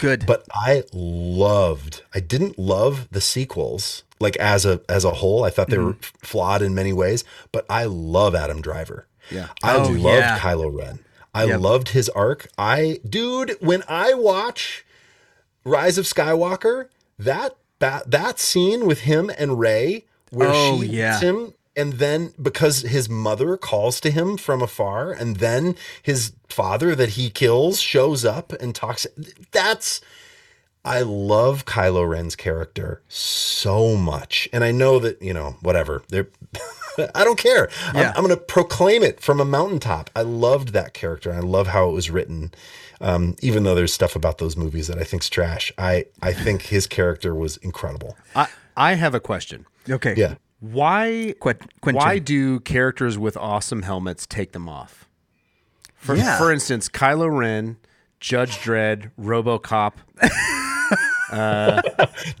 good. 0.00 0.26
but 0.26 0.44
I 0.52 0.84
loved. 0.92 2.02
I 2.14 2.20
didn't 2.20 2.58
love 2.58 3.08
the 3.10 3.20
sequels 3.20 4.02
like 4.20 4.36
as 4.36 4.66
a 4.66 4.80
as 4.88 5.04
a 5.04 5.12
whole. 5.12 5.44
I 5.44 5.50
thought 5.50 5.70
they 5.70 5.78
were 5.78 5.94
Mm-hmm. 5.94 6.26
flawed 6.26 6.62
in 6.62 6.74
many 6.74 6.92
ways, 6.92 7.24
but 7.52 7.64
I 7.70 7.84
love 7.84 8.34
Adam 8.34 8.60
Driver. 8.60 9.06
Yeah. 9.30 9.48
I 9.62 9.76
Oh, 9.76 9.82
loved 9.88 10.18
yeah. 10.20 10.38
Kylo 10.38 10.76
Ren. 10.76 10.98
I 11.34 11.44
Yep. 11.44 11.60
loved 11.60 11.88
his 11.90 12.08
arc. 12.10 12.48
I 12.58 13.00
dude, 13.08 13.56
when 13.60 13.82
I 13.88 14.14
watch 14.14 14.84
Rise 15.64 15.96
of 15.98 16.04
Skywalker, 16.04 16.88
that 17.18 17.56
that, 17.78 18.10
that 18.10 18.40
scene 18.40 18.86
with 18.86 19.00
him 19.00 19.30
and 19.38 19.58
Rey 19.58 20.04
where 20.30 20.50
Oh, 20.52 20.80
she 20.82 20.88
yeah. 20.88 21.18
him 21.20 21.54
and 21.76 21.94
then 21.94 22.32
because 22.40 22.80
his 22.82 23.08
mother 23.08 23.56
calls 23.56 24.00
to 24.00 24.10
him 24.10 24.36
from 24.36 24.62
afar 24.62 25.12
and 25.12 25.36
then 25.36 25.76
his 26.02 26.32
father 26.48 26.94
that 26.94 27.10
he 27.10 27.30
kills 27.30 27.80
shows 27.80 28.24
up 28.24 28.52
and 28.60 28.74
talks 28.74 29.06
that's 29.52 30.00
I 30.84 31.02
love 31.02 31.66
Kylo 31.66 32.08
Ren's 32.08 32.34
character 32.36 33.02
so 33.08 33.94
much. 33.96 34.48
And 34.54 34.64
I 34.64 34.70
know 34.70 34.98
that, 35.00 35.20
you 35.20 35.34
know, 35.34 35.56
whatever. 35.60 36.02
I 37.14 37.24
don't 37.24 37.36
care. 37.38 37.68
Yeah. 37.94 38.10
I'm, 38.10 38.16
I'm 38.16 38.24
going 38.24 38.30
to 38.30 38.36
proclaim 38.42 39.02
it 39.02 39.20
from 39.20 39.38
a 39.40 39.44
mountaintop. 39.44 40.08
I 40.16 40.22
loved 40.22 40.68
that 40.68 40.94
character. 40.94 41.32
I 41.32 41.40
love 41.40 41.66
how 41.68 41.90
it 41.90 41.92
was 41.92 42.10
written. 42.10 42.52
Um, 43.00 43.36
even 43.42 43.64
though 43.64 43.74
there's 43.74 43.92
stuff 43.92 44.16
about 44.16 44.38
those 44.38 44.56
movies 44.56 44.86
that 44.86 44.98
I 44.98 45.04
think's 45.04 45.28
trash, 45.28 45.70
I 45.76 46.06
I 46.22 46.32
think 46.32 46.62
his 46.62 46.86
character 46.86 47.34
was 47.34 47.56
incredible. 47.58 48.16
I 48.34 48.48
I 48.76 48.94
have 48.94 49.14
a 49.14 49.20
question. 49.20 49.66
Okay. 49.90 50.14
Yeah. 50.16 50.34
Why 50.60 51.34
Quit- 51.40 51.62
Quentin. 51.80 51.98
why 52.02 52.18
do 52.18 52.58
characters 52.60 53.16
with 53.16 53.36
awesome 53.36 53.82
helmets 53.82 54.26
take 54.26 54.52
them 54.52 54.68
off? 54.68 55.08
For 55.96 56.14
Yeah. 56.16 56.36
for 56.38 56.52
instance, 56.52 56.88
Kylo 56.88 57.36
Ren, 57.36 57.76
Judge 58.20 58.56
Dredd, 58.58 59.10
RoboCop, 59.20 59.94
uh, 61.30 61.82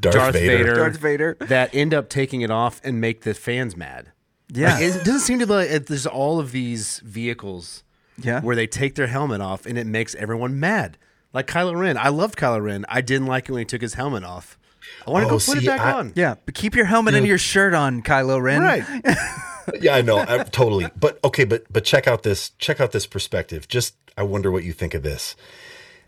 Darth 0.00 0.32
Vader. 0.34 0.56
Vader, 0.58 0.74
Darth 0.74 0.96
Vader. 0.96 1.36
that 1.40 1.74
end 1.74 1.94
up 1.94 2.08
taking 2.08 2.40
it 2.40 2.50
off 2.50 2.80
and 2.84 3.00
make 3.00 3.22
the 3.22 3.34
fans 3.34 3.76
mad. 3.76 4.12
Yeah. 4.52 4.74
Like, 4.74 4.82
it 4.82 5.04
doesn't 5.04 5.20
seem 5.20 5.38
to 5.40 5.46
be 5.46 5.52
like 5.52 5.86
there's 5.86 6.06
all 6.06 6.40
of 6.40 6.52
these 6.52 7.00
vehicles 7.04 7.84
Yeah. 8.16 8.40
where 8.40 8.56
they 8.56 8.66
take 8.66 8.94
their 8.94 9.06
helmet 9.08 9.40
off 9.40 9.66
and 9.66 9.76
it 9.78 9.86
makes 9.86 10.14
everyone 10.14 10.58
mad. 10.58 10.96
Like 11.32 11.46
Kylo 11.46 11.78
Ren. 11.78 11.98
I 11.98 12.08
loved 12.08 12.38
Kylo 12.38 12.62
Ren. 12.62 12.86
I 12.88 13.00
didn't 13.02 13.26
like 13.26 13.48
it 13.48 13.52
when 13.52 13.60
he 13.60 13.64
took 13.66 13.82
his 13.82 13.94
helmet 13.94 14.24
off. 14.24 14.58
I 15.06 15.10
want 15.10 15.22
to 15.22 15.26
Oh, 15.26 15.30
go 15.30 15.34
put 15.36 15.40
see, 15.42 15.58
it 15.58 15.66
back 15.66 15.80
I- 15.80 15.92
on. 15.92 16.12
Yeah, 16.16 16.34
but 16.44 16.54
keep 16.54 16.74
your 16.74 16.84
helmet 16.84 17.14
and 17.14 17.26
your 17.26 17.38
shirt 17.38 17.74
on, 17.74 18.02
Kylo 18.02 18.40
Ren. 18.42 18.60
Right. 18.62 18.84
yeah, 19.80 19.94
I 19.94 20.02
know, 20.02 20.18
I, 20.18 20.42
totally. 20.44 20.88
But 20.98 21.18
okay, 21.24 21.44
but 21.44 21.64
but 21.72 21.84
check 21.84 22.06
out 22.06 22.22
this 22.22 22.50
check 22.58 22.80
out 22.80 22.92
this 22.92 23.06
perspective. 23.06 23.68
Just 23.68 23.94
I 24.16 24.22
wonder 24.22 24.50
what 24.50 24.64
you 24.64 24.72
think 24.72 24.94
of 24.94 25.02
this. 25.02 25.36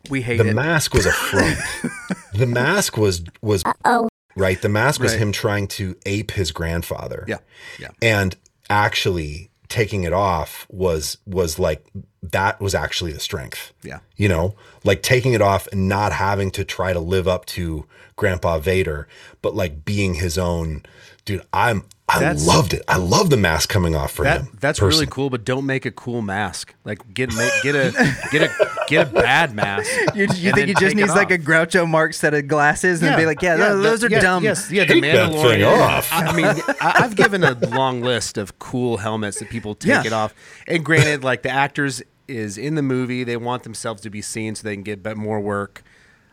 We 0.08 0.22
hate 0.22 0.40
it. 0.40 0.44
the 0.44 0.50
it. 0.50 0.54
mask 0.54 0.94
was 0.94 1.06
a 1.06 1.12
front. 1.12 1.58
the 2.34 2.46
mask 2.46 2.96
was 2.96 3.22
was 3.42 3.62
Oh. 3.84 4.08
right. 4.36 4.60
The 4.60 4.68
mask 4.70 5.00
was 5.00 5.12
Right. 5.12 5.20
him 5.22 5.32
trying 5.32 5.66
to 5.68 5.96
ape 6.06 6.30
his 6.32 6.52
grandfather. 6.52 7.24
Yeah. 7.28 7.38
Yeah. 7.78 7.88
and 8.00 8.34
actually 8.70 9.50
taking 9.70 10.02
it 10.04 10.12
off 10.12 10.66
was 10.68 11.16
was 11.24 11.58
like 11.58 11.86
that 12.22 12.60
was 12.60 12.74
actually 12.74 13.12
the 13.12 13.20
strength. 13.20 13.72
Yeah. 13.82 14.00
You 14.16 14.28
know, 14.28 14.54
like 14.84 15.02
taking 15.02 15.32
it 15.32 15.40
off 15.40 15.66
and 15.68 15.88
not 15.88 16.12
having 16.12 16.50
to 16.52 16.64
try 16.64 16.92
to 16.92 17.00
live 17.00 17.26
up 17.26 17.46
to 17.46 17.86
Grandpa 18.16 18.58
Vader, 18.58 19.08
but 19.40 19.54
like 19.54 19.84
being 19.86 20.14
his 20.14 20.36
own 20.36 20.82
dude. 21.24 21.42
I'm 21.52 21.84
I 22.12 22.18
That's- 22.18 22.46
loved 22.46 22.74
it. 22.74 22.82
I 22.88 22.96
love 22.96 23.30
the 23.30 23.36
mask 23.36 23.68
coming 23.68 23.94
off 23.94 24.12
for 24.12 24.24
That 24.24 24.40
him. 24.42 24.56
that's 24.60 24.80
personally. 24.80 25.04
really 25.06 25.10
cool, 25.12 25.30
but 25.30 25.44
don't 25.44 25.64
make 25.66 25.86
a 25.86 25.90
cool 25.90 26.22
mask. 26.22 26.74
Like 26.84 27.14
get 27.14 27.32
make, 27.34 27.52
get 27.62 27.74
a 27.76 27.92
get 28.32 28.42
a 28.42 28.70
get 28.88 29.08
a 29.08 29.10
bad 29.12 29.54
mask. 29.54 29.90
You, 30.14 30.22
you 30.34 30.52
think 30.52 30.68
he 30.68 30.74
just 30.74 30.96
needs 30.96 31.14
like 31.14 31.30
a 31.30 31.34
off. 31.34 31.40
Groucho 31.40 31.88
Marx 31.88 32.18
set 32.18 32.34
of 32.34 32.48
glasses 32.48 33.02
and 33.02 33.16
be 33.16 33.26
like, 33.26 33.40
yeah, 33.42 33.56
those, 33.56 34.00
the- 34.00 34.08
are 34.08 34.10
yeah, 34.10 34.20
dumb. 34.20 34.42
Yes, 34.42 34.70
yeah, 34.70 34.84
the 34.84 34.94
Take 34.94 35.02
that 35.04 35.30
Mandalorian. 35.30 35.42
thing 35.50 35.64
off. 35.64 36.12
I, 36.12 36.24
I 36.26 36.36
mean, 36.36 36.46
I, 36.46 36.92
I've 37.04 37.14
given 37.16 37.44
a 37.44 37.52
long 37.68 38.00
list 38.02 38.36
of 38.38 38.58
cool 38.58 38.96
helmets 38.96 39.38
that 39.38 39.48
people 39.50 39.74
take 39.76 39.90
Yeah. 39.90 40.02
it 40.04 40.12
off. 40.12 40.34
And 40.66 40.84
granted, 40.84 41.22
like 41.22 41.42
the 41.42 41.50
actors 41.50 42.02
is 42.26 42.58
in 42.58 42.74
the 42.74 42.82
movie, 42.82 43.22
they 43.24 43.36
want 43.36 43.62
themselves 43.62 44.02
to 44.02 44.10
be 44.10 44.20
seen 44.22 44.54
so 44.56 44.64
they 44.64 44.74
can 44.74 44.82
get 44.82 45.16
more 45.16 45.40
work. 45.40 45.82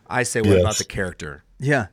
I 0.08 0.22
say, 0.24 0.40
what 0.40 0.50
Yes. 0.50 0.60
about 0.60 0.78
the 0.78 0.84
character? 0.84 1.44
Yeah. 1.60 1.86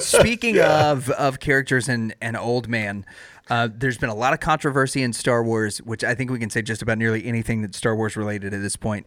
Speaking 0.00 0.58
of 0.60 1.10
of 1.10 1.40
characters 1.40 1.88
and 1.88 2.14
and 2.20 2.36
old 2.36 2.68
man, 2.68 3.04
uh, 3.48 3.68
there's 3.72 3.98
been 3.98 4.10
a 4.10 4.14
lot 4.14 4.32
of 4.32 4.40
controversy 4.40 5.02
in 5.02 5.12
Star 5.12 5.42
Wars, 5.42 5.78
which 5.78 6.04
I 6.04 6.14
think 6.14 6.30
we 6.30 6.38
can 6.38 6.50
say 6.50 6.62
just 6.62 6.82
about 6.82 6.98
nearly 6.98 7.24
anything 7.26 7.62
that's 7.62 7.76
Star 7.76 7.96
Wars 7.96 8.16
related 8.16 8.54
at 8.54 8.62
this 8.62 8.76
point, 8.76 9.06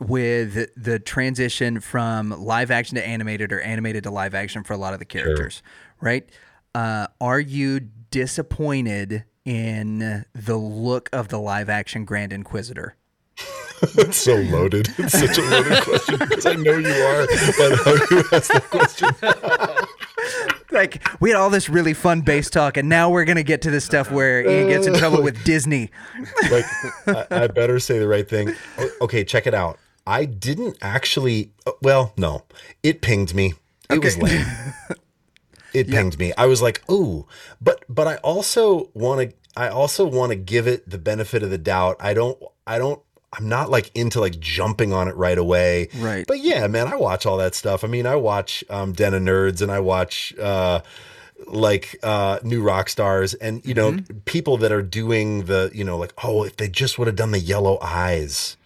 with 0.00 0.68
the 0.76 0.98
transition 0.98 1.80
from 1.80 2.30
live 2.30 2.70
action 2.70 2.96
to 2.96 3.06
animated 3.06 3.52
or 3.52 3.60
animated 3.60 4.04
to 4.04 4.10
live 4.10 4.34
action 4.34 4.64
for 4.64 4.72
a 4.72 4.78
lot 4.78 4.92
of 4.92 4.98
the 4.98 5.04
characters. 5.04 5.62
Right? 6.00 6.28
Uh, 6.74 7.06
are 7.20 7.40
you 7.40 7.80
disappointed 8.10 9.24
in 9.44 10.24
the 10.34 10.56
look 10.56 11.10
of 11.12 11.28
the 11.28 11.38
live 11.38 11.68
action 11.68 12.04
Grand 12.04 12.32
Inquisitor? 12.32 12.96
It's 13.98 14.16
so 14.16 14.36
loaded. 14.36 14.88
It's 14.98 15.18
such 15.18 15.38
a 15.38 15.42
loaded 15.42 15.82
question 15.84 16.18
because 16.18 16.46
I 16.46 16.54
know 16.54 16.78
you 16.78 16.88
are, 16.92 17.26
but 17.58 17.78
how 17.84 17.92
you 18.14 18.22
ask 18.32 18.52
that 18.52 18.66
question? 18.70 19.08
Like 20.70 21.06
we 21.20 21.28
had 21.28 21.36
all 21.38 21.50
this 21.50 21.68
really 21.68 21.92
fun 21.92 22.22
bass 22.22 22.48
talk, 22.48 22.78
and 22.78 22.88
now 22.88 23.10
we're 23.10 23.26
gonna 23.26 23.42
get 23.42 23.60
to 23.62 23.70
the 23.70 23.80
stuff 23.80 24.10
where 24.10 24.40
Ian 24.48 24.68
gets 24.68 24.86
in 24.86 24.94
trouble 24.94 25.22
with 25.22 25.42
Disney. 25.44 25.90
like 26.50 26.64
I, 27.06 27.26
I 27.30 27.46
better 27.48 27.78
say 27.78 27.98
the 27.98 28.08
right 28.08 28.26
thing. 28.26 28.54
Okay, 29.02 29.22
check 29.22 29.46
it 29.46 29.52
out. 29.52 29.78
I 30.06 30.24
didn't 30.24 30.78
actually. 30.80 31.52
uh, 31.66 31.72
Well, 31.82 32.14
no, 32.16 32.44
it 32.82 33.02
pinged 33.02 33.34
me. 33.34 33.52
It 33.90 34.02
was 34.02 34.16
lame. 34.16 34.46
It 35.74 35.88
pinged 35.88 36.18
me. 36.18 36.32
I 36.38 36.46
was 36.46 36.62
like, 36.62 36.82
"Oh," 36.88 37.26
but 37.60 37.84
but 37.90 38.06
I 38.06 38.16
also 38.16 38.90
want 38.94 39.28
to. 39.30 39.36
I 39.54 39.68
also 39.68 40.06
want 40.06 40.30
to 40.30 40.36
give 40.36 40.66
it 40.66 40.88
the 40.88 40.98
benefit 40.98 41.42
of 41.42 41.50
the 41.50 41.58
doubt. 41.58 41.96
I 42.00 42.14
don't. 42.14 42.38
I 42.66 42.78
don't. 42.78 43.02
I'm 43.32 43.48
not 43.48 43.70
like 43.70 43.90
into 43.94 44.20
like 44.20 44.38
jumping 44.38 44.92
on 44.92 45.08
it 45.08 45.16
right 45.16 45.38
away. 45.38 45.88
Right. 45.96 46.26
But 46.26 46.40
yeah, 46.40 46.66
man, 46.66 46.88
I 46.88 46.96
watch 46.96 47.24
all 47.24 47.38
that 47.38 47.54
stuff. 47.54 47.82
I 47.82 47.86
mean, 47.86 48.06
I 48.06 48.16
watch 48.16 48.62
um, 48.68 48.92
Den 48.92 49.14
of 49.14 49.22
Nerds 49.22 49.62
and 49.62 49.72
I 49.72 49.80
watch 49.80 50.36
uh, 50.38 50.80
like 51.46 51.98
uh, 52.02 52.40
New 52.42 52.62
Rockstars 52.62 53.34
and 53.40 53.64
you 53.64 53.74
know 53.74 53.98
people 54.26 54.58
that 54.58 54.70
are 54.72 54.82
doing 54.82 55.44
the 55.44 55.70
you 55.74 55.84
know 55.84 55.96
like 55.96 56.12
oh 56.22 56.44
if 56.44 56.56
they 56.56 56.68
just 56.68 56.98
would 56.98 57.06
have 57.06 57.16
done 57.16 57.30
the 57.30 57.40
yellow 57.40 57.78
eyes. 57.80 58.56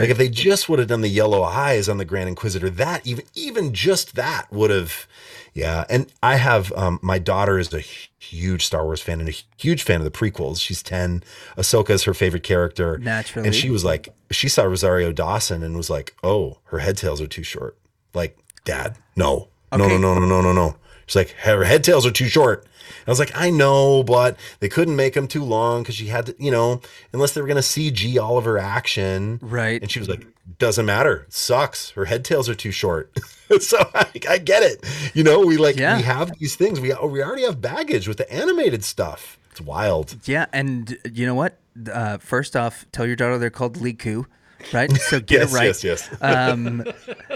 Like 0.00 0.10
if 0.10 0.18
they 0.18 0.28
just 0.28 0.68
would 0.68 0.78
have 0.80 0.88
done 0.88 1.00
the 1.00 1.08
yellow 1.08 1.42
eyes 1.42 1.88
on 1.88 1.96
the 1.96 2.04
Grand 2.04 2.28
Inquisitor, 2.28 2.68
that 2.70 3.06
even 3.06 3.24
even 3.34 3.72
just 3.72 4.16
that 4.16 4.52
would 4.52 4.70
have, 4.70 5.06
yeah. 5.54 5.84
And 5.88 6.12
I 6.22 6.36
have 6.36 6.72
um, 6.72 6.98
my 7.00 7.18
daughter 7.18 7.58
is 7.58 7.72
a 7.72 7.82
huge 8.18 8.64
Star 8.66 8.84
Wars 8.84 9.00
fan 9.00 9.20
and 9.20 9.28
a 9.28 9.34
huge 9.56 9.82
fan 9.82 10.00
of 10.00 10.04
the 10.04 10.10
prequels. 10.10 10.60
She's 10.60 10.82
ten. 10.82 11.22
Ahsoka 11.56 11.90
is 11.90 12.02
her 12.04 12.14
favorite 12.14 12.42
character, 12.42 12.98
Naturally. 12.98 13.46
And 13.48 13.54
she 13.54 13.70
was 13.70 13.84
like, 13.84 14.08
she 14.30 14.48
saw 14.48 14.64
Rosario 14.64 15.12
Dawson 15.12 15.62
and 15.62 15.76
was 15.76 15.88
like, 15.90 16.14
oh, 16.22 16.58
her 16.64 16.78
head 16.80 16.96
tails 16.96 17.20
are 17.20 17.26
too 17.28 17.42
short. 17.44 17.76
Like, 18.14 18.36
Dad, 18.64 18.96
no, 19.16 19.48
no, 19.72 19.84
Okay. 19.84 19.98
no, 19.98 20.14
no, 20.14 20.20
no, 20.20 20.26
no, 20.26 20.40
no, 20.42 20.52
no. 20.52 20.76
She's 21.06 21.16
like, 21.16 21.30
her 21.40 21.64
head 21.64 21.84
tails 21.84 22.04
are 22.04 22.10
too 22.10 22.26
short. 22.28 22.66
I 23.06 23.10
was 23.10 23.18
like, 23.18 23.32
I 23.34 23.48
know, 23.50 24.02
but 24.02 24.36
they 24.60 24.68
couldn't 24.68 24.96
make 24.96 25.14
them 25.14 25.26
too 25.28 25.42
long 25.44 25.82
because 25.82 25.94
she 25.94 26.06
had 26.08 26.26
to, 26.26 26.34
you 26.38 26.50
know, 26.50 26.82
unless 27.12 27.32
they 27.32 27.40
were 27.40 27.46
going 27.46 27.56
to 27.56 27.62
CG 27.62 28.18
all 28.22 28.36
of 28.36 28.44
her 28.44 28.58
action. 28.58 29.38
Right. 29.40 29.80
And 29.80 29.90
she 29.90 29.98
was 29.98 30.08
like, 30.08 30.26
doesn't 30.58 30.86
matter. 30.86 31.24
It 31.26 31.32
sucks. 31.34 31.90
Her 31.90 32.06
head 32.06 32.24
tails 32.24 32.48
are 32.48 32.54
too 32.54 32.70
short. 32.70 33.12
so 33.60 33.78
I, 33.94 34.06
I 34.28 34.38
get 34.38 34.62
it. 34.62 34.84
You 35.14 35.22
know, 35.24 35.40
we 35.40 35.56
like, 35.58 35.76
Yeah. 35.76 35.96
we 35.96 36.02
have 36.04 36.32
these 36.38 36.56
things. 36.56 36.80
We, 36.80 36.94
we 36.94 37.22
already 37.22 37.42
have 37.42 37.60
baggage 37.60 38.08
with 38.08 38.16
the 38.16 38.32
animated 38.32 38.82
stuff. 38.84 39.38
It's 39.50 39.60
wild. 39.60 40.16
Yeah, 40.24 40.46
and 40.52 40.96
you 41.12 41.26
know 41.26 41.34
what? 41.34 41.58
Uh, 41.92 42.18
first 42.18 42.56
off, 42.56 42.86
tell 42.92 43.06
your 43.06 43.16
daughter 43.16 43.38
they're 43.38 43.50
called 43.50 43.76
lekku, 43.78 44.24
right? 44.72 44.90
So 44.92 45.20
get 45.20 45.40
Yes, 45.40 45.52
it 45.52 45.54
right. 45.56 45.64
yes, 45.66 45.84
yes. 45.84 46.08
Um, 46.20 46.78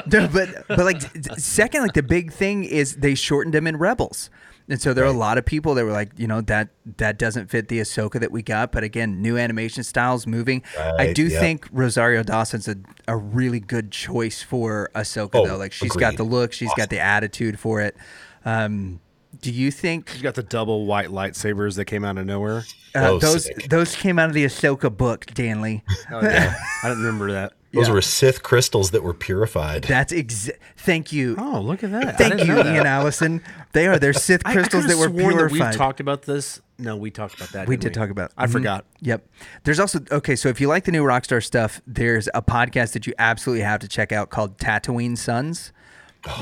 no, 0.06 0.28
but 0.28 0.66
but 0.68 0.78
like 0.80 1.02
second, 1.38 1.82
like 1.82 1.92
the 1.94 2.02
big 2.02 2.32
thing 2.32 2.64
is 2.64 2.96
they 2.96 3.14
shortened 3.14 3.54
them 3.54 3.66
in 3.66 3.76
Rebels. 3.76 4.30
And 4.68 4.80
so 4.80 4.94
there 4.94 5.04
are 5.04 5.08
a 5.08 5.12
lot 5.12 5.38
of 5.38 5.44
people 5.44 5.74
that 5.74 5.84
were 5.84 5.92
like, 5.92 6.10
you 6.16 6.26
know, 6.26 6.40
that 6.42 6.68
that 6.98 7.18
doesn't 7.18 7.50
fit 7.50 7.68
the 7.68 7.80
Ahsoka 7.80 8.20
that 8.20 8.30
we 8.30 8.42
got. 8.42 8.72
But 8.72 8.84
again, 8.84 9.20
new 9.20 9.36
animation 9.36 9.82
styles 9.82 10.26
moving. 10.26 10.62
I 10.78 11.12
do 11.12 11.26
yeah. 11.26 11.40
think 11.40 11.68
Rosario 11.72 12.22
Dawson's 12.22 12.68
a, 12.68 12.76
a 13.08 13.16
really 13.16 13.60
good 13.60 13.90
choice 13.90 14.42
for 14.42 14.90
Ahsoka, 14.94 15.30
Oh, 15.34 15.46
though. 15.46 15.56
Like 15.56 15.72
she's 15.72 15.96
got 15.96 16.16
the 16.16 16.24
look, 16.24 16.52
she's 16.52 16.72
got 16.74 16.90
the 16.90 17.00
attitude 17.00 17.58
for 17.58 17.80
it. 17.80 17.96
Um, 18.44 19.00
do 19.40 19.50
you 19.52 19.70
think 19.70 20.12
You 20.16 20.22
got 20.22 20.34
the 20.34 20.42
double 20.42 20.86
white 20.86 21.08
lightsabers 21.08 21.76
that 21.76 21.86
came 21.86 22.04
out 22.04 22.18
of 22.18 22.26
nowhere. 22.26 22.64
uh, 22.94 23.12
Oh, 23.12 23.18
those 23.18 23.44
sick. 23.44 23.68
those 23.68 23.96
came 23.96 24.18
out 24.18 24.28
of 24.28 24.34
the 24.34 24.44
Ahsoka 24.44 24.94
book, 24.94 25.26
Danley? 25.26 25.82
Oh, 26.10 26.20
yeah. 26.22 26.54
I 26.82 26.88
don't 26.88 26.98
remember 26.98 27.32
that. 27.32 27.54
Those 27.74 27.88
were 27.88 28.02
Sith 28.02 28.42
crystals 28.42 28.90
that 28.90 29.02
were 29.02 29.14
purified. 29.14 29.84
That's 29.84 30.12
exa- 30.12 30.58
Thank 30.76 31.10
you. 31.10 31.36
Oh, 31.38 31.58
look 31.62 31.82
at 31.82 31.90
that. 31.92 32.18
Thank 32.18 32.40
you, 32.44 32.56
that. 32.56 32.66
Ian 32.66 32.86
Allison. 32.86 33.42
They 33.72 33.86
are 33.86 33.98
their 33.98 34.12
Sith 34.12 34.42
I- 34.44 34.50
I 34.50 34.52
crystals 34.52 34.86
that 34.88 34.98
were 34.98 35.06
sworn 35.08 35.32
purified. 35.36 35.50
we've 35.68 35.74
talked 35.76 35.98
about 36.00 36.20
this. 36.22 36.60
No, 36.78 36.98
we 36.98 37.10
talked 37.10 37.34
about 37.36 37.48
that. 37.52 37.66
We 37.68 37.76
didn't 37.76 37.94
did 37.94 37.98
talk 37.98 38.10
about. 38.10 38.30
I 38.36 38.46
Mhm. 38.46 38.52
forgot. 38.52 38.84
Yep. 39.00 39.26
There's 39.64 39.80
also 39.80 40.00
okay. 40.10 40.36
So 40.36 40.50
if 40.50 40.60
you 40.60 40.68
like 40.68 40.84
the 40.84 40.92
new 40.92 41.02
Rockstar 41.02 41.42
stuff, 41.42 41.80
there's 41.86 42.28
a 42.34 42.42
podcast 42.42 42.92
that 42.92 43.06
you 43.06 43.14
absolutely 43.18 43.62
have 43.64 43.80
to 43.80 43.88
check 43.88 44.12
out 44.12 44.28
called 44.28 44.58
Tatooine 44.58 45.16
Sons. 45.16 45.72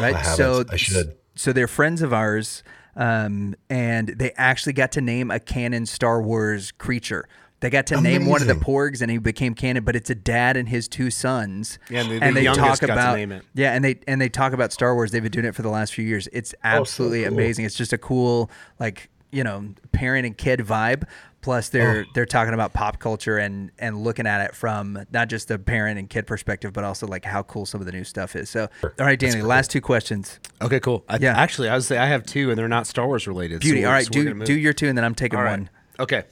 right. 0.00 0.16
I 0.16 0.22
so 0.22 0.64
I 0.68 0.74
should. 0.76 1.14
So 1.36 1.52
they're 1.52 1.68
friends 1.68 2.02
of 2.02 2.12
ours, 2.12 2.64
um, 2.96 3.54
and 3.68 4.08
they 4.08 4.32
actually 4.36 4.72
got 4.72 4.92
to 4.92 5.00
name 5.00 5.30
a 5.30 5.38
canon 5.40 5.86
Star 5.86 6.20
Wars 6.22 6.72
creature. 6.72 7.28
They 7.60 7.68
got 7.68 7.86
to 7.88 8.00
name 8.00 8.24
one 8.24 8.40
of 8.40 8.48
the 8.48 8.54
porgs, 8.54 9.02
and 9.02 9.10
he 9.10 9.18
became 9.18 9.54
canon. 9.54 9.84
But 9.84 9.94
it's 9.94 10.08
a 10.08 10.14
dad 10.14 10.56
and 10.56 10.68
his 10.68 10.88
two 10.88 11.10
sons. 11.10 11.78
Yeah, 11.90 12.00
and 12.00 12.10
the- 12.10 12.24
and 12.24 12.36
they 12.36 12.44
talk 12.44 12.80
got 12.80 12.86
to 12.86 12.92
about 12.92 13.42
yeah, 13.54 13.74
and 13.74 13.84
they 13.84 14.00
and 14.08 14.18
they 14.20 14.30
talk 14.30 14.54
about 14.54 14.72
Star 14.72 14.94
Wars. 14.94 15.10
They've 15.10 15.22
been 15.22 15.30
doing 15.30 15.44
it 15.44 15.54
for 15.54 15.62
the 15.62 15.68
last 15.68 15.92
few 15.94 16.04
years. 16.04 16.26
It's 16.32 16.54
absolutely 16.64 17.24
cool. 17.24 17.34
amazing. 17.34 17.66
It's 17.66 17.74
just 17.74 17.92
a 17.92 17.98
cool 17.98 18.50
like 18.78 19.10
you 19.30 19.44
know 19.44 19.74
parent 19.92 20.24
and 20.26 20.36
kid 20.36 20.60
vibe. 20.60 21.04
Plus 21.42 21.70
they're 21.70 22.04
they're 22.14 22.26
talking 22.26 22.52
about 22.52 22.74
pop 22.74 22.98
culture 22.98 23.38
and 23.38 23.70
and 23.78 24.04
looking 24.04 24.26
at 24.26 24.44
it 24.44 24.54
from 24.54 25.06
not 25.10 25.28
just 25.28 25.48
the 25.48 25.58
parent 25.58 25.98
and 25.98 26.10
kid 26.10 26.26
perspective, 26.26 26.72
but 26.74 26.84
also 26.84 27.06
like 27.06 27.24
how 27.24 27.42
cool 27.44 27.64
some 27.64 27.80
of 27.80 27.86
the 27.86 27.92
new 27.92 28.04
stuff 28.04 28.36
is. 28.36 28.50
So 28.50 28.68
all 28.84 28.90
right, 29.06 29.18
Danny, 29.18 29.40
last 29.40 29.70
two 29.70 29.80
questions. 29.80 30.38
Okay, 30.60 30.80
cool. 30.80 31.02
I, 31.08 31.16
Yeah. 31.18 31.34
Actually, 31.38 31.70
I 31.70 31.74
would 31.74 31.84
say 31.84 31.96
I 31.96 32.06
have 32.06 32.26
two, 32.26 32.50
and 32.50 32.58
they're 32.58 32.68
not 32.68 32.86
Star 32.86 33.06
Wars 33.06 33.26
related. 33.26 33.60
Beauty. 33.60 33.78
we're- 33.80 33.86
all 33.86 33.92
right, 33.92 34.04
so 34.04 34.10
do 34.10 34.44
do 34.44 34.52
your 34.58 34.74
two, 34.74 34.88
and 34.88 34.98
then 34.98 35.04
I'm 35.04 35.14
taking 35.14 35.38
All 35.38 35.44
right. 35.44 35.52
one. 35.52 35.70
Okay. 35.98 36.24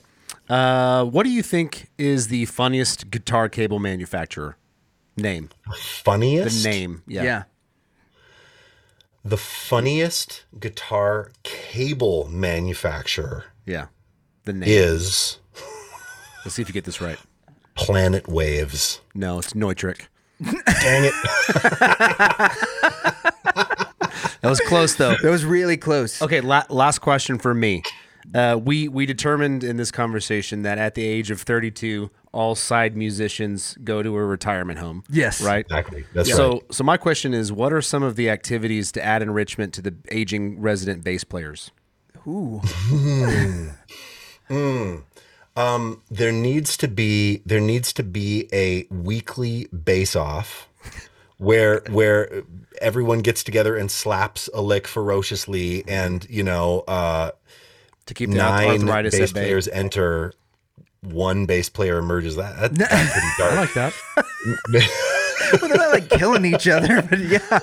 Uh, 0.47 1.05
what 1.05 1.23
do 1.23 1.29
you 1.31 1.41
think 1.43 1.89
is 1.97 2.27
the 2.27 2.45
funniest 2.45 3.09
guitar 3.09 3.49
cable 3.49 3.79
manufacturer? 3.79 4.57
Name. 5.17 5.49
The 5.67 5.73
Funniest? 5.75 6.63
name. 6.65 7.01
Yeah. 7.07 7.23
Yeah. 7.23 7.43
The 9.25 9.37
funniest 9.37 10.45
guitar 10.59 11.31
cable 11.43 12.27
manufacturer 12.29 13.45
Yeah. 13.65 13.87
The 14.49 14.53
name. 14.53 14.67
is 14.67 15.37
Let's 16.43 16.55
see 16.55 16.63
if 16.63 16.67
you 16.69 16.73
get 16.73 16.85
this 16.85 16.99
right. 17.01 17.19
Planet 17.75 18.27
Waves. 18.27 18.99
No, 19.13 19.37
it's 19.37 19.53
Neutrik. 19.53 20.07
Dang 20.41 21.05
it. 21.05 21.13
That 24.41 24.49
was 24.49 24.59
close 24.61 24.95
though. 24.95 25.15
That 25.21 25.29
was 25.29 25.45
really 25.45 25.77
close. 25.77 26.19
Okay, 26.19 26.41
la- 26.41 26.63
last 26.69 26.97
question 26.99 27.37
for 27.37 27.53
me. 27.53 27.83
Uh, 28.33 28.59
we 28.59 28.87
we 28.87 29.05
determined 29.05 29.63
in 29.63 29.77
this 29.77 29.91
conversation 29.91 30.63
that 30.63 30.79
at 30.79 30.95
the 30.95 31.05
age 31.05 31.29
of 31.29 31.41
32, 31.41 32.09
all 32.31 32.55
side 32.55 32.95
musicians 32.97 33.77
go 33.83 34.01
to 34.01 34.15
a 34.17 34.25
retirement 34.25 34.79
home. 34.79 35.03
Yes. 35.11 35.43
Right. 35.43 35.65
Exactly. 35.65 36.05
That's 36.15 36.33
So 36.33 36.53
right. 36.53 36.73
so 36.73 36.83
my 36.83 36.97
question 36.97 37.35
is, 37.35 37.51
what 37.51 37.71
are 37.71 37.81
some 37.83 38.01
of 38.01 38.15
the 38.15 38.31
activities 38.31 38.91
to 38.93 39.03
add 39.05 39.21
enrichment 39.21 39.75
to 39.75 39.81
the 39.83 39.93
aging 40.09 40.59
resident 40.59 41.03
bass 41.03 41.23
players? 41.23 41.69
Ooh. 42.27 42.61
There 46.09 46.31
needs 46.31 46.77
to 46.77 46.87
be 46.87 47.41
there 47.45 47.59
needs 47.59 47.93
to 47.93 48.03
be 48.03 48.47
a 48.53 48.85
weekly 48.89 49.67
bass 49.67 50.15
off 50.15 50.69
where 51.39 51.81
where 51.89 52.43
everyone 52.81 53.19
gets 53.19 53.43
together 53.43 53.75
and 53.75 53.89
slaps 53.89 54.49
a 54.53 54.61
lick 54.61 54.87
ferociously, 54.87 55.83
and 55.87 56.25
you 56.29 56.43
know, 56.43 56.81
uh, 56.81 57.31
to 58.05 58.13
keep 58.13 58.29
the 58.29 58.37
nine 58.37 58.85
bass 58.85 59.31
players 59.31 59.67
enter. 59.67 60.33
One 61.01 61.45
bass 61.45 61.69
player 61.69 61.97
emerges. 61.97 62.35
That, 62.35 62.59
that 62.59 62.73
that's 62.89 63.11
pretty 63.11 63.27
dark. 63.37 63.53
I 63.53 63.55
like 63.55 63.73
that. 63.73 65.15
well, 65.53 65.69
they're 65.69 65.77
not 65.77 65.91
like 65.91 66.09
killing 66.09 66.45
each 66.45 66.67
other, 66.67 67.01
but 67.09 67.19
yeah, 67.19 67.59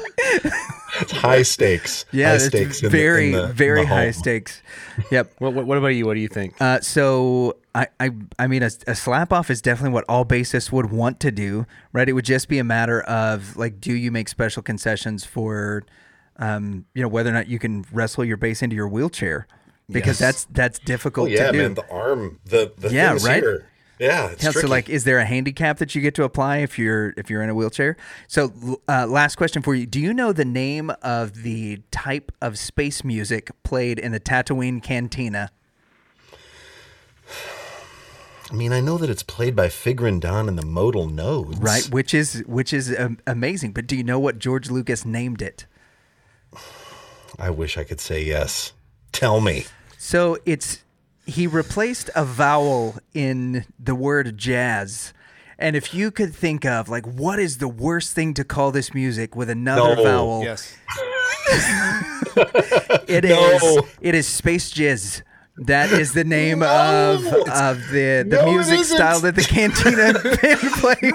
It's 1.01 1.13
high 1.13 1.43
stakes. 1.43 2.05
yeah, 2.13 2.29
high 2.29 2.35
it's 2.37 2.45
stakes. 2.47 2.81
in 2.83 2.87
the- 2.87 2.91
very, 2.91 3.27
in 3.27 3.33
the- 3.33 3.45
in 3.47 3.53
very 3.53 3.83
the 3.83 3.87
high 3.89 4.11
stakes. 4.11 4.63
Yep. 5.11 5.35
What, 5.39 5.53
what, 5.55 5.67
what 5.67 5.79
about 5.79 5.89
you? 5.89 6.07
What 6.07 6.15
do 6.15 6.21
you 6.21 6.29
think? 6.29 6.55
Uh, 6.61 6.81
so 6.81 7.57
I, 7.75 7.89
I, 8.01 8.11
I 8.39 8.47
mean, 8.47 8.63
a, 8.63 8.71
a 8.87 8.95
slap 8.95 9.33
off 9.33 9.51
is 9.51 9.61
definitely 9.61 9.93
what 9.93 10.05
all 10.09 10.25
bassists 10.25 10.73
would 10.73 10.91
want 10.91 11.21
to 11.21 11.31
do, 11.31 11.67
right? 11.93 12.09
It 12.09 12.13
would 12.15 12.25
just 12.25 12.49
be 12.49 12.59
a 12.59 12.65
matter 12.65 13.03
of 13.03 13.57
like, 13.57 13.81
do 13.81 13.93
you 13.93 14.11
make 14.11 14.29
special 14.29 14.63
concessions 14.63 15.25
for, 15.25 15.85
um, 16.39 16.87
you 16.95 17.03
know, 17.03 17.09
whether 17.09 17.31
or 17.31 17.35
not 17.35 17.49
you 17.49 17.59
can 17.59 17.85
wrestle 17.93 18.25
your 18.25 18.37
bass 18.39 18.63
into 18.63 18.75
your 18.77 18.89
wheelchair, 18.89 19.47
because 19.91 20.19
Yes. 20.21 20.45
that's 20.45 20.45
that's 20.51 20.79
Oh 20.81 20.87
difficult 20.87 21.31
yeah, 21.31 21.47
to 21.47 21.53
do. 21.53 21.59
man. 21.59 21.75
The 21.75 21.89
arm. 21.91 22.41
The 22.47 22.73
the 22.77 22.89
Yeah, 22.91 23.11
things 23.11 23.25
right? 23.27 23.43
here. 23.43 23.69
Yeah, 23.99 24.29
it's 24.31 24.43
Yeah, 24.45 24.51
so 24.51 24.61
tricky. 24.61 24.69
like, 24.69 24.89
is 24.91 25.05
there 25.05 25.19
a 25.19 25.25
handicap 25.25 25.79
that 25.79 25.95
you 25.95 26.03
get 26.03 26.15
to 26.17 26.25
apply 26.25 26.59
if 26.59 26.79
you're 26.79 27.15
if 27.17 27.31
you're 27.31 27.43
in 27.43 27.49
a 27.49 27.55
wheelchair? 27.55 27.97
So, 28.29 28.53
uh, 28.89 29.07
last 29.07 29.37
question 29.37 29.63
for 29.63 29.75
you: 29.75 29.87
Do 29.87 29.99
you 30.01 30.13
know 30.13 30.33
the 30.33 30.45
name 30.45 30.91
of 31.03 31.43
the 31.43 31.81
type 31.91 32.31
of 32.43 32.59
space 32.59 33.05
music 33.05 33.51
played 33.63 33.99
in 33.99 34.13
the 34.13 34.21
Tatooine 34.21 34.83
Cantina? 34.83 35.51
I 38.51 38.55
mean, 38.55 38.73
I 38.73 38.81
know 38.81 38.97
that 38.99 39.11
it's 39.11 39.25
played 39.25 39.57
by 39.57 39.69
Figrin 39.69 40.21
D'an 40.21 40.49
and 40.49 40.57
the 40.57 40.65
modal 40.65 41.09
nodes. 41.09 41.59
Right, 41.59 41.85
which 41.91 42.15
is 42.15 42.45
which 42.47 42.73
is 42.73 42.97
um, 42.97 43.19
amazing. 43.27 43.73
But 43.73 43.87
do 43.87 43.97
you 43.97 44.05
know 44.05 44.19
what 44.21 44.39
George 44.39 44.71
Lucas 44.71 45.05
named 45.05 45.43
it? 45.43 45.67
I 47.39 47.51
wish 47.51 47.77
I 47.77 47.85
could 47.85 48.01
say 48.01 48.23
yes. 48.23 48.73
Tell 49.11 49.41
me. 49.41 49.65
So 49.99 50.39
it's 50.47 50.85
he 51.27 51.47
replaced 51.47 52.09
a 52.15 52.25
vowel 52.25 52.97
in 53.13 53.65
the 53.79 53.95
word 53.95 54.39
jazz. 54.39 55.13
And 55.59 55.75
if 55.75 55.93
you 55.95 56.11
could 56.11 56.35
think 56.35 56.65
of 56.65 56.89
like 56.89 57.05
what 57.07 57.39
is 57.39 57.59
the 57.59 57.69
worst 57.69 58.15
thing 58.15 58.35
to 58.35 58.45
call 58.45 58.71
this 58.73 58.95
music 58.95 59.35
with 59.35 59.51
another 59.51 59.97
No. 59.97 60.03
vowel, 60.05 60.43
yes. 60.45 60.77
it 63.09 63.25
is 63.25 63.63
No. 63.63 63.87
it 64.01 64.15
is 64.15 64.27
space 64.27 64.73
jizz. 64.73 65.23
That 65.59 65.91
is 65.91 66.13
the 66.13 66.25
name 66.25 66.63
of 66.63 67.25
of 67.27 67.79
the 67.91 68.27
the 68.29 68.43
No, 68.43 68.53
music 68.53 68.85
style 68.85 69.21
that 69.21 69.35
the 69.37 69.43
Cantina 69.43 70.13
band 70.43 70.61
plays. 70.81 71.13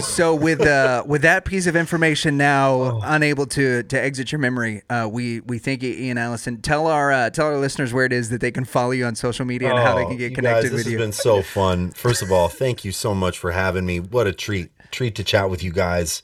So 0.16 0.34
with 0.34 0.60
uh, 0.60 1.04
with 1.06 1.22
that 1.22 1.44
piece 1.44 1.66
of 1.66 1.76
information 1.76 2.36
now 2.36 2.70
Oh. 2.72 3.00
unable 3.04 3.46
to 3.46 3.82
to 3.84 4.00
exit 4.00 4.32
your 4.32 4.38
memory, 4.38 4.82
uh, 4.90 5.08
we 5.10 5.40
we 5.40 5.58
thank 5.58 5.82
you, 5.82 5.92
Ian 5.92 6.18
Allison. 6.18 6.60
Tell 6.62 6.86
our 6.86 7.12
uh, 7.12 7.30
tell 7.30 7.46
our 7.46 7.58
listeners 7.58 7.92
where 7.92 8.04
it 8.04 8.12
is 8.12 8.30
that 8.30 8.40
they 8.40 8.50
can 8.50 8.64
follow 8.64 8.92
you 8.92 9.04
on 9.06 9.14
social 9.14 9.44
media 9.44 9.70
and 9.70 9.78
how 9.78 9.94
they 9.96 10.02
Oh, 10.04 10.08
can 10.08 10.16
get 10.16 10.34
connected 10.34 10.70
guys, 10.70 10.72
with 10.72 10.86
you. 10.86 10.98
This 10.98 11.06
has 11.06 11.06
been 11.06 11.12
so 11.12 11.42
fun. 11.42 11.90
First 11.92 12.22
of 12.22 12.30
all, 12.32 12.48
thank 12.48 12.84
you 12.84 12.92
so 12.92 13.14
much 13.14 13.38
for 13.38 13.52
having 13.52 13.84
me. 13.86 14.00
What 14.00 14.26
a 14.26 14.32
treat 14.32 14.70
treat 14.92 15.14
to 15.16 15.24
chat 15.24 15.50
with 15.50 15.62
you 15.64 15.72
guys. 15.72 16.22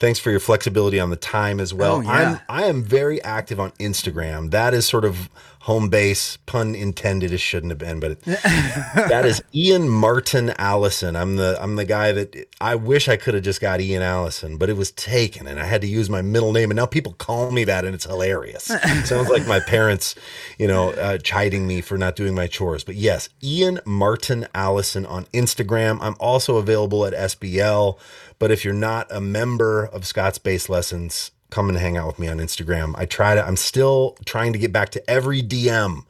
Thanks 0.00 0.18
for 0.18 0.30
your 0.30 0.40
flexibility 0.40 0.98
on 1.00 1.10
the 1.10 1.16
time 1.16 1.60
as 1.60 1.74
well. 1.74 1.96
Oh, 1.96 2.00
yeah. 2.00 2.10
I'm 2.48 2.62
I 2.62 2.64
am 2.66 2.82
very 2.82 3.22
active 3.22 3.58
on 3.60 3.72
Instagram. 3.72 4.50
That 4.50 4.72
is 4.74 4.86
sort 4.86 5.04
of 5.04 5.28
home 5.68 5.90
base, 5.90 6.38
pun 6.46 6.74
intended. 6.74 7.30
It 7.30 7.40
shouldn't 7.40 7.70
have 7.70 7.78
been, 7.78 8.00
but 8.00 8.12
it, 8.12 8.20
that 8.24 9.26
is 9.26 9.42
Ian 9.54 9.86
Martin 9.86 10.54
Allison. 10.56 11.14
I'm 11.14 11.36
the 11.36 11.58
I'm 11.60 11.76
the 11.76 11.84
guy 11.84 12.10
that 12.12 12.48
I 12.58 12.74
wish 12.74 13.06
I 13.06 13.18
could 13.18 13.34
have 13.34 13.42
just 13.42 13.60
got 13.60 13.78
Ian 13.78 14.00
Allison, 14.00 14.56
but 14.56 14.70
it 14.70 14.78
was 14.78 14.92
taken, 14.92 15.46
and 15.46 15.60
I 15.60 15.66
had 15.66 15.82
to 15.82 15.86
use 15.86 16.08
my 16.08 16.22
middle 16.22 16.52
name, 16.52 16.70
and 16.70 16.76
now 16.76 16.86
people 16.86 17.12
call 17.12 17.50
me 17.50 17.64
that, 17.64 17.84
and 17.84 17.94
it's 17.94 18.06
hilarious. 18.06 18.64
Sounds 19.04 19.28
like 19.28 19.46
my 19.46 19.60
parents, 19.60 20.14
you 20.58 20.66
know, 20.66 20.92
uh, 20.92 21.18
chiding 21.18 21.66
me 21.66 21.82
for 21.82 21.98
not 21.98 22.16
doing 22.16 22.34
my 22.34 22.46
chores. 22.46 22.82
But 22.82 22.94
yes, 22.94 23.28
Ian 23.42 23.78
Martin 23.84 24.48
Allison 24.54 25.04
on 25.04 25.26
Instagram. 25.34 25.98
I'm 26.00 26.16
also 26.18 26.56
available 26.56 27.04
at 27.04 27.12
SBL. 27.12 27.98
But 28.38 28.50
if 28.52 28.64
you're 28.64 28.72
not 28.72 29.08
a 29.10 29.20
member 29.20 29.84
of 29.84 30.06
Scott's 30.06 30.38
Bass 30.38 30.68
Lessons, 30.68 31.32
come 31.50 31.68
and 31.68 31.78
hang 31.78 31.96
out 31.96 32.06
with 32.06 32.18
me 32.18 32.28
on 32.28 32.38
Instagram. 32.38 32.94
I 32.96 33.04
try 33.06 33.34
to. 33.34 33.44
I'm 33.46 33.56
still 33.56 34.16
trying 34.24 34.52
to 34.52 34.58
get 34.58 34.72
back 34.72 34.90
to 34.90 35.10
every 35.10 35.42
DM. 35.42 36.04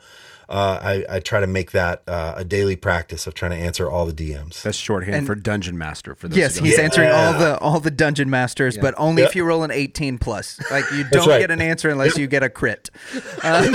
Uh, 0.50 1.04
I, 1.10 1.16
I 1.16 1.20
try 1.20 1.40
to 1.40 1.46
make 1.46 1.72
that 1.72 2.02
uh, 2.08 2.32
a 2.38 2.42
daily 2.42 2.74
practice 2.74 3.26
of 3.26 3.34
trying 3.34 3.50
to 3.50 3.58
answer 3.58 3.90
all 3.90 4.06
the 4.06 4.14
DMs. 4.14 4.62
That's 4.62 4.78
shorthand 4.78 5.14
And- 5.16 5.26
for 5.26 5.34
dungeon 5.34 5.76
master. 5.76 6.14
For 6.14 6.26
those 6.26 6.38
Yes, 6.38 6.56
he's 6.56 6.78
know. 6.78 6.84
answering 6.84 7.10
all 7.10 7.34
the 7.34 7.58
all 7.58 7.80
the 7.80 7.90
dungeon 7.90 8.30
masters, 8.30 8.78
but 8.78 8.94
only 8.96 9.20
Yeah. 9.22 9.28
if 9.28 9.36
you 9.36 9.44
roll 9.44 9.62
an 9.62 9.70
18 9.70 10.16
plus. 10.16 10.58
Like 10.70 10.90
you 10.90 11.04
don't 11.04 11.28
right. 11.28 11.40
get 11.40 11.50
an 11.50 11.60
answer 11.60 11.90
unless 11.90 12.16
you 12.16 12.26
get 12.26 12.42
a 12.42 12.48
crit. 12.48 12.88
Um, 13.44 13.74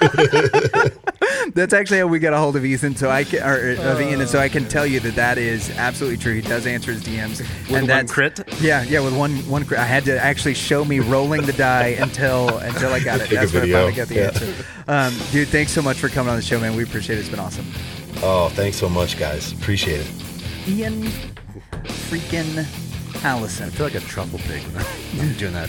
that's 1.54 1.72
actually 1.72 1.98
how 1.98 2.06
we 2.06 2.18
got 2.18 2.32
a 2.32 2.38
hold 2.38 2.56
of 2.56 2.64
Ethan, 2.64 2.96
so 2.96 3.10
I 3.10 3.24
can, 3.24 3.42
or 3.42 3.72
of 3.72 4.00
Ian, 4.00 4.20
and 4.20 4.28
so 4.30 4.38
I 4.38 4.48
can 4.48 4.66
tell 4.68 4.86
you 4.86 5.00
that 5.00 5.14
that 5.16 5.38
is 5.38 5.70
absolutely 5.70 6.18
true. 6.18 6.34
He 6.34 6.40
does 6.40 6.66
answer 6.66 6.92
his 6.92 7.02
DMs, 7.02 7.40
and 7.40 7.70
one 7.72 7.86
that's 7.86 8.12
crit? 8.12 8.40
Yeah, 8.60 8.82
yeah, 8.84 9.00
with 9.00 9.16
one 9.16 9.36
one 9.48 9.64
crit. 9.64 9.80
I 9.80 9.84
had 9.84 10.04
to 10.04 10.18
actually 10.22 10.54
show 10.54 10.84
me 10.84 11.00
rolling 11.00 11.42
the 11.42 11.52
die 11.52 11.96
until 12.00 12.58
until 12.58 12.92
I 12.92 13.00
got 13.00 13.20
it. 13.20 13.30
That's 13.30 13.52
when 13.52 13.62
I 13.62 13.66
video. 13.66 13.76
finally 13.78 13.92
got 13.94 14.08
the 14.08 14.14
Yeah. 14.14 14.26
answer. 14.26 14.54
Um, 14.88 15.14
dude, 15.32 15.48
thanks 15.48 15.72
so 15.72 15.82
much 15.82 15.98
for 15.98 16.08
coming 16.08 16.30
on 16.30 16.36
the 16.36 16.42
show, 16.42 16.58
man. 16.60 16.74
We 16.76 16.82
appreciate 16.82 17.16
it. 17.16 17.20
It's 17.20 17.28
been 17.28 17.38
awesome. 17.40 17.66
Oh, 18.22 18.48
thanks 18.50 18.76
so 18.76 18.88
much, 18.88 19.18
guys. 19.18 19.52
Appreciate 19.52 20.00
it. 20.00 20.10
Ian 20.68 21.04
freaking 21.84 22.66
Allison. 23.24 23.66
I 23.66 23.70
feel 23.70 23.86
like 23.86 23.94
a 23.94 24.00
truffle 24.00 24.38
pig 24.40 24.62
when 24.62 24.84
I'm 25.26 25.32
doing 25.38 25.52
that. 25.52 25.68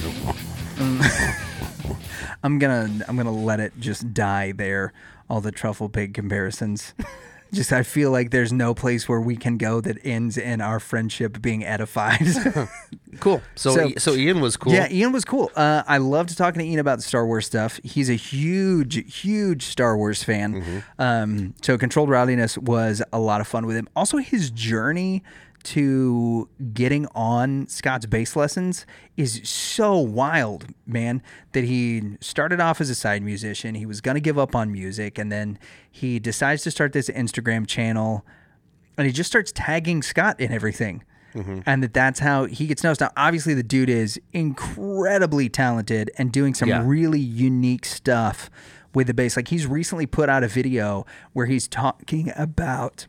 I'm 2.43 2.57
gonna 2.59 2.89
I'm 3.07 3.15
gonna 3.17 3.31
let 3.31 3.59
it 3.59 3.73
just 3.79 4.13
die 4.13 4.51
there. 4.51 4.93
All 5.31 5.39
the 5.39 5.51
truffle 5.51 5.87
pig 5.87 6.13
comparisons. 6.13 6.93
just 7.53 7.71
I 7.71 7.83
feel 7.83 8.11
like 8.11 8.31
there's 8.31 8.51
no 8.53 8.73
place 8.73 9.07
where 9.09 9.19
we 9.21 9.35
can 9.37 9.57
go 9.57 9.79
that 9.81 9.97
ends 10.03 10.37
in 10.37 10.59
our 10.61 10.79
friendship 10.79 11.41
being 11.41 11.63
edified. 11.63 12.25
Cool. 13.19 13.41
So, 13.55 13.75
So- 13.75 13.91
so, 13.97 14.13
Ian 14.13 14.39
was 14.39 14.55
cool. 14.55 14.71
Yeah, 14.73 14.87
Ian 14.89 15.11
was 15.11 15.25
cool. 15.25 15.51
Uh, 15.53 15.83
I 15.85 15.97
loved 15.97 16.37
talking 16.37 16.59
to 16.59 16.65
Ian 16.65 16.79
about 16.79 16.99
the 16.99 17.03
Star 17.03 17.25
Wars 17.25 17.45
stuff. 17.45 17.77
He's 17.83 18.09
a 18.09 18.13
huge, 18.15 19.13
huge 19.21 19.63
Star 19.65 19.97
Wars 19.97 20.23
fan. 20.23 20.81
Um, 20.97 21.53
so 21.61 21.77
Controlled 21.77 22.07
Rowdiness 22.09 22.57
was 22.57 23.01
a 23.11 23.19
lot 23.19 23.41
of 23.41 23.47
fun 23.47 23.65
with 23.65 23.75
him. 23.75 23.89
Also, 23.97 24.17
his 24.17 24.49
journey 24.49 25.23
to 25.63 26.49
getting 26.73 27.07
on 27.15 27.67
Scott's 27.67 28.05
bass 28.05 28.35
lessons 28.35 28.85
is 29.17 29.41
so 29.43 29.97
wild, 29.97 30.65
man. 30.85 31.21
That 31.53 31.63
he 31.63 32.17
started 32.21 32.59
off 32.59 32.81
as 32.81 32.89
a 32.89 32.95
side 32.95 33.21
musician. 33.23 33.75
He 33.75 33.85
was 33.85 34.01
going 34.01 34.15
to 34.15 34.21
give 34.21 34.37
up 34.39 34.55
on 34.55 34.71
music, 34.71 35.17
and 35.17 35.31
then 35.31 35.59
he 35.89 36.19
decides 36.19 36.63
to 36.63 36.71
start 36.71 36.93
this 36.93 37.09
Instagram 37.09 37.67
channel 37.67 38.25
and 38.97 39.07
he 39.07 39.13
just 39.13 39.29
starts 39.29 39.51
tagging 39.55 40.03
Scott 40.03 40.39
in 40.39 40.51
everything. 40.51 41.03
Mm-hmm. 41.33 41.61
And 41.65 41.81
that 41.81 41.93
that's 41.93 42.19
how 42.19 42.45
he 42.45 42.67
gets 42.67 42.83
noticed. 42.83 43.01
Now, 43.01 43.11
obviously, 43.15 43.53
the 43.53 43.63
dude 43.63 43.89
is 43.89 44.19
incredibly 44.33 45.47
talented 45.49 46.11
and 46.17 46.31
doing 46.31 46.53
some 46.53 46.67
Yeah. 46.69 46.83
really 46.85 47.19
unique 47.19 47.85
stuff 47.85 48.49
with 48.93 49.07
the 49.07 49.13
bass. 49.13 49.37
Like 49.37 49.47
he's 49.47 49.65
recently 49.65 50.05
put 50.05 50.27
out 50.29 50.43
a 50.43 50.47
video 50.47 51.05
where 51.33 51.45
he's 51.45 51.67
talking 51.67 52.31
about 52.35 53.07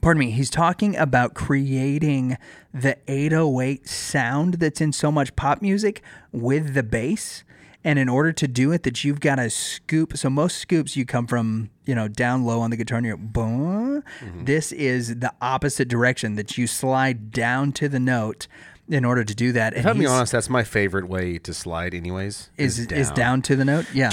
pardon 0.00 0.20
me, 0.20 0.30
he's 0.30 0.50
talking 0.50 0.96
about 0.96 1.34
creating 1.34 2.38
the 2.72 2.96
808 3.08 3.86
sound 3.88 4.54
that's 4.54 4.80
in 4.80 4.92
so 4.92 5.12
much 5.12 5.36
pop 5.36 5.60
music 5.60 6.02
with 6.32 6.74
the 6.74 6.82
bass. 6.82 7.44
And 7.84 7.98
in 7.98 8.08
order 8.08 8.32
to 8.32 8.46
do 8.46 8.70
it, 8.70 8.84
that 8.84 9.02
you've 9.02 9.18
got 9.18 9.36
to 9.36 9.50
scoop. 9.50 10.16
So 10.16 10.30
most 10.30 10.58
scoops 10.58 10.96
you 10.96 11.04
come 11.04 11.26
from, 11.26 11.70
you 11.84 11.96
know, 11.96 12.06
down 12.06 12.44
low 12.44 12.60
on 12.60 12.70
the 12.70 12.76
guitar 12.76 12.98
and 12.98 13.06
you're 13.06 13.16
boom. 13.16 14.04
Mm-hmm. 14.20 14.44
This 14.44 14.70
is 14.70 15.18
the 15.18 15.34
opposite 15.42 15.88
direction 15.88 16.36
that 16.36 16.56
you 16.56 16.68
slide 16.68 17.32
down 17.32 17.72
to 17.72 17.88
the 17.88 17.98
note 17.98 18.46
in 18.88 19.04
order 19.04 19.24
to 19.24 19.34
do 19.34 19.52
that. 19.52 19.74
If 19.74 19.80
And 19.80 19.88
I'm 19.88 19.98
being 19.98 20.10
honest, 20.10 20.32
that's 20.32 20.50
my 20.50 20.64
favorite 20.64 21.08
way 21.08 21.38
to 21.38 21.54
slide, 21.54 21.94
anyways. 21.94 22.50
is 22.56 22.78
is 22.78 23.10
down 23.12 23.42
to 23.42 23.56
the 23.56 23.64
note. 23.64 23.86
Yeah. 23.94 24.10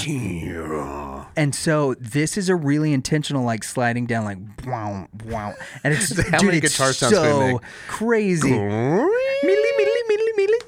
And 1.36 1.54
so 1.54 1.94
this 1.94 2.36
is 2.36 2.48
a 2.48 2.54
really 2.54 2.92
intentional 2.92 3.44
like 3.44 3.64
sliding 3.64 4.06
down 4.06 4.24
like 4.24 4.38
wow 4.66 5.06
wow 5.26 5.54
and 5.84 5.94
it's 5.94 6.16
How 6.30 6.38
dude, 6.38 6.48
many 6.48 6.60
guitar 6.60 6.92
sounds 6.92 7.14
so 7.14 7.60
crazy. 7.88 8.50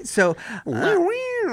So 0.03 0.35
uh, 0.67 0.99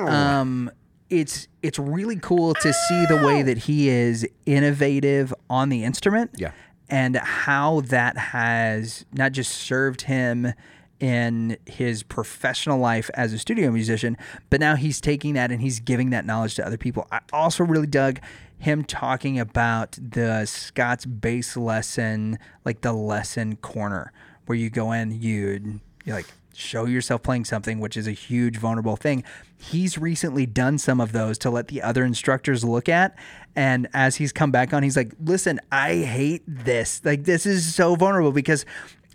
um 0.07 0.71
it's 1.09 1.49
it's 1.63 1.79
really 1.79 2.17
cool 2.17 2.55
to 2.55 2.73
see 2.73 3.07
the 3.07 3.17
way 3.17 3.43
that 3.43 3.59
he 3.59 3.89
is 3.89 4.27
innovative 4.47 5.35
on 5.49 5.69
the 5.69 5.85
instrument. 5.85 6.31
Yeah. 6.37 6.53
And 6.89 7.17
how 7.17 7.83
that 7.83 8.17
has 8.17 9.05
not 9.13 9.33
just 9.33 9.53
served 9.53 10.03
him 10.03 10.53
in 11.01 11.57
his 11.67 12.03
professional 12.03 12.79
life 12.79 13.11
as 13.15 13.33
a 13.33 13.39
studio 13.39 13.71
musician, 13.71 14.17
but 14.51 14.61
now 14.61 14.77
he's 14.77 15.01
taking 15.01 15.35
that 15.35 15.51
and 15.51 15.61
he's 15.61 15.81
giving 15.81 16.11
that 16.11 16.25
knowledge 16.25 16.55
to 16.57 16.67
other 16.67 16.79
people. 16.79 17.09
I 17.11 17.21
also 17.33 17.65
really 17.65 17.87
dug 17.87 18.21
him 18.59 18.85
talking 18.85 19.41
about 19.41 19.93
the 19.93 20.45
Scott's 20.45 21.07
bass 21.07 21.57
lesson, 21.57 22.39
like 22.65 22.83
the 22.83 22.93
lesson 22.93 23.57
corner, 23.57 24.13
where 24.47 24.57
you 24.57 24.69
go 24.69 24.93
in, 24.93 25.21
you 25.21 25.81
you 26.05 26.13
like 26.13 26.27
show 26.55 26.85
yourself 26.85 27.23
playing 27.23 27.45
something, 27.45 27.81
which 27.81 27.97
is 27.97 28.07
a 28.07 28.13
huge 28.13 28.57
vulnerable 28.59 28.97
thing. 28.97 29.25
He's 29.57 29.99
recently 29.99 30.47
done 30.47 30.79
some 30.79 31.01
of 31.01 31.13
those 31.13 31.39
to 31.39 31.51
let 31.51 31.69
the 31.69 31.83
other 31.83 32.05
instructors 32.05 32.65
look 32.65 32.89
at. 32.89 33.17
And 33.57 33.89
as 33.95 34.17
he's 34.17 34.33
come 34.33 34.51
back 34.51 34.73
on, 34.73 34.83
he's 34.83 34.97
like, 34.97 35.13
listen, 35.23 35.61
I 35.73 35.97
hate 35.97 36.43
this. 36.47 37.01
Like, 37.05 37.25
this 37.25 37.47
is 37.47 37.75
so 37.75 37.95
vulnerable 37.95 38.33
because 38.33 38.65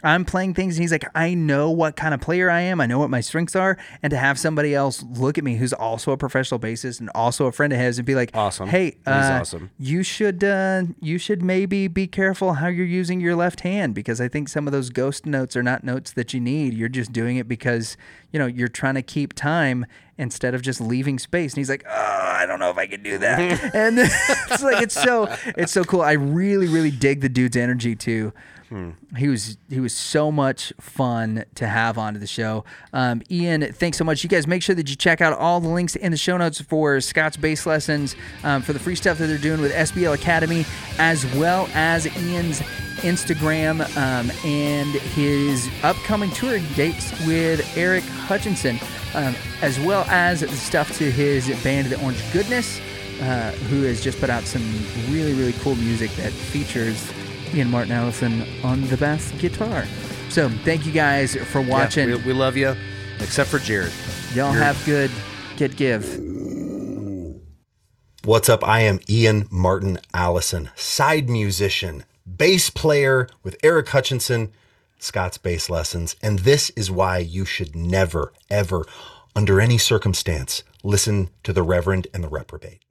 I'm 0.06 0.23
playing 0.23 0.53
things 0.53 0.76
and 0.77 0.84
he's 0.84 0.91
like, 0.91 1.06
I 1.15 1.34
know 1.34 1.72
what 1.72 1.95
kind 1.95 2.14
of 2.14 2.22
player 2.22 2.49
I 2.49 2.61
am. 2.61 2.80
I 2.80 2.86
know 2.86 2.99
what 2.99 3.10
my 3.10 3.22
strengths 3.22 3.56
are. 3.56 3.77
And 4.03 4.11
to 4.11 4.18
have 4.18 4.38
somebody 4.40 4.76
else 4.76 5.03
look 5.03 5.38
at 5.38 5.44
me 5.44 5.56
who's 5.56 5.73
also 5.73 6.11
a 6.11 6.18
professional 6.18 6.60
bassist 6.60 6.99
and 6.99 7.10
also 7.15 7.48
a 7.48 7.52
friend 7.52 7.73
of 7.73 7.80
his 7.80 7.98
and 7.98 8.06
be 8.06 8.15
like, 8.15 8.30
Awesome. 8.34 8.69
Hey, 8.69 8.86
He's 8.86 9.07
uh, 9.07 9.40
awesome. 9.41 9.72
you 9.80 10.03
should 10.03 10.44
uh, 10.44 10.84
you 11.02 11.18
should 11.18 11.41
maybe 11.41 11.88
be 11.88 12.07
careful 12.07 12.53
how 12.53 12.68
you're 12.68 12.86
using 12.86 13.19
your 13.19 13.36
left 13.36 13.61
hand 13.61 13.95
because 13.95 14.22
I 14.22 14.27
think 14.27 14.48
some 14.49 14.68
of 14.68 14.72
those 14.73 14.90
ghost 14.90 15.26
notes 15.26 15.56
are 15.56 15.64
not 15.64 15.84
notes 15.84 16.11
that 16.14 16.34
you 16.34 16.40
need. 16.40 16.73
You're 16.73 16.88
just 16.90 17.11
doing 17.11 17.38
it 17.38 17.48
because 17.48 17.98
you 18.32 18.40
know 18.40 18.45
you're 18.45 18.68
trying 18.68 18.95
to 18.95 19.02
keep 19.02 19.34
time 19.34 19.86
instead 20.18 20.53
of 20.53 20.61
just 20.61 20.80
leaving 20.80 21.19
space. 21.19 21.53
And 21.53 21.57
he's 21.57 21.69
like, 21.69 21.84
oh, 21.90 21.91
I 21.91 22.45
don't 22.45 22.60
know 22.60 22.69
if 22.69 22.77
I 22.77 22.88
can 22.88 23.03
do 23.03 23.18
that. 23.18 23.40
and 23.76 23.98
it's 23.99 24.64
like 24.64 24.82
it's 24.84 24.94
so 24.94 25.27
it's 25.57 25.72
so 25.72 25.84
cool. 25.84 26.02
I 26.02 26.14
really 26.14 26.68
really 26.68 26.91
dig 26.91 27.22
the 27.22 27.30
dude's 27.30 27.57
energy 27.57 27.95
too. 27.95 28.34
He 29.18 29.28
was 29.28 29.58
he 29.70 29.80
was 29.80 29.94
so 29.94 30.32
much 30.32 30.74
fun 30.80 31.46
to 31.56 31.68
have 31.68 31.98
onto 31.98 32.20
the 32.20 32.28
show. 32.28 32.66
Um, 32.92 33.22
Ian, 33.32 33.72
thanks 33.72 33.98
so 33.98 34.04
much. 34.04 34.24
You 34.24 34.30
guys 34.30 34.48
make 34.48 34.62
sure 34.62 34.76
that 34.76 34.90
you 34.90 34.96
check 34.96 35.22
out 35.22 35.38
all 35.38 35.62
the 35.62 35.70
links 35.70 35.96
in 35.96 36.12
the 36.12 36.18
show 36.18 36.36
notes 36.38 36.60
for 36.60 37.00
Scott's 37.00 37.38
bass 37.38 37.66
lessons, 37.66 38.16
um, 38.44 38.62
for 38.62 38.74
the 38.74 38.80
free 38.80 38.96
stuff 38.96 39.18
that 39.20 39.28
they're 39.28 39.38
doing 39.38 39.62
with 39.62 39.72
SBL 39.74 40.14
Academy, 40.14 40.66
as 40.98 41.26
well 41.36 41.70
as 41.74 42.06
Ian's 42.18 42.60
Instagram 43.02 43.82
um, 43.98 44.32
and 44.44 44.90
his 44.90 45.70
upcoming 45.84 46.32
touring 46.32 46.66
dates 46.76 47.12
with 47.26 47.78
Eric 47.78 48.04
Hutchinson, 48.04 48.80
um, 49.14 49.36
as 49.62 49.80
well 49.80 50.04
as 50.10 50.42
the 50.42 50.48
stuff 50.50 50.98
to 50.98 51.10
his 51.12 51.48
band, 51.64 51.88
The 51.88 52.02
Orange 52.02 52.22
Goodness, 52.34 52.80
uh, 53.22 53.52
who 53.70 53.84
has 53.84 54.04
just 54.04 54.20
put 54.20 54.30
out 54.30 54.44
some 54.44 54.64
really 55.10 55.34
really 55.34 55.54
cool 55.54 55.76
music 55.76 56.12
that 56.12 56.34
features 56.34 57.14
Ian 57.56 57.72
Martin 57.72 57.94
Allison 57.94 58.45
on 58.64 58.86
the 58.90 58.98
bass 58.98 59.32
guitar. 59.40 59.86
So 60.30 60.49
thank 60.49 60.86
you 60.86 60.91
guys 60.91 61.36
for 61.36 61.61
Yeah, 61.61 61.69
watching. 61.69 62.07
we, 62.10 62.15
we 62.18 62.34
love 62.34 62.57
you, 62.57 62.76
except 63.19 63.49
for 63.49 63.60
Jared. 63.60 63.94
Y'all 64.34 64.52
have 64.52 64.82
good 64.86 65.10
get 65.56 65.77
give. 65.77 66.03
What's 68.26 68.49
up? 68.49 68.68
I 68.68 68.82
am 68.82 68.99
Ian 69.07 69.48
Martin 69.52 69.99
Allison, 70.14 70.69
side 70.76 71.30
musician, 71.30 72.03
bass 72.26 72.69
player 72.69 73.30
with 73.44 73.56
Eric 73.64 73.88
Hutchinson, 73.90 74.52
Scott's 74.99 75.38
Bass 75.38 75.69
Lessons. 75.69 76.15
And 76.22 76.40
this 76.40 76.72
is 76.72 76.90
why 76.91 77.19
you 77.19 77.45
should 77.45 77.76
never, 77.76 78.34
ever, 78.49 78.86
under 79.36 79.61
any 79.61 79.77
circumstance, 79.77 80.64
listen 80.84 81.30
to 81.44 81.53
the 81.53 81.61
Reverend 81.64 82.07
and 82.14 82.23
the 82.23 82.27
Reprobate. 82.27 82.82